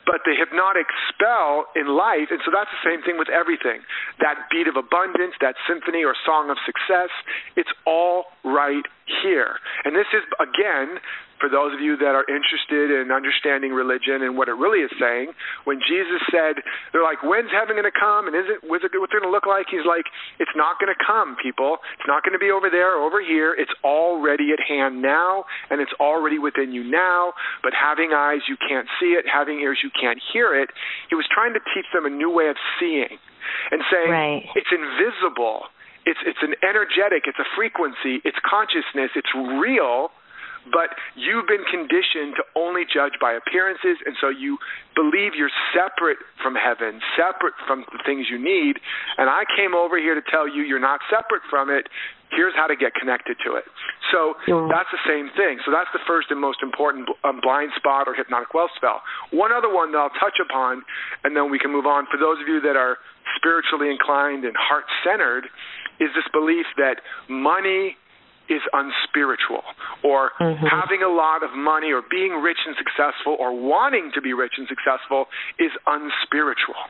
But 0.05 0.26
the 0.26 0.34
hypnotic 0.34 0.89
spell 1.14 1.70
in 1.78 1.88
life, 1.93 2.34
and 2.34 2.41
so 2.43 2.49
that's 2.49 2.70
the 2.74 2.84
same 2.84 3.05
thing 3.05 3.16
with 3.22 3.30
everything. 3.30 3.86
That 4.20 4.49
beat 4.49 4.68
of 4.68 4.76
abundance, 4.76 5.38
that 5.39 5.55
symphony 5.70 6.03
or 6.03 6.18
song 6.26 6.49
of 6.49 6.57
success, 6.66 7.14
it's 7.55 7.70
all 7.86 8.34
right 8.43 8.84
here. 9.22 9.62
And 9.86 9.95
this 9.95 10.09
is, 10.18 10.26
again, 10.41 10.97
for 11.42 11.50
those 11.50 11.74
of 11.74 11.82
you 11.82 11.98
that 11.98 12.14
are 12.14 12.24
interested 12.30 12.94
in 12.94 13.10
understanding 13.10 13.74
religion 13.74 14.22
and 14.22 14.38
what 14.38 14.46
it 14.48 14.56
really 14.56 14.86
is 14.86 14.94
saying, 15.02 15.34
when 15.66 15.82
Jesus 15.82 16.22
said, 16.30 16.62
they're 16.94 17.04
like, 17.04 17.26
when's 17.26 17.50
heaven 17.50 17.74
going 17.74 17.89
to 17.89 17.92
come? 17.92 18.30
And 18.30 18.38
is 18.38 18.46
it, 18.46 18.62
what's 18.62 18.86
it, 18.86 18.94
what's 18.94 19.10
it 19.10 19.20
going 19.20 19.28
to 19.28 19.34
look 19.34 19.50
like? 19.50 19.66
He's 19.74 19.89
like, 19.89 20.06
it's 20.38 20.54
not 20.54 20.78
going 20.78 20.94
to 20.94 21.02
come, 21.02 21.36
people. 21.42 21.82
It's 21.98 22.06
not 22.06 22.22
going 22.22 22.38
to 22.38 22.42
be 22.42 22.54
over 22.54 22.70
there 22.70 22.94
or 22.94 23.02
over 23.02 23.18
here. 23.18 23.58
It's 23.58 23.74
already 23.82 24.54
at 24.54 24.62
hand 24.62 25.02
now, 25.02 25.50
and 25.74 25.82
it's 25.82 25.94
already 25.98 26.38
within 26.38 26.72
you 26.72 26.86
now. 26.86 27.34
But 27.66 27.74
having 27.74 28.14
eyes, 28.14 28.46
you 28.46 28.56
can't 28.62 28.88
see 29.02 29.18
it. 29.18 29.26
Having 29.26 29.66
ears, 29.66 29.82
you 29.82 29.89
can't 29.89 30.22
hear 30.32 30.54
it. 30.54 30.70
He 31.10 31.18
was 31.18 31.26
trying 31.34 31.58
to 31.58 31.62
teach 31.74 31.89
them 31.89 32.06
a 32.06 32.14
new 32.14 32.30
way 32.30 32.48
of 32.48 32.56
seeing 32.80 33.18
and 33.74 33.82
saying, 33.89 34.12
right. 34.14 34.46
it's 34.54 34.70
invisible. 34.70 35.66
It's 36.06 36.18
it's 36.26 36.42
an 36.42 36.58
energetic, 36.66 37.30
it's 37.30 37.38
a 37.38 37.46
frequency, 37.54 38.26
it's 38.26 38.38
consciousness, 38.42 39.14
it's 39.14 39.30
real, 39.62 40.10
but 40.70 40.93
you've 41.18 41.47
been 41.49 41.66
conditioned 41.66 42.38
to 42.38 42.43
only 42.53 42.86
judge 42.86 43.18
by 43.18 43.34
appearances, 43.34 43.97
and 44.05 44.14
so 44.22 44.30
you 44.30 44.57
believe 44.93 45.34
you're 45.34 45.53
separate 45.74 46.22
from 46.43 46.53
heaven, 46.53 47.01
separate 47.18 47.57
from 47.66 47.86
the 47.89 48.01
things 48.05 48.28
you 48.30 48.38
need. 48.38 48.78
And 49.18 49.30
I 49.30 49.43
came 49.57 49.74
over 49.74 49.97
here 49.97 50.14
to 50.14 50.26
tell 50.30 50.45
you 50.45 50.62
you're 50.62 50.84
not 50.84 51.01
separate 51.09 51.41
from 51.49 51.70
it. 51.70 51.89
Here's 52.32 52.55
how 52.55 52.68
to 52.68 52.78
get 52.78 52.95
connected 52.95 53.36
to 53.43 53.59
it. 53.59 53.68
So 54.14 54.39
that's 54.72 54.88
the 54.93 55.03
same 55.03 55.28
thing. 55.36 55.59
So 55.66 55.72
that's 55.72 55.91
the 55.91 55.99
first 56.07 56.32
and 56.32 56.39
most 56.39 56.64
important 56.64 57.09
um, 57.28 57.43
blind 57.43 57.72
spot 57.76 58.07
or 58.07 58.16
hypnotic 58.16 58.53
wealth 58.53 58.72
spell. 58.76 59.01
One 59.32 59.51
other 59.51 59.68
one 59.68 59.91
that 59.91 59.99
I'll 59.99 60.16
touch 60.16 60.39
upon, 60.39 60.84
and 61.24 61.36
then 61.36 61.51
we 61.51 61.59
can 61.59 61.72
move 61.72 61.86
on. 61.86 62.07
For 62.07 62.16
those 62.16 62.39
of 62.39 62.47
you 62.47 62.62
that 62.62 62.80
are 62.80 62.97
spiritually 63.36 63.91
inclined 63.91 64.45
and 64.45 64.55
heart 64.55 64.86
centered, 65.03 65.51
is 65.99 66.09
this 66.16 66.26
belief 66.32 66.66
that 66.78 67.03
money 67.28 67.95
is 68.52 68.60
unspiritual 68.76 69.64
or 70.04 70.36
mm-hmm. 70.36 70.68
having 70.68 70.99
a 71.02 71.08
lot 71.08 71.39
of 71.39 71.56
money 71.56 71.95
or 71.95 72.04
being 72.04 72.36
rich 72.43 72.59
and 72.67 72.76
successful 72.76 73.39
or 73.39 73.55
wanting 73.55 74.12
to 74.13 74.20
be 74.20 74.36
rich 74.36 74.59
and 74.59 74.67
successful 74.67 75.32
is 75.55 75.71
unspiritual. 75.88 76.84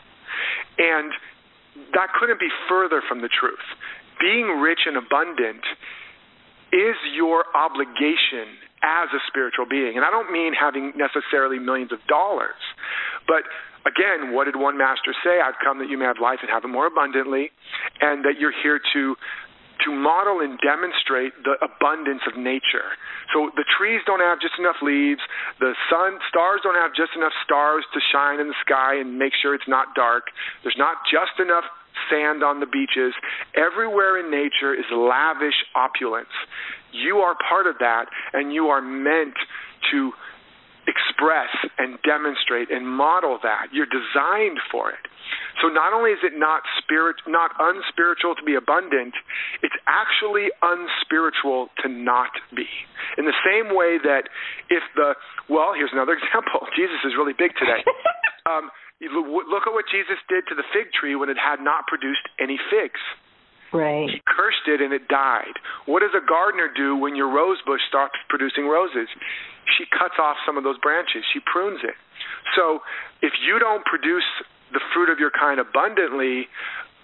And 0.81 1.13
that 1.93 2.09
couldn't 2.17 2.41
be 2.41 2.49
further 2.67 3.05
from 3.05 3.21
the 3.21 3.29
truth. 3.29 3.63
Being 4.19 4.57
rich 4.57 4.89
and 4.89 4.97
abundant 4.97 5.61
is 6.73 6.97
your 7.13 7.45
obligation 7.53 8.57
as 8.81 9.13
a 9.13 9.21
spiritual 9.29 9.69
being. 9.69 9.93
And 9.95 10.03
I 10.03 10.09
don't 10.09 10.33
mean 10.33 10.57
having 10.57 10.93
necessarily 10.97 11.59
millions 11.59 11.93
of 11.93 12.01
dollars, 12.09 12.57
but 13.27 13.45
again, 13.85 14.33
what 14.33 14.45
did 14.45 14.55
one 14.55 14.77
master 14.77 15.13
say? 15.23 15.37
I've 15.41 15.57
come 15.63 15.77
that 15.79 15.89
you 15.89 15.97
may 15.97 16.05
have 16.05 16.17
life 16.21 16.39
and 16.41 16.49
have 16.49 16.63
it 16.63 16.69
more 16.69 16.87
abundantly, 16.87 17.51
and 17.99 18.25
that 18.25 18.39
you're 18.39 18.53
here 18.63 18.79
to 18.93 19.15
to 19.85 19.91
model 19.91 20.41
and 20.41 20.59
demonstrate 20.59 21.33
the 21.43 21.57
abundance 21.61 22.21
of 22.27 22.37
nature. 22.37 22.93
So 23.33 23.49
the 23.55 23.65
trees 23.77 24.01
don't 24.05 24.21
have 24.21 24.39
just 24.39 24.57
enough 24.59 24.77
leaves, 24.81 25.21
the 25.59 25.73
sun 25.89 26.19
stars 26.29 26.61
don't 26.63 26.77
have 26.77 26.93
just 26.93 27.15
enough 27.15 27.33
stars 27.43 27.85
to 27.93 27.99
shine 28.11 28.39
in 28.39 28.47
the 28.47 28.59
sky 28.61 28.95
and 28.99 29.17
make 29.17 29.33
sure 29.41 29.55
it's 29.55 29.67
not 29.67 29.95
dark. 29.95 30.29
There's 30.63 30.77
not 30.77 30.97
just 31.09 31.39
enough 31.39 31.65
sand 32.09 32.43
on 32.43 32.59
the 32.59 32.65
beaches. 32.65 33.13
Everywhere 33.55 34.19
in 34.19 34.31
nature 34.31 34.73
is 34.73 34.85
lavish 34.91 35.57
opulence. 35.75 36.33
You 36.91 37.17
are 37.17 37.35
part 37.47 37.67
of 37.67 37.75
that 37.79 38.05
and 38.33 38.53
you 38.53 38.67
are 38.67 38.81
meant 38.81 39.35
to 39.91 40.11
express 40.87 41.49
and 41.77 41.97
demonstrate 42.03 42.71
and 42.71 42.87
model 42.87 43.39
that. 43.43 43.67
You're 43.71 43.89
designed 43.89 44.59
for 44.71 44.89
it. 44.89 45.05
So 45.61 45.69
not 45.69 45.93
only 45.93 46.11
is 46.11 46.19
it 46.25 46.33
not 46.35 46.65
spirit 46.81 47.21
not 47.29 47.53
unspiritual 47.61 48.35
to 48.35 48.43
be 48.43 48.57
abundant, 48.57 49.13
it's 49.61 49.77
actually 49.85 50.49
unspiritual 50.65 51.69
to 51.85 51.87
not 51.87 52.33
be. 52.49 52.67
In 53.17 53.29
the 53.29 53.37
same 53.45 53.77
way 53.77 54.01
that 54.01 54.25
if 54.73 54.81
the 54.97 55.13
well, 55.47 55.77
here's 55.77 55.93
another 55.93 56.17
example. 56.19 56.65
Jesus 56.75 56.97
is 57.05 57.13
really 57.13 57.37
big 57.37 57.53
today. 57.61 57.85
um, 58.49 58.73
look 59.01 59.69
at 59.69 59.73
what 59.73 59.85
Jesus 59.93 60.17
did 60.27 60.49
to 60.49 60.55
the 60.57 60.65
fig 60.73 60.89
tree 60.97 61.15
when 61.15 61.29
it 61.29 61.37
had 61.37 61.61
not 61.61 61.85
produced 61.85 62.25
any 62.41 62.57
figs. 62.69 62.99
Right. 63.71 64.09
He 64.09 64.19
cursed 64.27 64.67
it 64.67 64.81
and 64.81 64.91
it 64.91 65.07
died. 65.07 65.55
What 65.87 66.03
does 66.03 66.11
a 66.11 66.19
gardener 66.19 66.67
do 66.75 66.95
when 66.97 67.15
your 67.15 67.31
rose 67.31 67.57
bush 67.65 67.79
starts 67.87 68.15
producing 68.27 68.67
roses? 68.67 69.07
She 69.79 69.87
cuts 69.87 70.19
off 70.19 70.35
some 70.45 70.57
of 70.57 70.63
those 70.67 70.77
branches. 70.79 71.23
She 71.31 71.39
prunes 71.39 71.79
it. 71.83 71.95
So 72.55 72.83
if 73.21 73.31
you 73.39 73.59
don't 73.59 73.85
produce 73.85 74.27
the 74.73 74.81
fruit 74.93 75.09
of 75.09 75.19
your 75.19 75.31
kind 75.31 75.59
abundantly, 75.59 76.47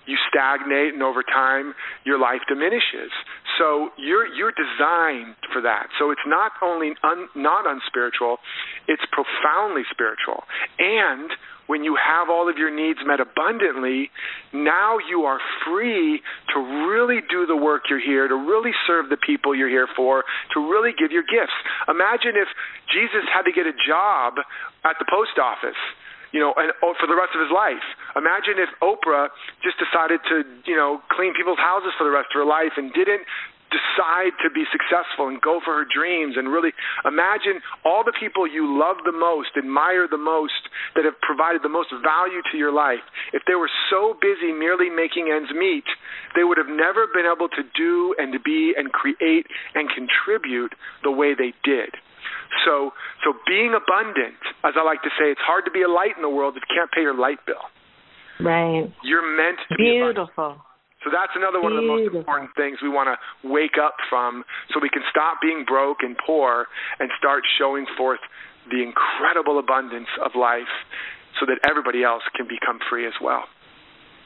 you 0.08 0.16
stagnate 0.32 0.94
and 0.94 1.04
over 1.04 1.22
time 1.22 1.76
your 2.06 2.18
life 2.18 2.42
diminishes. 2.48 3.12
So 3.60 3.90
you're 3.98 4.26
you're 4.34 4.56
designed 4.56 5.36
for 5.52 5.62
that. 5.62 5.88
So 6.00 6.12
it's 6.12 6.26
not 6.26 6.54
only 6.64 6.96
un, 7.04 7.28
not 7.36 7.68
unspiritual, 7.68 8.38
it's 8.88 9.04
profoundly 9.12 9.84
spiritual. 9.92 10.44
And 10.80 11.30
when 11.68 11.84
you 11.84 12.00
have 12.00 12.30
all 12.30 12.50
of 12.50 12.58
your 12.58 12.72
needs 12.72 13.00
met 13.06 13.20
abundantly, 13.20 14.10
now 14.54 14.98
you 15.04 15.28
are 15.28 15.40
free 15.68 16.22
to 16.56 16.60
really 16.88 17.20
do 17.30 17.46
the 17.46 17.58
work 17.58 17.84
you're 17.90 18.00
here, 18.00 18.28
to 18.28 18.36
really 18.36 18.72
serve 18.88 19.10
the 19.10 19.18
people 19.18 19.54
you're 19.54 19.68
here 19.68 19.88
for, 19.94 20.24
to 20.54 20.60
really 20.72 20.92
give 20.98 21.12
your 21.12 21.24
gifts. 21.28 21.52
Imagine 21.90 22.40
if 22.40 22.48
Jesus 22.88 23.28
had 23.28 23.44
to 23.44 23.52
get 23.52 23.68
a 23.68 23.76
job 23.86 24.36
at 24.86 24.96
the 24.98 25.06
post 25.12 25.36
office 25.44 25.76
you 26.32 26.40
know, 26.40 26.54
and 26.58 26.72
oh, 26.84 26.94
for 27.00 27.08
the 27.08 27.16
rest 27.16 27.32
of 27.36 27.42
his 27.42 27.54
life. 27.54 27.84
Imagine 28.16 28.60
if 28.60 28.72
Oprah 28.82 29.30
just 29.64 29.78
decided 29.80 30.20
to, 30.30 30.44
you 30.66 30.76
know, 30.76 31.02
clean 31.12 31.34
people's 31.34 31.62
houses 31.62 31.92
for 31.98 32.04
the 32.04 32.14
rest 32.14 32.32
of 32.34 32.44
her 32.44 32.48
life 32.48 32.76
and 32.78 32.92
didn't 32.94 33.24
decide 33.72 34.32
to 34.44 34.50
be 34.50 34.64
successful 34.72 35.28
and 35.28 35.42
go 35.42 35.60
for 35.64 35.76
her 35.76 35.88
dreams 35.88 36.36
and 36.38 36.48
really 36.48 36.72
imagine 37.04 37.60
all 37.84 38.04
the 38.04 38.16
people 38.16 38.48
you 38.48 38.64
love 38.64 38.98
the 39.04 39.12
most, 39.12 39.52
admire 39.58 40.08
the 40.08 40.20
most, 40.20 40.72
that 40.96 41.04
have 41.04 41.20
provided 41.22 41.62
the 41.64 41.72
most 41.72 41.92
value 42.04 42.42
to 42.52 42.58
your 42.58 42.72
life. 42.72 43.04
If 43.34 43.44
they 43.48 43.56
were 43.56 43.72
so 43.92 44.16
busy 44.20 44.52
merely 44.56 44.90
making 44.90 45.32
ends 45.32 45.52
meet, 45.52 45.88
they 46.36 46.44
would 46.44 46.58
have 46.58 46.72
never 46.72 47.08
been 47.12 47.28
able 47.28 47.50
to 47.50 47.64
do 47.76 48.16
and 48.18 48.32
to 48.32 48.40
be 48.40 48.74
and 48.76 48.92
create 48.92 49.48
and 49.76 49.90
contribute 49.92 50.74
the 51.04 51.12
way 51.12 51.36
they 51.36 51.54
did. 51.64 51.92
So, 52.66 52.92
so 53.24 53.34
being 53.48 53.74
abundant, 53.76 54.40
as 54.64 54.74
I 54.76 54.84
like 54.84 55.02
to 55.04 55.12
say, 55.20 55.32
it's 55.32 55.44
hard 55.44 55.66
to 55.66 55.72
be 55.72 55.82
a 55.84 55.92
light 55.92 56.16
in 56.16 56.22
the 56.22 56.30
world 56.30 56.56
if 56.58 56.64
you 56.68 56.76
can't 56.76 56.92
pay 56.92 57.02
your 57.02 57.18
light 57.18 57.40
bill. 57.46 57.64
Right. 58.40 58.86
You're 59.04 59.26
meant 59.26 59.58
to 59.70 59.76
Beautiful. 59.76 60.14
be 60.14 60.14
Beautiful. 60.14 60.52
So 61.06 61.14
that's 61.14 61.32
another 61.36 61.62
one 61.62 61.72
Beautiful. 61.74 61.94
of 61.94 62.12
the 62.12 62.12
most 62.12 62.16
important 62.20 62.52
things 62.58 62.78
we 62.82 62.90
want 62.90 63.08
to 63.08 63.18
wake 63.48 63.78
up 63.80 63.96
from 64.10 64.44
so 64.74 64.80
we 64.82 64.90
can 64.90 65.04
stop 65.10 65.40
being 65.42 65.64
broke 65.66 66.02
and 66.02 66.18
poor 66.18 66.66
and 67.00 67.10
start 67.18 67.44
showing 67.58 67.86
forth 67.96 68.20
the 68.70 68.84
incredible 68.84 69.60
abundance 69.60 70.10
of 70.24 70.32
life 70.36 70.68
so 71.40 71.46
that 71.46 71.60
everybody 71.70 72.04
else 72.04 72.24
can 72.36 72.48
become 72.48 72.80
free 72.90 73.06
as 73.08 73.14
well. 73.22 73.46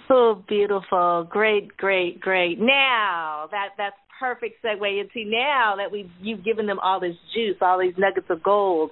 Oh, 0.09 0.43
beautiful. 0.47 1.27
Great, 1.29 1.77
great, 1.77 2.19
great. 2.19 2.59
Now, 2.59 3.47
that 3.51 3.69
that's 3.77 3.95
perfect 4.21 4.63
segue 4.63 5.01
into 5.01 5.29
now 5.29 5.73
that 5.77 5.91
we 5.91 6.09
you've 6.21 6.45
given 6.45 6.67
them 6.67 6.79
all 6.79 6.99
this 6.99 7.15
juice, 7.33 7.57
all 7.59 7.79
these 7.79 7.95
nuggets 7.97 8.27
of 8.29 8.43
gold. 8.43 8.91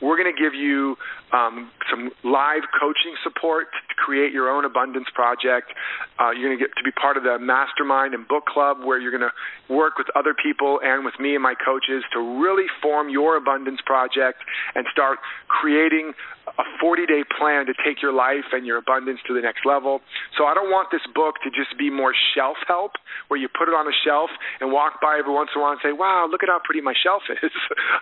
We're 0.00 0.16
going 0.16 0.32
to 0.32 0.40
give 0.40 0.54
you 0.54 0.96
um, 1.32 1.70
some 1.90 2.10
live 2.24 2.62
coaching 2.78 3.14
support 3.22 3.66
to 3.72 3.94
create 3.96 4.32
your 4.32 4.48
own 4.48 4.64
abundance 4.64 5.08
project. 5.14 5.72
Uh, 6.18 6.30
you're 6.30 6.48
going 6.48 6.58
to 6.58 6.64
get 6.64 6.74
to 6.76 6.84
be 6.84 6.92
part 6.92 7.16
of 7.16 7.24
the 7.24 7.38
mastermind 7.38 8.14
and 8.14 8.26
book 8.26 8.46
club 8.46 8.78
where 8.84 8.98
you're 8.98 9.10
going 9.10 9.26
to 9.26 9.74
work 9.74 9.98
with 9.98 10.06
other 10.14 10.34
people 10.34 10.80
and 10.82 11.04
with 11.04 11.18
me 11.18 11.34
and 11.34 11.42
my 11.42 11.54
coaches 11.54 12.04
to 12.12 12.20
really 12.40 12.66
form 12.80 13.08
your 13.08 13.36
abundance 13.36 13.80
project 13.84 14.38
and 14.74 14.86
start 14.92 15.18
creating 15.48 16.12
a 16.58 16.64
40 16.82 17.06
day 17.06 17.22
plan 17.38 17.66
to 17.66 17.74
take 17.86 18.02
your 18.02 18.12
life 18.12 18.50
and 18.52 18.66
your 18.66 18.78
abundance 18.78 19.22
to 19.26 19.34
the 19.34 19.40
next 19.40 19.62
level. 19.62 20.00
So 20.36 20.44
I 20.44 20.54
don't 20.54 20.70
want 20.70 20.90
this 20.90 21.04
book 21.14 21.38
to 21.46 21.50
just 21.54 21.78
be 21.78 21.90
more 21.90 22.12
shelf 22.34 22.58
help 22.66 22.98
where 23.30 23.38
you 23.38 23.46
put 23.46 23.70
it 23.70 23.74
on 23.74 23.86
a 23.86 23.94
shelf 24.04 24.30
and 24.60 24.74
walk 24.74 24.98
by 25.00 25.22
every 25.22 25.32
once 25.32 25.50
in 25.54 25.60
a 25.60 25.62
while 25.62 25.78
and 25.78 25.82
say, 25.82 25.94
wow, 25.94 26.26
look 26.26 26.42
at 26.42 26.50
how 26.50 26.58
pretty 26.66 26.82
my 26.82 26.94
shelf 26.98 27.22
is. 27.42 27.54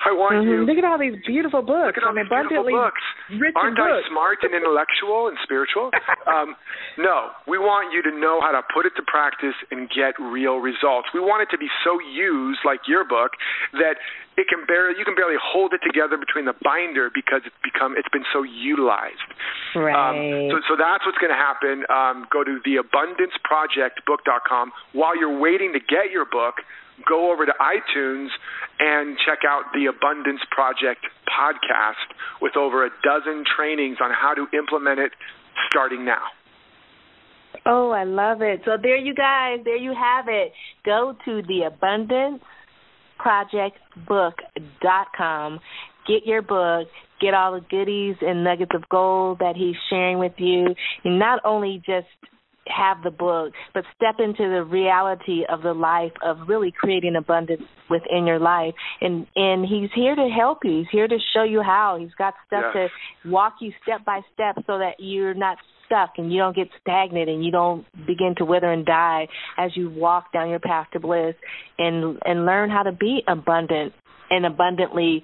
I 0.04 0.12
want 0.16 0.40
mm-hmm. 0.40 0.64
you. 0.64 0.68
Look 0.68 0.80
at 0.80 0.88
all 0.88 0.98
these 0.98 1.20
beautiful 1.28 1.60
books. 1.60 1.96
Look 1.96 2.00
at 2.00 2.08
all 2.08 2.16
these 2.16 2.28
beautiful 2.28 2.64
books. 2.64 3.04
Aren't 3.54 3.76
books. 3.76 4.08
I 4.08 4.08
smart 4.08 4.40
and 4.40 4.56
intellectual 4.56 5.28
and 5.28 5.36
spiritual? 5.44 5.92
um, 6.24 6.56
no, 6.98 7.36
we 7.44 7.60
want 7.60 7.92
you 7.92 8.00
to 8.08 8.12
know 8.16 8.40
how 8.40 8.56
to 8.56 8.64
put 8.72 8.88
it 8.88 8.96
to 8.96 9.04
practice 9.04 9.56
and 9.68 9.88
get 9.92 10.16
real 10.16 10.58
results. 10.64 11.12
We 11.12 11.20
want 11.20 11.44
it 11.44 11.52
to 11.52 11.58
be 11.58 11.68
so 11.84 12.00
used, 12.00 12.64
like 12.64 12.88
your 12.88 13.04
book, 13.04 13.36
that 13.76 14.00
it 14.36 14.48
can 14.48 14.64
barely 14.66 14.98
you 14.98 15.04
can 15.04 15.14
barely 15.16 15.36
hold 15.40 15.72
it 15.72 15.80
together 15.80 16.16
between 16.16 16.44
the 16.44 16.54
binder 16.62 17.10
because 17.12 17.42
it's 17.44 17.56
become 17.64 17.96
it's 17.96 18.08
been 18.12 18.24
so 18.32 18.44
utilized. 18.44 19.24
Right. 19.74 19.96
Um, 19.96 20.50
so 20.52 20.60
so 20.68 20.76
that's 20.76 21.04
what's 21.08 21.18
going 21.18 21.32
to 21.32 21.40
happen. 21.40 21.84
Um, 21.88 22.26
go 22.28 22.44
to 22.44 22.60
theabundanceprojectbook.com. 22.60 24.72
While 24.92 25.16
you're 25.16 25.38
waiting 25.38 25.72
to 25.72 25.80
get 25.80 26.12
your 26.12 26.26
book, 26.28 26.60
go 27.08 27.32
over 27.32 27.46
to 27.46 27.54
iTunes 27.60 28.28
and 28.78 29.16
check 29.24 29.40
out 29.48 29.72
the 29.72 29.86
Abundance 29.86 30.42
Project 30.50 31.06
podcast 31.24 32.12
with 32.40 32.56
over 32.56 32.84
a 32.84 32.90
dozen 33.02 33.44
trainings 33.56 33.96
on 34.02 34.10
how 34.12 34.34
to 34.34 34.46
implement 34.56 35.00
it 35.00 35.12
starting 35.68 36.04
now. 36.04 36.22
Oh, 37.64 37.90
I 37.90 38.04
love 38.04 38.42
it. 38.42 38.60
So 38.64 38.76
there 38.80 38.96
you 38.96 39.14
guys, 39.14 39.60
there 39.64 39.76
you 39.76 39.94
have 39.94 40.28
it. 40.28 40.52
Go 40.84 41.16
to 41.24 41.42
the 41.48 41.62
Abundance 41.62 42.42
projectbook.com. 43.18 45.60
Get 46.06 46.24
your 46.24 46.42
book, 46.42 46.86
get 47.20 47.34
all 47.34 47.54
the 47.54 47.64
goodies 47.68 48.14
and 48.20 48.44
nuggets 48.44 48.70
of 48.74 48.88
gold 48.88 49.40
that 49.40 49.56
he's 49.56 49.74
sharing 49.90 50.18
with 50.18 50.34
you. 50.38 50.66
And 51.04 51.18
not 51.18 51.40
only 51.44 51.82
just 51.84 52.06
have 52.68 53.02
the 53.02 53.10
book, 53.10 53.52
but 53.74 53.84
step 53.94 54.16
into 54.18 54.42
the 54.42 54.64
reality 54.64 55.44
of 55.48 55.62
the 55.62 55.72
life 55.72 56.12
of 56.24 56.48
really 56.48 56.72
creating 56.76 57.16
abundance 57.16 57.62
within 57.88 58.26
your 58.26 58.38
life. 58.38 58.74
And 59.00 59.26
and 59.36 59.64
he's 59.64 59.90
here 59.94 60.14
to 60.14 60.28
help 60.28 60.58
you. 60.64 60.78
He's 60.78 60.86
here 60.90 61.08
to 61.08 61.18
show 61.34 61.44
you 61.44 61.62
how. 61.62 61.96
He's 61.98 62.14
got 62.18 62.34
stuff 62.46 62.64
yes. 62.74 62.90
to 63.24 63.30
walk 63.30 63.54
you 63.60 63.72
step 63.82 64.04
by 64.04 64.20
step 64.34 64.56
so 64.66 64.78
that 64.78 64.94
you're 64.98 65.34
not 65.34 65.58
stuck 65.86 66.12
and 66.18 66.32
you 66.32 66.38
don't 66.38 66.54
get 66.54 66.68
stagnant 66.80 67.28
and 67.28 67.44
you 67.44 67.50
don't 67.50 67.86
begin 68.06 68.34
to 68.38 68.44
wither 68.44 68.70
and 68.70 68.84
die 68.84 69.28
as 69.58 69.70
you 69.74 69.90
walk 69.90 70.32
down 70.32 70.50
your 70.50 70.60
path 70.60 70.86
to 70.92 71.00
bliss 71.00 71.34
and 71.78 72.18
and 72.24 72.44
learn 72.44 72.70
how 72.70 72.82
to 72.82 72.92
be 72.92 73.22
abundant 73.26 73.92
and 74.30 74.44
abundantly 74.44 75.22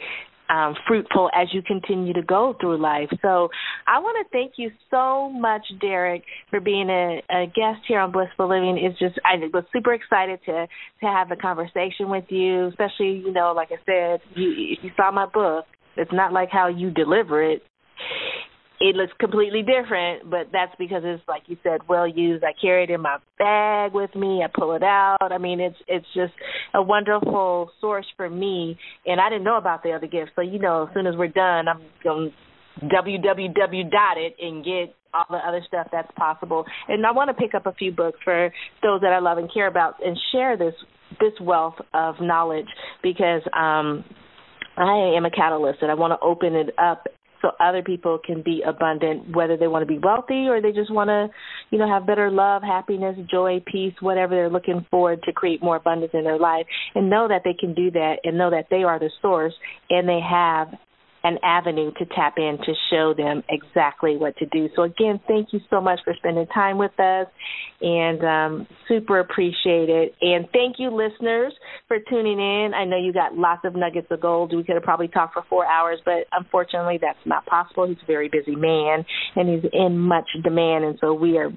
um, 0.48 0.74
fruitful 0.86 1.30
as 1.34 1.48
you 1.52 1.62
continue 1.62 2.12
to 2.12 2.22
go 2.22 2.54
through 2.60 2.80
life. 2.80 3.08
So 3.22 3.48
I 3.86 4.00
want 4.00 4.26
to 4.26 4.30
thank 4.32 4.54
you 4.56 4.70
so 4.90 5.30
much, 5.30 5.62
Derek, 5.80 6.24
for 6.50 6.60
being 6.60 6.90
a, 6.90 7.22
a 7.30 7.46
guest 7.46 7.80
here 7.88 8.00
on 8.00 8.12
Blissful 8.12 8.48
Living. 8.48 8.78
It's 8.78 8.98
just 8.98 9.18
I 9.24 9.36
was 9.52 9.64
super 9.72 9.94
excited 9.94 10.40
to 10.46 10.66
to 11.00 11.06
have 11.06 11.30
a 11.30 11.36
conversation 11.36 12.08
with 12.08 12.24
you, 12.28 12.68
especially 12.68 13.22
you 13.24 13.32
know, 13.32 13.52
like 13.56 13.68
I 13.70 13.78
said, 13.86 14.20
you, 14.34 14.52
if 14.76 14.84
you 14.84 14.90
saw 14.96 15.10
my 15.10 15.26
book, 15.26 15.64
it's 15.96 16.12
not 16.12 16.32
like 16.32 16.50
how 16.50 16.68
you 16.68 16.90
deliver 16.90 17.42
it 17.42 17.62
it 18.84 18.96
looks 18.96 19.12
completely 19.20 19.62
different, 19.62 20.28
but 20.28 20.48
that's 20.52 20.74
because 20.76 21.02
it's 21.04 21.22
like 21.28 21.42
you 21.46 21.56
said, 21.62 21.82
well 21.88 22.06
used. 22.06 22.42
I 22.42 22.50
carry 22.60 22.82
it 22.82 22.90
in 22.90 23.00
my 23.00 23.18
bag 23.38 23.94
with 23.94 24.12
me. 24.16 24.42
I 24.42 24.48
pull 24.52 24.74
it 24.74 24.82
out. 24.82 25.18
I 25.30 25.38
mean, 25.38 25.60
it's 25.60 25.76
it's 25.86 26.06
just 26.14 26.32
a 26.74 26.82
wonderful 26.82 27.70
source 27.80 28.06
for 28.16 28.28
me. 28.28 28.76
And 29.06 29.20
I 29.20 29.28
didn't 29.28 29.44
know 29.44 29.56
about 29.56 29.84
the 29.84 29.92
other 29.92 30.08
gifts, 30.08 30.32
so 30.34 30.42
you 30.42 30.58
know, 30.58 30.88
as 30.88 30.94
soon 30.94 31.06
as 31.06 31.14
we're 31.14 31.28
done, 31.28 31.68
I'm 31.68 31.80
going 32.02 32.32
www 32.82 33.90
dot 33.90 34.18
it 34.18 34.34
and 34.40 34.64
get 34.64 34.96
all 35.14 35.26
the 35.30 35.36
other 35.36 35.60
stuff 35.68 35.86
that's 35.92 36.10
possible. 36.16 36.64
And 36.88 37.06
I 37.06 37.12
want 37.12 37.28
to 37.28 37.34
pick 37.34 37.54
up 37.54 37.66
a 37.66 37.72
few 37.72 37.92
books 37.92 38.18
for 38.24 38.52
those 38.82 39.00
that 39.02 39.12
I 39.12 39.20
love 39.20 39.38
and 39.38 39.52
care 39.52 39.68
about 39.68 40.04
and 40.04 40.18
share 40.32 40.56
this 40.56 40.74
this 41.20 41.34
wealth 41.40 41.76
of 41.94 42.16
knowledge 42.20 42.66
because 43.00 43.42
um 43.52 44.04
I 44.76 45.14
am 45.16 45.24
a 45.24 45.30
catalyst 45.30 45.82
and 45.82 45.90
I 45.90 45.94
want 45.94 46.18
to 46.18 46.26
open 46.26 46.56
it 46.56 46.74
up 46.78 47.06
so 47.42 47.50
other 47.60 47.82
people 47.82 48.18
can 48.24 48.40
be 48.40 48.62
abundant, 48.66 49.34
whether 49.34 49.56
they 49.56 49.66
want 49.66 49.82
to 49.82 49.86
be 49.86 49.98
wealthy 49.98 50.46
or 50.48 50.62
they 50.62 50.72
just 50.72 50.92
want 50.92 51.08
to, 51.08 51.28
you 51.70 51.78
know, 51.78 51.88
have 51.88 52.06
better 52.06 52.30
love, 52.30 52.62
happiness, 52.62 53.18
joy, 53.30 53.62
peace, 53.66 53.94
whatever 54.00 54.34
they're 54.34 54.48
looking 54.48 54.86
for 54.90 55.16
to 55.16 55.32
create 55.32 55.62
more 55.62 55.76
abundance 55.76 56.12
in 56.14 56.24
their 56.24 56.38
life, 56.38 56.66
and 56.94 57.10
know 57.10 57.28
that 57.28 57.42
they 57.44 57.54
can 57.54 57.74
do 57.74 57.90
that 57.90 58.16
and 58.24 58.38
know 58.38 58.50
that 58.50 58.66
they 58.70 58.84
are 58.84 58.98
the 58.98 59.10
source 59.20 59.54
and 59.90 60.08
they 60.08 60.20
have 60.20 60.68
an 61.24 61.38
avenue 61.42 61.92
to 61.98 62.06
tap 62.06 62.34
in 62.36 62.58
to 62.64 62.72
show 62.90 63.14
them 63.16 63.42
exactly 63.48 64.16
what 64.16 64.36
to 64.38 64.46
do. 64.46 64.68
So 64.74 64.82
again, 64.82 65.20
thank 65.28 65.52
you 65.52 65.60
so 65.70 65.80
much 65.80 66.00
for 66.04 66.14
spending 66.16 66.46
time 66.46 66.78
with 66.78 66.98
us 66.98 67.26
and 67.80 68.24
um, 68.24 68.66
super 68.88 69.20
appreciate 69.20 69.88
it. 69.88 70.14
And 70.20 70.46
thank 70.52 70.76
you 70.78 70.90
listeners 70.90 71.52
for 71.88 71.98
tuning 72.10 72.38
in. 72.38 72.72
I 72.74 72.84
know 72.84 72.96
you 72.96 73.12
got 73.12 73.36
lots 73.36 73.64
of 73.64 73.74
nuggets 73.74 74.08
of 74.10 74.20
gold. 74.20 74.54
We 74.54 74.64
could 74.64 74.74
have 74.74 74.84
probably 74.84 75.08
talked 75.08 75.34
for 75.34 75.44
four 75.48 75.66
hours, 75.66 76.00
but 76.04 76.26
unfortunately 76.32 76.98
that's 77.00 77.18
not 77.24 77.46
possible. 77.46 77.86
He's 77.86 77.98
a 78.02 78.06
very 78.06 78.28
busy 78.28 78.56
man 78.56 79.04
and 79.36 79.48
he's 79.48 79.70
in 79.72 79.98
much 79.98 80.28
demand 80.42 80.84
and 80.84 80.98
so 81.00 81.14
we 81.14 81.38
are 81.38 81.50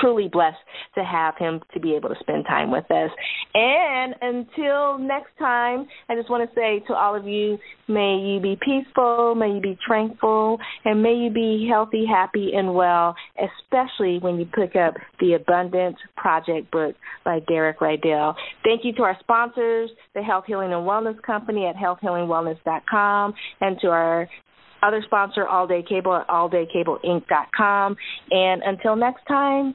truly 0.00 0.28
blessed 0.28 0.56
to 0.94 1.04
have 1.04 1.34
him 1.38 1.60
to 1.74 1.80
be 1.80 1.94
able 1.94 2.08
to 2.08 2.14
spend 2.20 2.44
time 2.46 2.70
with 2.70 2.90
us. 2.90 3.10
And 3.54 4.14
until 4.20 4.98
next 4.98 5.30
time, 5.38 5.86
I 6.08 6.14
just 6.14 6.30
want 6.30 6.48
to 6.48 6.54
say 6.54 6.82
to 6.88 6.94
all 6.94 7.14
of 7.14 7.26
you, 7.26 7.58
may 7.88 8.16
you 8.16 8.40
be 8.40 8.58
peaceful, 8.60 9.34
may 9.34 9.54
you 9.54 9.60
be 9.60 9.78
tranquil, 9.86 10.58
and 10.84 11.02
may 11.02 11.14
you 11.14 11.30
be 11.30 11.68
healthy, 11.70 12.04
happy, 12.06 12.52
and 12.54 12.74
well, 12.74 13.14
especially 13.38 14.18
when 14.18 14.38
you 14.38 14.46
pick 14.46 14.76
up 14.76 14.94
the 15.20 15.34
Abundance 15.34 15.96
Project 16.16 16.70
book 16.70 16.94
by 17.24 17.40
Derek 17.48 17.80
Rydall. 17.80 18.34
Thank 18.64 18.84
you 18.84 18.92
to 18.94 19.02
our 19.02 19.16
sponsors, 19.20 19.90
the 20.14 20.22
Health 20.22 20.44
Healing 20.46 20.72
and 20.72 20.86
Wellness 20.86 21.20
Company 21.22 21.66
at 21.66 21.76
healthhealingwellness.com, 21.76 23.34
and 23.60 23.80
to 23.80 23.88
our 23.88 24.28
other 24.82 25.02
sponsor, 25.04 25.46
All 25.46 25.66
Day 25.66 25.82
Cable 25.88 26.14
at 26.14 26.28
alldaycableinc.com. 26.28 27.96
And 28.30 28.62
until 28.62 28.96
next 28.96 29.24
time, 29.26 29.74